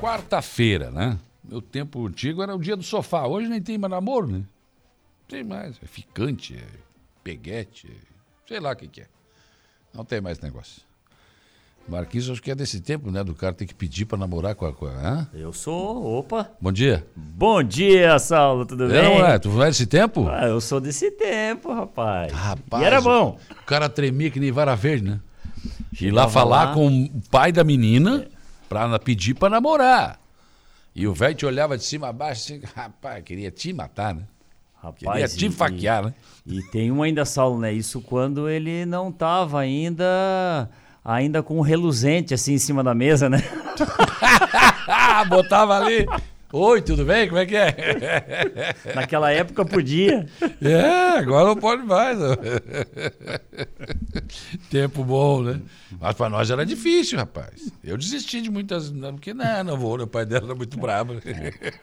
quarta-feira, 0.00 0.92
né? 0.92 1.18
Meu 1.42 1.60
tempo 1.60 2.06
antigo 2.06 2.44
era 2.44 2.54
o 2.54 2.60
dia 2.60 2.76
do 2.76 2.84
sofá. 2.84 3.26
Hoje 3.26 3.48
nem 3.48 3.60
tem 3.60 3.76
mais 3.76 3.90
namoro, 3.90 4.28
né? 4.28 4.38
Não 4.38 4.46
tem 5.26 5.42
mais. 5.42 5.76
É 5.82 5.86
ficante, 5.86 6.54
é 6.54 6.64
peguete, 7.24 7.88
é... 7.88 8.46
sei 8.46 8.60
lá 8.60 8.70
o 8.70 8.76
que, 8.76 8.86
que 8.86 9.00
é. 9.00 9.08
Não 9.92 10.04
tem 10.04 10.20
mais 10.20 10.38
negócio. 10.38 10.80
Marquinhos, 11.88 12.30
acho 12.30 12.42
que 12.42 12.50
é 12.50 12.54
desse 12.54 12.80
tempo, 12.80 13.10
né? 13.10 13.22
Do 13.24 13.34
cara 13.34 13.52
ter 13.52 13.66
que 13.66 13.74
pedir 13.74 14.04
pra 14.06 14.16
namorar 14.16 14.54
com 14.54 14.64
a. 14.64 14.72
Com 14.72 14.86
a? 14.86 15.26
Eu 15.34 15.52
sou. 15.52 16.18
Opa! 16.18 16.50
Bom 16.60 16.72
dia. 16.72 17.06
Bom 17.16 17.62
dia, 17.62 18.18
Saulo, 18.18 18.64
tudo 18.64 18.88
bem? 18.88 19.02
Não, 19.18 19.26
é? 19.26 19.38
Tu 19.38 19.50
vai 19.50 19.68
desse 19.68 19.86
tempo? 19.86 20.26
Ah, 20.28 20.46
eu 20.46 20.60
sou 20.60 20.80
desse 20.80 21.10
tempo, 21.10 21.72
rapaz. 21.72 22.32
Rapaz. 22.32 22.82
E 22.82 22.86
era 22.86 23.00
bom. 23.00 23.36
O 23.50 23.64
cara 23.66 23.88
tremia 23.88 24.30
que 24.30 24.38
nem 24.40 24.52
vara 24.52 24.74
verde, 24.76 25.04
né? 25.04 25.20
E 25.92 25.96
Chegava 25.96 26.22
lá 26.22 26.28
falar 26.28 26.64
lá. 26.66 26.74
com 26.74 26.86
o 27.04 27.20
pai 27.30 27.52
da 27.52 27.62
menina 27.64 28.26
pra 28.68 28.98
pedir 28.98 29.34
pra 29.34 29.50
namorar. 29.50 30.18
E 30.94 31.06
o 31.06 31.12
velho 31.12 31.34
te 31.34 31.44
olhava 31.46 31.76
de 31.76 31.84
cima 31.84 32.08
a 32.08 32.12
baixo 32.12 32.42
assim, 32.54 32.62
rapaz, 32.76 33.22
queria 33.24 33.50
te 33.50 33.72
matar, 33.72 34.14
né? 34.14 34.22
Queria 34.96 35.10
Rapaz, 35.12 35.36
te 35.36 35.46
e- 35.46 35.50
faquear, 35.50 36.04
né? 36.06 36.14
E 36.44 36.60
tem 36.70 36.90
um 36.90 37.02
ainda, 37.02 37.24
Saulo, 37.24 37.60
né? 37.60 37.72
Isso 37.72 38.00
quando 38.00 38.48
ele 38.48 38.84
não 38.84 39.12
tava 39.12 39.60
ainda. 39.60 40.68
Ainda 41.04 41.42
com 41.42 41.58
um 41.58 41.62
reluzente 41.62 42.32
assim 42.32 42.54
em 42.54 42.58
cima 42.58 42.82
da 42.84 42.94
mesa, 42.94 43.28
né? 43.28 43.42
Botava 45.28 45.78
ali. 45.78 46.06
Oi, 46.54 46.82
tudo 46.82 47.06
bem? 47.06 47.26
Como 47.28 47.40
é 47.40 47.46
que 47.46 47.56
é? 47.56 47.74
Naquela 48.94 49.32
época 49.32 49.64
podia. 49.64 50.26
É, 50.60 51.18
agora 51.18 51.46
não 51.46 51.56
pode 51.56 51.82
mais. 51.82 52.18
Tempo 54.70 55.02
bom, 55.02 55.42
né? 55.42 55.62
Mas 55.98 56.14
pra 56.14 56.28
nós 56.28 56.50
era 56.50 56.66
difícil, 56.66 57.18
rapaz. 57.18 57.72
Eu 57.82 57.96
desisti 57.96 58.42
de 58.42 58.50
muitas. 58.50 58.90
Porque 58.90 59.32
não, 59.32 59.64
não 59.64 59.78
vou, 59.78 59.96
né? 59.96 60.04
o 60.04 60.06
pai 60.06 60.26
dela 60.26 60.44
era 60.44 60.54
muito 60.54 60.78
bravo. 60.78 61.14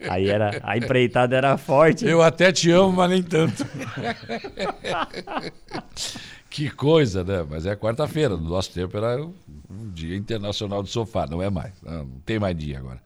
Aí 0.08 0.30
era. 0.30 0.60
A 0.62 0.78
empreitada 0.78 1.36
era 1.36 1.58
forte. 1.58 2.06
Eu 2.06 2.22
até 2.22 2.52
te 2.52 2.70
amo, 2.70 2.94
mas 2.94 3.10
nem 3.10 3.24
tanto. 3.24 3.66
Que 6.50 6.70
coisa, 6.70 7.24
né? 7.24 7.46
Mas 7.48 7.66
é 7.66 7.76
quarta-feira. 7.76 8.36
No 8.36 8.50
nosso 8.50 8.72
tempo 8.72 8.98
era 8.98 9.24
o 9.24 9.34
Dia 9.94 10.16
Internacional 10.16 10.82
do 10.82 10.90
Sofá, 10.90 11.28
não 11.28 11.42
é 11.42 11.50
mais. 11.50 11.74
Não, 11.82 12.06
não 12.06 12.20
tem 12.26 12.40
mais 12.40 12.58
dia 12.58 12.80
agora. 12.80 13.02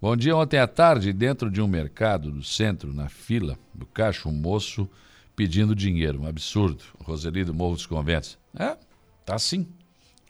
Bom 0.00 0.14
dia, 0.14 0.36
ontem 0.36 0.58
à 0.58 0.66
tarde, 0.66 1.12
dentro 1.12 1.50
de 1.50 1.62
um 1.62 1.66
mercado 1.66 2.30
do 2.30 2.42
centro, 2.42 2.92
na 2.92 3.08
fila 3.08 3.58
do 3.74 3.86
caixa, 3.86 4.28
um 4.28 4.32
moço 4.32 4.88
pedindo 5.34 5.74
dinheiro. 5.74 6.22
Um 6.22 6.26
absurdo. 6.26 6.84
Roseli 7.02 7.44
do 7.44 7.54
Morro 7.54 7.74
dos 7.74 7.86
Conventos. 7.86 8.38
É, 8.54 8.76
tá 9.24 9.34
assim. 9.34 9.66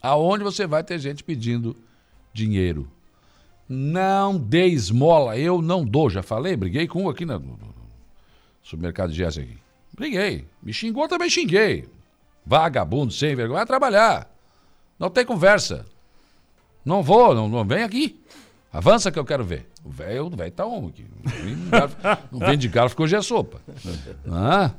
Aonde 0.01 0.43
você 0.43 0.65
vai 0.65 0.83
ter 0.83 0.99
gente 0.99 1.23
pedindo 1.23 1.75
dinheiro? 2.33 2.89
Não 3.67 4.37
dê 4.37 4.67
esmola, 4.67 5.37
eu 5.37 5.61
não 5.61 5.83
dou. 5.83 6.09
Já 6.09 6.23
falei, 6.23 6.55
briguei 6.55 6.87
com 6.87 7.03
um 7.03 7.09
aqui 7.09 7.25
no, 7.25 7.59
supermercado 8.63 9.11
de 9.11 9.23
aqui. 9.25 9.57
Briguei. 9.93 10.45
Me 10.63 10.71
xingou, 10.71 11.07
também 11.07 11.29
xinguei. 11.29 11.85
Vagabundo, 12.47 13.11
sem 13.11 13.35
vergonha, 13.35 13.57
vai 13.57 13.65
trabalhar. 13.65 14.29
Não 14.97 15.09
tem 15.09 15.25
conversa. 15.25 15.85
Não 16.85 17.03
vou, 17.03 17.35
não, 17.35 17.49
não 17.49 17.65
vem 17.65 17.83
aqui. 17.83 18.19
Avança 18.71 19.11
que 19.11 19.19
eu 19.19 19.25
quero 19.25 19.43
ver. 19.43 19.67
O 19.83 19.89
velho 19.89 20.31
tá 20.55 20.65
on 20.65 20.87
aqui. 20.87 21.05
Não 22.31 22.39
vem 22.39 22.57
de 22.57 22.67
garfo- 22.69 22.95
que 22.95 23.01
hoje 23.01 23.15
é 23.15 23.21
sopa. 23.21 23.59
Ah. 24.31 24.71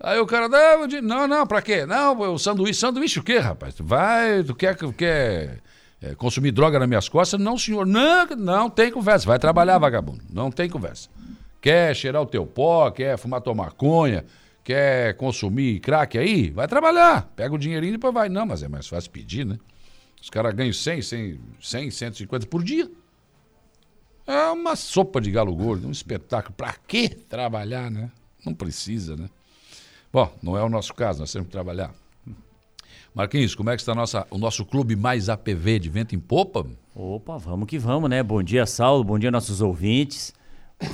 Aí 0.00 0.18
o 0.18 0.26
cara, 0.26 0.48
não, 0.48 0.86
não, 1.02 1.28
não, 1.28 1.46
pra 1.46 1.62
quê? 1.62 1.86
Não, 1.86 2.18
o 2.34 2.38
sanduíche, 2.38 2.80
sanduíche 2.80 3.20
o 3.20 3.22
quê, 3.22 3.38
rapaz? 3.38 3.74
Tu 3.74 3.84
vai, 3.84 4.42
tu 4.42 4.52
quer, 4.52 4.76
quer 4.96 5.60
é, 6.02 6.14
consumir 6.16 6.50
droga 6.50 6.80
nas 6.80 6.88
minhas 6.88 7.08
costas? 7.08 7.38
Não, 7.38 7.56
senhor, 7.56 7.86
não, 7.86 8.26
não 8.36 8.68
tem 8.68 8.90
conversa. 8.90 9.26
Vai 9.26 9.38
trabalhar, 9.38 9.78
vagabundo. 9.78 10.24
Não 10.28 10.50
tem 10.50 10.68
conversa. 10.68 11.08
Quer 11.60 11.94
cheirar 11.94 12.20
o 12.20 12.26
teu 12.26 12.44
pó, 12.44 12.90
quer 12.90 13.16
fumar 13.16 13.40
tua 13.40 13.54
maconha, 13.54 14.24
quer 14.64 15.16
consumir 15.16 15.80
crack 15.80 16.16
aí? 16.18 16.50
Vai 16.50 16.66
trabalhar. 16.68 17.30
Pega 17.36 17.54
o 17.54 17.58
dinheirinho 17.58 17.90
e 17.90 17.96
depois 17.96 18.14
vai. 18.14 18.28
Não, 18.28 18.46
mas 18.46 18.62
é 18.62 18.68
mais 18.68 18.86
fácil 18.86 19.10
pedir, 19.10 19.44
né? 19.44 19.58
Os 20.20 20.30
caras 20.30 20.54
ganham 20.54 20.72
100, 20.72 21.02
100, 21.02 21.40
100, 21.60 21.90
150 21.90 22.46
por 22.46 22.62
dia. 22.62 22.90
É 24.26 24.50
uma 24.50 24.76
sopa 24.76 25.20
de 25.20 25.30
galo 25.30 25.54
gordo, 25.54 25.88
um 25.88 25.90
espetáculo. 25.90 26.54
Pra 26.54 26.74
que 26.86 27.08
trabalhar, 27.08 27.90
né? 27.90 28.10
Não 28.44 28.54
precisa, 28.54 29.16
né? 29.16 29.28
Bom, 30.12 30.32
não 30.42 30.56
é 30.56 30.62
o 30.62 30.68
nosso 30.68 30.94
caso, 30.94 31.20
nós 31.20 31.32
temos 31.32 31.46
que 31.46 31.52
trabalhar. 31.52 31.92
Marquinhos, 33.14 33.54
como 33.54 33.68
é 33.68 33.76
que 33.76 33.82
está 33.82 33.94
nossa, 33.94 34.26
o 34.30 34.38
nosso 34.38 34.64
clube 34.64 34.96
mais 34.96 35.28
APV 35.28 35.78
de 35.78 35.88
vento 35.90 36.14
em 36.14 36.20
popa? 36.20 36.66
Opa, 36.94 37.36
vamos 37.36 37.68
que 37.68 37.78
vamos, 37.78 38.08
né? 38.08 38.22
Bom 38.22 38.42
dia, 38.42 38.64
Saulo. 38.64 39.04
Bom 39.04 39.18
dia, 39.18 39.30
nossos 39.30 39.60
ouvintes. 39.60 40.32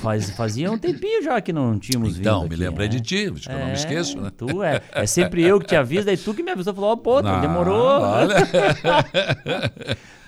Faz, 0.01 0.29
fazia 0.31 0.71
um 0.71 0.77
tempinho 0.77 1.23
já 1.23 1.39
que 1.41 1.51
não 1.51 1.77
tínhamos 1.79 2.09
vindo. 2.15 2.21
Então, 2.21 2.41
me 2.41 2.47
aqui, 2.47 2.55
lembrei 2.55 2.87
né? 2.87 2.95
de 2.95 3.01
ti, 3.01 3.31
acho 3.33 3.47
que 3.47 3.53
eu 3.53 3.57
não 3.59 3.65
me 3.65 3.71
É, 3.71 3.73
esqueço, 3.73 4.19
né? 4.21 4.31
Tu 4.35 4.63
é. 4.63 4.81
É 4.91 5.05
sempre 5.05 5.43
eu 5.43 5.59
que 5.59 5.65
te 5.67 5.75
aviso, 5.75 6.05
daí 6.05 6.17
tu 6.17 6.33
que 6.33 6.43
me 6.43 6.51
avisou. 6.51 6.73
Falou, 6.73 6.91
ó, 6.91 6.95
pô, 6.95 7.17
Ah, 7.17 7.39
demorou. 7.41 8.01
olha. 8.01 8.35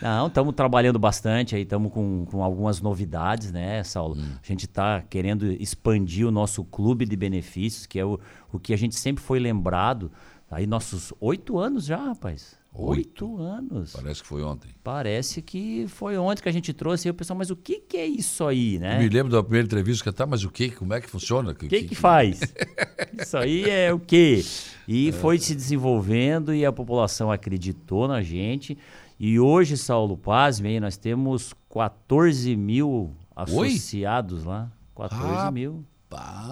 Não, 0.02 0.28
estamos 0.28 0.56
trabalhando 0.56 0.98
bastante 0.98 1.56
aí, 1.56 1.62
estamos 1.62 1.92
com, 1.92 2.26
com 2.26 2.44
algumas 2.44 2.82
novidades, 2.82 3.52
né, 3.52 3.84
Saulo? 3.84 4.16
Hum. 4.18 4.32
A 4.44 4.48
gente 4.48 4.66
está 4.66 5.04
querendo 5.08 5.46
expandir 5.52 6.28
o 6.28 6.32
nosso 6.32 6.64
clube 6.64 7.06
de 7.06 7.16
benefícios, 7.16 7.86
que 7.86 8.00
é 8.00 8.06
o, 8.06 8.20
o 8.52 8.60
que 8.60 8.74
a 8.74 8.78
gente 8.78 8.96
sempre 8.96 9.24
foi 9.24 9.40
lembrado. 9.40 10.12
Aí 10.52 10.68
nossos 10.68 11.14
oito 11.22 11.58
anos 11.58 11.86
já, 11.86 11.98
rapaz. 11.98 12.60
Oito 12.74 13.38
anos. 13.38 13.94
Parece 13.94 14.22
que 14.22 14.28
foi 14.28 14.44
ontem. 14.44 14.70
Parece 14.84 15.42
que 15.42 15.86
foi 15.88 16.18
ontem 16.18 16.42
que 16.42 16.50
a 16.50 16.52
gente 16.52 16.74
trouxe 16.74 17.08
aí 17.08 17.12
o 17.12 17.14
pessoal, 17.14 17.38
mas 17.38 17.50
o 17.50 17.56
que, 17.56 17.80
que 17.80 17.96
é 17.96 18.06
isso 18.06 18.46
aí, 18.46 18.78
né? 18.78 19.00
Me 19.00 19.08
lembro 19.08 19.32
da 19.32 19.42
primeira 19.42 19.66
entrevista 19.66 20.04
que 20.04 20.16
tá, 20.16 20.26
mas 20.26 20.44
o 20.44 20.50
que? 20.50 20.70
Como 20.70 20.94
é 20.94 21.00
que 21.00 21.10
funciona? 21.10 21.52
O 21.52 21.56
que, 21.56 21.84
que 21.84 21.96
faz? 21.96 22.42
Isso 23.20 23.38
aí 23.38 23.70
é 23.70 23.94
o 23.94 24.00
quê? 24.00 24.44
E 24.88 25.12
foi 25.14 25.38
se 25.38 25.54
desenvolvendo 25.54 26.54
e 26.54 26.66
a 26.66 26.72
população 26.72 27.32
acreditou 27.32 28.08
na 28.08 28.22
gente. 28.22 28.78
E 29.20 29.40
hoje, 29.40 29.78
Saulo 29.78 30.18
Paz, 30.18 30.60
nós 30.82 30.98
temos 30.98 31.54
14 31.70 32.56
mil 32.56 33.12
associados 33.36 34.44
lá. 34.46 34.72
14 34.96 35.52
mil. 35.52 35.86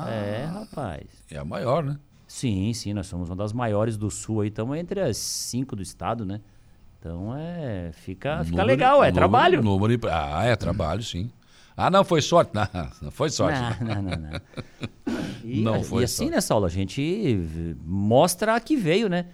É, 0.10 0.46
rapaz. 0.46 1.08
É 1.32 1.38
a 1.38 1.46
maior, 1.46 1.84
né? 1.84 1.98
Sim, 2.32 2.72
sim, 2.76 2.94
nós 2.94 3.08
somos 3.08 3.28
uma 3.30 3.36
das 3.36 3.52
maiores 3.52 3.98
do 3.98 4.10
sul 4.12 4.42
aí, 4.42 4.50
estamos 4.50 4.78
entre 4.78 5.02
as 5.02 5.18
cinco 5.18 5.76
do 5.76 5.82
estado, 5.82 6.24
né? 6.24 6.40
Então 7.00 7.36
é. 7.36 7.92
Fica, 7.92 8.38
fica 8.44 8.52
Número- 8.52 8.68
legal, 8.68 8.94
é 8.98 9.08
número- 9.08 9.16
trabalho. 9.16 9.64
número 9.64 10.00
ah, 10.12 10.46
é 10.46 10.56
trabalho, 10.56 11.02
sim. 11.02 11.32
Ah, 11.76 11.90
não, 11.90 12.04
foi 12.04 12.22
sorte. 12.22 12.52
Não, 12.54 12.68
não 13.02 13.10
foi 13.12 13.30
sorte. 13.30 13.58
Não, 13.82 13.96
não, 13.96 14.02
não, 14.04 14.18
não. 14.18 14.42
E, 15.44 15.62
Não 15.62 15.82
foi 15.82 16.02
e 16.02 16.06
assim, 16.06 16.18
sorte. 16.26 16.32
né, 16.32 16.42
Saulo? 16.42 16.66
A 16.66 16.70
gente 16.70 17.42
mostra 17.86 18.54
a 18.56 18.60
que 18.60 18.76
veio, 18.76 19.08
né? 19.10 19.26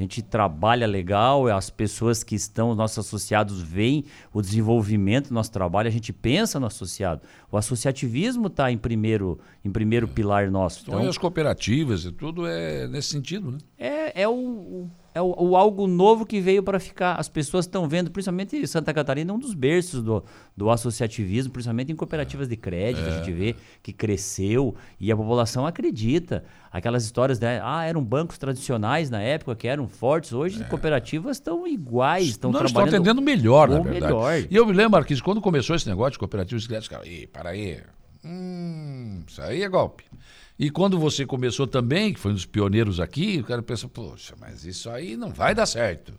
A 0.00 0.02
gente 0.02 0.22
trabalha 0.22 0.86
legal, 0.86 1.46
as 1.48 1.68
pessoas 1.68 2.24
que 2.24 2.34
estão, 2.34 2.70
os 2.70 2.76
nossos 2.76 2.98
associados, 3.06 3.60
veem 3.60 4.06
o 4.32 4.40
desenvolvimento 4.40 5.28
do 5.28 5.34
nosso 5.34 5.52
trabalho, 5.52 5.88
a 5.88 5.90
gente 5.90 6.10
pensa 6.10 6.58
no 6.58 6.64
associado. 6.64 7.20
O 7.52 7.56
associativismo 7.58 8.46
está 8.46 8.72
em 8.72 8.78
primeiro, 8.78 9.38
em 9.62 9.70
primeiro 9.70 10.08
pilar 10.08 10.50
nosso. 10.50 10.84
Então, 10.88 11.04
e 11.04 11.06
as 11.06 11.18
cooperativas 11.18 12.06
e 12.06 12.12
tudo 12.12 12.46
é 12.46 12.88
nesse 12.88 13.08
sentido, 13.10 13.50
né? 13.50 13.58
É, 13.78 14.22
é, 14.22 14.26
o, 14.28 14.32
o- 14.32 14.90
é 15.14 15.20
o, 15.20 15.34
o 15.36 15.56
algo 15.56 15.86
novo 15.86 16.24
que 16.24 16.40
veio 16.40 16.62
para 16.62 16.78
ficar. 16.78 17.14
As 17.14 17.28
pessoas 17.28 17.64
estão 17.64 17.88
vendo, 17.88 18.10
principalmente 18.10 18.66
Santa 18.66 18.92
Catarina, 18.94 19.32
é 19.32 19.34
um 19.34 19.38
dos 19.38 19.54
berços 19.54 20.02
do, 20.02 20.24
do 20.56 20.70
associativismo, 20.70 21.52
principalmente 21.52 21.92
em 21.92 21.96
cooperativas 21.96 22.48
de 22.48 22.56
crédito. 22.56 23.06
A 23.06 23.18
gente 23.18 23.32
vê 23.32 23.56
que 23.82 23.92
cresceu 23.92 24.74
e 24.98 25.10
a 25.10 25.16
população 25.16 25.66
acredita. 25.66 26.44
Aquelas 26.72 27.04
histórias, 27.04 27.40
né? 27.40 27.60
Ah, 27.64 27.84
eram 27.84 28.02
bancos 28.02 28.38
tradicionais 28.38 29.10
na 29.10 29.20
época 29.20 29.56
que 29.56 29.66
eram 29.66 29.88
fortes. 29.88 30.32
Hoje, 30.32 30.62
cooperativas 30.64 31.38
estão 31.38 31.66
iguais, 31.66 32.28
estão 32.28 32.52
não, 32.52 32.60
estão 32.60 32.72
trabalhando. 32.72 32.94
atendendo 32.94 33.20
melhor, 33.20 33.68
na 33.68 33.80
verdade. 33.80 34.12
melhor. 34.12 34.46
E 34.48 34.54
eu 34.54 34.64
me 34.64 34.72
lembro, 34.72 34.92
Marquinhos, 34.92 35.20
quando 35.20 35.40
começou 35.40 35.74
esse 35.74 35.88
negócio 35.88 36.12
de 36.12 36.18
cooperativas 36.18 36.62
de 36.62 36.68
crédito, 36.68 36.90
cara, 36.90 37.06
Ih, 37.06 37.26
para 37.26 37.50
aí. 37.50 37.80
Hum, 38.24 39.22
isso 39.26 39.42
aí 39.42 39.62
é 39.62 39.68
golpe. 39.68 40.04
E 40.62 40.68
quando 40.68 40.98
você 40.98 41.24
começou 41.24 41.66
também, 41.66 42.12
que 42.12 42.20
foi 42.20 42.32
um 42.32 42.34
dos 42.34 42.44
pioneiros 42.44 43.00
aqui, 43.00 43.38
o 43.40 43.44
cara 43.44 43.62
pensa, 43.62 43.88
poxa, 43.88 44.34
mas 44.38 44.62
isso 44.66 44.90
aí 44.90 45.16
não 45.16 45.30
vai 45.30 45.54
dar 45.54 45.64
certo. 45.64 46.12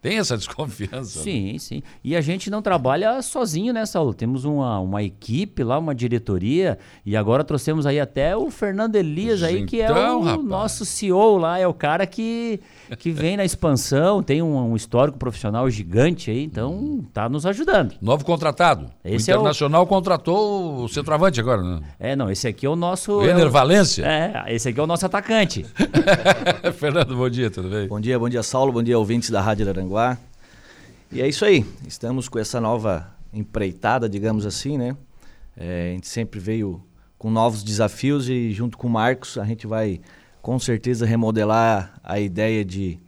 Tem 0.00 0.16
essa 0.16 0.36
desconfiança. 0.38 1.18
né? 1.18 1.24
Sim, 1.24 1.58
sim. 1.58 1.82
E 2.02 2.14
a 2.14 2.20
gente 2.20 2.48
não 2.50 2.62
trabalha 2.62 3.20
sozinho, 3.20 3.72
né, 3.72 3.84
Saulo? 3.84 4.14
Temos 4.14 4.44
uma, 4.44 4.78
uma 4.78 5.02
equipe 5.02 5.64
lá, 5.64 5.76
uma 5.76 5.92
diretoria, 5.94 6.78
e 7.04 7.16
agora 7.16 7.42
trouxemos 7.42 7.84
aí 7.84 7.98
até 7.98 8.36
o 8.36 8.48
Fernando 8.48 8.94
Elias 8.94 9.42
aí, 9.42 9.66
que 9.66 9.80
é 9.82 9.86
Então, 9.90 10.20
o 10.20 10.22
rapaz. 10.24 10.46
nosso 10.46 10.84
CEO 10.86 11.36
lá, 11.36 11.58
é 11.58 11.66
o 11.66 11.74
cara 11.74 12.06
que, 12.06 12.60
que 12.98 13.10
vem 13.10 13.36
na 13.36 13.44
expansão, 13.44 14.22
tem 14.22 14.42
um, 14.42 14.72
um 14.72 14.76
histórico 14.76 15.18
profissional 15.18 15.68
gigante 15.70 16.30
aí, 16.30 16.42
então 16.44 17.04
tá 17.12 17.28
nos 17.28 17.46
ajudando. 17.46 17.94
Novo 18.00 18.24
contratado. 18.24 18.90
Esse 19.04 19.30
o 19.30 19.32
é 19.32 19.36
o- 19.36 19.40
Internacional 19.40 19.86
contratou 19.86 20.84
o 20.84 20.88
centroavante 20.88 21.38
agora, 21.40 21.62
né? 21.62 21.80
É, 21.98 22.16
não, 22.16 22.30
esse 22.30 22.48
aqui 22.48 22.66
é 22.66 22.68
o 22.68 22.76
nosso... 22.76 23.18
O 23.18 23.26
é 23.26 23.30
Ener 23.30 23.46
o- 23.46 23.50
Valência. 23.50 24.04
É, 24.04 24.54
esse 24.54 24.68
aqui 24.68 24.80
é 24.80 24.82
o 24.82 24.86
nosso 24.86 25.06
atacante. 25.06 25.64
Fernando, 26.78 27.16
bom 27.16 27.28
dia, 27.30 27.50
tudo 27.50 27.68
bem? 27.68 27.86
Bom 27.88 28.00
dia, 28.00 28.18
bom 28.18 28.28
dia, 28.28 28.42
Saulo. 28.42 28.72
Bom 28.72 28.82
dia, 28.82 28.98
ouvintes 28.98 29.30
da 29.30 29.40
Rádio 29.40 29.68
Aranguá. 29.68 30.18
E 31.12 31.20
é 31.20 31.28
isso 31.28 31.44
aí. 31.44 31.64
Estamos 31.86 32.28
com 32.28 32.38
essa 32.38 32.60
nova 32.60 33.08
empreitada, 33.32 34.08
digamos 34.08 34.44
assim, 34.46 34.76
né? 34.78 34.96
É, 35.56 35.90
a 35.90 35.94
gente 35.94 36.08
sempre 36.08 36.38
veio 36.40 36.82
com 37.18 37.30
novos 37.30 37.62
desafios 37.62 38.28
e 38.28 38.50
junto 38.52 38.78
com 38.78 38.86
o 38.86 38.90
Marcos 38.90 39.36
a 39.36 39.44
gente 39.44 39.66
vai 39.66 40.00
com 40.42 40.58
certeza 40.58 41.06
remodelar 41.06 42.00
a 42.02 42.18
ideia 42.18 42.64
de, 42.64 42.98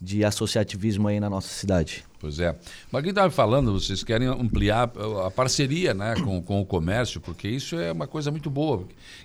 de 0.00 0.24
associativismo 0.24 1.08
aí 1.08 1.20
na 1.20 1.28
nossa 1.28 1.48
cidade. 1.48 2.04
Pois 2.18 2.40
é. 2.40 2.56
Mas 2.90 3.02
quem 3.02 3.10
estava 3.10 3.30
falando, 3.30 3.72
vocês 3.72 4.02
querem 4.02 4.26
ampliar 4.26 4.90
a 5.24 5.30
parceria 5.30 5.92
né, 5.92 6.14
com, 6.24 6.42
com 6.42 6.60
o 6.60 6.66
comércio, 6.66 7.20
porque 7.20 7.46
isso 7.48 7.76
é 7.76 7.92
uma 7.92 8.06
coisa 8.06 8.30
muito 8.30 8.50
boa. 8.50 8.84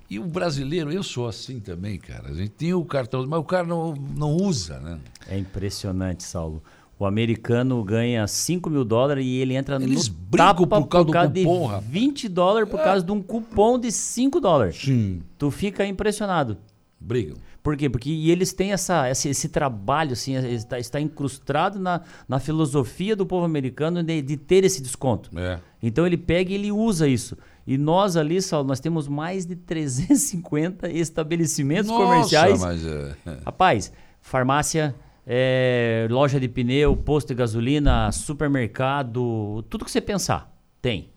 E 0.10 0.20
o 0.20 0.26
brasileiro, 0.26 0.92
eu 0.92 1.02
sou 1.02 1.28
assim 1.28 1.60
também, 1.60 1.98
cara. 1.98 2.30
A 2.30 2.34
gente 2.34 2.50
tem 2.50 2.74
o 2.74 2.84
cartão, 2.84 3.26
mas 3.26 3.40
o 3.40 3.44
cara 3.44 3.66
não, 3.66 3.94
não 3.94 4.36
usa, 4.36 4.80
né? 4.80 5.00
É 5.28 5.38
impressionante, 5.38 6.24
Saulo. 6.24 6.62
O 7.00 7.06
americano 7.08 7.84
ganha 7.84 8.28
5 8.28 8.70
mil 8.70 8.86
dólares 8.86 9.26
e 9.26 9.38
ele 9.38 9.56
entra 9.56 9.82
Eles 9.82 10.08
no 10.08 10.38
tapa 10.38 10.68
por 10.68 10.88
causa 10.88 11.28
do 11.28 11.34
de 11.34 11.44
cupom, 11.44 11.66
rapaz. 11.66 11.86
20 11.90 12.30
dólares 12.30 12.70
por 12.70 12.80
causa 12.80 13.04
de 13.04 13.12
um 13.12 13.20
cupom 13.24 13.80
de 13.80 13.92
5 13.92 14.40
dólares. 14.40 14.80
Sim. 14.80 15.24
Tu 15.36 15.50
fica 15.50 15.84
impressionado. 15.84 16.58
Brigam. 17.02 17.36
Por 17.64 17.76
quê? 17.76 17.90
Porque 17.90 18.10
e 18.10 18.30
eles 18.30 18.54
têm 18.54 18.72
essa, 18.72 19.10
esse, 19.10 19.30
esse 19.30 19.50
trabalho, 19.50 20.14
assim, 20.14 20.36
está, 20.36 20.78
está 20.80 21.02
incrustado 21.02 21.80
na, 21.80 22.02
na 22.28 22.40
filosofia 22.40 23.16
do 23.16 23.26
povo 23.26 23.44
americano 23.44 24.04
de, 24.04 24.22
de 24.22 24.38
ter 24.38 24.64
esse 24.64 24.82
desconto. 24.82 25.32
É. 25.38 25.60
Então 25.82 26.06
ele 26.06 26.18
pega 26.18 26.52
e 26.52 26.56
ele 26.56 26.72
usa 26.72 27.08
isso. 27.08 27.36
E 27.66 27.78
nós 27.78 28.16
ali, 28.16 28.40
Saulo, 28.40 28.68
nós 28.68 28.80
temos 28.80 29.08
mais 29.08 29.46
de 29.48 29.56
350 29.56 30.90
estabelecimentos 30.94 31.88
Nossa, 31.88 32.04
comerciais. 32.04 32.62
mas 32.62 32.86
é. 32.86 33.16
Rapaz, 33.44 33.92
farmácia, 34.22 34.94
é, 35.26 36.08
loja 36.10 36.40
de 36.40 36.48
pneu, 36.48 36.96
posto 36.96 37.30
de 37.30 37.36
gasolina, 37.36 38.12
supermercado, 38.12 39.64
tudo 39.70 39.86
que 39.86 39.92
você 39.92 40.02
pensar, 40.02 40.56
tem. 40.80 41.10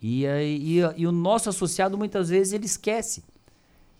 E, 0.00 0.24
e, 0.26 0.80
e 0.96 1.06
o 1.06 1.12
nosso 1.12 1.48
associado 1.48 1.98
muitas 1.98 2.28
vezes 2.28 2.52
ele 2.52 2.66
esquece. 2.66 3.24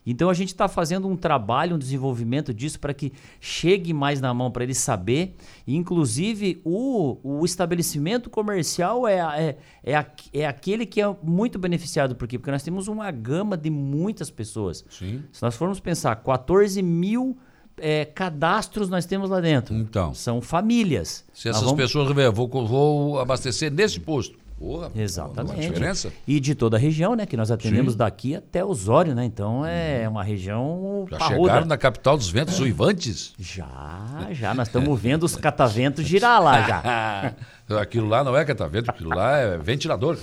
Então 0.07 0.29
a 0.29 0.35
gente 0.35 0.49
está 0.49 0.69
fazendo 0.69 1.09
um 1.09 1.17
trabalho, 1.17 1.77
um 1.77 1.79
desenvolvimento 1.79 2.53
disso 2.53 2.79
para 2.79 2.93
que 2.93 3.13
chegue 3.41 3.93
mais 3.93 4.21
na 4.21 4.35
mão 4.35 4.51
para 4.51 4.65
ele 4.65 4.75
saber. 4.75 5.35
Inclusive, 5.67 6.61
o, 6.65 7.19
o 7.23 7.45
estabelecimento 7.45 8.29
comercial 8.31 9.07
é, 9.07 9.19
é, 9.19 9.57
é, 9.93 10.07
é 10.33 10.47
aquele 10.47 10.87
que 10.87 11.01
é 11.01 11.17
muito 11.23 11.59
beneficiado. 11.59 12.15
Por 12.15 12.29
quê? 12.29 12.39
Porque 12.39 12.51
nós 12.51 12.63
temos 12.63 12.89
uma 12.89 13.11
gama 13.11 13.57
de 13.57 13.71
muitas 13.71 14.31
pessoas. 14.31 14.85
Sim. 14.91 15.23
Se 15.33 15.43
nós 15.43 15.55
formos 15.57 15.81
pensar, 15.81 16.15
14 16.17 16.81
mil 16.83 17.37
é, 17.77 18.05
cadastros 18.05 18.89
nós 18.89 19.05
temos 19.07 19.31
lá 19.31 19.41
dentro. 19.41 19.75
Então. 19.75 20.15
São 20.15 20.41
famílias. 20.41 21.25
Se 21.33 21.49
essas 21.49 21.63
vamos- 21.63 21.77
pessoas 21.77 22.09
vou, 22.33 22.67
vou 22.67 23.19
abastecer 23.19 23.73
nesse 23.73 24.01
posto. 24.01 24.39
Porra, 24.59 24.91
Exatamente. 24.95 25.55
Uma 25.55 25.61
diferença? 25.61 26.13
E 26.27 26.39
de 26.39 26.55
toda 26.55 26.77
a 26.77 26.81
região, 26.81 27.17
né? 27.17 27.27
Que 27.27 27.37
nós 27.37 27.51
atendemos 27.51 27.97
daqui 27.97 28.37
até 28.37 28.65
Osório, 28.65 29.15
né? 29.15 29.25
Então 29.25 29.67
é 29.67 30.09
uma 30.09 30.23
região 30.23 31.07
Já 31.11 31.19
parruda. 31.19 31.49
chegaram 31.49 31.67
na 31.67 31.77
capital 31.77 32.17
dos 32.17 32.29
ventos 32.29 32.61
uivantes? 32.61 33.35
Já, 33.39 34.29
já. 34.31 34.55
Nós 34.55 34.69
estamos 34.69 35.01
vendo 35.01 35.25
os 35.25 35.35
cataventos 35.35 36.07
girar 36.07 36.41
lá 36.43 36.63
já. 36.63 37.35
aquilo 37.81 38.09
lá 38.09 38.23
não 38.23 38.37
é 38.37 38.45
catavento, 38.45 38.91
aquilo 38.91 39.15
lá 39.15 39.39
é 39.39 39.59
ventilador. 39.59 40.17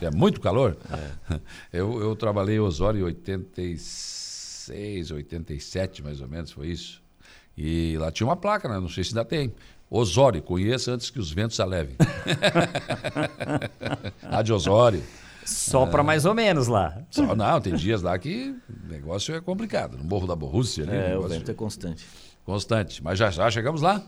É 0.00 0.10
muito 0.10 0.40
calor. 0.40 0.76
Eu, 1.72 2.00
eu 2.00 2.16
trabalhei 2.16 2.56
em 2.56 2.60
Osório 2.60 3.00
em 3.00 3.04
86, 3.04 5.10
87, 5.10 6.02
mais 6.02 6.20
ou 6.20 6.28
menos, 6.28 6.52
foi 6.52 6.68
isso. 6.68 7.02
E 7.56 7.96
lá 7.98 8.10
tinha 8.10 8.26
uma 8.26 8.36
placa, 8.36 8.68
né? 8.68 8.80
não 8.80 8.88
sei 8.88 9.04
se 9.04 9.10
ainda 9.10 9.24
tem. 9.24 9.52
Osório, 9.96 10.42
conheça 10.42 10.90
antes 10.90 11.08
que 11.08 11.20
os 11.20 11.30
ventos 11.30 11.60
a 11.60 11.64
levem. 11.64 11.96
Rádio 14.28 14.56
Osório. 14.56 15.00
Só 15.44 15.86
para 15.86 16.02
mais 16.02 16.24
ou 16.24 16.34
menos 16.34 16.66
lá. 16.66 17.00
Só, 17.10 17.36
não, 17.36 17.60
tem 17.60 17.74
dias 17.76 18.02
lá 18.02 18.18
que 18.18 18.56
o 18.68 18.88
negócio 18.88 19.32
é 19.32 19.40
complicado. 19.40 19.96
No 19.96 20.02
Morro 20.02 20.26
da 20.26 20.34
Borrússia, 20.34 20.84
né? 20.84 20.96
É, 20.96 20.98
o 21.10 21.10
negócio 21.10 21.38
vento 21.38 21.50
é 21.50 21.54
constante. 21.54 22.04
constante. 22.44 23.04
Mas 23.04 23.20
já 23.20 23.30
já 23.30 23.48
chegamos 23.50 23.82
lá. 23.82 24.02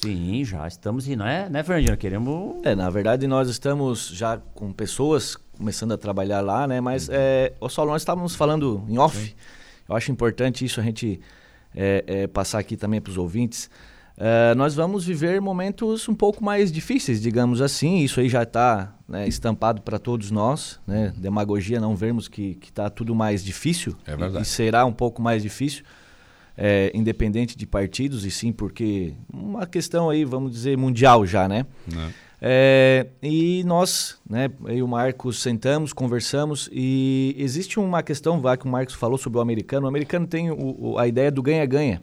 Sim, 0.00 0.44
já 0.44 0.68
estamos 0.68 1.08
indo, 1.08 1.24
né, 1.24 1.48
né 1.48 1.64
Fernandinho? 1.64 1.96
Queremos. 1.96 2.64
É, 2.64 2.76
na 2.76 2.88
verdade 2.88 3.26
nós 3.26 3.48
estamos 3.48 4.08
já 4.08 4.38
com 4.54 4.72
pessoas 4.72 5.36
começando 5.56 5.92
a 5.92 5.98
trabalhar 5.98 6.42
lá, 6.42 6.68
né? 6.68 6.80
Mas, 6.80 7.08
é, 7.10 7.54
ô 7.58 7.68
Saulo, 7.68 7.90
nós 7.90 8.02
estávamos 8.02 8.36
falando 8.36 8.84
em 8.88 8.98
off. 8.98 9.34
Eu 9.88 9.96
acho 9.96 10.12
importante 10.12 10.64
isso 10.64 10.80
a 10.80 10.82
gente 10.84 11.20
é, 11.74 12.04
é, 12.06 12.26
passar 12.28 12.60
aqui 12.60 12.76
também 12.76 13.00
para 13.00 13.10
os 13.10 13.18
ouvintes. 13.18 13.68
É, 14.16 14.54
nós 14.54 14.74
vamos 14.74 15.04
viver 15.04 15.40
momentos 15.40 16.08
um 16.08 16.14
pouco 16.14 16.42
mais 16.44 16.70
difíceis, 16.70 17.20
digamos 17.20 17.60
assim. 17.60 17.98
Isso 17.98 18.20
aí 18.20 18.28
já 18.28 18.44
está 18.44 18.94
estampado 19.26 19.82
para 19.82 19.98
todos 19.98 20.30
nós. 20.30 20.78
Né? 20.86 21.12
Demagogia 21.16 21.80
não 21.80 21.96
vermos 21.96 22.28
que 22.28 22.56
está 22.62 22.88
tudo 22.88 23.14
mais 23.14 23.44
difícil. 23.44 23.96
É 24.06 24.16
verdade. 24.16 24.38
E, 24.38 24.42
e 24.42 24.44
será 24.44 24.84
um 24.84 24.92
pouco 24.92 25.20
mais 25.20 25.42
difícil. 25.42 25.82
é, 26.56 26.92
independente 26.94 27.56
de 27.58 27.66
partidos, 27.66 28.24
e 28.24 28.30
sim 28.30 28.52
porque 28.52 29.12
uma 29.32 29.66
questão 29.66 30.08
aí, 30.08 30.24
vamos 30.24 30.52
dizer, 30.52 30.78
mundial 30.78 31.26
já, 31.26 31.48
né? 31.48 31.66
É, 32.40 33.08
e 33.20 33.64
nós, 33.64 34.18
né, 34.28 34.48
eu 34.66 34.76
e 34.76 34.82
o 34.82 34.86
Marcos 34.86 35.42
sentamos, 35.42 35.92
conversamos 35.92 36.68
e 36.70 37.34
existe 37.38 37.80
uma 37.80 38.04
questão, 38.04 38.40
vai 38.40 38.56
que 38.56 38.66
o 38.66 38.68
Marcos 38.68 38.94
falou 38.94 39.18
sobre 39.18 39.38
o 39.38 39.42
americano. 39.42 39.86
O 39.86 39.88
americano 39.88 40.28
tem 40.28 40.48
o- 40.52 40.76
o- 40.92 40.98
a 40.98 41.08
ideia 41.08 41.28
do 41.32 41.42
ganha-ganha. 41.42 42.00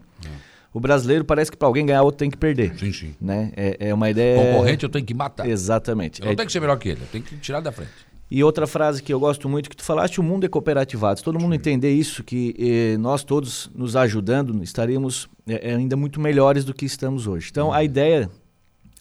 O 0.74 0.80
brasileiro 0.80 1.26
parece 1.26 1.52
que 1.52 1.58
para 1.58 1.68
alguém 1.68 1.86
ganhar, 1.86 2.02
outro 2.04 2.20
tem 2.20 2.30
que 2.32 2.38
perder. 2.38 2.74
Sim, 2.80 2.94
sim. 2.94 3.16
Né? 3.20 3.52
É, 3.58 3.90
é 3.90 3.94
uma 3.94 4.10
ideia. 4.10 4.38
Concorrente 4.54 4.84
eu 4.84 4.90
tenho 4.90 5.06
que 5.06 5.14
matar. 5.14 5.48
Exatamente. 5.48 6.22
Eu 6.22 6.26
não 6.26 6.32
É- 6.32 6.36
tenho 6.36 6.46
que 6.48 6.52
ser 6.54 6.60
melhor 6.62 6.78
que 6.78 6.90
ele, 6.90 7.02
eu 7.02 7.08
tenho 7.12 7.24
que 7.24 7.36
tirar 7.38 7.60
da 7.60 7.72
frente. 7.72 7.92
e 8.34 8.42
outra 8.42 8.66
frase 8.66 9.04
que 9.04 9.14
eu 9.14 9.20
gosto 9.20 9.50
muito 9.50 9.70
que 9.70 9.76
tu 9.76 9.84
falaste, 9.84 10.22
o 10.22 10.24
mundo 10.24 10.46
é 10.46 10.48
cooperativado. 10.50 11.20
Se 11.20 11.24
todo 11.26 11.38
mundo 11.38 11.54
entender 11.54 11.92
isso, 11.92 12.24
que 12.24 12.56
eh, 12.58 12.98
nós 12.98 13.26
todos 13.26 13.70
nos 13.76 13.98
ajudando, 13.98 14.64
estaríamos 14.64 15.28
eh, 15.46 15.74
ainda 15.76 15.98
muito 15.98 16.22
melhores 16.22 16.64
do 16.64 16.74
que 16.74 16.86
estamos 16.86 17.28
hoje. 17.28 17.50
Então, 17.52 17.74
a 17.74 17.84
ideia 17.84 18.30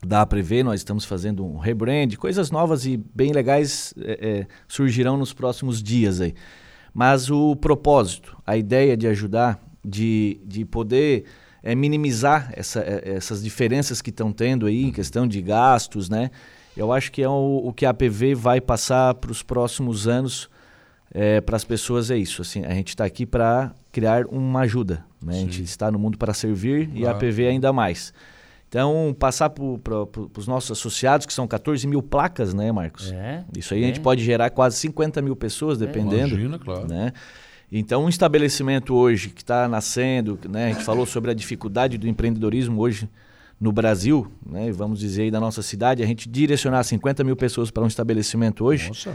da 0.05 0.23
Aprever, 0.23 0.65
nós 0.65 0.81
estamos 0.81 1.05
fazendo 1.05 1.45
um 1.47 1.59
rebrand, 1.59 2.17
coisas 2.17 2.51
novas 2.51 2.85
e 2.87 2.97
bem 2.97 3.31
legais 3.33 3.95
eh, 4.01 4.19
eh, 4.21 4.47
surgirão 4.67 5.17
nos 5.17 5.33
próximos 5.33 5.81
dias 5.81 6.21
aí. 6.21 6.35
Mas 6.93 7.31
o 7.31 7.55
propósito, 7.55 8.37
a 8.45 8.57
ideia 8.57 8.97
de 8.97 9.07
ajudar, 9.07 9.63
de, 9.87 10.41
de 10.45 10.65
poder 10.65 11.25
eh, 11.63 11.75
minimizar 11.75 12.53
essa, 12.55 12.81
eh, 12.81 13.15
essas 13.17 13.43
diferenças 13.43 14.01
que 14.01 14.11
estão 14.11 14.33
tendo 14.33 14.67
aí 14.67 14.85
em 14.85 14.93
questão 14.93 15.27
de 15.27 15.41
gastos, 15.43 16.09
né? 16.09 16.31
Eu 16.77 16.93
acho 16.93 17.11
que 17.11 17.23
é 17.23 17.29
o, 17.29 17.63
o 17.65 17.73
que 17.73 17.85
a 17.85 17.91
APV 17.91 18.35
vai 18.35 18.61
passar 18.61 19.15
para 19.15 19.31
os 19.31 19.43
próximos 19.43 20.07
anos 20.09 20.49
para 21.45 21.57
as 21.57 21.65
pessoas 21.65 22.09
é 22.09 22.17
isso. 22.17 22.41
Assim, 22.41 22.65
a 22.65 22.73
gente 22.73 22.91
está 22.91 23.05
aqui 23.05 23.27
para 23.27 23.75
criar 23.91 24.27
uma 24.27 24.61
ajuda. 24.61 25.05
Né? 25.21 25.35
A 25.35 25.41
gente 25.41 25.63
está 25.65 25.91
no 25.91 25.99
mundo 25.99 26.17
para 26.17 26.33
servir 26.33 26.89
e 26.95 27.05
a. 27.05 27.11
APV 27.11 27.49
ainda 27.49 27.73
mais. 27.73 28.13
Então, 28.69 29.15
passar 29.19 29.51
para 29.51 29.67
os 30.39 30.47
nossos 30.47 30.71
associados, 30.71 31.27
que 31.27 31.33
são 31.33 31.47
14 31.49 31.85
mil 31.89 32.01
placas, 32.01 32.55
né, 32.55 32.71
Marcos? 32.71 33.11
É. 33.11 33.45
Isso 33.57 33.75
aí 33.75 33.81
a 33.81 33.85
é. 33.85 33.87
gente 33.89 33.99
pode 33.99 34.23
gerar 34.23 34.49
quase 34.51 34.77
50 34.77 35.21
mil 35.21 35.35
pessoas, 35.35 35.77
dependendo. 35.77 36.37
Imagina, 36.37 36.57
claro. 36.57 36.87
Né? 36.87 37.13
Então, 37.73 38.05
um 38.05 38.09
estabelecimento 38.09 38.95
hoje 38.95 39.31
que 39.31 39.43
está 39.43 39.69
nascendo, 39.69 40.39
né, 40.49 40.67
a 40.67 40.73
gente 40.73 40.85
falou 40.85 41.07
sobre 41.07 41.31
a 41.31 41.35
dificuldade 41.35 41.97
do 41.97 42.09
empreendedorismo 42.09 42.81
hoje 42.81 43.09
no 43.61 43.71
Brasil, 43.71 44.31
né, 44.45 44.73
vamos 44.73 44.99
dizer 44.99 45.23
aí 45.23 45.31
da 45.31 45.39
nossa 45.39 45.63
cidade, 45.63 46.03
a 46.03 46.07
gente 46.07 46.29
direcionar 46.29 46.83
50 46.83 47.23
mil 47.23 47.37
pessoas 47.37 47.71
para 47.71 47.85
um 47.85 47.87
estabelecimento 47.87 48.65
hoje, 48.65 48.89
Nossa. 48.89 49.15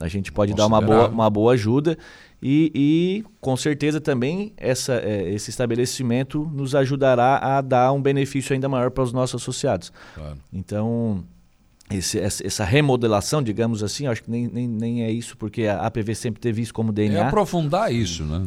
a 0.00 0.08
gente 0.08 0.32
pode 0.32 0.54
dar 0.54 0.66
uma 0.66 0.80
boa, 0.80 1.08
uma 1.08 1.30
boa 1.30 1.52
ajuda 1.52 1.96
e, 2.42 2.72
e, 2.74 3.24
com 3.40 3.56
certeza 3.56 4.00
também 4.00 4.52
essa, 4.56 4.94
eh, 4.94 5.30
esse 5.32 5.50
estabelecimento 5.50 6.50
nos 6.52 6.74
ajudará 6.74 7.38
a 7.38 7.60
dar 7.60 7.92
um 7.92 8.02
benefício 8.02 8.52
ainda 8.52 8.68
maior 8.68 8.90
para 8.90 9.04
os 9.04 9.12
nossos 9.12 9.40
associados. 9.40 9.92
Claro. 10.14 10.38
Então, 10.52 11.22
esse- 11.96 12.18
essa 12.46 12.64
remodelação, 12.64 13.42
digamos 13.42 13.82
assim, 13.82 14.06
acho 14.06 14.22
que 14.22 14.30
nem, 14.30 14.46
nem, 14.48 14.66
nem 14.68 15.02
é 15.04 15.10
isso, 15.10 15.36
porque 15.36 15.64
a 15.66 15.80
APV 15.86 16.14
sempre 16.14 16.40
teve 16.40 16.62
isso 16.62 16.72
como 16.74 16.90
É 16.90 16.92
DNA. 16.92 17.26
aprofundar 17.28 17.92
isso, 17.92 18.24
né? 18.24 18.46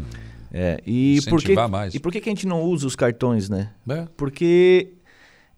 É, 0.53 0.79
e 0.85 1.19
por 1.23 1.39
que, 1.39 1.45
Incentivar 1.47 1.69
mais. 1.69 1.93
e 1.95 1.99
por 1.99 2.11
que, 2.11 2.21
que 2.21 2.29
a 2.29 2.31
gente 2.31 2.47
não 2.47 2.61
usa 2.63 2.87
os 2.87 2.95
cartões, 2.95 3.49
né? 3.49 3.71
É. 3.89 4.07
Porque 4.15 4.93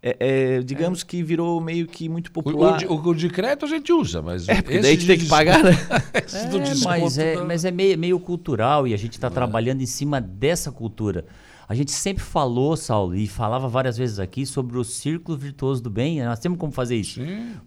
é, 0.02 0.16
é, 0.20 0.62
digamos 0.64 1.04
que 1.04 1.22
virou 1.22 1.60
meio 1.62 1.86
que 1.88 2.08
muito 2.10 2.28
O, 2.28 2.32
popular. 2.32 2.76
o 2.76 2.78
de, 2.78 2.86
o 2.88 3.14
de 3.14 3.30
crédito 3.30 3.66
a 3.66 3.70
gente 3.70 3.92
usa, 3.94 4.22
mas. 4.22 4.48
É, 4.50 4.56
porque 4.62 4.74
esse 4.74 4.82
daí 4.82 4.92
a 4.92 4.96
gente 4.96 5.08
tem 5.08 5.18
que 5.20 5.28
pagar, 5.28 5.64
né? 5.64 5.72
É, 6.14 6.22
desconto 6.22 6.84
mas 6.86 7.18
é, 7.18 7.36
mas 7.44 7.66
é 7.66 7.72
meio, 7.72 7.98
meio 7.98 8.20
cultural 8.20 8.88
e 8.88 8.94
a 8.94 8.98
gente 8.98 9.14
está 9.14 9.30
trabalhando 9.30 9.82
em 9.82 9.86
cima 9.86 10.20
dessa 10.20 10.72
cultura. 10.72 11.26
A 11.70 11.76
gente 11.76 11.92
sempre 11.92 12.24
falou, 12.24 12.78
Saulo, 12.78 13.14
e 13.14 13.28
falava 13.28 13.68
várias 13.68 13.98
vezes 13.98 14.20
aqui 14.20 14.46
sobre 14.46 14.78
o 14.78 14.84
círculo 14.86 15.38
virtuoso 15.38 15.84
do 15.84 15.90
bem. 15.90 16.24
Nós 16.24 16.40
temos 16.40 16.58
como 16.58 16.72
fazer 16.72 16.96
isso. 16.96 17.20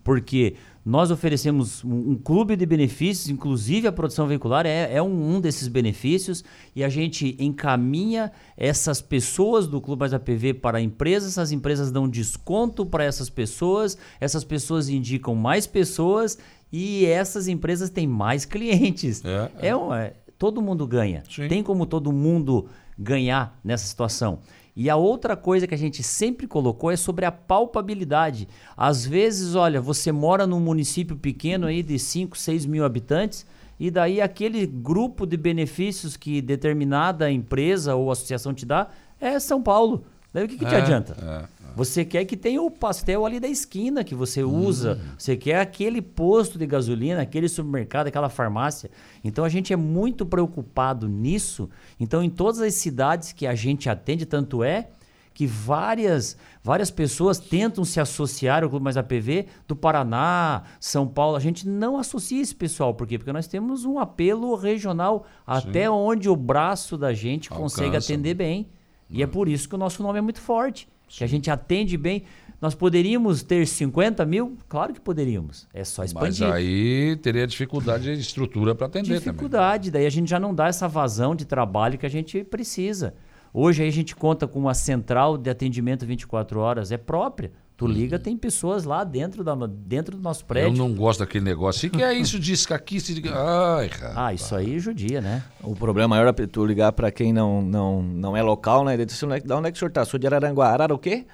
Porque 0.02 0.54
nós 0.82 1.10
oferecemos 1.10 1.84
um, 1.84 2.12
um 2.12 2.16
clube 2.16 2.56
de 2.56 2.64
benefícios, 2.64 3.28
inclusive 3.28 3.86
a 3.86 3.92
produção 3.92 4.26
veicular 4.26 4.64
é, 4.64 4.94
é 4.94 5.02
um, 5.02 5.36
um 5.36 5.38
desses 5.40 5.68
benefícios, 5.68 6.42
e 6.74 6.82
a 6.82 6.88
gente 6.88 7.36
encaminha 7.38 8.32
essas 8.56 9.02
pessoas 9.02 9.66
do 9.66 9.80
Clube 9.82 10.00
Mais 10.00 10.14
APV 10.14 10.54
para 10.54 10.80
empresas, 10.80 11.32
essas 11.32 11.52
empresas 11.52 11.90
dão 11.92 12.08
desconto 12.08 12.86
para 12.86 13.04
essas 13.04 13.28
pessoas, 13.28 13.98
essas 14.18 14.44
pessoas 14.44 14.88
indicam 14.88 15.34
mais 15.34 15.66
pessoas 15.66 16.38
e 16.72 17.04
essas 17.04 17.48
empresas 17.48 17.90
têm 17.90 18.06
mais 18.06 18.46
clientes. 18.46 19.22
É, 19.24 19.68
É, 19.68 19.76
um- 19.76 19.92
é, 19.92 20.14
todo 20.38 20.62
mundo 20.62 20.86
ganha. 20.86 21.22
Sim. 21.30 21.48
Tem 21.48 21.62
como 21.62 21.84
todo 21.84 22.10
mundo 22.10 22.66
ganhar 23.00 23.58
nessa 23.64 23.86
situação. 23.86 24.40
E 24.76 24.88
a 24.88 24.96
outra 24.96 25.36
coisa 25.36 25.66
que 25.66 25.74
a 25.74 25.78
gente 25.78 26.02
sempre 26.02 26.46
colocou 26.46 26.90
é 26.90 26.96
sobre 26.96 27.24
a 27.24 27.32
palpabilidade. 27.32 28.46
Às 28.76 29.04
vezes, 29.04 29.54
olha, 29.54 29.80
você 29.80 30.12
mora 30.12 30.46
num 30.46 30.60
município 30.60 31.16
pequeno 31.16 31.66
aí 31.66 31.82
de 31.82 31.98
5, 31.98 32.38
6 32.38 32.66
mil 32.66 32.84
habitantes, 32.84 33.44
e 33.78 33.90
daí 33.90 34.20
aquele 34.20 34.66
grupo 34.66 35.26
de 35.26 35.36
benefícios 35.36 36.16
que 36.16 36.42
determinada 36.42 37.30
empresa 37.30 37.94
ou 37.94 38.10
associação 38.10 38.52
te 38.52 38.66
dá 38.66 38.88
é 39.18 39.38
São 39.40 39.62
Paulo. 39.62 40.04
Daí 40.32 40.44
o 40.44 40.48
que, 40.48 40.56
que 40.58 40.64
te 40.64 40.74
É, 40.74 40.78
adianta? 40.78 41.16
é. 41.20 41.60
Você 41.76 42.04
quer 42.04 42.24
que 42.24 42.36
tenha 42.36 42.60
o 42.60 42.70
pastel 42.70 43.24
ali 43.24 43.38
da 43.38 43.46
esquina 43.48 44.02
que 44.02 44.14
você 44.14 44.42
Hum. 44.44 44.64
usa. 44.66 45.00
Você 45.16 45.36
quer 45.36 45.60
aquele 45.60 46.02
posto 46.02 46.58
de 46.58 46.66
gasolina, 46.66 47.22
aquele 47.22 47.48
supermercado, 47.48 48.08
aquela 48.08 48.28
farmácia. 48.28 48.90
Então 49.22 49.44
a 49.44 49.48
gente 49.48 49.72
é 49.72 49.76
muito 49.76 50.26
preocupado 50.26 51.08
nisso. 51.08 51.70
Então, 51.98 52.22
em 52.24 52.28
todas 52.30 52.60
as 52.60 52.74
cidades 52.74 53.32
que 53.32 53.46
a 53.46 53.54
gente 53.54 53.88
atende, 53.88 54.26
tanto 54.26 54.64
é 54.64 54.88
que 55.32 55.46
várias, 55.46 56.36
várias 56.62 56.90
pessoas 56.90 57.38
tentam 57.38 57.84
se 57.84 58.00
associar 58.00 58.64
ao 58.64 58.68
Clube 58.68 58.82
Mais 58.84 58.96
APV 58.96 59.46
do 59.66 59.76
Paraná, 59.76 60.64
São 60.80 61.06
Paulo. 61.06 61.36
A 61.36 61.40
gente 61.40 61.68
não 61.68 61.96
associa 61.96 62.42
esse 62.42 62.54
pessoal. 62.54 62.92
Por 62.94 63.06
quê? 63.06 63.16
Porque 63.16 63.32
nós 63.32 63.46
temos 63.46 63.84
um 63.84 63.98
apelo 64.00 64.54
regional 64.56 65.24
até 65.46 65.88
onde 65.88 66.28
o 66.28 66.34
braço 66.36 66.98
da 66.98 67.14
gente 67.14 67.48
consegue 67.48 67.86
Alcança, 67.90 68.12
atender 68.12 68.34
bem. 68.34 68.68
E 69.10 69.22
é 69.22 69.26
por 69.26 69.48
isso 69.48 69.68
que 69.68 69.74
o 69.74 69.78
nosso 69.78 70.02
nome 70.02 70.18
é 70.18 70.22
muito 70.22 70.40
forte. 70.40 70.88
Que 71.08 71.24
a 71.24 71.26
gente 71.26 71.50
atende 71.50 71.96
bem. 71.96 72.22
Nós 72.60 72.74
poderíamos 72.74 73.42
ter 73.42 73.66
50 73.66 74.24
mil? 74.24 74.56
Claro 74.68 74.92
que 74.92 75.00
poderíamos. 75.00 75.66
É 75.72 75.82
só 75.82 76.02
Mas 76.02 76.10
expandir. 76.10 76.46
aí 76.46 77.16
teria 77.16 77.46
dificuldade 77.46 78.14
de 78.14 78.20
estrutura 78.20 78.74
para 78.74 78.86
atender 78.86 79.06
também. 79.18 79.18
Dificuldade. 79.20 79.90
Daí 79.90 80.06
a 80.06 80.10
gente 80.10 80.28
já 80.28 80.38
não 80.38 80.54
dá 80.54 80.68
essa 80.68 80.86
vazão 80.86 81.34
de 81.34 81.44
trabalho 81.44 81.98
que 81.98 82.06
a 82.06 82.10
gente 82.10 82.44
precisa. 82.44 83.14
Hoje 83.52 83.82
aí 83.82 83.88
a 83.88 83.92
gente 83.92 84.14
conta 84.14 84.46
com 84.46 84.58
uma 84.58 84.74
central 84.74 85.36
de 85.36 85.50
atendimento 85.50 86.06
24 86.06 86.60
horas. 86.60 86.92
É 86.92 86.96
própria. 86.96 87.50
Tu 87.80 87.86
liga, 87.86 88.18
tem 88.18 88.36
pessoas 88.36 88.84
lá 88.84 89.02
dentro, 89.04 89.42
da, 89.42 89.54
dentro 89.66 90.14
do 90.18 90.22
nosso 90.22 90.42
Eu 90.42 90.46
prédio. 90.46 90.76
não 90.76 90.92
gosto 90.92 91.20
daquele 91.20 91.46
negócio. 91.46 91.88
O 91.88 91.92
que 91.92 92.02
é 92.02 92.12
isso 92.12 92.38
de 92.38 92.52
escaquice? 92.52 93.14
De... 93.14 93.26
Ai, 93.30 93.88
cara. 93.88 94.12
Ah, 94.26 94.34
isso 94.34 94.54
aí 94.54 94.78
judia, 94.78 95.22
né? 95.22 95.42
O 95.62 95.74
problema 95.74 96.08
maior 96.08 96.26
é 96.28 96.46
tu 96.46 96.66
ligar 96.66 96.92
pra 96.92 97.10
quem 97.10 97.32
não, 97.32 97.62
não, 97.62 98.02
não 98.02 98.36
é 98.36 98.42
local, 98.42 98.84
né? 98.84 98.98
Diz, 99.02 99.22
"Onde 99.22 99.36
é 99.36 99.40
que- 99.40 99.46
Da 99.46 99.56
onde 99.56 99.68
é 99.68 99.72
que 99.72 99.76
o 99.76 99.78
senhor 99.78 99.90
tá? 99.90 100.04
Sou 100.04 100.20
de 100.20 100.26
Araranguá. 100.26 100.68
Arara 100.68 100.94
o 100.94 100.98
quê? 100.98 101.24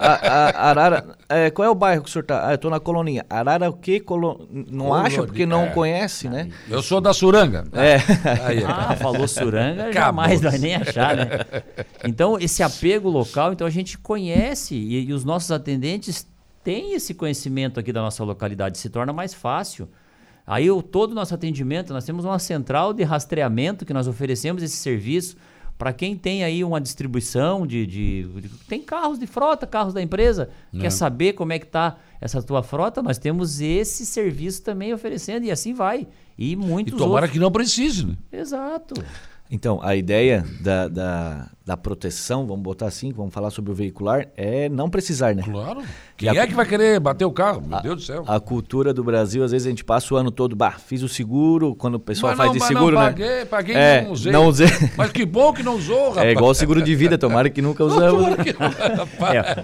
A- 0.00 0.28
a- 0.28 0.70
Arara... 0.70 1.04
é, 1.28 1.50
qual 1.50 1.66
é 1.66 1.70
o 1.70 1.74
bairro 1.74 2.02
que 2.04 2.08
o 2.08 2.12
senhor 2.12 2.24
tá? 2.24 2.48
Ah, 2.48 2.52
eu 2.54 2.58
tô 2.58 2.70
na 2.70 2.80
Coloninha. 2.80 3.26
Arara 3.28 3.68
o 3.68 3.74
quê? 3.74 4.00
Colo... 4.00 4.48
Não 4.50 4.94
acha 4.94 5.22
porque 5.24 5.44
não 5.44 5.64
É. 5.64 5.66
conhece, 5.68 6.26
né? 6.28 6.48
Eu 6.70 6.82
sou 6.82 7.02
da 7.02 7.12
Suranga. 7.12 7.64
É. 7.74 7.96
Aí, 8.46 8.64
Ah, 8.66 8.96
falou 8.96 9.28
suranga, 9.28 9.88
Acabou. 9.90 9.92
jamais 9.92 10.40
vai 10.40 10.58
nem 10.58 10.74
achar, 10.76 11.14
né? 11.16 11.28
Então, 12.02 12.38
esse 12.38 12.62
apego 12.62 13.10
local, 13.10 13.52
então 13.52 13.66
a 13.66 13.70
gente 13.70 13.98
conhece 13.98 14.74
e, 14.74 15.04
e 15.08 15.12
os 15.12 15.22
nossos 15.22 15.49
atendentes 15.52 16.26
têm 16.62 16.94
esse 16.94 17.14
conhecimento 17.14 17.80
aqui 17.80 17.92
da 17.92 18.00
nossa 18.02 18.22
localidade, 18.24 18.78
se 18.78 18.88
torna 18.90 19.12
mais 19.12 19.32
fácil. 19.34 19.88
Aí 20.46 20.70
o 20.70 20.82
todo 20.82 21.12
o 21.12 21.14
nosso 21.14 21.34
atendimento, 21.34 21.92
nós 21.92 22.04
temos 22.04 22.24
uma 22.24 22.38
central 22.38 22.92
de 22.92 23.02
rastreamento 23.04 23.84
que 23.84 23.92
nós 23.94 24.06
oferecemos 24.08 24.62
esse 24.62 24.76
serviço 24.76 25.36
para 25.78 25.92
quem 25.94 26.14
tem 26.14 26.44
aí 26.44 26.62
uma 26.62 26.78
distribuição 26.80 27.66
de, 27.66 27.86
de- 27.86 28.22
de- 28.42 28.48
tem 28.68 28.82
carros 28.82 29.18
de 29.18 29.26
frota, 29.26 29.66
carros 29.66 29.94
da 29.94 30.02
empresa, 30.02 30.50
É. 30.74 30.78
quer 30.80 30.90
saber 30.90 31.32
como 31.32 31.52
é 31.54 31.58
que 31.58 31.66
tá 31.66 31.96
essa 32.20 32.42
tua 32.42 32.62
frota, 32.62 33.00
nós 33.02 33.16
temos 33.16 33.62
esse 33.62 34.04
serviço 34.04 34.62
também 34.62 34.92
oferecendo 34.92 35.46
e 35.46 35.50
assim 35.50 35.72
vai. 35.72 36.06
E 36.36 36.52
E 36.52 36.56
muitos 36.56 36.98
tomara 36.98 37.14
outros. 37.24 37.32
que 37.32 37.38
não 37.38 37.50
precise, 37.50 38.06
né? 38.06 38.14
Exato. 38.30 39.02
Então, 39.50 39.80
a 39.82 39.96
ideia 39.96 40.44
da, 40.60 40.86
da, 40.86 41.50
da 41.70 41.76
proteção, 41.76 42.48
vamos 42.48 42.64
botar 42.64 42.86
assim, 42.86 43.12
vamos 43.12 43.32
falar 43.32 43.48
sobre 43.50 43.70
o 43.70 43.74
veicular, 43.74 44.26
é 44.36 44.68
não 44.68 44.90
precisar, 44.90 45.36
né? 45.36 45.42
Claro. 45.44 45.82
Quem 46.16 46.28
a- 46.28 46.34
é 46.42 46.46
que 46.48 46.52
vai 46.52 46.66
querer 46.66 46.98
bater 46.98 47.24
o 47.24 47.30
carro? 47.30 47.62
Meu 47.64 47.80
Deus 47.80 47.96
do 47.98 48.02
céu. 48.02 48.24
A 48.26 48.40
cultura 48.40 48.92
do 48.92 49.04
Brasil, 49.04 49.44
às 49.44 49.52
vezes 49.52 49.68
a 49.68 49.70
gente 49.70 49.84
passa 49.84 50.12
o 50.12 50.16
ano 50.16 50.32
todo, 50.32 50.56
bah, 50.56 50.72
fiz 50.72 51.00
o 51.04 51.08
seguro, 51.08 51.76
quando 51.76 51.94
o 51.94 52.00
pessoal 52.00 52.32
Mas 52.32 52.38
faz 52.38 52.48
não, 52.50 52.58
de 52.58 52.64
seguro, 52.64 52.96
não 52.96 53.02
né? 53.12 53.44
paguei, 53.44 53.76
é, 53.76 54.02
não 54.02 54.10
usei. 54.10 54.32
não 54.32 54.46
usei. 54.46 54.66
Mas 54.96 55.12
que 55.12 55.24
bom 55.24 55.52
que 55.52 55.62
não 55.62 55.76
usou, 55.76 56.08
rapaz. 56.08 56.26
É 56.26 56.32
igual 56.32 56.50
o 56.50 56.54
seguro 56.54 56.82
de 56.82 56.92
vida, 56.96 57.16
tomara 57.16 57.48
que 57.48 57.62
nunca 57.62 57.84
usamos. 57.86 58.30
né? 58.30 58.36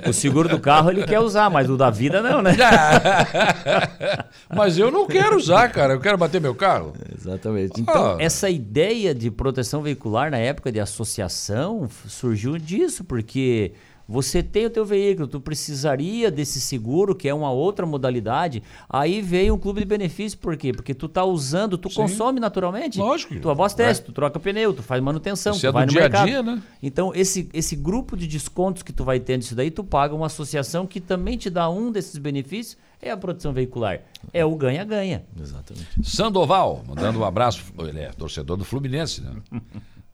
É, 0.05 0.09
o 0.09 0.12
seguro 0.12 0.49
do 0.49 0.61
carro 0.61 0.91
ele 0.91 1.03
quer 1.05 1.19
usar, 1.19 1.51
mas 1.51 1.69
o 1.69 1.77
da 1.77 1.91
vida 1.91 2.23
não, 2.23 2.41
né? 2.41 2.53
Mas 4.55 4.78
eu 4.78 4.93
não 4.93 5.07
quero 5.09 5.37
usar, 5.37 5.69
cara. 5.70 5.95
Eu 5.95 6.01
quero 6.01 6.16
bater 6.16 6.41
meu 6.41 6.55
carro. 6.55 6.93
Exatamente. 7.19 7.81
Então, 7.81 8.16
Essa 8.20 8.49
ideia 8.49 9.12
de 9.15 9.28
proteção 9.31 9.83
veicular 9.83 10.31
na 10.31 10.39
época 10.39 10.70
de 10.70 10.78
associação 10.78 11.89
surgiu 12.09 12.59
disso, 12.59 13.02
porque 13.05 13.73
você 14.09 14.40
tem 14.40 14.64
o 14.66 14.70
teu 14.70 14.85
veículo, 14.85 15.27
tu 15.27 15.40
precisaria 15.40 16.31
desse 16.31 16.60
seguro, 16.60 17.12
que 17.12 17.28
é 17.28 17.35
uma 17.35 17.51
outra 17.51 17.85
modalidade. 17.85 18.62
Aí 18.89 19.20
veio 19.20 19.52
um 19.55 19.59
clube 19.59 19.81
de 19.81 19.86
benefícios, 19.86 20.36
por 20.36 20.56
quê? 20.56 20.73
Porque 20.73 20.94
tu 20.94 21.09
tá 21.09 21.24
usando, 21.24 21.77
tu 21.77 21.90
consome 21.93 22.39
naturalmente. 22.39 23.01
Lógico. 23.01 23.35
Tu 23.40 23.51
abastece, 23.51 24.01
É. 24.01 24.05
tu 24.05 24.12
troca 24.12 24.39
pneu, 24.39 24.73
tu 24.73 24.81
faz 24.82 25.02
manutenção, 25.02 25.51
Isso 25.52 25.62
tu 25.62 25.66
é 25.66 25.70
do 25.70 25.73
vai 25.74 25.86
no 25.86 25.90
dia 25.90 26.01
a 26.01 26.05
mercado. 26.05 26.27
dia, 26.28 26.40
né? 26.43 26.62
Então, 26.81 27.10
esse, 27.16 27.48
esse 27.52 27.74
grupo 27.74 28.16
de 28.16 28.28
descontos 28.28 28.85
que 28.85 28.93
tu 28.93 29.02
vai 29.02 29.18
tendo 29.18 29.43
isso 29.43 29.56
daí, 29.56 29.73
tu 29.73 29.82
paga 29.82 30.14
uma 30.14 30.27
associação 30.27 30.86
que 30.86 31.01
também 31.01 31.36
te 31.36 31.51
dá 31.51 31.68
um 31.68 31.90
desses 31.90 32.16
benefícios, 32.16 32.77
é 33.02 33.10
a 33.10 33.16
produção 33.16 33.52
veicular. 33.52 34.02
É 34.32 34.44
o 34.44 34.55
ganha-ganha. 34.55 35.24
Exatamente. 35.39 35.89
Sandoval, 36.05 36.85
mandando 36.86 37.18
um 37.18 37.24
abraço. 37.24 37.64
Ele 37.81 37.98
é 38.01 38.10
torcedor 38.12 38.56
do 38.56 38.64
Fluminense, 38.64 39.20
né? 39.20 39.32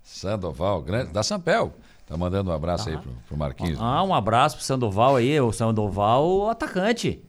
Sandoval, 0.02 0.82
grande, 0.82 1.12
da 1.12 1.22
Sampel. 1.22 1.72
Tá 2.06 2.16
mandando 2.16 2.50
um 2.50 2.54
abraço 2.54 2.90
aí 2.90 2.96
pro, 2.96 3.10
pro 3.28 3.36
Marquinhos. 3.36 3.78
Ah, 3.80 4.02
um 4.02 4.14
abraço 4.14 4.56
pro 4.56 4.64
Sandoval 4.64 5.16
aí, 5.16 5.40
o 5.40 5.52
Sandoval, 5.52 6.26
o 6.26 6.50
atacante. 6.50 7.22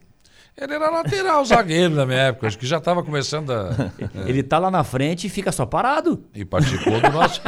Ele 0.56 0.72
era 0.72 0.88
lateral, 0.88 1.42
zagueiro 1.46 1.94
na 1.94 2.06
minha 2.06 2.18
época. 2.18 2.46
Acho 2.46 2.58
que 2.58 2.66
já 2.66 2.78
estava 2.78 3.02
começando 3.02 3.50
a. 3.50 3.90
Ele 4.26 4.42
tá 4.42 4.58
lá 4.58 4.70
na 4.70 4.84
frente 4.84 5.26
e 5.26 5.30
fica 5.30 5.50
só 5.50 5.66
parado. 5.66 6.24
E 6.34 6.44
participou 6.44 7.00
do 7.00 7.10
nosso. 7.10 7.40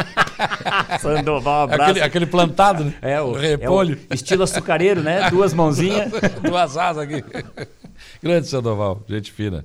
Sandoval, 1.01 1.65
abraço. 1.65 1.90
aquele, 1.90 2.05
aquele 2.05 2.27
plantado, 2.27 2.85
né? 2.85 2.94
É 3.01 3.20
o, 3.20 3.32
repolho. 3.32 3.98
é 4.11 4.12
o 4.12 4.15
estilo 4.15 4.43
açucareiro, 4.43 5.03
né? 5.03 5.31
Duas 5.31 5.55
mãozinhas. 5.55 6.11
Duas 6.43 6.77
asas 6.77 7.05
aqui. 7.05 7.24
Grande 8.20 8.48
Sandoval, 8.48 9.03
gente 9.09 9.31
fina. 9.31 9.65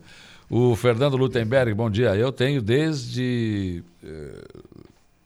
O 0.49 0.75
Fernando 0.75 1.17
Lutemberg, 1.17 1.73
bom 1.73 1.89
dia. 1.89 2.15
Eu 2.15 2.31
tenho 2.31 2.61
desde. 2.61 3.83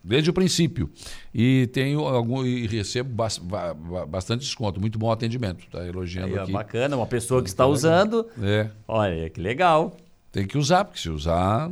Desde 0.08 0.30
o 0.30 0.34
princípio. 0.34 0.88
E 1.34 1.68
tenho 1.74 2.02
algum. 2.02 2.46
E 2.46 2.68
recebo 2.68 3.10
bas- 3.10 3.40
ba- 3.40 3.74
ba- 3.74 4.06
bastante 4.06 4.42
desconto. 4.42 4.80
Muito 4.80 5.00
bom 5.00 5.12
atendimento. 5.12 5.66
Tá 5.72 5.84
elogiando 5.84 6.34
Aí, 6.34 6.40
ó, 6.40 6.44
aqui. 6.44 6.52
bacana, 6.52 6.96
uma 6.96 7.08
pessoa 7.08 7.42
que 7.42 7.50
está 7.50 7.66
usando. 7.66 8.28
É. 8.42 8.70
Olha, 8.88 9.28
que 9.32 9.42
legal. 9.42 9.98
Tem 10.32 10.46
que 10.46 10.58
usar, 10.60 10.86
porque 10.86 11.00
se 11.00 11.10
usar, 11.10 11.72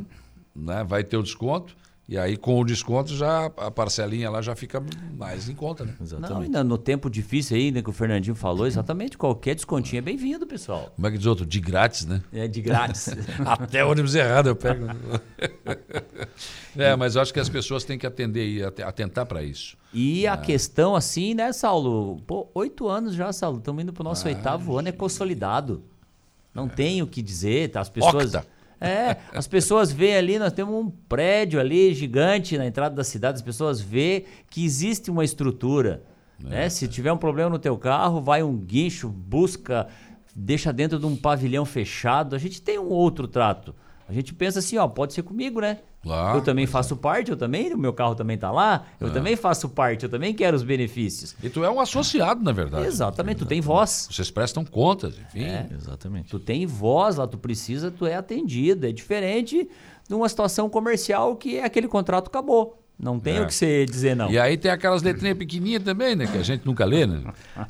né, 0.54 0.82
vai 0.82 1.04
ter 1.04 1.16
o 1.16 1.22
desconto. 1.22 1.76
E 2.06 2.18
aí, 2.18 2.36
com 2.36 2.60
o 2.60 2.64
desconto, 2.66 3.16
já 3.16 3.46
a 3.56 3.70
parcelinha 3.70 4.28
lá 4.28 4.42
já 4.42 4.54
fica 4.54 4.82
mais 5.16 5.48
em 5.48 5.54
conta, 5.54 5.86
né? 5.86 5.94
Não, 6.20 6.40
ainda 6.42 6.62
no 6.62 6.76
tempo 6.76 7.08
difícil 7.08 7.56
aí, 7.56 7.72
né, 7.72 7.80
que 7.80 7.88
o 7.88 7.94
Fernandinho 7.94 8.36
falou, 8.36 8.66
exatamente, 8.66 9.16
qualquer 9.16 9.54
descontinho 9.54 10.00
é 10.00 10.02
bem-vindo, 10.02 10.46
pessoal. 10.46 10.92
Como 10.94 11.06
é 11.06 11.10
que 11.10 11.16
diz 11.16 11.26
outro? 11.26 11.46
De 11.46 11.58
grátis, 11.60 12.04
né? 12.04 12.20
É 12.30 12.46
de 12.46 12.60
grátis. 12.60 13.08
Até 13.46 13.82
ônibus 13.82 14.14
errado 14.14 14.50
eu 14.50 14.56
pego. 14.56 14.84
é, 16.76 16.94
mas 16.94 17.16
eu 17.16 17.22
acho 17.22 17.32
que 17.32 17.40
as 17.40 17.48
pessoas 17.48 17.84
têm 17.84 17.98
que 17.98 18.06
atender 18.06 18.46
e 18.48 18.62
at- 18.62 18.80
atentar 18.80 19.24
para 19.24 19.42
isso. 19.42 19.76
E 19.92 20.26
a 20.26 20.36
questão 20.36 20.94
assim, 20.94 21.32
né, 21.34 21.52
Saulo? 21.52 22.20
Pô, 22.26 22.48
oito 22.54 22.86
anos 22.88 23.14
já, 23.14 23.32
Saulo. 23.32 23.58
Estamos 23.58 23.82
indo 23.82 23.92
pro 23.94 24.04
nosso 24.04 24.26
oitavo 24.26 24.76
ano, 24.76 24.88
é 24.88 24.92
consolidado. 24.92 25.82
Não 26.52 26.68
tem 26.68 27.02
o 27.02 27.06
que 27.06 27.22
dizer, 27.22 27.70
tá? 27.70 27.80
As 27.80 27.88
pessoas. 27.88 28.34
Octa. 28.34 28.46
É, 28.80 29.16
as 29.32 29.46
pessoas 29.46 29.92
veem 29.92 30.16
ali, 30.16 30.38
nós 30.38 30.52
temos 30.52 30.74
um 30.74 30.90
prédio 30.90 31.60
ali 31.60 31.94
gigante 31.94 32.58
na 32.58 32.66
entrada 32.66 32.94
da 32.94 33.04
cidade, 33.04 33.36
as 33.36 33.42
pessoas 33.42 33.80
veem 33.80 34.24
que 34.50 34.64
existe 34.64 35.10
uma 35.10 35.24
estrutura. 35.24 36.02
Né? 36.38 36.68
Se 36.68 36.88
tiver 36.88 37.12
um 37.12 37.16
problema 37.16 37.50
no 37.50 37.58
teu 37.58 37.76
carro, 37.78 38.20
vai 38.20 38.42
um 38.42 38.56
guincho, 38.56 39.08
busca, 39.08 39.86
deixa 40.34 40.72
dentro 40.72 40.98
de 40.98 41.06
um 41.06 41.16
pavilhão 41.16 41.64
fechado. 41.64 42.34
A 42.34 42.38
gente 42.38 42.60
tem 42.60 42.78
um 42.78 42.88
outro 42.88 43.28
trato. 43.28 43.74
A 44.08 44.12
gente 44.12 44.34
pensa 44.34 44.58
assim, 44.58 44.76
ó, 44.76 44.86
pode 44.86 45.14
ser 45.14 45.22
comigo, 45.22 45.60
né? 45.60 45.78
Claro, 46.02 46.38
eu 46.38 46.42
também 46.42 46.66
faço 46.66 46.94
parte, 46.96 47.30
eu 47.30 47.36
também, 47.36 47.72
o 47.72 47.78
meu 47.78 47.92
carro 47.94 48.14
também 48.14 48.36
tá 48.36 48.50
lá, 48.50 48.84
eu 49.00 49.08
É. 49.08 49.10
também 49.10 49.34
faço 49.36 49.70
parte, 49.70 50.04
eu 50.04 50.10
também 50.10 50.34
quero 50.34 50.54
os 50.54 50.62
benefícios. 50.62 51.34
E 51.42 51.48
tu 51.48 51.64
é 51.64 51.70
um 51.70 51.80
associado, 51.80 52.44
na 52.44 52.52
verdade. 52.52 52.86
Exatamente, 52.86 53.38
tu 53.38 53.46
tem 53.46 53.62
voz. 53.62 54.06
Vocês 54.12 54.30
prestam 54.30 54.62
contas, 54.64 55.14
enfim. 55.18 55.44
É. 55.44 55.66
Exatamente. 55.72 56.28
Tu 56.28 56.38
tem 56.38 56.66
voz 56.66 57.16
lá, 57.16 57.26
tu 57.26 57.38
precisa, 57.38 57.90
tu 57.90 58.04
é 58.04 58.14
atendido. 58.16 58.86
É 58.86 58.92
diferente 58.92 59.66
de 60.06 60.14
uma 60.14 60.28
situação 60.28 60.68
comercial 60.68 61.36
que 61.36 61.56
é 61.56 61.64
aquele 61.64 61.88
contrato 61.88 62.26
acabou. 62.26 62.83
Não 62.98 63.18
tem 63.18 63.36
É. 63.38 63.40
o 63.42 63.46
que 63.46 63.54
você 63.54 63.84
dizer 63.84 64.14
não. 64.14 64.30
E 64.30 64.38
aí 64.38 64.56
tem 64.56 64.70
aquelas 64.70 65.02
letrinhas 65.02 65.36
pequenininhas 65.36 65.82
também, 65.82 66.14
né? 66.14 66.26
Que 66.26 66.38
a 66.38 66.42
gente 66.42 66.64
nunca 66.64 66.84
lê, 66.84 67.04
né? 67.06 67.22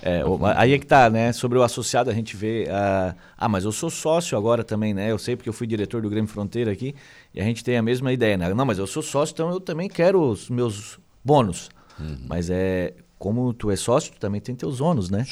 É, 0.02 0.22
aí 0.56 0.74
é 0.74 0.78
que 0.78 0.86
tá, 0.86 1.08
né? 1.08 1.32
Sobre 1.32 1.58
o 1.58 1.62
associado, 1.62 2.10
a 2.10 2.14
gente 2.14 2.36
vê. 2.36 2.68
ah, 2.70 3.14
ah, 3.36 3.48
mas 3.48 3.64
eu 3.64 3.72
sou 3.72 3.88
sócio 3.88 4.36
agora 4.36 4.62
também, 4.62 4.92
né? 4.92 5.10
Eu 5.10 5.18
sei 5.18 5.34
porque 5.34 5.48
eu 5.48 5.52
fui 5.54 5.66
diretor 5.66 6.02
do 6.02 6.10
Grêmio 6.10 6.28
Fronteira 6.28 6.70
aqui. 6.70 6.94
E 7.34 7.40
a 7.40 7.44
gente 7.44 7.64
tem 7.64 7.76
a 7.78 7.82
mesma 7.82 8.12
ideia, 8.12 8.36
né? 8.36 8.52
Não, 8.52 8.66
mas 8.66 8.78
eu 8.78 8.86
sou 8.86 9.02
sócio, 9.02 9.32
então 9.32 9.50
eu 9.50 9.60
também 9.60 9.88
quero 9.88 10.20
os 10.20 10.50
meus 10.50 10.98
bônus. 11.24 11.70
Mas 12.28 12.50
é. 12.50 12.92
Como 13.16 13.54
tu 13.54 13.70
é 13.70 13.76
sócio, 13.76 14.12
tu 14.12 14.18
também 14.18 14.38
tem 14.38 14.54
teus 14.54 14.82
ônus, 14.82 15.08
né? 15.08 15.24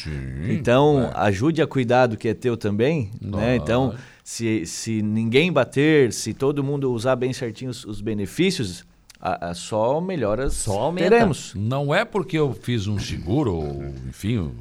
então, 0.49 1.11
ajude 1.15 1.61
a 1.61 1.67
cuidar 1.67 2.07
do 2.07 2.17
que 2.17 2.29
é 2.29 2.33
teu 2.33 2.57
também, 2.57 3.11
né? 3.21 3.57
Então, 3.57 3.95
se, 4.25 4.65
se 4.65 5.03
ninguém 5.03 5.53
bater, 5.53 6.11
se 6.11 6.33
todo 6.33 6.65
mundo 6.65 6.91
usar 6.91 7.17
bem 7.17 7.35
certinho 7.35 7.71
os, 7.71 7.85
os 7.85 8.01
benefícios, 8.01 8.87
a, 9.23 9.51
a 9.51 9.55
só 9.55 10.01
melhoras 10.01 10.55
Só 10.55 10.81
aumenta. 10.83 11.09
teremos. 11.09 11.55
Não 11.55 11.95
é 11.95 12.05
porque 12.05 12.37
eu 12.37 12.53
fiz 12.53 12.89
um 12.89 12.99
seguro, 12.99 13.55
ou 13.55 13.85
enfim, 14.09 14.39
o, 14.39 14.53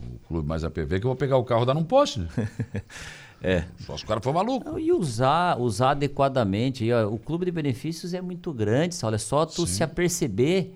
o 0.00 0.18
Clube 0.28 0.48
Mais 0.48 0.62
APV, 0.62 1.00
que 1.00 1.06
eu 1.06 1.10
vou 1.10 1.16
pegar 1.16 1.36
o 1.36 1.44
carro 1.44 1.64
e 1.64 1.66
dar 1.66 1.74
num 1.74 1.84
poste, 1.84 2.20
né? 2.20 2.28
É. 3.42 3.64
Só 3.80 3.94
se 3.94 4.04
o 4.04 4.06
cara 4.06 4.22
for 4.22 4.32
maluco. 4.32 4.64
Não, 4.70 4.78
E 4.78 4.90
usar, 4.90 5.60
usar 5.60 5.90
adequadamente. 5.90 6.82
E, 6.82 6.90
ó, 6.90 7.06
o 7.06 7.18
clube 7.18 7.44
de 7.44 7.50
benefícios 7.50 8.14
é 8.14 8.22
muito 8.22 8.50
grande, 8.54 8.94
Saulo. 8.94 9.16
É 9.16 9.18
só 9.18 9.44
tu 9.44 9.66
se 9.66 9.84
aperceber. 9.84 10.70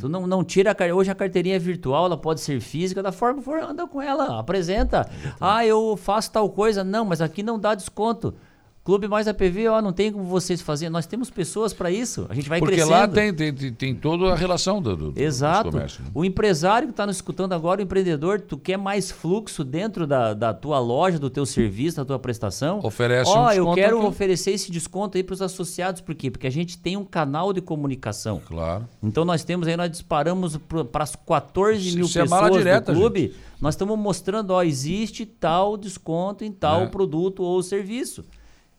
Tu 0.00 0.08
não, 0.08 0.26
não 0.26 0.42
tira 0.42 0.72
a 0.74 0.94
Hoje 0.94 1.10
a 1.10 1.14
carteirinha 1.14 1.56
é 1.56 1.58
virtual, 1.58 2.06
ela 2.06 2.16
pode 2.16 2.40
ser 2.40 2.58
física, 2.62 3.02
da 3.02 3.12
forma 3.12 3.40
que 3.40 3.44
for, 3.44 3.58
anda 3.62 3.86
com 3.86 4.00
ela, 4.00 4.38
apresenta. 4.38 5.06
Ah, 5.38 5.66
eu 5.66 5.98
faço 5.98 6.32
tal 6.32 6.48
coisa. 6.48 6.82
Não, 6.82 7.04
mas 7.04 7.20
aqui 7.20 7.42
não 7.42 7.58
dá 7.58 7.74
desconto. 7.74 8.34
Clube 8.88 9.06
mais 9.06 9.28
APV, 9.28 9.68
ó, 9.68 9.82
não 9.82 9.92
tem 9.92 10.10
como 10.10 10.24
vocês 10.24 10.62
fazer. 10.62 10.88
Nós 10.88 11.04
temos 11.04 11.28
pessoas 11.28 11.74
para 11.74 11.90
isso. 11.90 12.24
A 12.30 12.34
gente 12.34 12.48
vai 12.48 12.58
Porque 12.58 12.76
crescendo. 12.76 12.90
lá 12.94 13.06
tem, 13.06 13.34
tem, 13.34 13.52
tem- 13.52 13.94
toda 13.94 14.32
a 14.32 14.34
relação 14.34 14.80
do, 14.80 14.96
do, 14.96 15.20
Exato. 15.20 15.64
dos 15.64 15.72
comércios. 15.74 16.04
né? 16.06 16.10
O 16.14 16.24
empresário 16.24 16.88
que 16.88 16.92
está 16.92 17.06
nos 17.06 17.16
escutando 17.16 17.52
agora, 17.52 17.82
o 17.82 17.84
empreendedor, 17.84 18.40
tu 18.40 18.56
quer 18.56 18.78
mais 18.78 19.10
fluxo 19.10 19.62
dentro 19.62 20.06
da, 20.06 20.32
da 20.32 20.54
tua 20.54 20.78
loja, 20.78 21.18
do 21.18 21.28
teu 21.28 21.44
serviço, 21.44 21.98
da 21.98 22.04
tua 22.06 22.18
prestação? 22.18 22.80
Oferece 22.82 23.30
Ó, 23.30 23.38
um 23.38 23.42
eu 23.42 23.48
desconto 23.56 23.74
quero 23.74 23.98
aqui. 23.98 24.06
oferecer 24.06 24.50
esse 24.52 24.72
desconto 24.72 25.18
aí 25.18 25.22
para 25.22 25.34
os 25.34 25.42
associados. 25.42 26.00
Por 26.00 26.14
quê? 26.14 26.30
Porque 26.30 26.46
a 26.46 26.50
gente 26.50 26.78
tem 26.78 26.96
um 26.96 27.04
canal 27.04 27.52
de 27.52 27.60
comunicação. 27.60 28.40
Claro. 28.48 28.88
Então 29.02 29.22
nós 29.22 29.44
temos 29.44 29.68
aí, 29.68 29.76
nós 29.76 29.90
disparamos 29.90 30.56
para 30.90 31.04
as 31.04 31.14
14 31.14 31.94
mil 31.94 32.06
Isso 32.06 32.18
é 32.18 32.22
pessoas 32.22 32.52
direta, 32.56 32.90
do 32.94 32.98
clube. 32.98 33.34
Nós 33.60 33.74
estamos 33.74 33.98
mostrando, 33.98 34.52
ó, 34.52 34.62
existe 34.62 35.26
tal 35.26 35.76
desconto 35.76 36.42
em 36.42 36.50
tal 36.50 36.84
É. 36.84 36.86
produto 36.86 37.42
ou 37.42 37.62
serviço. 37.62 38.24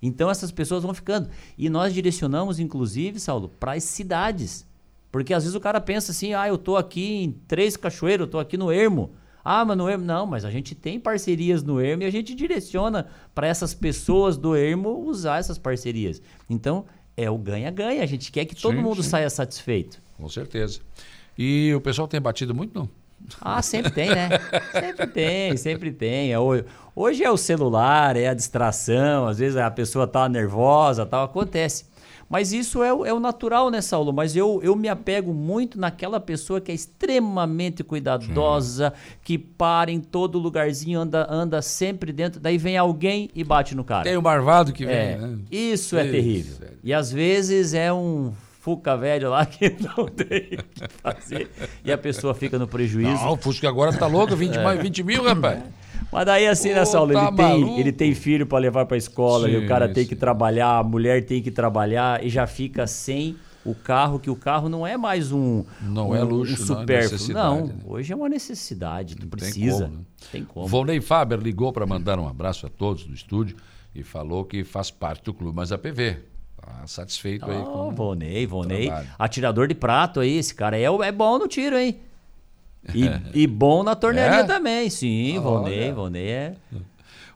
Então 0.02 0.30
essas 0.30 0.52
pessoas 0.52 0.84
vão 0.84 0.94
ficando. 0.94 1.30
E 1.58 1.70
nós 1.70 1.94
direcionamos, 1.94 2.60
inclusive, 2.60 3.20
Saulo, 3.20 3.50
para 3.60 3.74
as 3.74 3.84
cidades. 3.84 4.66
Porque 5.12 5.34
às 5.34 5.44
vezes 5.44 5.56
o 5.56 5.60
cara 5.60 5.82
pensa 5.82 6.12
assim, 6.12 6.34
ah, 6.34 6.48
eu 6.48 6.58
tô 6.58 6.78
aqui 6.78 7.24
em 7.24 7.32
Três 7.48 7.76
Cachoeiras, 7.76 8.26
eu 8.26 8.32
tô 8.32 8.40
aqui 8.40 8.58
no 8.58 8.72
Ermo. 8.72 9.12
Ah, 9.44 9.66
mas 9.66 9.78
no 9.78 9.90
Ermo. 9.90 10.06
Não, 10.06 10.26
mas 10.26 10.46
a 10.46 10.52
gente 10.52 10.76
tem 10.76 11.00
parcerias 11.00 11.64
no 11.64 11.82
Ermo 11.82 12.04
e 12.04 12.06
a 12.06 12.12
gente 12.12 12.36
direciona 12.36 13.08
para 13.34 13.48
essas 13.48 13.74
pessoas 13.74 14.38
do 14.38 14.56
Ermo 14.56 15.06
usar 15.06 15.40
essas 15.40 15.58
parcerias. 15.58 16.22
Então, 16.50 16.86
é 17.18 17.30
o 17.30 17.38
ganha-ganha. 17.38 18.04
A 18.04 18.06
gente 18.06 18.32
quer 18.32 18.46
que 18.46 18.56
todo 18.56 18.76
Sim, 18.76 18.84
mundo 18.84 19.02
sim. 19.02 19.10
saia 19.10 19.30
satisfeito. 19.30 20.02
Com 20.18 20.30
certeza. 20.30 20.80
E 21.38 21.74
o 21.74 21.82
pessoal 21.82 22.08
tem 22.08 22.22
batido 22.22 22.54
muito, 22.54 22.78
não? 22.78 22.90
Ah, 23.42 23.62
sempre 23.62 23.92
tem, 23.92 24.10
né? 24.10 24.30
Sempre 24.72 25.08
tem, 25.08 25.58
sempre 25.58 25.92
tem. 25.92 26.32
É 26.34 26.38
Hoje 26.96 27.24
é 27.24 27.32
o 27.32 27.38
celular, 27.38 28.16
é 28.18 28.28
a 28.28 28.34
distração, 28.34 29.28
às 29.28 29.38
vezes 29.40 29.56
a 29.58 29.72
pessoa 29.72 30.06
tá 30.08 30.28
nervosa, 30.28 31.06
tal, 31.06 31.24
acontece. 31.24 31.86
Mas 32.30 32.54
isso 32.54 32.84
é, 32.84 32.94
o- 32.94 33.04
é 33.06 33.12
o 33.12 33.20
natural, 33.20 33.72
né, 33.72 33.82
Saulo? 33.82 34.14
Mas 34.14 34.36
eu, 34.36 34.60
eu 34.62 34.76
me 34.76 34.88
apego 34.88 35.34
muito 35.34 35.80
naquela 35.80 36.20
pessoa 36.20 36.62
que 36.62 36.72
é 36.72 36.76
extremamente 36.76 37.84
cuidadosa, 37.84 38.94
que 39.24 39.36
para 39.38 39.92
em 39.92 40.00
todo 40.00 40.38
lugarzinho, 40.38 41.00
anda, 41.00 41.26
anda 41.30 41.60
sempre 41.62 42.12
dentro, 42.14 42.40
daí 42.40 42.58
vem 42.58 42.78
alguém 42.78 43.30
e 43.34 43.44
bate 43.44 43.74
no 43.76 43.84
cara. 43.84 44.04
Tem 44.04 44.16
o 44.18 44.22
Marvado 44.22 44.72
que 44.72 44.86
vem, 44.86 44.96
É, 44.96 45.18
né? 45.18 45.38
Isso 45.50 45.98
é 45.98 46.04
Isso, 46.04 46.12
terrível. 46.12 46.58
é. 46.68 46.72
E 46.84 46.94
às 46.94 47.12
vezes 47.12 47.74
é 47.74 47.92
um 47.92 48.32
fuca 48.60 48.96
velho 48.98 49.30
lá 49.30 49.46
que 49.46 49.70
não 49.82 50.06
tem 50.08 50.60
o 50.60 50.64
que 50.64 50.88
fazer 51.02 51.50
e 51.84 51.92
a 51.92 51.98
pessoa 51.98 52.34
fica 52.36 52.60
no 52.60 52.68
prejuízo. 52.68 53.24
Não, 53.24 53.34
o 53.34 53.38
Fusca 53.38 53.68
agora 53.68 53.92
tá 53.92 54.06
louco, 54.06 54.36
20, 54.36 54.58
É. 54.58 54.64
mais 54.64 54.80
20 54.82 55.02
mil, 55.04 55.24
rapaz. 55.24 55.64
Mas 56.12 56.26
daí 56.26 56.48
assim, 56.48 56.74
né, 56.74 56.84
Saulo? 56.86 57.14
tá 57.14 57.28
ele, 57.28 57.36
tem, 57.36 57.46
maluco? 57.62 57.80
ele 57.80 57.92
tem 57.92 58.14
filho 58.16 58.46
pra 58.46 58.58
levar 58.60 58.86
pra 58.86 58.98
escola, 58.98 59.50
e 59.50 59.58
Sim, 59.60 59.66
o 59.66 59.68
cara 59.68 59.88
tem 59.88 60.04
sim. 60.04 60.10
que 60.10 60.16
trabalhar, 60.16 60.78
a 60.80 60.84
mulher 60.84 61.26
tem 61.26 61.42
que 61.42 61.52
trabalhar 61.52 62.24
e 62.24 62.30
já 62.30 62.46
fica 62.48 62.86
sem 62.88 63.36
o 63.66 63.76
carro, 63.76 64.20
que 64.20 64.30
o 64.30 64.36
carro 64.36 64.70
não 64.70 64.88
é 64.88 64.98
mais 64.98 65.32
um, 65.32 65.64
Não 65.82 66.10
um, 66.10 66.16
é 66.16 66.24
luxo, 66.24 66.54
um 66.64 66.66
não 66.66 66.76
é 66.76 66.80
supérfluo. 66.82 67.34
Não, 67.34 67.66
né? 67.68 67.76
hoje 67.86 68.12
é 68.12 68.16
uma 68.16 68.30
necessidade, 68.30 69.16
tu 69.16 69.22
Tem 69.22 69.30
precisa. 69.30 69.84
como, 69.86 69.98
né? 69.98 70.04
Tem 70.32 70.44
como. 70.44 70.68
Volney 70.68 71.00
Faber 71.02 71.38
ligou 71.40 71.72
para 71.72 71.86
mandar 71.86 72.18
um 72.20 72.28
abraço 72.28 72.66
a 72.66 72.70
todos 72.70 73.06
do 73.06 73.14
estúdio 73.14 73.58
e 73.94 74.02
falou 74.04 74.46
que 74.46 74.64
faz 74.64 74.90
parte 74.90 75.24
do 75.26 75.34
clube 75.34 75.56
mais 75.56 75.72
APV. 75.72 76.18
Tá 76.62 76.86
satisfeito 76.88 77.50
aí 77.50 77.58
Oh, 77.62 77.66
com 77.66 77.92
Volney, 77.96 78.46
Volney. 78.46 78.86
trabalho. 78.88 79.08
Atirador 79.18 79.68
de 79.68 79.76
prato 79.76 80.20
aí, 80.20 80.38
esse 80.38 80.54
cara 80.54 80.78
é, 80.78 80.84
é 80.84 81.12
bom 81.12 81.38
no 81.40 81.48
tiro, 81.48 81.78
hein? 81.78 82.00
E, 82.94 83.06
e 83.44 83.48
bom 83.48 83.84
na 83.84 83.96
tornearia 83.96 84.42
É? 84.42 84.44
também, 84.44 84.90
sim, 84.90 85.32
Olha. 85.38 85.42
Volney, 85.42 85.92
Volney 85.92 86.28
é. 86.28 86.56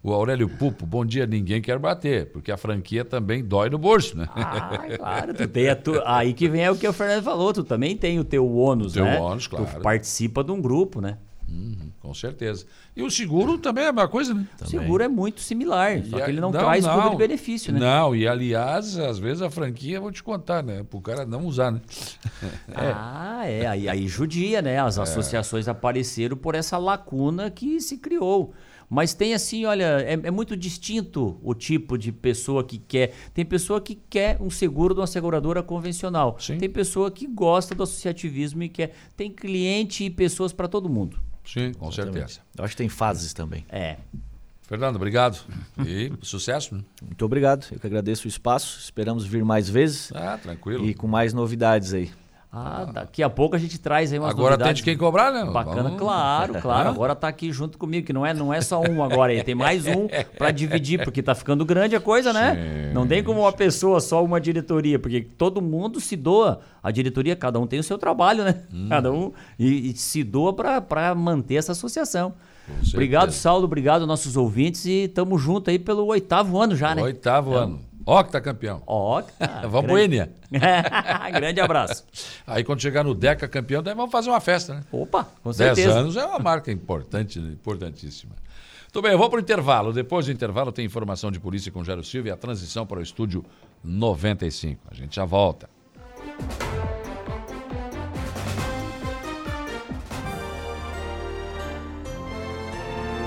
O 0.01 0.11
Aurélio 0.11 0.49
Pupo, 0.49 0.85
bom 0.85 1.05
dia, 1.05 1.25
ninguém 1.25 1.61
quer 1.61 1.79
bater, 1.79 2.29
porque 2.31 2.51
a 2.51 2.57
franquia 2.57 3.05
também 3.05 3.41
dói 3.41 3.69
no 3.69 3.77
bolso, 3.77 4.17
né? 4.17 4.27
Ah, 4.35 4.81
claro, 4.97 5.33
tu 5.33 5.47
tem 5.47 5.69
a 5.69 5.75
tu- 5.77 6.01
aí 6.05 6.33
que 6.33 6.49
vem 6.49 6.61
é 6.65 6.69
o 6.69 6.75
que 6.75 6.85
o 6.85 6.91
Fernando 6.91 7.23
falou, 7.23 7.53
tu 7.53 7.63
também 7.63 7.95
tem 7.95 8.19
o 8.19 8.23
teu 8.25 8.45
ônus, 8.53 8.93
Teu 8.93 9.05
né? 9.05 9.17
ônus, 9.17 9.47
claro. 9.47 9.65
Tu 9.65 9.79
participa 9.81 10.43
de 10.43 10.51
um 10.51 10.61
grupo, 10.61 10.99
né? 10.99 11.17
Uhum, 11.53 11.91
com 11.99 12.13
certeza. 12.15 12.65
E 12.95 13.03
o 13.03 13.11
seguro 13.11 13.59
também 13.59 13.83
é 13.83 13.87
a 13.89 13.93
mesma 13.93 14.07
coisa, 14.07 14.33
né? 14.33 14.47
O 14.59 14.65
seguro 14.65 15.03
é 15.03 15.07
muito 15.07 15.39
similar, 15.39 16.03
só 16.03 16.17
E 16.17 16.21
a- 16.21 16.25
que 16.25 16.31
ele 16.31 16.41
não, 16.41 16.51
traz 16.51 16.83
cubo 16.85 17.09
de 17.11 17.15
benefício, 17.17 17.71
né? 17.71 17.79
Não, 17.79 18.15
e 18.15 18.27
aliás, 18.27 18.97
às 18.97 19.19
vezes 19.19 19.41
a 19.43 19.49
franquia, 19.51 20.01
vou 20.01 20.11
te 20.11 20.23
contar, 20.23 20.63
né? 20.63 20.83
Pro 20.83 20.99
cara 20.99 21.25
não 21.25 21.45
usar, 21.45 21.71
né? 21.71 21.81
Ah, 22.75 23.45
é. 23.45 23.65
Aí, 23.67 23.87
aí 23.89 24.07
judia, 24.07 24.61
né? 24.61 24.79
As 24.79 24.97
associações 24.97 25.67
apareceram 25.67 26.35
por 26.35 26.55
essa 26.55 26.77
lacuna 26.77 27.51
que 27.51 27.79
se 27.79 27.97
criou. 27.97 28.53
Mas 28.89 29.13
tem 29.13 29.33
assim, 29.33 29.65
olha, 29.65 30.01
é, 30.01 30.13
é 30.13 30.31
muito 30.31 30.55
distinto 30.55 31.39
o 31.41 31.53
tipo 31.55 31.97
de 31.97 32.11
pessoa 32.11 32.63
que 32.63 32.77
quer. 32.77 33.13
Tem 33.33 33.43
pessoa 33.45 33.81
que 33.81 33.95
quer 33.95 34.37
um 34.39 34.49
seguro 34.51 34.93
de 34.93 34.99
uma 34.99 35.07
seguradora 35.07 35.63
convencional. 35.63 36.37
Tem 36.59 36.69
pessoa 36.69 37.09
que 37.09 37.25
gosta 37.25 37.73
do 37.73 37.83
associativismo 37.83 38.61
e 38.63 38.69
quer. 38.69 38.93
Tem 39.17 39.31
cliente 39.31 40.03
e 40.03 40.09
pessoas 40.09 40.53
para 40.53 40.67
todo 40.67 40.89
mundo. 40.89 41.19
Sim, 41.45 41.73
com 41.73 41.91
certeza. 41.91 42.39
Eu 42.57 42.63
acho 42.63 42.73
que 42.73 42.77
tem 42.77 42.89
fases 42.89 43.33
também. 43.33 43.65
É. 43.69 43.97
Fernando, 44.63 44.95
obrigado. 44.95 45.39
E 45.85 46.11
sucesso, 46.23 46.75
né? 46.75 46.83
Muito 47.01 47.23
obrigado. 47.25 47.67
Eu 47.71 47.79
que 47.79 47.85
agradeço 47.85 48.25
o 48.25 48.27
espaço. 48.27 48.79
Esperamos 48.79 49.25
vir 49.25 49.43
mais 49.43 49.69
vezes. 49.69 50.11
Ah, 50.15 50.37
tranquilo. 50.41 50.85
E 50.85 50.93
com 50.93 51.07
mais 51.07 51.33
novidades 51.33 51.93
aí. 51.93 52.11
Ah, 52.55 52.85
daqui 52.85 53.23
a 53.23 53.29
pouco 53.31 53.55
a 53.55 53.59
gente 53.59 53.79
traz 53.79 54.13
aí 54.13 54.19
umas 54.19 54.29
Agora 54.29 54.49
tem 54.51 54.59
novidades. 54.59 54.77
de 54.77 54.83
quem 54.83 54.95
cobrar, 54.95 55.31
né? 55.31 55.43
Bacana, 55.43 55.81
Vamos- 55.83 55.97
claro, 55.99 56.53
claro. 56.61 56.89
Agora 56.93 57.15
tá 57.15 57.27
aqui 57.27 57.51
junto 57.51 57.79
comigo, 57.79 58.05
que 58.05 58.13
não 58.13 58.23
é, 58.23 58.31
não 58.31 58.53
é 58.53 58.61
só 58.61 58.79
um 58.79 59.03
agora 59.03 59.31
aí, 59.31 59.43
tem 59.43 59.55
mais 59.55 59.87
um 59.87 60.07
para 60.37 60.51
dividir, 60.51 61.03
porque 61.03 61.23
tá 61.23 61.33
ficando 61.33 61.65
grande 61.65 61.95
a 61.95 61.99
coisa, 61.99 62.31
né? 62.31 62.91
Não 62.93 63.07
tem 63.07 63.23
como 63.23 63.39
uma 63.41 63.51
pessoa 63.51 63.99
só 63.99 64.23
uma 64.23 64.39
diretoria, 64.39 64.99
porque 64.99 65.21
todo 65.21 65.63
mundo 65.63 65.99
se 65.99 66.15
doa. 66.15 66.59
A 66.83 66.91
diretoria, 66.91 67.35
cada 67.35 67.59
um 67.59 67.65
tem 67.65 67.79
o 67.79 67.83
seu 67.83 67.97
trabalho, 67.97 68.43
né? 68.43 68.61
Hum. 68.71 68.87
Cada 68.87 69.11
um 69.11 69.31
e, 69.57 69.89
e 69.89 69.93
se 69.97 70.23
doa 70.23 70.53
para 70.53 71.15
manter 71.15 71.55
essa 71.55 71.71
associação. 71.71 72.33
Obrigado, 72.93 73.31
Saulo, 73.31 73.65
obrigado 73.65 74.05
nossos 74.07 74.37
ouvintes 74.37 74.85
e 74.85 75.07
tamo 75.07 75.37
junto 75.37 75.69
aí 75.69 75.77
pelo 75.79 76.05
oitavo 76.05 76.61
ano 76.61 76.75
já, 76.75 76.93
né? 76.95 77.01
Oitavo 77.01 77.49
Então, 77.51 77.63
ano. 77.63 77.79
Ó 78.05 78.21
que 78.23 78.31
tá 78.31 78.41
campeão. 78.41 78.81
Tá. 79.39 79.61
Vamos 79.67 79.85
pro 79.85 79.95
grande- 79.95 80.15
Enia. 80.15 80.31
grande 81.33 81.61
abraço. 81.61 82.03
Aí 82.45 82.63
quando 82.63 82.81
chegar 82.81 83.03
no 83.03 83.13
Deca 83.15 83.47
campeão, 83.47 83.81
daí 83.81 83.95
vamos 83.95 84.11
fazer 84.11 84.29
uma 84.29 84.41
festa, 84.41 84.73
né? 84.75 84.81
Opa, 84.91 85.23
com 85.43 85.51
Dez 85.51 85.57
certeza. 85.75 85.99
anos 85.99 86.17
é 86.17 86.25
uma 86.25 86.39
marca 86.39 86.71
importante, 86.71 87.39
importantíssima. 87.39 88.33
Tudo 88.91 89.03
bem, 89.03 89.11
eu 89.13 89.17
vou 89.17 89.29
para 89.29 89.37
o 89.37 89.41
intervalo. 89.41 89.91
Depois 89.91 90.25
do 90.27 90.31
intervalo 90.31 90.71
tem 90.71 90.85
informação 90.85 91.31
de 91.31 91.39
polícia 91.39 91.71
com 91.71 91.83
Jairo 91.83 92.03
Silva 92.03 92.27
e 92.27 92.31
a 92.31 92.37
transição 92.37 92.85
para 92.85 92.99
o 92.99 93.01
estúdio 93.01 93.43
95. 93.83 94.79
A 94.91 94.93
gente 94.93 95.15
já 95.15 95.25
volta. 95.25 95.67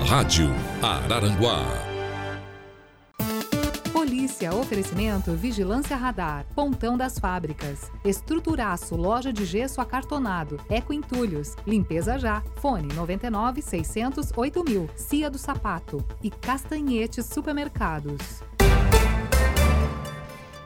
Rádio 0.05 0.49
Araranguá. 0.81 1.86
Polícia, 4.07 4.55
oferecimento, 4.55 5.33
vigilância 5.33 5.93
radar, 5.93 6.45
pontão 6.55 6.97
das 6.97 7.19
fábricas, 7.19 7.91
estruturaço, 8.05 8.95
loja 8.95 9.33
de 9.33 9.43
gesso 9.43 9.81
acartonado, 9.81 10.61
eco 10.69 10.93
entulhos, 10.93 11.57
limpeza 11.67 12.17
já, 12.17 12.41
fone 12.55 12.87
99 12.93 13.61
600 13.61 14.31
8000, 14.33 14.89
Cia 14.95 15.29
do 15.29 15.37
Sapato 15.37 16.01
e 16.23 16.31
Castanhetes 16.31 17.25
Supermercados. 17.25 18.41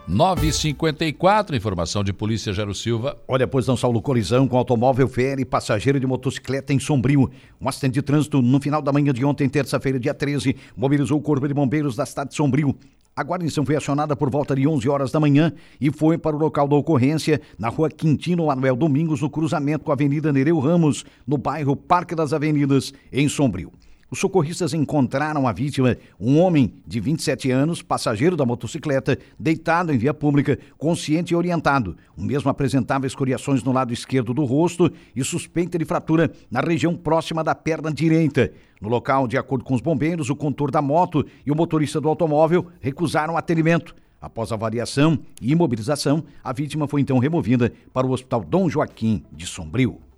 954, 0.08 1.56
informação 1.56 2.04
de 2.04 2.14
polícia 2.14 2.54
Gero 2.54 2.76
Silva. 2.76 3.18
Olha, 3.28 3.48
pois 3.48 3.66
não 3.66 3.76
Saulo 3.76 4.04
colisão 4.04 4.48
com 4.48 4.56
automóvel 4.56 5.08
fere 5.08 5.46
passageiro 5.46 6.00
de 6.00 6.06
motocicleta 6.06 6.74
em 6.74 6.80
Sombrio. 6.80 7.32
Um 7.60 7.68
acidente 7.68 7.94
de 7.94 8.02
trânsito 8.04 8.40
no 8.40 8.62
final 8.62 8.84
da 8.84 8.92
manhã 8.92 9.12
de 9.12 9.26
ontem, 9.26 9.50
terça-feira, 9.50 10.00
dia 10.00 10.14
13, 10.14 10.56
mobilizou 10.78 11.18
o 11.18 11.22
Corpo 11.22 11.48
de 11.48 11.56
Bombeiros 11.56 11.96
da 11.96 12.06
cidade 12.06 12.32
de 12.32 12.36
Sombrio. 12.36 12.78
A 13.14 13.24
guarnição 13.24 13.66
foi 13.66 13.76
acionada 13.76 14.16
por 14.16 14.30
volta 14.30 14.56
de 14.56 14.66
11 14.66 14.88
horas 14.88 15.12
da 15.12 15.20
manhã 15.20 15.52
e 15.82 15.92
foi 15.92 16.18
para 16.18 16.34
o 16.34 16.40
local 16.40 16.66
da 16.66 16.78
ocorrência, 16.78 17.42
na 17.60 17.68
rua 17.68 17.90
Quintino 17.90 18.46
Manuel 18.46 18.76
Domingos, 18.76 19.22
no 19.22 19.30
cruzamento 19.30 19.84
com 19.84 19.92
a 19.92 19.96
Avenida 19.96 20.32
Nereu 20.32 20.58
Ramos, 20.60 21.04
no 21.28 21.38
bairro 21.38 21.76
Parque 21.76 22.16
das 22.16 22.32
Avenidas, 22.32 22.94
em 23.12 23.28
Sombrio. 23.28 23.72
Os 24.12 24.20
socorristas 24.20 24.74
encontraram 24.74 25.48
a 25.48 25.54
vítima, 25.54 25.96
um 26.20 26.38
homem 26.38 26.74
de 26.86 27.00
27 27.00 27.50
anos, 27.50 27.82
passageiro 27.82 28.36
da 28.36 28.46
motocicleta, 28.46 29.18
deitado 29.40 29.94
em 29.94 29.98
via 29.98 30.14
pública, 30.14 30.60
consciente 30.78 31.32
e 31.32 31.36
orientado. 31.36 31.96
O 32.18 32.22
mesmo 32.22 32.50
apresentava 32.50 33.08
escoriações 33.08 33.64
no 33.64 33.72
lado 33.72 33.94
esquerdo 33.94 34.34
do 34.34 34.44
rosto 34.44 34.92
e 35.16 35.24
suspeita 35.24 35.80
de 35.80 35.86
fratura 35.86 36.30
na 36.52 36.60
região 36.60 36.94
próxima 36.94 37.42
da 37.42 37.56
perna 37.56 37.90
direita. 37.90 38.52
No 38.82 38.90
local, 38.90 39.30
de 39.30 39.38
acordo 39.38 39.64
com 39.64 39.76
os 39.76 39.82
bombeiros, 39.82 40.30
o 40.30 40.36
condutor 40.36 40.72
da 40.72 40.82
moto 40.82 41.26
e 41.46 41.50
o 41.50 41.56
motorista 41.56 42.02
do 42.02 42.10
automóvel 42.10 42.68
recusaram 42.82 43.38
atendimento. 43.38 43.96
Após 44.20 44.52
avaliação 44.52 45.20
e 45.42 45.54
imobilização, 45.54 46.26
a 46.44 46.52
vítima 46.52 46.86
foi 46.86 47.00
então 47.00 47.18
removida 47.18 47.72
para 47.94 48.06
o 48.06 48.12
Hospital 48.12 48.44
Dom 48.44 48.68
Joaquim 48.68 49.24
de 49.32 49.48
Sombrio. 49.48 50.11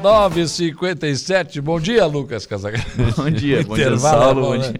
9h57. 0.00 1.60
Bom 1.60 1.78
dia, 1.78 2.06
Lucas 2.06 2.46
Casagrande. 2.46 2.86
Bom 3.16 3.30
dia, 3.30 3.62
bom 3.62 3.74
dia, 3.74 3.98
Saulo. 3.98 4.40
Bom, 4.40 4.58
dia. 4.58 4.74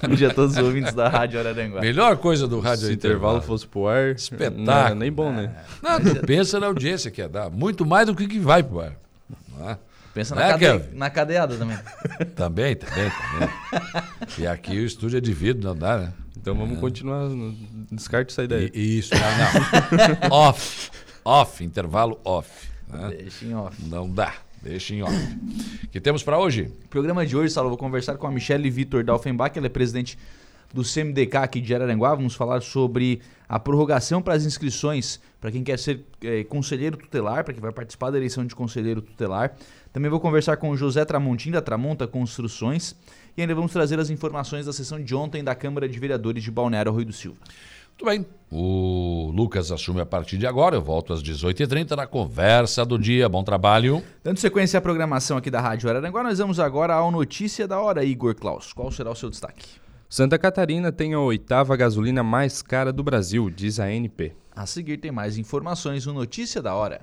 bom 0.00 0.14
dia 0.14 0.28
a 0.28 0.34
todos 0.34 0.56
os 0.56 0.62
ouvintes 0.62 0.94
da 0.94 1.08
Rádio 1.08 1.38
Araranguá. 1.38 1.80
Melhor 1.80 2.16
coisa 2.16 2.48
do 2.48 2.58
rádio 2.58 2.86
Se 2.86 2.90
o 2.90 2.94
intervalo 2.94 3.42
fosse 3.42 3.66
pro 3.66 3.86
ar, 3.86 4.12
espetáculo. 4.12 4.64
Não 4.64 4.86
é 4.86 4.94
nem 4.94 5.12
bom, 5.12 5.30
né? 5.30 5.54
Não, 5.82 6.00
tu 6.00 6.26
pensa 6.26 6.58
na 6.58 6.66
audiência 6.66 7.10
que 7.10 7.20
ia 7.20 7.28
dar. 7.28 7.50
Muito 7.50 7.84
mais 7.84 8.06
do 8.06 8.14
que 8.14 8.26
que 8.26 8.38
vai 8.38 8.62
pro 8.62 8.80
ar. 8.80 8.92
É? 9.68 9.76
Pensa 10.14 10.34
na, 10.34 10.46
é, 10.46 10.58
cade... 10.58 10.84
na 10.94 11.10
cadeada 11.10 11.56
também. 11.56 11.78
também, 12.34 12.76
também, 12.76 13.10
também. 13.10 13.48
e 14.38 14.46
aqui 14.46 14.78
o 14.78 14.86
estúdio 14.86 15.18
é 15.18 15.20
de 15.20 15.32
vidro, 15.32 15.68
não 15.68 15.76
dá, 15.76 15.98
né? 15.98 16.12
Então 16.36 16.54
vamos 16.54 16.78
é. 16.78 16.80
continuar. 16.80 17.28
Descarte 17.90 18.32
essa 18.32 18.42
ideia. 18.42 18.70
E, 18.72 18.98
isso, 18.98 19.12
não, 19.14 20.28
não. 20.28 20.30
off. 20.36 20.90
Off, 21.24 21.62
intervalo 21.62 22.18
off. 22.24 22.68
Né? 22.88 23.16
Deixa 23.18 23.44
em 23.44 23.54
off. 23.54 23.76
Não 23.86 24.08
dá. 24.08 24.34
Deixa 24.62 24.94
em 24.94 25.02
off. 25.02 25.12
que 25.90 26.00
temos 26.00 26.22
para 26.22 26.38
hoje? 26.38 26.70
Programa 26.88 27.26
de 27.26 27.36
hoje, 27.36 27.52
Saulo, 27.52 27.68
vou 27.68 27.76
conversar 27.76 28.16
com 28.16 28.28
a 28.28 28.30
Michelle 28.30 28.70
Vitor 28.70 29.02
Dalfenbach, 29.02 29.58
ela 29.58 29.66
é 29.66 29.68
presidente 29.68 30.16
do 30.72 30.82
CMDK 30.82 31.36
aqui 31.38 31.60
de 31.60 31.74
Araranguá. 31.74 32.14
Vamos 32.14 32.36
falar 32.36 32.62
sobre 32.62 33.20
a 33.48 33.58
prorrogação 33.58 34.22
para 34.22 34.34
as 34.34 34.44
inscrições 34.44 35.20
para 35.40 35.50
quem 35.50 35.64
quer 35.64 35.78
ser 35.80 36.04
é, 36.22 36.44
conselheiro 36.44 36.96
tutelar, 36.96 37.42
para 37.42 37.52
quem 37.52 37.60
vai 37.60 37.72
participar 37.72 38.10
da 38.10 38.16
eleição 38.16 38.46
de 38.46 38.54
conselheiro 38.54 39.02
tutelar. 39.02 39.56
Também 39.92 40.08
vou 40.08 40.20
conversar 40.20 40.56
com 40.56 40.70
o 40.70 40.76
José 40.76 41.04
Tramontim, 41.04 41.50
da 41.50 41.60
Tramonta 41.60 42.06
Construções. 42.06 42.94
E 43.36 43.40
ainda 43.40 43.54
vamos 43.56 43.72
trazer 43.72 43.98
as 43.98 44.10
informações 44.10 44.66
da 44.66 44.72
sessão 44.72 45.02
de 45.02 45.12
ontem 45.14 45.42
da 45.42 45.56
Câmara 45.56 45.88
de 45.88 45.98
Vereadores 45.98 46.42
de 46.42 46.50
Balneário 46.50 46.92
Rui 46.92 47.04
do 47.04 47.12
Silva. 47.12 47.38
Muito 48.02 48.04
bem. 48.04 48.26
O 48.50 49.30
Lucas 49.32 49.70
assume 49.70 50.00
a 50.00 50.06
partir 50.06 50.36
de 50.36 50.44
agora. 50.44 50.74
Eu 50.74 50.82
volto 50.82 51.12
às 51.12 51.22
18h30 51.22 51.96
na 51.96 52.04
conversa 52.04 52.84
do 52.84 52.98
dia. 52.98 53.28
Bom 53.28 53.44
trabalho. 53.44 54.02
Dando 54.24 54.38
sequência 54.38 54.76
à 54.76 54.80
programação 54.80 55.36
aqui 55.36 55.48
da 55.48 55.60
Rádio 55.60 55.88
Araranguá, 55.88 56.24
nós 56.24 56.38
vamos 56.38 56.58
agora 56.58 56.94
ao 56.94 57.12
Notícia 57.12 57.66
da 57.68 57.80
Hora, 57.80 58.04
Igor 58.04 58.34
Klaus. 58.34 58.72
Qual 58.72 58.90
será 58.90 59.08
o 59.12 59.14
seu 59.14 59.30
destaque? 59.30 59.64
Santa 60.08 60.36
Catarina 60.36 60.90
tem 60.90 61.14
a 61.14 61.20
oitava 61.20 61.76
gasolina 61.76 62.24
mais 62.24 62.60
cara 62.60 62.92
do 62.92 63.04
Brasil, 63.04 63.48
diz 63.48 63.78
a 63.78 63.84
ANP. 63.84 64.34
A 64.54 64.66
seguir 64.66 64.96
tem 64.96 65.12
mais 65.12 65.38
informações 65.38 66.04
no 66.04 66.12
Notícia 66.12 66.60
da 66.60 66.74
Hora. 66.74 67.02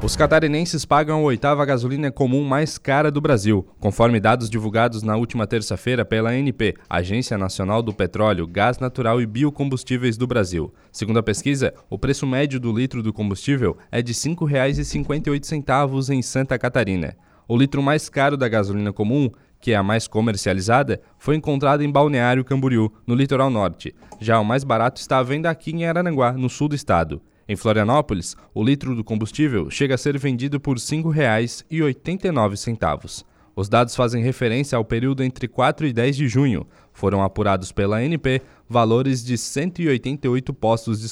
Os 0.00 0.14
catarinenses 0.14 0.84
pagam 0.84 1.18
a 1.18 1.22
oitava 1.22 1.64
gasolina 1.64 2.10
comum 2.12 2.44
mais 2.44 2.78
cara 2.78 3.10
do 3.10 3.20
Brasil, 3.20 3.66
conforme 3.80 4.20
dados 4.20 4.48
divulgados 4.48 5.02
na 5.02 5.16
última 5.16 5.44
terça-feira 5.44 6.04
pela 6.04 6.30
ANP, 6.30 6.76
Agência 6.88 7.36
Nacional 7.36 7.82
do 7.82 7.92
Petróleo, 7.92 8.46
Gás 8.46 8.78
Natural 8.78 9.20
e 9.20 9.26
Biocombustíveis 9.26 10.16
do 10.16 10.24
Brasil. 10.24 10.72
Segundo 10.92 11.18
a 11.18 11.22
pesquisa, 11.22 11.74
o 11.90 11.98
preço 11.98 12.28
médio 12.28 12.60
do 12.60 12.72
litro 12.72 13.02
do 13.02 13.12
combustível 13.12 13.76
é 13.90 14.00
de 14.00 14.12
R$ 14.12 14.18
5,58 14.18 16.10
em 16.10 16.22
Santa 16.22 16.56
Catarina. 16.56 17.16
O 17.48 17.56
litro 17.56 17.82
mais 17.82 18.08
caro 18.08 18.36
da 18.36 18.48
gasolina 18.48 18.92
comum, 18.92 19.28
que 19.60 19.72
é 19.72 19.74
a 19.74 19.82
mais 19.82 20.06
comercializada, 20.06 21.00
foi 21.18 21.34
encontrado 21.34 21.82
em 21.82 21.90
Balneário 21.90 22.44
Camboriú, 22.44 22.92
no 23.04 23.16
litoral 23.16 23.50
norte. 23.50 23.92
Já 24.20 24.38
o 24.38 24.44
mais 24.44 24.62
barato 24.62 25.00
está 25.00 25.18
à 25.18 25.24
venda 25.24 25.50
aqui 25.50 25.72
em 25.72 25.86
Araranguá, 25.86 26.32
no 26.32 26.48
sul 26.48 26.68
do 26.68 26.76
estado. 26.76 27.20
Em 27.48 27.56
Florianópolis, 27.56 28.36
o 28.52 28.62
litro 28.62 28.94
do 28.94 29.02
combustível 29.02 29.70
chega 29.70 29.94
a 29.94 29.98
ser 29.98 30.18
vendido 30.18 30.60
por 30.60 30.76
R$ 30.76 30.82
5,89. 30.82 33.24
Os 33.56 33.70
dados 33.70 33.96
fazem 33.96 34.22
referência 34.22 34.76
ao 34.76 34.84
período 34.84 35.24
entre 35.24 35.48
4 35.48 35.86
e 35.86 35.92
10 35.92 36.16
de 36.16 36.28
junho. 36.28 36.66
Foram 36.92 37.22
apurados 37.22 37.72
pela 37.72 37.96
ANP 37.96 38.42
valores 38.68 39.24
de 39.24 39.38
188 39.38 40.52
postos 40.52 41.00
de 41.00 41.08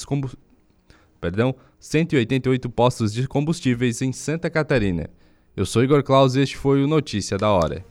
Perdão, 1.19 1.55
188 1.79 2.69
postos 2.69 3.11
de 3.11 3.27
combustíveis 3.27 4.03
em 4.03 4.13
Santa 4.13 4.47
Catarina. 4.49 5.09
Eu 5.55 5.65
sou 5.65 5.83
Igor 5.83 6.03
Claus 6.03 6.35
e 6.35 6.41
este 6.41 6.55
foi 6.55 6.83
o 6.83 6.87
Notícia 6.87 7.35
da 7.35 7.49
Hora. 7.49 7.83